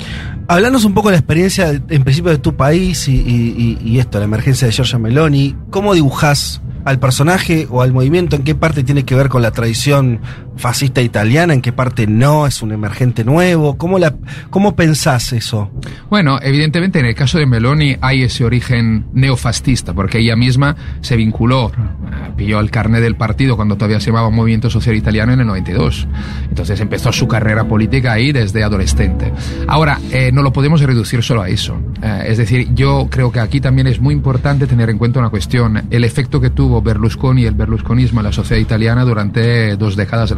[0.48, 4.68] Hablanos un poco de la experiencia, en principio, de tu país y esto, la emergencia
[4.68, 5.54] de Giorgia Meloni.
[5.70, 8.38] ¿Cómo dibujás al personaje o al movimiento?
[8.38, 10.22] ¿En qué parte tiene que ver con la tradición
[10.58, 11.54] fascista italiana?
[11.54, 12.48] ¿En qué parte no?
[12.48, 13.78] ¿Es un emergente nuevo?
[13.78, 14.16] ¿Cómo, la,
[14.50, 15.72] cómo pensás eso?
[16.10, 21.16] Bueno, evidentemente en el caso de Meloni hay ese origen neofascista, porque ella misma se
[21.16, 25.42] vinculó, eh, pilló el carnet del partido cuando todavía se llamaba Movimiento Social Italiano en
[25.42, 26.08] el 92.
[26.50, 29.32] Entonces empezó su carrera política ahí desde adolescente.
[29.68, 31.80] Ahora, eh, no lo podemos reducir solo a eso.
[32.02, 35.30] Eh, es decir, yo creo que aquí también es muy importante tener en cuenta una
[35.30, 39.96] cuestión, el efecto que tuvo Berlusconi y el berlusconismo en la sociedad italiana durante dos
[39.96, 40.32] décadas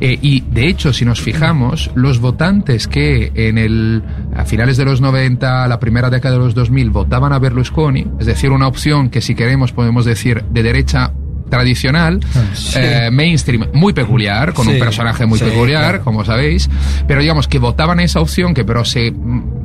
[0.00, 4.02] Eh, y de hecho, si nos fijamos, los votantes que en el
[4.36, 8.26] a finales de los 90, la primera década de los 2000 votaban a Berlusconi, es
[8.26, 11.12] decir, una opción que si queremos podemos decir de derecha
[11.50, 12.20] tradicional,
[12.54, 12.78] Sí.
[12.80, 16.04] eh, mainstream, muy peculiar, con Sí, un personaje muy sí, peculiar, claro.
[16.04, 16.68] como sabéis,
[17.06, 19.64] pero digamos que votaban esa opción que pero se mm,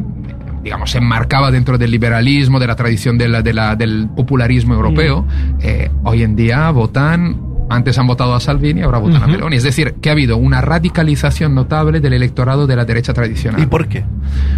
[0.61, 4.73] digamos, se enmarcaba dentro del liberalismo, de la tradición de la- de la- del popularismo
[4.73, 5.25] europeo,
[5.61, 7.37] eh, hoy en día votan
[7.69, 9.31] Antes han votado a Salvini, ahora votan a Ujú.
[9.33, 9.55] Meloni.
[9.57, 13.61] Es decir, que ha habido una radicalización notable del electorado de la derecha tradicional.
[13.61, 14.03] ¿Y por qué?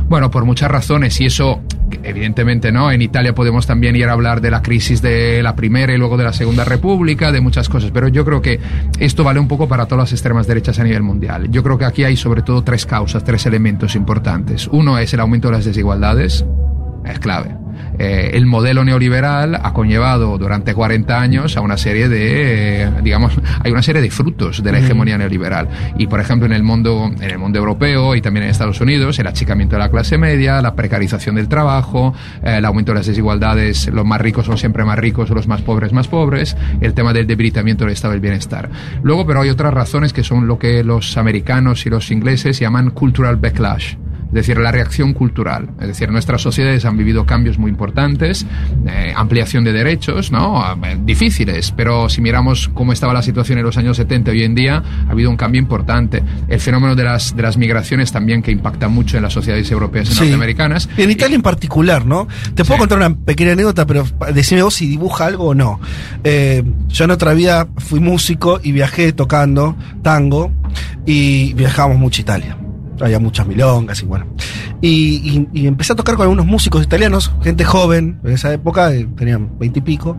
[0.08, 1.62] Bueno, por muchas razones, y eso,
[2.04, 2.92] evidentemente, ¿no?
[2.92, 6.16] En Italia podemos también ir a hablar de la crisis de la Primera y luego
[6.18, 8.60] de la Segunda República, de muchas cosas, pero yo creo que
[9.00, 11.50] esto vale un poco para todas las extremas derechas a nivel mundial.
[11.52, 14.68] Yo creo que aquí hay sobre todo tres causas, tres elementos importantes.
[14.72, 16.46] Uno es el aumento de las desigualdades,
[17.06, 17.56] es clave.
[18.00, 23.34] Eh, el modelo neoliberal ha conllevado durante 40 años a una serie de, eh, digamos,
[23.64, 25.68] hay una serie de frutos de la hegemonía neoliberal.
[25.98, 29.20] Y, por ejemplo, en el mundo, en el mundo europeo y también en Estados Unidos,
[29.20, 33.08] el achicamiento de la clase media, la precarización del trabajo, eh, el aumento de las
[33.08, 37.14] desigualdades, los más ricos son siempre más ricos, los más pobres más pobres, el tema
[37.14, 38.70] del debilitamiento del estado del bienestar.
[39.04, 42.92] Luego, pero hay otras razones que son lo que los americanos y los ingleses llaman
[42.92, 43.96] cultural backlash.
[44.32, 45.70] Es decir, la reacción cultural.
[45.82, 48.46] Es decir, nuestras sociedades han vivido cambios muy importantes,
[48.88, 50.64] eh, ampliación de derechos, ¿no?
[50.86, 54.56] Eh, Difíciles, pero si miramos cómo estaba la situación en los años 70 hoy en
[54.56, 56.24] día, ha habido un cambio importante.
[56.48, 60.10] El fenómeno de las, de las migraciones también que impacta mucho en las sociedades europeas
[60.10, 60.20] y Sí.
[60.22, 60.88] norteamericanas.
[60.98, 62.28] Y en Italia en particular, ¿no?
[62.56, 65.80] Te puedo contar una pequeña anécdota, pero decime vos si dibuja algo o no.
[66.24, 70.52] Eh, yo en otra vida fui músico y viajé tocando tango
[71.06, 72.58] y viajábamos mucho a Italia.
[73.02, 74.26] Había muchas milongas y bueno.
[74.82, 79.08] Y, y- empecé a tocar con algunos músicos italianos, gente joven, en esa época, eh,
[79.18, 80.18] tenían veinte y pico.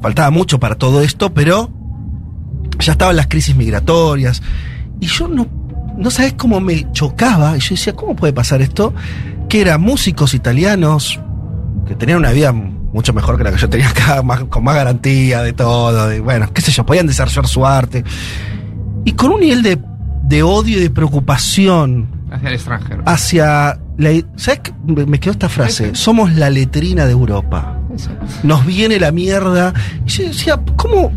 [0.00, 1.70] Faltaba mucho para todo esto, pero
[2.78, 4.42] ya estaban las crisis migratorias.
[5.00, 5.46] Y yo no,
[5.98, 7.56] no sabes cómo me chocaba.
[7.56, 8.94] Y yo decía, ¿cómo puede pasar esto?
[9.48, 11.20] Que eran músicos italianos
[11.86, 15.42] que tenían una vida mucho mejor que la que yo tenía acá, con más garantía
[15.42, 16.22] de todo.
[16.22, 18.02] Bueno, qué sé yo, podían desarrollar su arte.
[19.04, 19.78] Y con un nivel de,
[20.30, 23.02] de odio y de preocupación Hacia el extranjero.
[23.04, 24.10] hacia la...
[24.36, 24.72] ¿Sabes qué?
[25.06, 25.94] Me quedó esta frase.
[25.94, 27.76] Somos la letrina de Europa.
[28.44, 29.74] Nos viene la mierda.
[30.06, 31.12] Y yo decía, ¿cómo,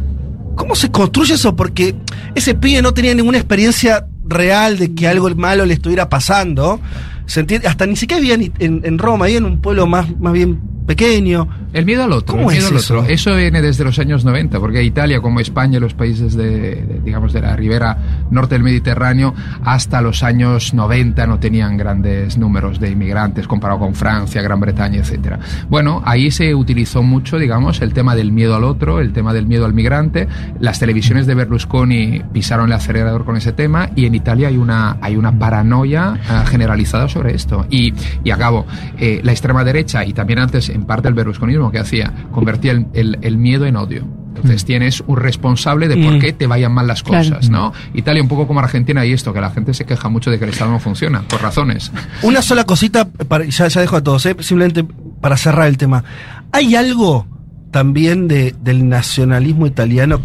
[0.55, 1.55] ¿cómo se construye eso?
[1.55, 1.95] Porque
[2.33, 6.79] ese pibe no tenía ninguna experiencia real de que algo malo le estuviera pasando.
[7.27, 7.67] ¿Se entiende?
[7.67, 11.47] Hasta ni siquiera vivía en, en Roma, vivía en un pueblo más, más bien pequeño.
[11.73, 12.35] El miedo al otro.
[12.35, 12.99] ¿Cómo el miedo es al eso?
[12.99, 13.11] otro.
[13.11, 17.01] Eso viene desde los años 90, porque Italia, como España y los países de, de,
[17.03, 17.97] digamos, de la ribera
[18.29, 23.95] norte del Mediterráneo, hasta los años 90 no tenían grandes números de inmigrantes comparado con
[23.95, 25.39] Francia, Gran Bretaña, etcétera.
[25.69, 29.47] Bueno, ahí se utilizó mucho, digamos, el tema del miedo al otro, el tema del
[29.47, 30.27] miedo al migrante.
[30.59, 34.97] Las televisiones de Berlusconi pisaron el acelerador con ese tema y en Italia hay una,
[35.01, 37.65] hay una paranoia eh, generalizada sobre esto.
[37.69, 38.65] Y, y acabo,
[38.97, 42.87] eh, la extrema derecha y también antes en parte el berlusconismo que hacía, convertía el,
[42.93, 44.07] el- el miedo en odio.
[44.35, 46.19] Entonces tienes un responsable de por Mm.
[46.19, 47.23] qué te vayan mal las Claro.
[47.29, 47.71] cosas, ¿no?
[47.93, 50.45] Italia un poco como Argentina y esto, que la gente se queja mucho de que
[50.45, 51.91] el Estado no funciona, por razones.
[52.23, 54.35] Una sola cosita, para- ya, ya dejo a todos, ¿eh?
[54.39, 54.83] simplemente
[55.21, 56.03] para cerrar el tema.
[56.51, 57.27] ¿Hay algo
[57.71, 60.19] también de, del nacionalismo italiano,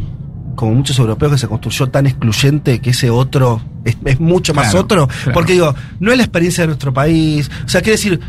[0.55, 4.70] como muchos europeos, que se construyó tan excluyente que ese otro es, es mucho más
[4.70, 5.07] Claro, otro?
[5.07, 5.33] claro.
[5.33, 7.51] Porque digo, no es la experiencia de nuestro país.
[7.65, 8.20] O sea, quiere decir,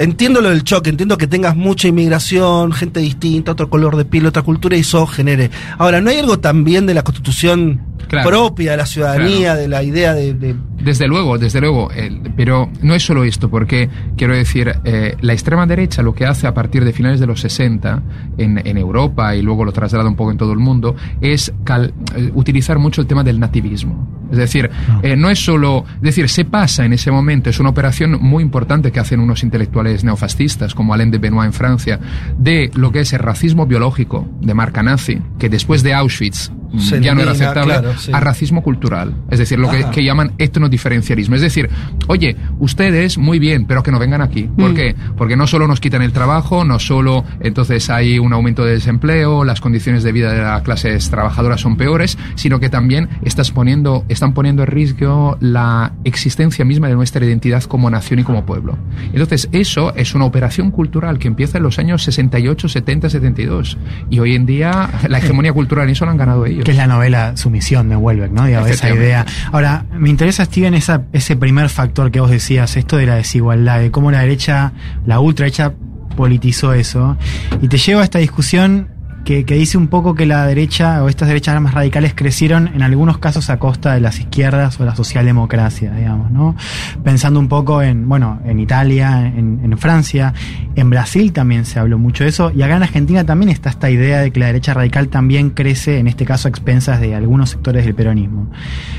[0.00, 4.26] entiendo lo del choque, entiendo que tengas mucha inmigración, gente distinta, otro color de piel,
[4.26, 5.50] otra cultura, y eso genere.
[5.78, 8.28] Ahora, ¿no hay algo también de la constitución Claro.
[8.28, 9.60] propia, de la ciudadanía, Claro.
[9.60, 13.50] de la idea de- de Desde luego, desde luego, el- pero no es solo esto,
[13.50, 17.26] porque quiero decir, eh, la extrema derecha lo que hace a partir de finales de
[17.26, 18.02] los 60
[18.38, 21.92] en, en Europa y luego lo traslada un poco en todo el mundo, es cal-
[22.16, 24.08] eh, utilizar mucho el tema del nativismo.
[24.32, 24.70] Es decir,
[25.02, 28.42] eh, no es solo, es decir, se pasa en ese momento, es una operación muy
[28.42, 31.98] importante que hacen unos intelectuales neofascistas como Alain de Benoit en Francia,
[32.38, 36.78] de lo que es el racismo biológico de marca nazi, que después de Auschwitz mm,
[36.78, 38.12] Se ya no era aceptable, claro, sí.
[38.12, 39.14] a racismo cultural.
[39.30, 39.90] Es decir, lo que, Ajá.
[39.90, 41.34] que llaman etnodiferencialismo.
[41.36, 41.68] Es decir,
[42.06, 44.42] oye, ustedes muy bien, pero que no vengan aquí.
[44.44, 44.74] ¿Por Mm.
[44.74, 44.94] qué?
[45.16, 49.44] Porque no solo nos quitan el trabajo, no solo entonces hay un aumento de desempleo,
[49.44, 54.04] las condiciones de vida de las clases trabajadoras son peores, sino que también estás poniendo,
[54.08, 58.78] están poniendo en riesgo la existencia misma de nuestra identidad como nación y como pueblo.
[59.12, 63.78] Entonces, eso es una operación cultural que empieza en los años 68, 70, 72.
[64.10, 66.64] Y hoy en día la hegemonía cultural en eso la han ganado ellos.
[66.64, 68.46] Que es la novela Sumisión de Welbeck, ¿no?
[68.46, 69.26] Digamos, esa idea.
[69.52, 73.80] Ahora, me interesa, Steven, esa, ese primer factor que vos decías, esto de la desigualdad,
[73.80, 74.72] de cómo la derecha,
[75.06, 75.72] la ultraderecha
[76.16, 77.16] politizó eso.
[77.62, 78.88] Y te llevo a esta discusión
[79.24, 83.18] que, dice un poco que la derecha o estas derechas más radicales crecieron en algunos
[83.18, 86.56] casos a costa de las izquierdas o la socialdemocracia, digamos, ¿no?
[87.04, 90.34] Pensando un poco en, bueno, en Italia, en, en Francia,
[90.74, 93.90] en Brasil también se habló mucho de eso, y acá en Argentina también está esta
[93.90, 97.50] idea de que la derecha radical también crece, en este caso a expensas de algunos
[97.50, 98.50] sectores del peronismo.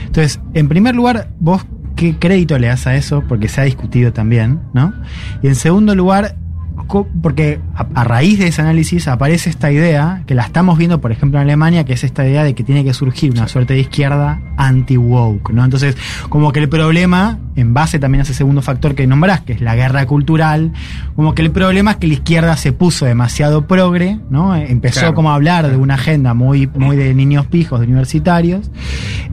[0.06, 4.12] Entonces, en primer lugar, vos qué crédito le das a eso, porque se ha discutido
[4.14, 4.94] también, ¿no?
[5.42, 6.36] Y en segundo lugar,
[7.22, 11.12] porque a, a raíz de ese análisis aparece esta idea, que la estamos viendo, por
[11.12, 13.80] ejemplo, en Alemania, que es esta idea de que tiene que surgir una suerte de
[13.80, 15.64] izquierda anti-woke, ¿no?
[15.64, 15.96] Entonces,
[16.30, 19.62] como que el problema, en base también a ese segundo factor que nombrás, que es
[19.62, 20.72] la guerra cultural,
[21.16, 24.56] como que el problema es que la izquierda se puso demasiado progre, ¿no?
[24.56, 25.14] Empezó Claro.
[25.16, 28.70] como a hablar de una agenda muy, muy de niños pijos, de universitarios,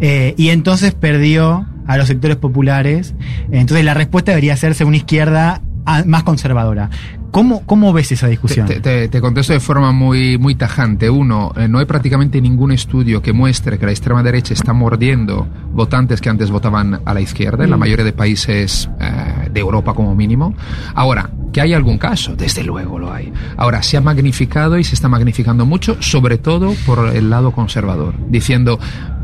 [0.01, 3.15] eh, y entonces perdió a los sectores populares.
[3.51, 5.63] Entonces la respuesta debería hacerse una izquierda
[6.05, 6.91] más conservadora.
[7.31, 8.67] ¿Cómo, cómo ves esa discusión?
[8.67, 11.11] Te, te- te contesto de forma muy, muy tajante.
[11.11, 15.47] Uno, eh, no hay prácticamente ningún estudio que muestre que la extrema derecha está mordiendo
[15.73, 17.81] votantes que antes votaban a la izquierda, en la Mm.
[17.81, 20.55] mayoría de países eh, de Europa como mínimo.
[20.95, 23.33] Ahora, que hay algún caso, desde luego lo hay.
[23.57, 28.15] Ahora, se ha magnificado y se está magnificando mucho, sobre todo por el lado conservador,
[28.29, 28.79] diciendo,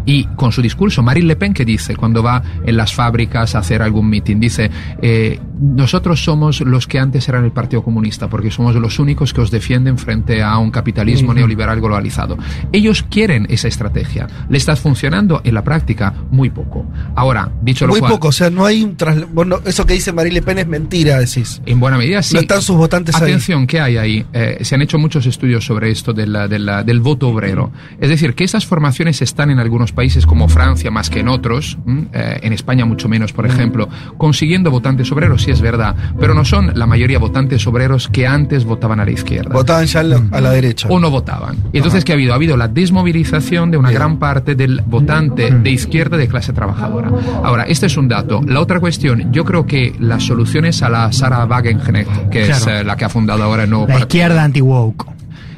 [0.07, 3.59] y con su discurso, Marine Le Pen que dice cuando va en las fábricas a
[3.61, 4.71] hacer algún mitin, dice,
[5.03, 9.41] eh, nosotros somos los que antes eran el Partido Comunista, porque somos los únicos que
[9.41, 11.39] os defienden frente a un capitalismo Ujú.
[11.39, 12.37] neoliberal globalizado.
[12.73, 14.27] Ellos quieren esa estrategia.
[14.49, 15.41] ¿Le está funcionando?
[15.45, 16.87] En la práctica, muy poco.
[17.15, 19.95] Ahora, dicho lo Muy cual, poco, o sea, no hay un trasla- bueno, eso que
[19.95, 21.63] dice Marie Le Pen es mentira, decís.
[21.65, 22.35] en buena medida sí.
[22.35, 23.23] No están sus votantes ahí.
[23.23, 24.27] Atención, ¿qué hay ahí?
[24.33, 27.71] Eh, se han hecho muchos estudios sobre esto de la- de la- del voto obrero.
[28.01, 31.79] Es decir, que esas formaciones están en algunos países como Francia más que en otros.
[32.13, 36.45] Eh, en España mucho menos, por ejemplo, consiguiendo votantes obreros, sí es verdad, pero no
[36.45, 39.53] son la mayoría votantes obreros que antes votaban a la izquierda.
[39.53, 40.89] Votaban ya a la, derecha.
[40.91, 41.57] O no votaban.
[41.73, 42.33] Y entonces, ¿qué ha habido?
[42.33, 47.11] Ha habido la desmovilización de una gran parte del votante de izquierda de clase trabajadora.
[47.43, 48.41] Ahora, este es un dato.
[48.47, 52.85] La otra cuestión, yo creo que las soluciones a la Sarah Wagenknecht, que es eh,
[52.85, 55.07] la que ha fundado ahora el nuevo La partido, izquierda anti-woke.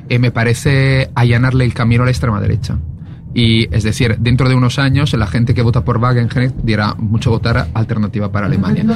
[0.08, 2.78] eh, me parece allanarle el camino a la extrema derecha.
[3.36, 7.30] Y es decir, dentro de unos años la gente que vota por Wagenknecht dirá mucho
[7.30, 8.86] votar alternativa para Alemania.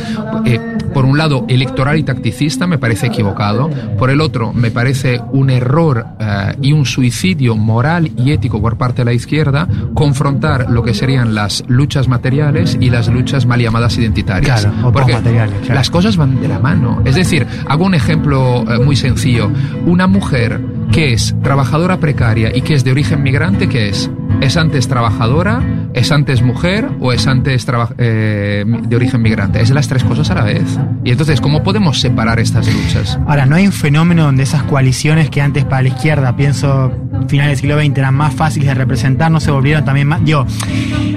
[0.46, 0.58] Eh,
[0.94, 3.68] por un lado, electoral y tacticista me parece equivocado.
[3.98, 8.78] Por el otro, me parece un error eh, y un suicidio moral y ético por
[8.78, 13.60] parte de la izquierda confrontar lo que serían las luchas materiales y las luchas mal
[13.60, 14.62] llamadas identitarias.
[14.62, 15.74] Claro, o Porque postmateriales, claro.
[15.74, 17.02] las cosas van de la mano.
[17.04, 19.50] Es decir, hago un ejemplo eh, muy sencillo.
[19.84, 24.10] Una mujer que es trabajadora precaria y que es de origen migrante, ¿qué es?
[24.40, 25.62] ¿Es antes trabajadora?
[25.92, 26.88] ¿Es antes mujer?
[27.00, 27.66] ¿O es antes
[27.98, 29.60] eh, de origen migrante?
[29.60, 30.62] Es las tres cosas a la vez.
[31.04, 33.18] Y entonces, ¿cómo podemos separar estas luchas?
[33.26, 36.90] Ahora, ¿no hay un fenómeno donde esas coaliciones que antes para la izquierda, pienso,
[37.28, 40.24] finales del siglo XX, eran más fáciles de representar, no se volvieron también más...
[40.24, 40.46] Digo,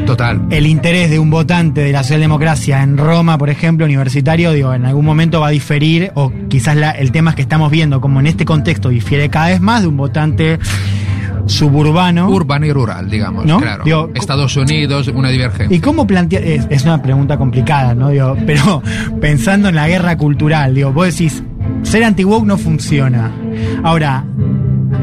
[0.05, 0.41] Total.
[0.49, 4.85] el interés de un votante de la socialdemocracia en Roma, por ejemplo, universitario, digo, en
[4.85, 8.19] algún momento va a diferir, o quizás la- el tema es que estamos viendo, como
[8.19, 10.59] en este contexto difiere cada vez más de un votante
[11.45, 12.29] suburbano.
[12.29, 13.45] Urbano y rural, digamos.
[13.45, 13.59] ¿No?
[13.59, 13.83] Claro.
[13.83, 15.75] Digo, Estados Unidos, una divergencia.
[15.75, 16.39] ¿Y cómo plantea?
[16.39, 18.09] Es, es una pregunta complicada, ¿no?
[18.09, 18.81] Digo, pero
[19.19, 21.43] pensando en la guerra cultural, digo, vos decís,
[21.83, 23.31] ser anti-woke no funciona.
[23.83, 24.25] Ahora,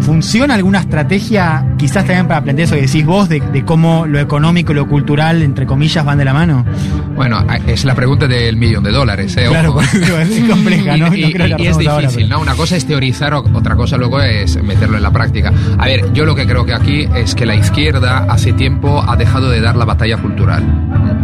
[0.00, 4.18] ¿funciona alguna estrategia, quizás también para plantear eso que decís vos, de, de cómo lo
[4.18, 6.64] económico y lo cultural, entre comillas, van de la mano?
[7.14, 9.46] Bueno, es la pregunta del millón de dólares, ¿eh?
[9.48, 9.80] Claro, Ojo.
[10.20, 11.14] es compleja, ¿no?
[11.14, 12.40] Y, No y- creo que la y es hagamos ahora, difícil, ¿no?
[12.40, 15.52] Una cosa es teorizar, otra cosa luego es meterlo en la práctica.
[15.78, 19.16] A ver, yo lo que creo que aquí es que la izquierda hace tiempo ha
[19.16, 20.64] dejado de dar la batalla cultural.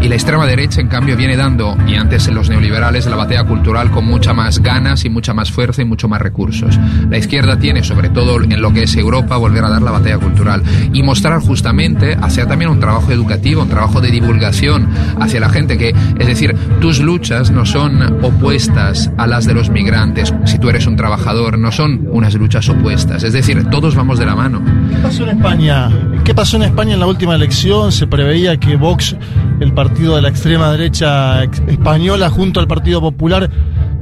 [0.02, 3.44] Y la extrema derecha, en cambio, viene dando, y antes en los neoliberales, la batalla
[3.44, 6.78] cultural con mucha más ganas y mucha más fuerza y mucho más recursos.
[7.08, 10.18] La izquierda tiene, sobre todo en lo que es Europa, volver a dar la batalla
[10.18, 10.60] cultural
[10.92, 14.88] y mostrar justamente, hacer también un trabajo educativo, un trabajo de divulgación
[15.20, 19.70] hacia la gente que, es decir, tus luchas no son opuestas a las de los
[19.70, 24.18] migrantes, si tú eres un trabajador, no son unas luchas opuestas, es decir, todos vamos
[24.18, 24.60] de la mano.
[24.90, 25.88] ¿Qué pasó en España?
[26.26, 27.92] ¿Qué pasó en España en la última elección?
[27.92, 29.14] Se preveía que Vox,
[29.60, 33.48] el partido de la extrema derecha española, junto al Partido Popular,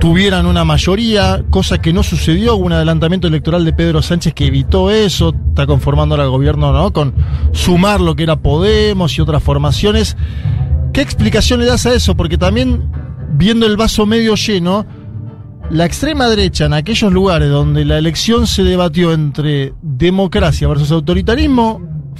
[0.00, 2.56] tuvieran una mayoría, cosa que no sucedió.
[2.56, 5.34] Hubo un adelantamiento electoral de Pedro Sánchez que evitó eso.
[5.50, 6.94] Está conformando ahora el gobierno, ¿no?
[6.94, 7.14] Con
[7.52, 10.16] sumar lo que era Podemos y otras formaciones.
[10.94, 12.16] ¿Qué explicación le das a eso?
[12.16, 12.90] Porque también,
[13.34, 14.86] viendo el vaso medio lleno,
[15.68, 21.92] la extrema derecha en aquellos lugares donde la elección se debatió entre democracia versus autoritarismo,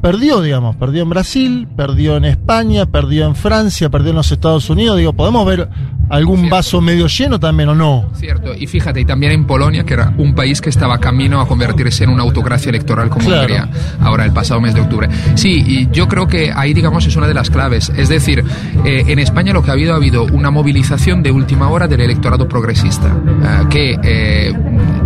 [0.00, 4.68] perdió, digamos, perdió en Brasil, perdió en España, perdió en Francia, perdió en los Estados
[4.70, 4.96] Unidos.
[4.96, 5.68] Digo, ¿podemos ver
[6.10, 8.10] algún vaso medio lleno también o no?
[8.14, 11.46] Cierto, y fíjate, y también en Polonia, que era un país que estaba camino a
[11.46, 13.42] convertirse en una autocracia electoral como Claro.
[13.42, 13.68] Hungría,
[14.00, 15.08] ahora el pasado mes de octubre.
[15.34, 17.92] Sí, y yo creo que ahí, digamos, es una de las claves.
[17.96, 18.44] Es decir,
[18.84, 22.00] eh, en España lo que ha habido, ha habido una movilización de última hora del
[22.00, 24.52] electorado progresista, eh, que eh,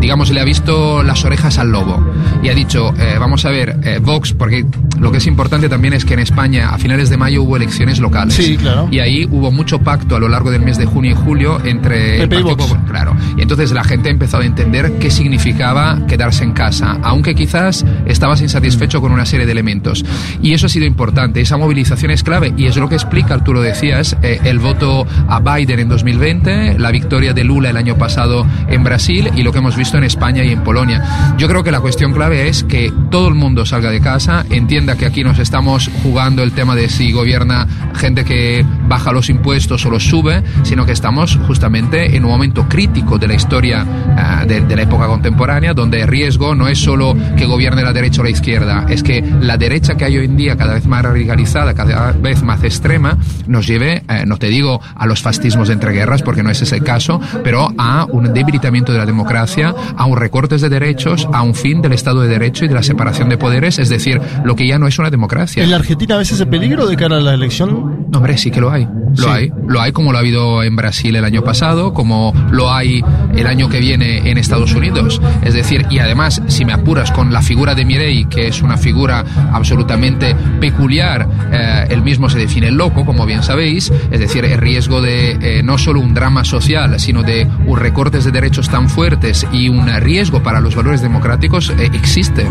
[0.00, 2.04] digamos, le ha visto las orejas al lobo
[2.42, 4.64] y ha dicho, eh, vamos a ver, Vox, porque
[4.98, 7.98] lo que es importante también es que en España a finales de mayo hubo elecciones
[7.98, 8.34] locales.
[8.34, 8.88] Sí, claro.
[8.90, 12.22] Y ahí hubo mucho pacto a lo largo del mes de junio y julio entre
[12.22, 12.66] el y Vox.
[12.66, 13.16] Popular, Claro.
[13.36, 17.84] Y entonces la gente ha empezado a entender qué significaba quedarse en casa, aunque quizás
[18.06, 20.04] estabas insatisfecho con una serie de elementos.
[20.40, 23.54] Y eso ha sido importante, esa movilización es clave y es lo que explica, tú
[23.54, 27.96] lo decías, eh, el voto a Biden en 2020, la victoria de Lula el año
[27.96, 31.34] pasado en Brasil y lo que hemos visto en España y en Polonia.
[31.38, 34.71] Yo creo que la cuestión clave es que todo el mundo salga de casa, entienda
[34.72, 39.84] que aquí nos estamos jugando el tema de si gobierna gente que baja los impuestos
[39.84, 43.86] o los sube, sino que estamos justamente en un momento crítico de la historia
[44.16, 47.92] ah, de, de la época contemporánea, donde el riesgo no es solo que gobierne la
[47.92, 50.86] derecha o la izquierda, es que la derecha que hay hoy en día, cada vez
[50.86, 55.68] más radicalizada, cada vez más extrema, nos lleve, eh, no te digo a los fascismos
[55.68, 59.74] de entreguerras, porque no ese es el caso, pero a un debilitamiento de la democracia,
[59.98, 62.82] a un recortes de derechos, a un fin del Estado de Derecho y de la
[62.82, 65.62] separación de poderes, es decir, lo que ya no es una democracia.
[65.62, 68.06] ¿En la Argentina a veces ese peligro de cara a la elección?
[68.10, 68.84] No, hombre, sí que lo hay.
[69.16, 69.28] Lo Sí.
[69.28, 69.52] hay.
[69.66, 73.02] Lo hay como lo ha habido en Brasil el año pasado, como lo hay
[73.34, 75.20] el año que viene en Estados Unidos.
[75.42, 78.76] Es decir, y además, si me apuras con la figura de Mirei, que es una
[78.76, 84.58] figura absolutamente peculiar, eh, él mismo se define loco, como bien sabéis, es decir, el
[84.58, 88.88] riesgo de eh, no solo un drama social, sino de un recortes de derechos tan
[88.88, 92.46] fuertes y un riesgo para los valores democráticos eh, existe.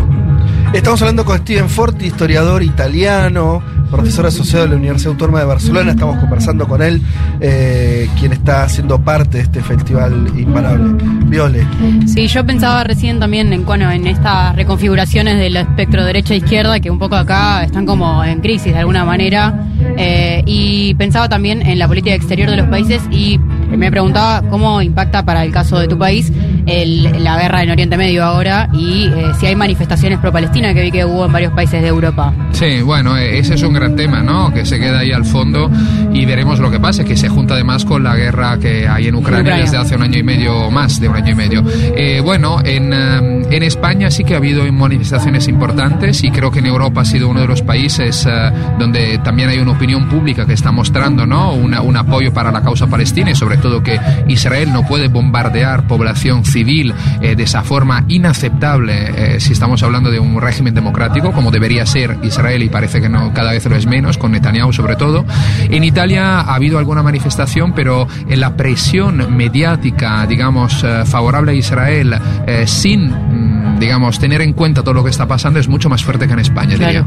[0.72, 5.90] Estamos hablando con Steven Forti, historiador italiano, profesor asociado de la Universidad Autónoma de Barcelona.
[5.90, 7.02] Estamos conversando con él,
[7.40, 10.94] eh, quien está siendo parte de este festival imparable.
[11.26, 11.66] Viole.
[12.06, 16.98] Sí, yo pensaba recién también en, bueno, en estas reconfiguraciones del espectro derecha-izquierda que un
[16.98, 19.66] poco acá están como en crisis de alguna manera.
[19.98, 23.38] eh, y pensaba también en la política exterior de los países y
[23.76, 26.32] me preguntaba cómo impacta para el caso de tu país
[26.66, 30.90] el- la guerra en Oriente Medio ahora y eh, si hay manifestaciones pro-Palestina que vi
[30.90, 32.32] que hubo en varios países de Europa.
[32.52, 34.52] Sí, bueno, eh, ese es un gran tema, ¿no?
[34.52, 35.70] Que se queda ahí al fondo
[36.12, 39.14] y veremos lo que pasa, que se junta además con la guerra que hay en
[39.14, 39.64] Ucrania, Ucrania.
[39.64, 41.64] desde hace un año y medio o más de un año y medio.
[41.96, 46.58] Eh, bueno, en, eh, en España sí que ha habido manifestaciones importantes y creo que
[46.60, 50.46] en Europa ha sido uno de los países eh, donde también hay una opinión pública
[50.46, 51.52] que está mostrando, ¿no?
[51.52, 55.86] Una- un apoyo para la causa palestina y sobre todo que Israel no puede bombardear
[55.86, 61.32] población civil eh, de esa forma inaceptable eh, si estamos hablando de un régimen democrático
[61.32, 64.72] como debería ser Israel y parece que no cada vez lo es menos con Netanyahu
[64.72, 65.24] sobre todo.
[65.70, 71.54] En Italia ha habido alguna manifestación pero en la presión mediática digamos eh, favorable a
[71.54, 72.14] Israel
[72.46, 76.04] eh, sin mm, digamos tener en cuenta todo lo que está pasando es mucho más
[76.04, 77.06] fuerte que en España diría.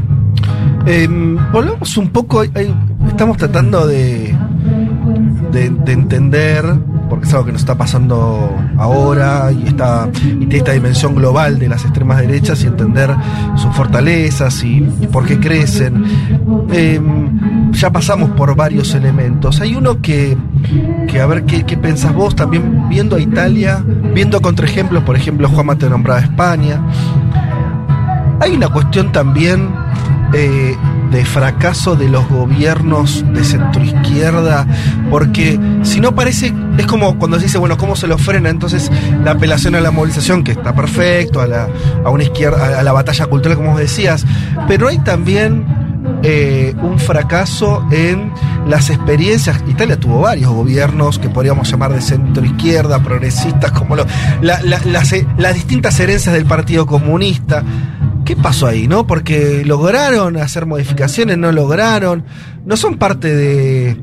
[0.86, 1.08] Eh,
[1.52, 4.34] volvamos un poco, estamos tratando de,
[5.50, 6.64] de, de entender,
[7.16, 10.06] porque es algo que nos está pasando ahora y, está,
[10.50, 13.10] esta dimensión global de las extremas derechas y entender
[13.54, 16.04] sus fortalezas y, por qué crecen.
[16.70, 17.00] Eh,
[17.70, 19.62] ya pasamos por varios elementos.
[19.62, 20.36] Hay uno que,
[21.08, 25.48] que a ver qué, qué pensás vos, también viendo a Italia, viendo contraejemplos, por ejemplo,
[25.48, 26.82] Juan te nombraba España.
[28.40, 29.70] Hay una cuestión también
[30.32, 30.76] eh,
[31.10, 34.66] de fracaso de los gobiernos de centroizquierda,
[35.10, 38.50] porque si no parece, es como cuando se dice, bueno, ¿cómo se lo frena?
[38.50, 38.90] Entonces
[39.24, 41.68] la apelación a la movilización, que está perfecto, a la,
[42.04, 44.24] a una izquierda, a la batalla cultural, como vos decías,
[44.66, 45.64] pero hay también
[46.22, 48.32] eh, un fracaso en
[48.66, 49.62] las experiencias.
[49.68, 54.06] Italia tuvo varios gobiernos que podríamos llamar de centro izquierda, progresistas, como lo-
[54.40, 57.62] la- la- las, eh, las distintas herencias del Partido Comunista.
[58.26, 59.06] ¿Qué pasó ahí, no?
[59.06, 62.24] Porque lograron hacer modificaciones, no lograron.
[62.64, 63.96] No son parte de.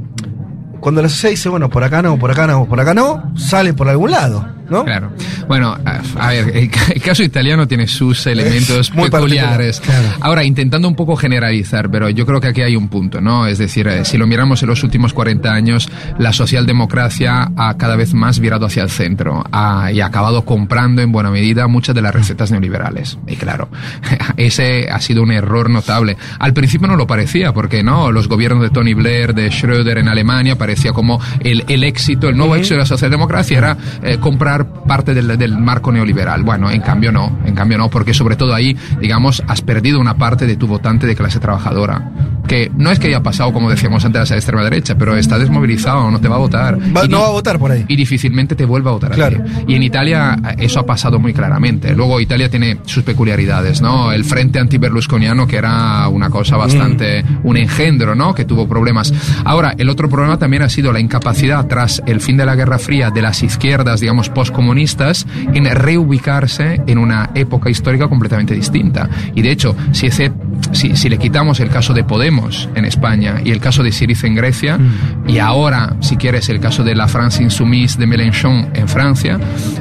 [0.83, 3.73] Cuando la sociedad dice, bueno, por acá no, por acá no, por acá no, sale
[3.73, 4.83] por algún lado, ¿no?
[4.83, 5.11] Claro.
[5.47, 9.79] Bueno, a, a ver, el, el caso italiano tiene sus elementos muy peculiares.
[9.79, 10.07] claro.
[10.19, 13.47] Ahora, intentando un poco generalizar, pero yo creo que aquí hay un punto, ¿no?
[13.47, 17.95] Es decir, eh, si lo miramos en los últimos 40 años, la socialdemocracia ha cada
[17.95, 21.95] vez más virado hacia el centro ha- y ha acabado comprando en buena medida muchas
[21.95, 23.17] de las recetas neoliberales.
[23.27, 23.69] Y claro,
[24.37, 26.17] ese ha sido un error notable.
[26.39, 30.07] Al principio no lo parecía, porque no, los gobiernos de Tony Blair, de Schröder en
[30.07, 34.65] Alemania, parecía como el, el éxito, el nuevo éxito de la socialdemocracia era eh, comprar
[34.87, 36.41] parte del, del marco neoliberal.
[36.43, 40.15] Bueno, en cambio no, en cambio no, porque sobre todo ahí, digamos, has perdido una
[40.17, 42.11] parte de tu votante de clase trabajadora,
[42.47, 45.37] que no es que haya pasado, como decíamos antes, a la extrema derecha, pero está
[45.37, 46.77] desmovilizado, no te va a votar.
[46.95, 47.85] Va- Y no va a votar por ahí.
[47.87, 49.37] y difícilmente te vuelva a votar Claro.
[49.43, 49.51] ti.
[49.67, 51.93] Y en Italia eso ha pasado muy claramente.
[51.93, 54.11] Luego Italia tiene sus peculiaridades, ¿no?
[54.11, 58.33] El frente anti-berlusconiano que era una cosa bastante, un engendro, ¿no?
[58.33, 59.13] Que tuvo problemas.
[59.45, 62.79] Ahora, el otro problema también ha sido la incapacidad tras el fin de la Guerra
[62.79, 69.09] Fría de las izquierdas, digamos, postcomunistas, en reubicarse en una época histórica completamente distinta.
[69.35, 70.31] Y de hecho, si ese
[70.71, 74.27] si, si le quitamos el caso de Podemos en España y el caso de Syriza
[74.27, 74.79] en Grecia,
[75.27, 79.39] y ahora, si quieres, el caso de la France Insoumise de Mélenchon en Francia,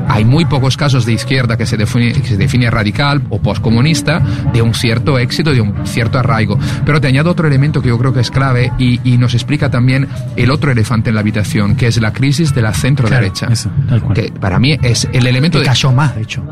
[0.08, 4.20] hay muy pocos casos de izquierda que se define, que se define radical o postcomunista
[4.52, 6.58] de un cierto éxito, de un cierto arraigo.
[6.84, 9.70] Pero te añado otro elemento que yo creo que es clave y, y nos explica
[9.70, 13.48] también el otro elefante en la habitación, que es la crisis de la centro derecha.
[14.14, 16.42] que para mí es el elemento Que de cayó más, de hecho.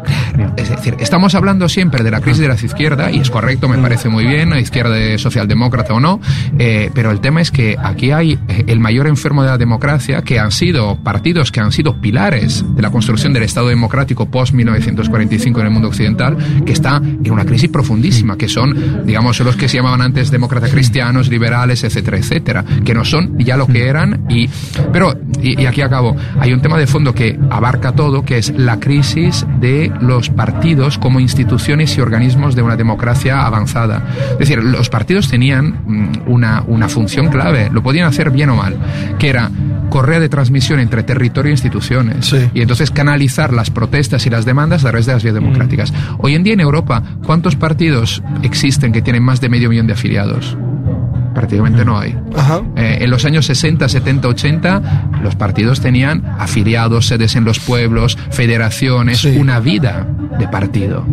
[0.57, 3.79] es decir, estamos hablando siempre de la crisis de la izquierda, y es correcto, me
[3.79, 6.21] parece muy bien, izquierda de socialdemócrata o no,
[6.59, 10.23] eh, pero el tema es que aquí hay eh, el mayor enfermo de la democracia,
[10.23, 15.61] que han sido partidos que han sido pilares de la construcción del Estado democrático post-1945
[15.61, 19.69] en el mundo occidental, que está en una crisis profundísima, que son, digamos, los que
[19.69, 24.10] se llamaban antes demócratas cristianos, liberales, etcétera, etcétera, que no son ya lo que eran,
[24.29, 24.49] y,
[24.93, 28.53] pero, y, y aquí acabo, hay un tema de fondo que abarca todo, que es
[28.57, 34.03] la crisis de los partidos como instituciones y organismos de una democracia avanzada.
[34.33, 38.57] Es decir, los partidos tenían mm, una, una función clave, lo podían hacer bien o
[38.57, 38.77] mal,
[39.19, 39.51] que era
[39.91, 42.33] correa de transmisión entre territorio e instituciones.
[42.55, 45.93] Y entonces canalizar las protestas y las demandas a través de las vías democráticas.
[46.19, 49.95] Hoy en día en Europa, ¿cuántos partidos existen que tienen más de medio millón de
[49.95, 50.57] afiliados?
[51.35, 52.17] Prácticamente no hay.
[52.77, 54.83] Eh, en los años 60, 70, 80,
[55.23, 60.07] los partidos tenían afiliados, sedes en los pueblos, federaciones, una vida
[60.39, 61.05] de partido.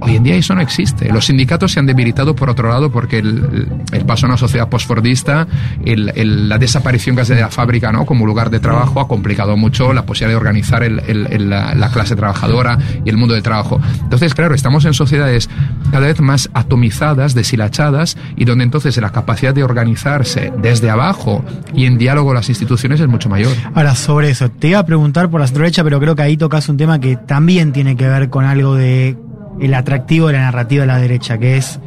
[0.00, 1.10] Hoy en día eso no existe.
[1.10, 4.68] Los sindicatos se han debilitado por otro lado porque el, el paso a una sociedad
[4.68, 5.46] postfordista,
[5.84, 8.04] el, el- la desaparición casi de la fábrica ¿no?
[8.04, 12.76] como lugar de trabajo ha complicado mucho la posibilidad de organizar la, la clase trabajadora
[13.04, 13.80] y el mundo del trabajo.
[14.02, 15.48] Entonces, claro, estamos en sociedades
[15.90, 21.86] cada vez más atomizadas, deshilachadas y donde entonces la capacidad de organizarse desde abajo y
[21.86, 23.30] en diálogo con las instituciones es mucho
[23.74, 26.68] Ahora, sobre eso, te iba a preguntar por la derecha, pero creo que ahí tocas
[26.68, 29.16] un tema que también tiene que ver con algo de
[29.60, 31.78] el atractivo de la narrativa de la derecha, que es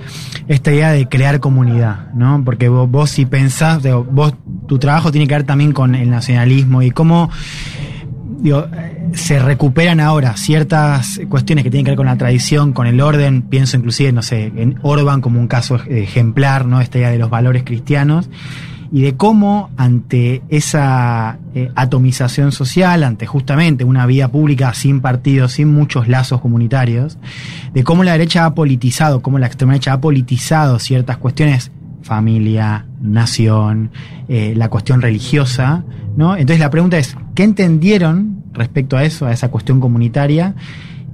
[0.48, 2.42] esta idea de crear comunidad, ¿no?
[2.45, 4.34] Porque vos, vos si pensás, digo, vos,
[4.67, 7.30] tu trabajo tiene que ver también con el nacionalismo y cómo
[8.40, 8.67] digo,
[9.14, 13.42] se recuperan ahora ciertas cuestiones que tienen que ver con la tradición, con el orden,
[13.42, 16.80] pienso inclusive, no sé, en Orban como un caso ejemplar, ¿no?
[16.82, 18.30] Esta idea de los valores cristianos
[18.91, 25.53] y de cómo ante esa eh, atomización social, ante justamente una vía pública sin partidos,
[25.53, 27.17] sin muchos lazos comunitarios,
[27.74, 32.85] de cómo la derecha ha politizado, cómo la extrema derecha ha politizado ciertas cuestiones, familia,
[33.01, 33.91] nación,
[34.27, 35.83] eh, la cuestión religiosa,
[36.16, 36.35] ¿no?
[36.35, 40.56] Entonces la pregunta es, ¿qué entendieron respecto a eso, a esa cuestión comunitaria?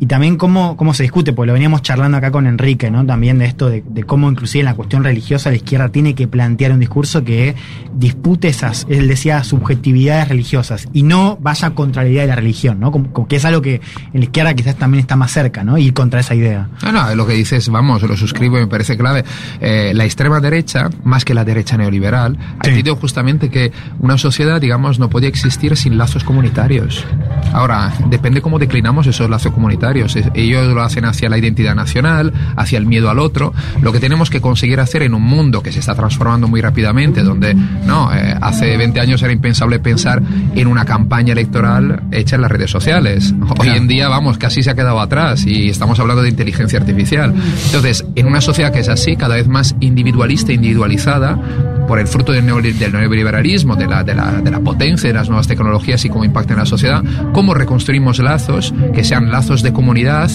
[0.03, 3.05] Y también cómo, cómo se discute, porque lo veníamos charlando acá con Enrique, ¿no?
[3.05, 6.27] También de esto, de, de cómo inclusive en la cuestión religiosa la izquierda tiene que
[6.27, 7.55] plantear un discurso que
[7.93, 12.81] dispute esas, él decía, subjetividades religiosas y no vaya contra la idea de la religión,
[12.81, 12.91] ¿no?
[12.91, 15.77] Como, como que es algo que en la izquierda quizás también está más cerca, ¿no?
[15.77, 16.67] Ir contra esa idea.
[16.83, 19.23] No, no, lo que dices, vamos, lo suscribo y me parece clave.
[19.61, 24.59] Eh, la extrema derecha, más que la derecha neoliberal, ha entendido justamente que una sociedad,
[24.59, 27.05] digamos, no podía existir sin lazos comunitarios.
[27.53, 29.92] Ahora, depende cómo declinamos esos lazos comunitarios.
[30.33, 33.53] Ellos lo hacen hacia la identidad nacional, hacia el miedo al otro.
[33.81, 37.23] Lo que tenemos que conseguir hacer en un mundo que se está transformando muy rápidamente,
[37.23, 40.21] donde no, Eh, hace 20 años era impensable pensar
[40.55, 43.33] en una campaña electoral hecha en las redes sociales.
[43.59, 47.33] Hoy en día, vamos, casi se ha quedado atrás y estamos hablando de inteligencia artificial.
[47.65, 51.39] Entonces, en una sociedad que es así, cada vez más individualista e individualizada,
[51.87, 55.13] por el fruto del, neoli- del neoliberalismo, de la, de, la, de la potencia de
[55.13, 57.03] las nuevas tecnologías y cómo impactan en la sociedad,
[57.33, 60.29] cómo reconstruimos lazos que sean lazos de comunidad,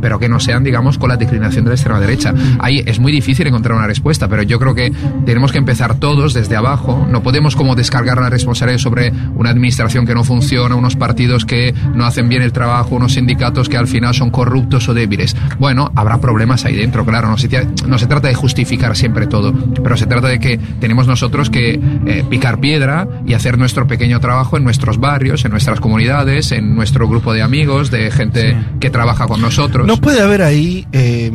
[0.00, 2.32] pero que no sean, digamos, con la declinación de la extrema derecha.
[2.58, 4.92] Ahí es muy difícil encontrar una respuesta, pero yo creo que
[5.26, 7.06] tenemos que empezar todos desde abajo.
[7.10, 11.74] No podemos como descargar la responsabilidad sobre una administración que no funciona, unos partidos que
[11.94, 15.36] no hacen bien el trabajo, unos sindicatos que al final son corruptos o débiles.
[15.58, 17.28] Bueno, habrá problemas ahí dentro, claro.
[17.28, 17.48] No se,
[17.86, 19.52] no se trata de justificar siempre todo,
[19.82, 24.20] pero se trata de que tenemos nosotros que eh, picar piedra y hacer nuestro pequeño
[24.20, 28.90] trabajo en nuestros barrios, en nuestras comunidades, en nuestro grupo de amigos, de gente que
[28.90, 29.86] trabaja con nosotros.
[29.86, 31.30] No puede haber ahí, eh,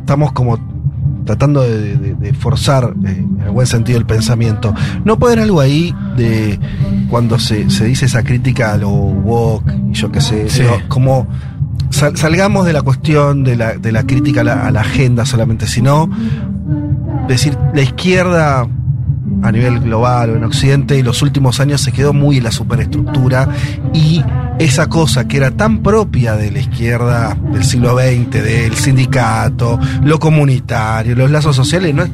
[0.00, 0.58] estamos como
[1.24, 4.74] tratando de, de- de forzar eh, en el buen sentido el pensamiento.
[5.04, 6.58] No puede haber algo ahí de
[7.08, 10.62] cuando se, se dice esa crítica a lo woke y yo qué sé, Sí.
[10.62, 11.28] digo, como
[11.90, 15.24] sal- salgamos de la cuestión de la, de la crítica a la, a la agenda
[15.24, 16.10] solamente, sino
[17.28, 18.66] decir, la izquierda
[19.42, 22.52] a nivel global o en Occidente en los últimos años se quedó muy en la
[22.52, 23.48] superestructura
[23.92, 24.22] y
[24.58, 30.18] esa cosa que era tan propia de la izquierda del siglo XX, del sindicato, lo
[30.18, 32.10] comunitario, los lazos sociales, no es-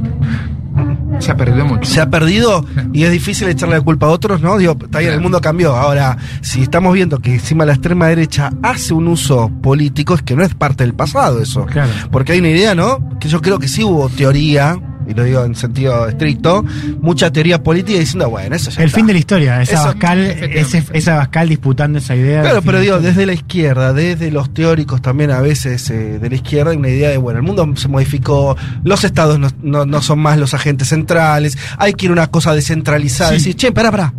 [1.18, 1.90] Se ha perdido mucho.
[1.90, 4.56] se ha perdido y es difícil echarle la culpa a otros, ¿no?
[4.56, 5.74] Digo, está bien, el mundo cambió.
[5.74, 10.36] Ahora, si estamos viendo que encima la extrema derecha hace un uso político, es que
[10.36, 11.66] no es parte del pasado eso.
[12.12, 13.18] Porque hay una idea, ¿no?
[13.18, 14.78] Que yo creo que sí hubo teoría,
[15.08, 16.64] y lo digo en sentido estricto,
[17.00, 18.96] mucha teoría política diciendo, bueno, eso ya El está.
[18.98, 22.42] fin de la historia, es Eso- Abascal, ese, es Abascal disputando esa idea.
[22.42, 26.34] Claro, pero digo, desde la izquierda, desde los teóricos también a veces eh, de la
[26.34, 30.02] izquierda, hay una idea de, bueno, el mundo se modificó, los estados no, no- no
[30.02, 33.36] son más los agentes centrales, hay que ir a una cosa descentralizada, Sí.
[33.36, 34.12] decir, che, pará, pará.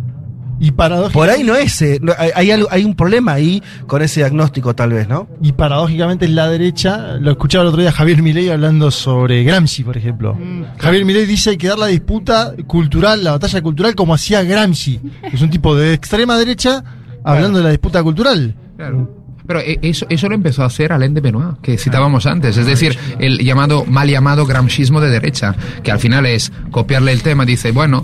[0.62, 4.02] Y paradójicamente, Por ahí no es, eh, hay, hay algo- hay un problema ahí con
[4.02, 5.26] ese diagnóstico tal vez, ¿no?
[5.42, 9.96] y paradójicamente la derecha, lo escuchaba el otro día Javier Milei hablando sobre Gramsci, por
[9.96, 10.36] ejemplo.
[10.78, 15.00] Javier Milei dice hay que dar la disputa cultural, la batalla cultural como hacía Gramsci.
[15.32, 16.84] Es un tipo de extrema derecha
[17.24, 18.54] hablando de la disputa cultural.
[18.76, 19.19] Claro.
[19.46, 22.66] Pero eh, eso, eso lo empezó a hacer Alain de Benoit, que citábamos antes, es
[22.66, 27.44] decir, el llamado, mal llamado gramscismo de derecha, que al final es copiarle el tema,
[27.44, 28.02] dice, bueno,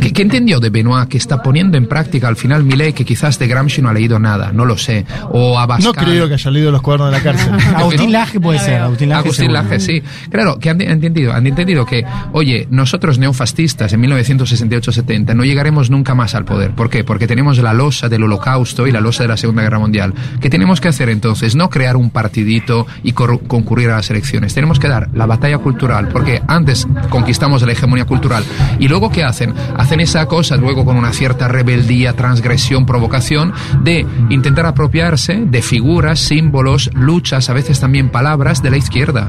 [0.00, 3.38] ¿qué, qué entendió de Benoit que está poniendo en práctica al final Milei que quizás
[3.38, 5.94] de Gramsci no ha leído nada, no lo sé, o Abascal.
[5.94, 7.52] No creo que haya leído los cuadernos de la cárcel.
[7.76, 9.20] Agustín Laje puede ser, Agustín Laje.
[9.20, 9.52] Agustín.
[9.52, 10.02] Laje, sí.
[10.30, 15.90] Claro, que han, han entendido, han entendido que, oye, nosotros neofascistas en 1968-70 no llegaremos
[15.90, 16.72] nunca más al poder.
[16.72, 17.04] ¿Por qué?
[17.04, 20.14] Porque tenemos la losa del holocausto y la losa de la Segunda Guerra Mundial.
[20.40, 21.54] ¿Qué tenemos que hacer entonces?
[21.56, 24.54] No crear un partidito y concurrir a las elecciones.
[24.54, 28.44] Tenemos que dar la batalla cultural, porque antes conquistamos la hegemonía cultural.
[28.78, 29.54] Y luego, ¿qué hacen?
[29.76, 36.18] Hacen esa cosa luego con una cierta rebeldía, transgresión, provocación, de intentar apropiarse de figuras,
[36.20, 39.28] símbolos, luchas, a veces también palabras de la izquierda.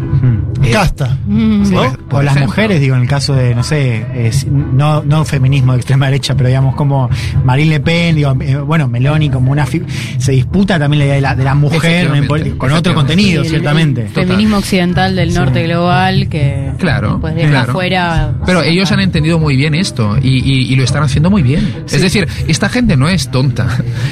[0.63, 1.17] Eh, Casta.
[1.27, 1.81] Sí, ¿no?
[1.83, 2.47] O Por las ejemplo.
[2.55, 6.35] mujeres, digo, en el caso de, no sé, es- no, no feminismo de extrema derecha,
[6.35, 7.09] pero digamos como
[7.43, 9.65] Marine Le Pen, digo, eh, bueno, Meloni como una...
[9.65, 12.09] se disputa también la idea de la, de la mujer
[12.57, 14.01] con otro contenido, Sí, el- ciertamente.
[14.03, 17.71] el feminismo occidental del norte global que Claro, pues deja claro.
[17.71, 21.41] afuera Pero ellos han entendido muy bien esto y, y- y lo están haciendo muy
[21.41, 21.83] bien.
[21.89, 23.67] Es decir, esta gente no es tonta.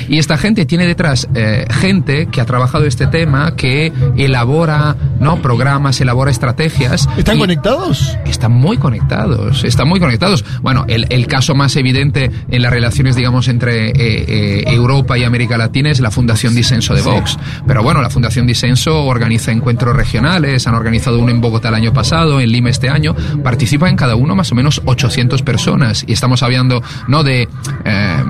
[0.09, 5.41] Y esta gente tiene detrás eh, gente que ha trabajado este tema, que elabora no
[5.41, 7.07] programas, elabora estrategias.
[7.17, 8.17] ¿Están conectados?
[8.25, 10.43] Están muy conectados, están muy conectados.
[10.61, 15.23] Bueno, el, el caso más evidente en las relaciones, digamos, entre eh, eh, Europa y
[15.23, 17.16] América Latina es la Fundación Disenso de Vox.
[17.65, 21.93] Pero bueno, la Fundación Disenso organiza encuentros regionales, han organizado uno en Bogotá el año
[21.93, 26.03] pasado, en Lima este año, participa en cada uno más o menos 800 personas.
[26.07, 27.47] Y estamos hablando no de
[27.85, 28.23] eh,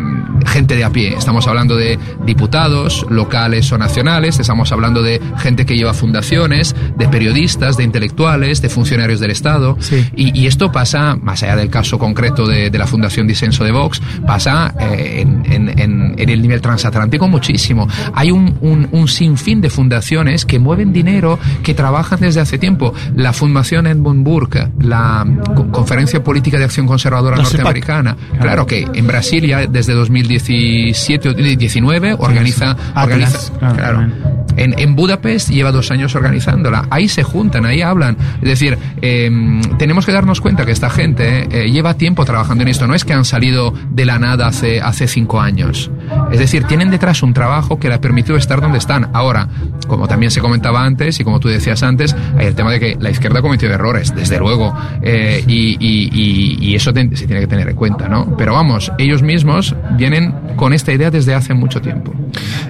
[0.48, 5.66] gente de a pie, estamos hablando de diputados locales o nacionales, estamos hablando de gente
[5.66, 9.77] que lleva fundaciones, de periodistas, de intelectuales, de funcionarios del Estado.
[10.16, 13.72] Y, y esto pasa, más allá del caso concreto de, de la Fundación Disenso de
[13.72, 17.88] Vox, pasa eh, en, en- en- en el nivel transatlántico muchísimo.
[18.14, 22.93] Hay un, un- un sinfín de fundaciones que mueven dinero, que trabajan desde hace tiempo.
[23.15, 25.25] La Fundación Edmund Burke, la
[25.56, 27.57] Co- Conferencia Política de Acción Conservadora La CEPAC.
[27.65, 34.07] Norteamericana, claro que en Brasil ya desde 2017 o 19 organiza, organiza claro,
[34.56, 36.88] en, en Budapest lleva dos años organizándola.
[36.89, 38.17] Ahí se juntan, ahí hablan.
[38.41, 39.30] Es decir, eh,
[39.77, 42.88] tenemos que darnos cuenta que esta gente eh, lleva tiempo trabajando en esto.
[42.88, 45.91] No es que han salido de la nada hace, hace cinco años.
[46.31, 49.10] Es decir, tienen detrás un trabajo que le ha permitido estar donde están.
[49.14, 49.48] Ahora,
[49.88, 52.98] como también se comentaba antes y como tú decías antes, hay el tema de que
[53.00, 54.74] la izquierda ha cometido errores, desde luego.
[55.02, 58.36] Eh, y, y- y- y eso te- se tiene que tener en cuenta, ¿no?
[58.38, 62.14] Pero vamos, ellos mismos vienen con esta idea desde hace mucho tiempo.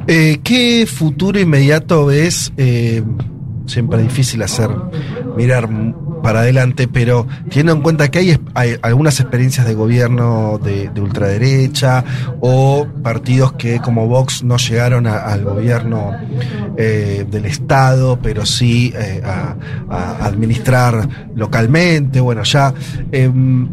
[0.07, 2.51] Eh, ¿Qué futuro inmediato ves?
[2.57, 3.03] Eh,
[3.65, 4.69] siempre difícil hacer,
[5.35, 5.67] mirar
[6.23, 11.01] para adelante, pero teniendo en cuenta que hay, hay algunas experiencias de gobierno de, de
[11.01, 12.03] ultraderecha
[12.41, 16.11] o partidos que como Vox no llegaron a- al gobierno
[16.77, 19.55] eh, del Estado, pero sí eh, a,
[20.25, 22.73] administrar localmente, bueno, ya...
[23.11, 23.67] em,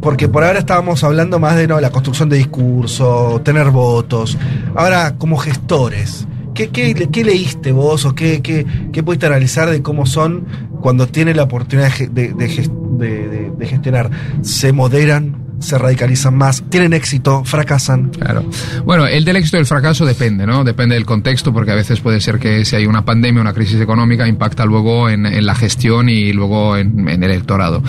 [0.00, 4.36] porque por ahora estábamos hablando más de no, la construcción de discurso, tener votos.
[4.74, 9.82] Ahora, como gestores, ¿qué, qué, qué leíste vos o qué, qué, qué pudiste analizar de
[9.82, 10.46] cómo son
[10.80, 14.10] cuando tienen la oportunidad de, de- de ges- de- de- de gestionar?
[14.42, 15.36] ¿Se moderan?
[15.60, 16.64] ¿Se radicalizan más?
[16.70, 17.44] ¿Tienen éxito?
[17.44, 18.08] ¿Fracasan?
[18.08, 18.44] Claro.
[18.84, 20.64] Bueno, el del éxito y el fracaso depende, ¿no?
[20.64, 23.80] Depende del contexto, porque a veces puede ser que si hay una pandemia, una crisis
[23.80, 27.80] económica, impacta luego en, en la gestión y luego en, en el electorado.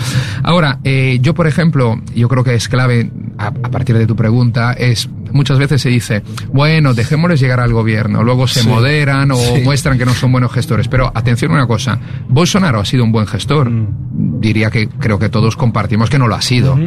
[0.44, 4.72] Ahora, eh, yo, por ejemplo, yo creo que es clave, a partir de tu pregunta,
[4.74, 6.22] es muchas veces se dice,
[6.52, 8.68] bueno, dejémosles llegar al gobierno, luego se Sí.
[8.68, 9.60] moderan o Sí.
[9.62, 10.88] muestran que no son buenos gestores.
[10.88, 11.98] Pero atención a una cosa,
[12.28, 13.70] Bolsonaro ha sido un buen gestor.
[14.16, 16.78] Diría que creo que todos compartimos que no lo ha sido.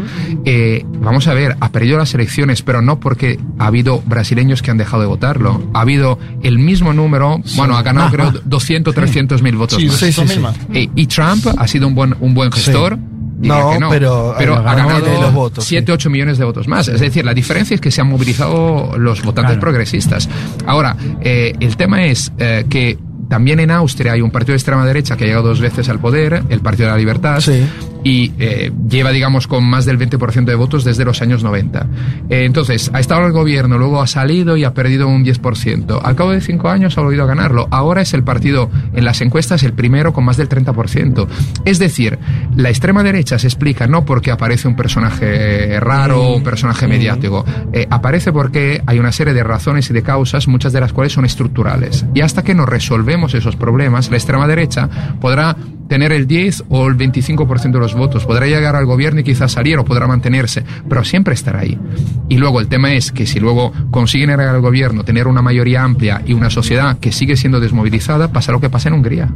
[0.45, 4.71] Eh, vamos a ver, ha perdido las elecciones, pero no porque ha habido brasileños que
[4.71, 5.61] han dejado de votarlo.
[5.73, 8.39] Ha habido el mismo número, bueno, ha ganado Ah, creo ah.
[8.45, 9.99] 200, 300 mil votos Sí, más.
[10.01, 10.55] 200.000 más.
[10.73, 12.97] Eh, y Trump ha sido un buen, un buen gestor.
[13.39, 16.37] No, que no, pero- pero eh, ha ganó ganado de los votos, 7, 8 millones
[16.37, 16.87] de votos más.
[16.87, 20.27] Es decir, la diferencia es que se han movilizado los votantes progresistas.
[20.65, 22.97] Ahora, eh, el tema es eh, que
[23.29, 25.99] también en Austria hay un partido de extrema derecha que ha llegado dos veces al
[25.99, 27.39] poder, el Partido de la Libertad,
[28.07, 31.87] y eh, lleva, digamos, con más del 20% de votos desde los años 90.
[32.29, 35.99] Eh, entonces, ha estado en el gobierno, luego ha salido y ha perdido un 10%.
[36.01, 37.67] Al cabo de cinco años ha volvido a ganarlo.
[37.69, 41.27] Ahora es el partido en las encuestas el primero con más del 30%.
[41.65, 42.17] Es decir,
[42.55, 47.43] la extrema derecha se explica no porque aparece un personaje raro un personaje mediático.
[47.73, 51.11] Eh, aparece porque hay una serie de razones y de causas, muchas de las cuales
[51.11, 52.05] son estructurales.
[52.13, 55.57] Y hasta que no resolvemos esos problemas, la extrema derecha podrá
[55.87, 59.51] tener el 10 o el 25% de los votos, podrá llegar al gobierno y quizás
[59.51, 61.77] salir o podrá mantenerse, pero siempre estará ahí.
[62.29, 65.83] Y luego el tema es que si luego consiguen llegar al gobierno, tener una mayoría
[65.83, 69.29] amplia y una sociedad que sigue siendo desmovilizada, pasa lo que pasa en Hungría.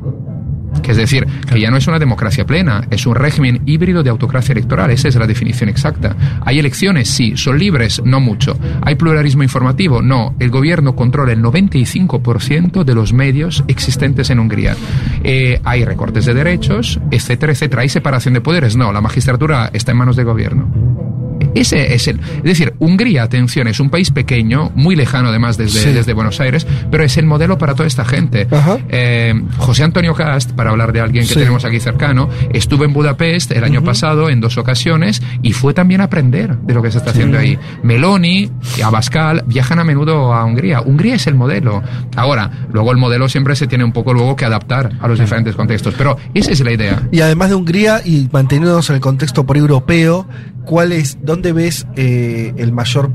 [0.81, 4.09] Que es decir, que ya no es una democracia plena, es un régimen híbrido de
[4.09, 6.15] autocracia electoral, esa es la definición exacta.
[6.45, 8.57] Hay elecciones, sí, son libres, no mucho.
[8.81, 10.35] Hay pluralismo informativo, no.
[10.39, 14.75] El gobierno controla el 95% de los medios existentes en Hungría.
[15.23, 17.81] Eh, hay recortes de derechos, etcétera, etcétera.
[17.83, 18.91] Hay separación de poderes, no.
[18.91, 21.20] La magistratura está en manos del gobierno.
[21.55, 22.19] Ese es el.
[22.37, 25.91] Es decir, Hungría, atención, es un país pequeño, muy lejano además desde, Sí.
[25.91, 28.47] desde Buenos Aires, pero es el modelo para toda esta gente.
[28.89, 31.39] Eh, José Antonio Cast, para hablar de alguien que Sí.
[31.39, 36.01] tenemos aquí cercano, estuvo en Budapest el año pasado en dos ocasiones y fue también
[36.01, 37.57] a aprender de lo que se está haciendo ahí.
[37.83, 40.81] Meloni y Abascal viajan a menudo a Hungría.
[40.81, 41.81] Hungría es el modelo.
[42.15, 45.55] Ahora, luego el modelo siempre se tiene un poco luego que adaptar a los diferentes
[45.55, 47.01] contextos, pero esa es la idea.
[47.11, 50.27] Y además de Hungría y manteniéndonos en el contexto por europeo,
[50.65, 53.11] ¿cuál es, dónde ves eh, el mayor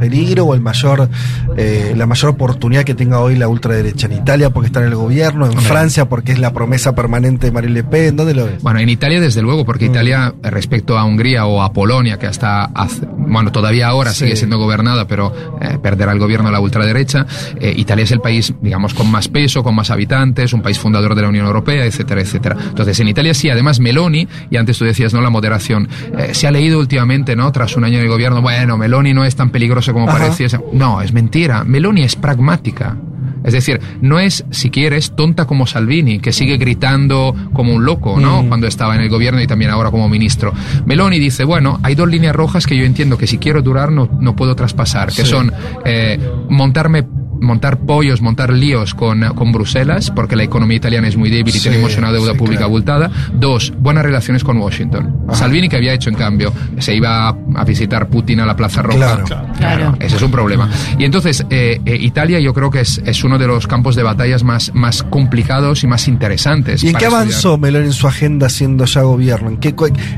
[0.00, 1.08] peligro o el mayor,
[1.56, 4.06] eh, la mayor oportunidad que tenga hoy la ultraderecha?
[4.08, 5.46] ¿En Italia porque está en el gobierno?
[5.46, 8.16] ¿En Francia porque es la promesa permanente de Marine Le Pen?
[8.16, 8.62] ¿Dónde lo ves?
[8.62, 12.26] Bueno, en Italia desde luego, porque Italia eh, respecto a Hungría o a Polonia, que
[12.26, 14.24] hasta hace- bueno, todavía ahora Sí.
[14.24, 17.26] sigue siendo gobernada, pero eh, perderá el gobierno la ultraderecha,
[17.60, 21.14] eh, Italia es el país, digamos, con más peso, con más habitantes, un país fundador
[21.14, 22.56] de la Unión Europea, etcétera, etcétera.
[22.68, 25.20] Entonces, en Italia sí, además Meloni, y antes tú decías, ¿no?
[25.20, 25.88] La moderación.
[26.32, 27.50] Se ha leído últimamente, ¿no?
[27.52, 30.18] Tras un año de gobierno, bueno, Meloni no es tan peligroso como Ajá.
[30.18, 30.48] parecía.
[30.72, 31.64] No, es mentira.
[31.64, 32.96] Meloni es pragmática.
[33.42, 38.20] Es decir, no es, si quieres, tonta como Salvini, que sigue gritando como un loco,
[38.20, 38.46] ¿no?
[38.46, 40.52] Cuando estaba en el gobierno y también ahora como ministro.
[40.84, 44.10] Meloni dice, bueno, hay dos líneas rojas que yo entiendo que si quiero durar no,
[44.20, 45.30] no puedo traspasar, que Sí.
[45.30, 45.50] son
[45.86, 46.18] eh,
[46.50, 47.02] montarme
[47.40, 51.58] montar pollos, montar líos con, con Bruselas, porque la economía italiana es muy débil y
[51.58, 52.66] Sí, tenemos una deuda sí, pública claro.
[52.70, 53.10] abultada.
[53.34, 55.24] Dos, buenas relaciones con Washington.
[55.32, 58.82] Salvini, que había hecho en cambio, se iba a, a visitar Putin a la Plaza
[58.82, 59.22] Roja.
[59.24, 59.46] Claro.
[59.58, 60.68] Claro, ese es un problema.
[60.98, 64.02] Y entonces, eh, eh, Italia yo creo que es, es uno de los campos de
[64.02, 66.82] batallas más, más complicados y más interesantes.
[66.82, 67.22] ¿Y en qué estudiar.
[67.22, 69.50] avanzó Meloni en su agenda siendo ya gobierno?
[69.50, 69.74] ¿En qué,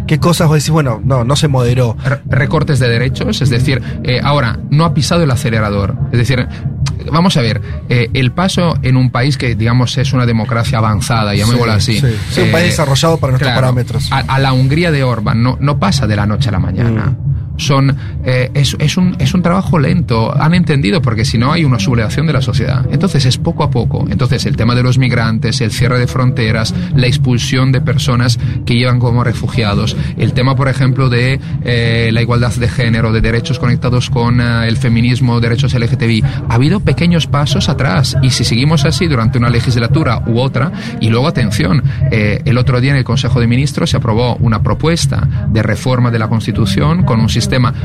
[0.06, 1.96] qué cosas vos decís, bueno, no, no se moderó?
[2.04, 5.96] Re- recortes de derechos, es decir, eh, ahora no ha pisado el acelerador.
[6.12, 6.46] Es decir,
[7.12, 11.34] vamos a ver, eh, el paso en un país que, digamos, es una democracia avanzada,
[11.34, 12.00] llamémoslo Sí, así.
[12.00, 12.16] sí.
[12.30, 14.10] Sí, un país desarrollado para nuestros parámetros.
[14.12, 17.06] A, a la Hungría de Orban no, no pasa de la noche a la mañana.
[17.06, 17.51] Mm.
[17.56, 20.34] Son, eh, es, es, un, es un trabajo lento.
[20.40, 22.86] Han entendido porque si no hay una sublevación de la sociedad.
[22.90, 24.06] Entonces es poco a poco.
[24.10, 28.74] Entonces el tema de los migrantes, el cierre de fronteras, la expulsión de personas que
[28.74, 33.58] llevan como refugiados, el tema, por ejemplo, de eh, la igualdad de género, de derechos
[33.58, 36.22] conectados con eh, el feminismo, derechos LGTBI.
[36.48, 41.08] Ha habido pequeños pasos atrás y si seguimos así durante una legislatura u otra, y
[41.08, 45.46] luego atención, eh, el otro día en el Consejo de Ministros se aprobó una propuesta
[45.48, 47.41] de reforma de la Constitución con un sistema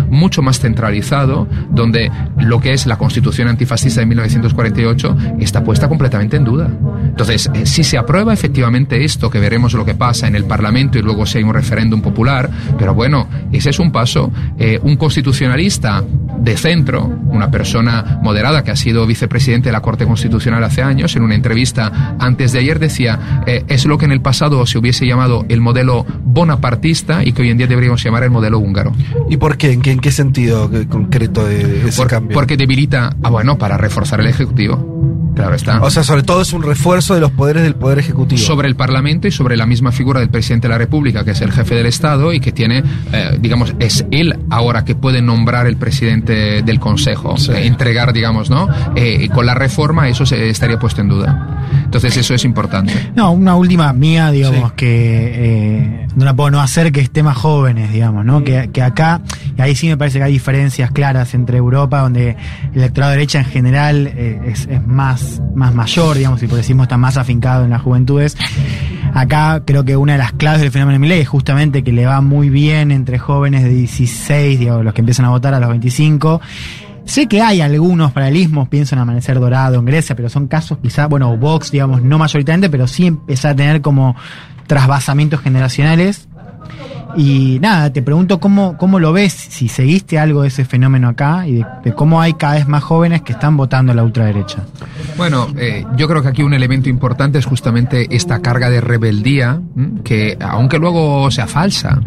[0.10, 6.38] mucho más centralizado, donde lo que es la Constitución antifascista de 1948 está puesta completamente
[6.38, 6.70] en duda.
[7.06, 10.98] Entonces, eh, si se aprueba efectivamente esto, que veremos lo que pasa en el Parlamento
[10.98, 14.32] y luego si hay un referéndum popular, pero bueno, ese es un paso.
[14.58, 16.04] Eh, un constitucionalista
[16.40, 21.16] de centro, una persona moderada que ha sido vicepresidente de la Corte Constitucional hace años,
[21.16, 24.78] en una entrevista antes de ayer decía, eh, es lo que en el pasado se
[24.78, 28.94] hubiese llamado el modelo bonapartista y que hoy en día deberíamos llamar el modelo húngaro.
[29.30, 29.72] ¿Y por qué?
[29.72, 32.34] ¿En qué, en qué sentido concreto de ese Por- cambio?
[32.34, 35.27] Porque debilita, ah, bueno, para reforzar el Ejecutivo.
[35.38, 35.84] Claro está.
[35.84, 38.42] O sea, sobre todo es un refuerzo de los poderes del Poder Ejecutivo.
[38.42, 41.42] sobre el Parlamento y sobre la misma figura del presidente de la República, que es
[41.42, 42.84] el jefe del Estado y que tiene,
[43.14, 48.50] eh, digamos, es él ahora que puede nombrar el presidente del Consejo, eh, entregar, digamos,
[48.50, 48.68] ¿no?
[48.96, 51.58] Eh, y con la reforma eso se estaría puesto en duda.
[51.84, 52.94] Entonces eso es importante.
[53.16, 57.38] No, una última mía, digamos, que eh, no la puedo no hacer, que es temas
[57.38, 58.44] jóvenes, digamos, ¿no?
[58.44, 59.22] Que, que acá,
[59.58, 62.36] y ahí sí me parece que hay diferencias claras entre Europa, donde
[62.74, 66.84] el electorado de derecha en general eh, es, es más, más mayor, digamos, por decimos
[66.86, 68.38] está más afincado en las juventudes.
[69.14, 72.22] Acá creo que una de las claves del fenómeno Milei es justamente que le va
[72.22, 76.42] muy bien entre jóvenes de 16, digamos, los que empiezan a votar a los 25.
[77.06, 81.08] Sé que hay algunos paralelismos, pienso en Amanecer Dorado en Grecia, pero son casos quizá,
[81.08, 84.16] bueno, Vox, digamos, no mayoritariamente, pero sí empezar a tener como
[84.68, 86.28] trasvasamientos generacionales.
[87.16, 91.48] Y nada, te pregunto cómo, cómo lo ves, si seguiste algo de ese fenómeno acá
[91.48, 94.60] y de, de cómo hay cada vez más jóvenes que están votando a la ultraderecha.
[95.18, 99.60] Bueno, eh, yo creo que aquí un elemento importante es justamente esta carga de rebeldía,
[100.04, 102.00] que aunque luego sea falsa,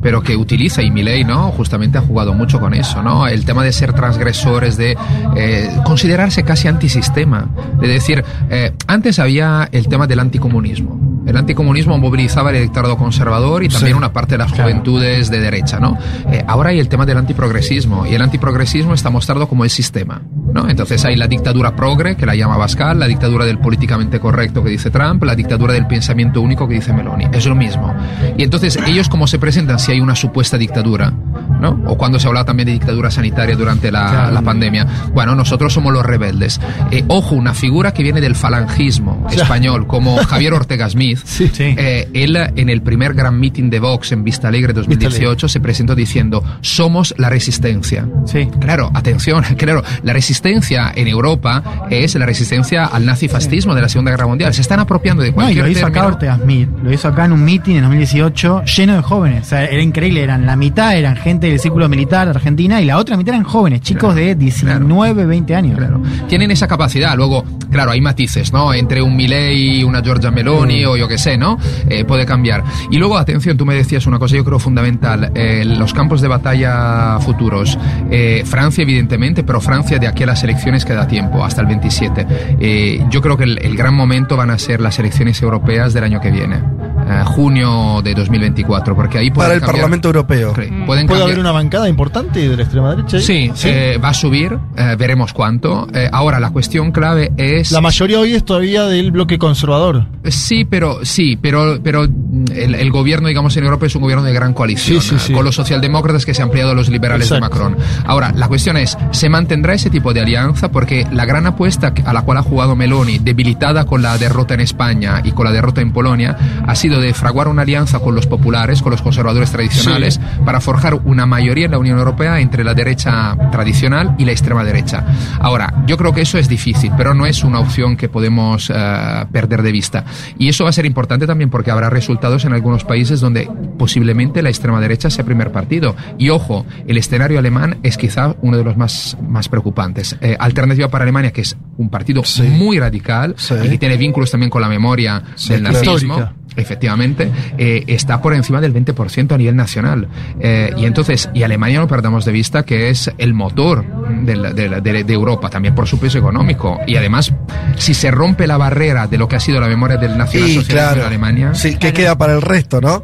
[0.00, 1.50] pero que utiliza y Milei, ¿no?
[1.50, 3.26] Justamente ha jugado mucho con eso, ¿no?
[3.26, 4.96] El tema de ser transgresores, de
[5.36, 7.48] eh, considerarse casi antisistema,
[7.80, 11.00] de decir, eh, antes había el tema del anticomunismo.
[11.26, 13.98] El anticomunismo movilizaba el electorado conservador y también Sí.
[13.98, 15.96] una parte de las juventudes de derecha, ¿no?
[16.30, 20.22] Eh, ahora hay el tema del antiprogresismo y el antiprogresismo está mostrado como el sistema,
[20.52, 20.68] ¿no?
[20.68, 24.70] Entonces hay la dictadura progre, que la llama Pascal, la dictadura del políticamente correcto que
[24.70, 27.26] dice Trump, la dictadura del pensamiento único que dice Meloni.
[27.32, 27.94] Es lo mismo.
[28.36, 31.12] Y entonces ellos cómo se presentan si hay una supuesta dictadura,
[31.60, 31.80] ¿no?
[31.86, 34.32] O cuando se hablaba también de dictadura sanitaria durante la, Claro.
[34.32, 34.86] la pandemia.
[35.12, 36.60] Bueno, nosotros somos los rebeldes.
[36.90, 41.18] Eh, ojo, una figura que viene del falangismo español, como Javier Ortega Smith,
[41.58, 45.94] eh, él en el primer gran meeting de Vox en Vista Alegre 2018 se presentó
[45.94, 48.08] diciendo, somos la resistencia.
[48.26, 48.48] Sí.
[48.58, 54.10] Claro, atención, claro, la resistencia en Europa es la resistencia al nazifascismo de la Segunda
[54.10, 54.52] Guerra Mundial.
[54.52, 56.14] Se están apropiando de No, y cualquier lo hizo acá término.
[56.14, 59.46] Ortega Smith, lo hizo acá en un meeting en 2018 lleno de jóvenes.
[59.46, 62.98] O sea, era increíble, eran la mitad eran gente del círculo militar argentina y la
[62.98, 65.78] otra mitad eran jóvenes, chicos de 19, 20 años.
[66.26, 67.14] tienen esa capacidad.
[67.16, 68.74] Luego, claro, hay matices, ¿no?
[68.74, 71.56] Entre un Milei una Giorgia Meloni o yo qué sé, ¿no?
[71.88, 72.64] Eh, puede cambiar.
[72.90, 75.30] Y luego, atención, tú me decías una cosa yo creo fundamental.
[75.34, 77.78] eh, los campos de batalla futuros.
[78.10, 82.26] Eh, Francia, evidentemente, pero Francia de aquí a las elecciones queda tiempo, hasta el 27.
[82.60, 86.04] Eh, yo creo que el, el gran momento van a ser las elecciones europeas del
[86.04, 86.62] año que viene.
[87.08, 90.54] Eh, junio de 2024, porque ahí pueden Para el cambiar- Parlamento Europeo.
[90.54, 93.16] Sí, pueden ¿Puede cambiar- haber una bancada importante de la extrema derecha?
[93.18, 93.22] ahí?
[93.22, 95.86] Sí, eh, va a subir, eh, veremos cuánto.
[95.94, 97.70] Eh, ahora, la cuestión clave es...
[97.72, 100.06] La mayoría hoy es todavía del bloque conservador.
[100.24, 104.24] Sí, pero sí, pero pero mm, el, el gobierno, digamos, en Europa es un gobierno
[104.24, 105.32] de gran coalición, Sí, sí, sí.
[105.32, 107.58] eh, con los socialdemócratas que se han ampliado a los liberales Exacto.
[107.58, 107.76] de Macron.
[108.06, 110.70] Ahora, la cuestión es, ¿se mantendrá ese tipo de alianza?
[110.70, 114.60] Porque la gran apuesta a la cual ha jugado Meloni, debilitada con la derrota en
[114.60, 118.26] España y con la derrota en Polonia, ha sido de fraguar una alianza con los
[118.26, 122.74] populares, con los conservadores tradicionales, para forjar una mayoría en la Unión Europea entre la
[122.74, 125.04] derecha tradicional y la extrema derecha.
[125.40, 129.26] Ahora, yo creo que eso es difícil, pero no es una opción que podemos eh,
[129.32, 130.04] perder de vista.
[130.38, 134.42] Y eso va a ser importante también porque habrá resultados en algunos países donde posiblemente
[134.42, 135.96] la extrema derecha sea primer partido.
[136.18, 140.16] Y ojo, el escenario alemán es quizá uno de los más, más preocupantes.
[140.20, 144.50] Eh, Alternativa para Alemania, que es un partido muy radical y que tiene vínculos también
[144.50, 145.78] con la memoria del claro.
[145.78, 146.14] nazismo.
[146.14, 146.43] Histórica.
[146.56, 150.08] Efectivamente, eh, está por encima del 20% a nivel nacional.
[150.40, 153.84] Eh, y entonces, y Alemania no perdamos de vista que es el motor
[154.24, 156.78] de, la- de la- de- de Europa, también por su peso económico.
[156.86, 157.32] Y además,
[157.76, 160.74] si se rompe la barrera de lo que ha sido la memoria del Sí, nacionalsocialismo
[160.74, 161.00] claro.
[161.00, 161.54] en Alemania.
[161.54, 163.02] Sí, que queda para el resto, ¿no?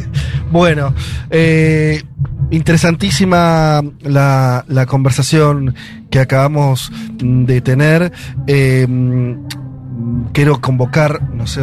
[0.50, 0.94] bueno,
[1.30, 2.02] eh,
[2.50, 5.74] interesantísima la, la conversación
[6.10, 6.90] que acabamos
[7.22, 8.12] mm, de tener.
[8.46, 9.34] Eh, mm,
[10.32, 11.62] quiero convocar, no sé.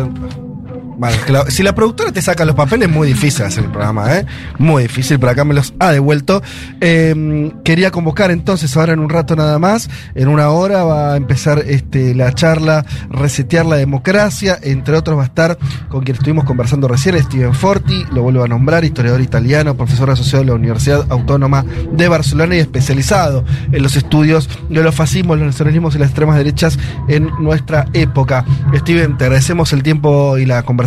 [1.25, 4.15] Que la- si la productora te saca los papeles, es muy difícil hacer el programa,
[4.17, 4.25] ¿eh?
[4.57, 6.41] Muy difícil, pero acá me los ha devuelto.
[6.81, 11.17] Eh, quería convocar entonces, ahora en un rato nada más, en una hora va a
[11.17, 14.57] empezar este, la charla Resetear la Democracia.
[14.61, 15.57] Entre otros va a estar
[15.89, 20.43] con quien estuvimos conversando recién, Steven Forti, lo vuelvo a nombrar, historiador italiano, profesor asociado
[20.43, 25.45] de la Universidad Autónoma de Barcelona y especializado en los estudios de los fascismos, los
[25.47, 28.45] nacionalismos y las extremas derechas en nuestra época.
[28.75, 30.86] Steven, te agradecemos el tiempo y la conversación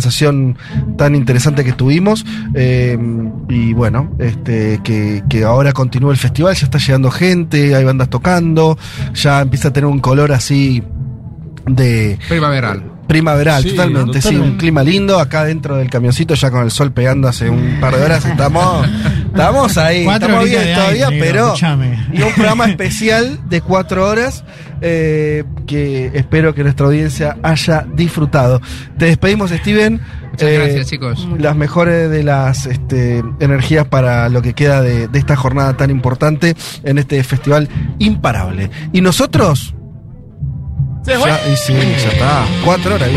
[0.97, 2.25] tan interesante que tuvimos.
[2.55, 2.97] eh,
[3.49, 8.09] y bueno, este, que, que ahora continúa el festival, ya está llegando gente, hay bandas
[8.09, 8.77] tocando,
[9.13, 10.81] ya empieza a tener un color así
[11.65, 12.83] de Primaveral.
[13.07, 14.57] primaveral, Sí, totalmente, sí, un totalmente.
[14.59, 18.03] clima lindo, acá dentro del camioncito ya con el sol pegando hace un par de
[18.05, 18.87] horas, estamos,
[19.25, 22.07] estamos ahí, Cuatro estamos bien todavía, aire, pero escuchame.
[22.13, 24.43] y un programa especial de cuatro horas
[24.81, 28.61] eh, que espero que nuestra audiencia haya disfrutado.
[28.97, 30.01] Te despedimos, Steven.
[30.31, 31.27] Muchas Eh, gracias, chicos.
[31.37, 35.89] Las mejores de las este, energías para lo que queda de, de esta jornada tan
[35.89, 37.69] importante en este festival
[37.99, 38.69] imparable.
[38.93, 39.75] Y nosotros.
[41.03, 41.29] ¿Se fue?
[41.29, 42.45] Ya, y sí, ya está.
[42.63, 43.09] Cuatro horas.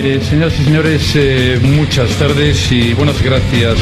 [0.00, 3.76] Eh, señoras y señores, eh, muchas tardes y buenas gracias.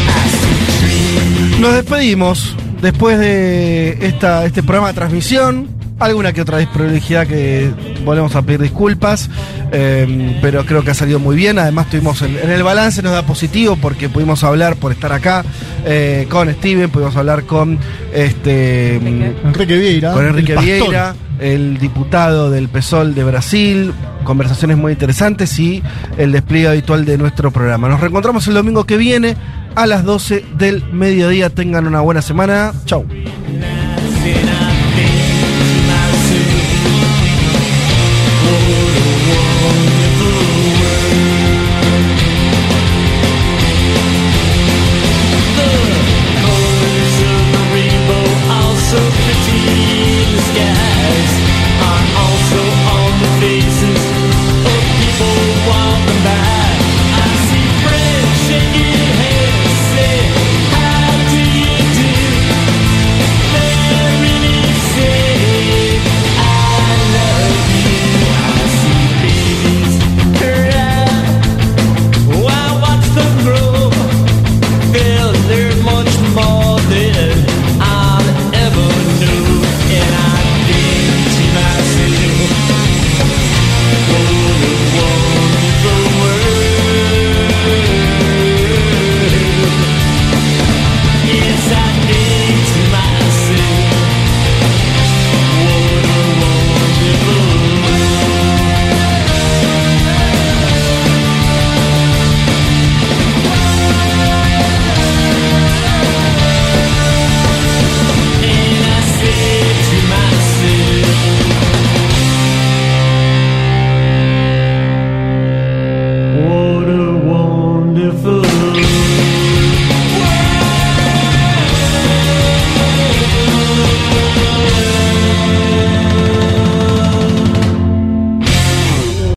[1.66, 5.75] Nos despedimos después de esta, este programa de transmisión.
[5.98, 7.72] Alguna que otra desprolijidad que
[8.04, 9.30] volvemos a pedir disculpas,
[9.72, 11.58] eh, pero creo que ha salido muy bien.
[11.58, 15.42] Además, tuvimos en, en el balance, nos da positivo porque pudimos hablar por estar acá
[15.86, 17.78] eh, con Steven, pudimos hablar con
[18.12, 20.12] este Enrique Vieira.
[20.12, 20.58] con Enrique el.
[20.58, 23.94] Vieira, el diputado del PSOL de Brasil,
[24.24, 25.82] conversaciones muy interesantes y
[26.18, 27.88] el despliegue habitual de nuestro programa.
[27.88, 29.36] Nos reencontramos el domingo que viene
[29.74, 31.50] a las 12 del mediodía.
[31.50, 32.72] Tengan una buena semana.
[32.84, 33.06] Chau.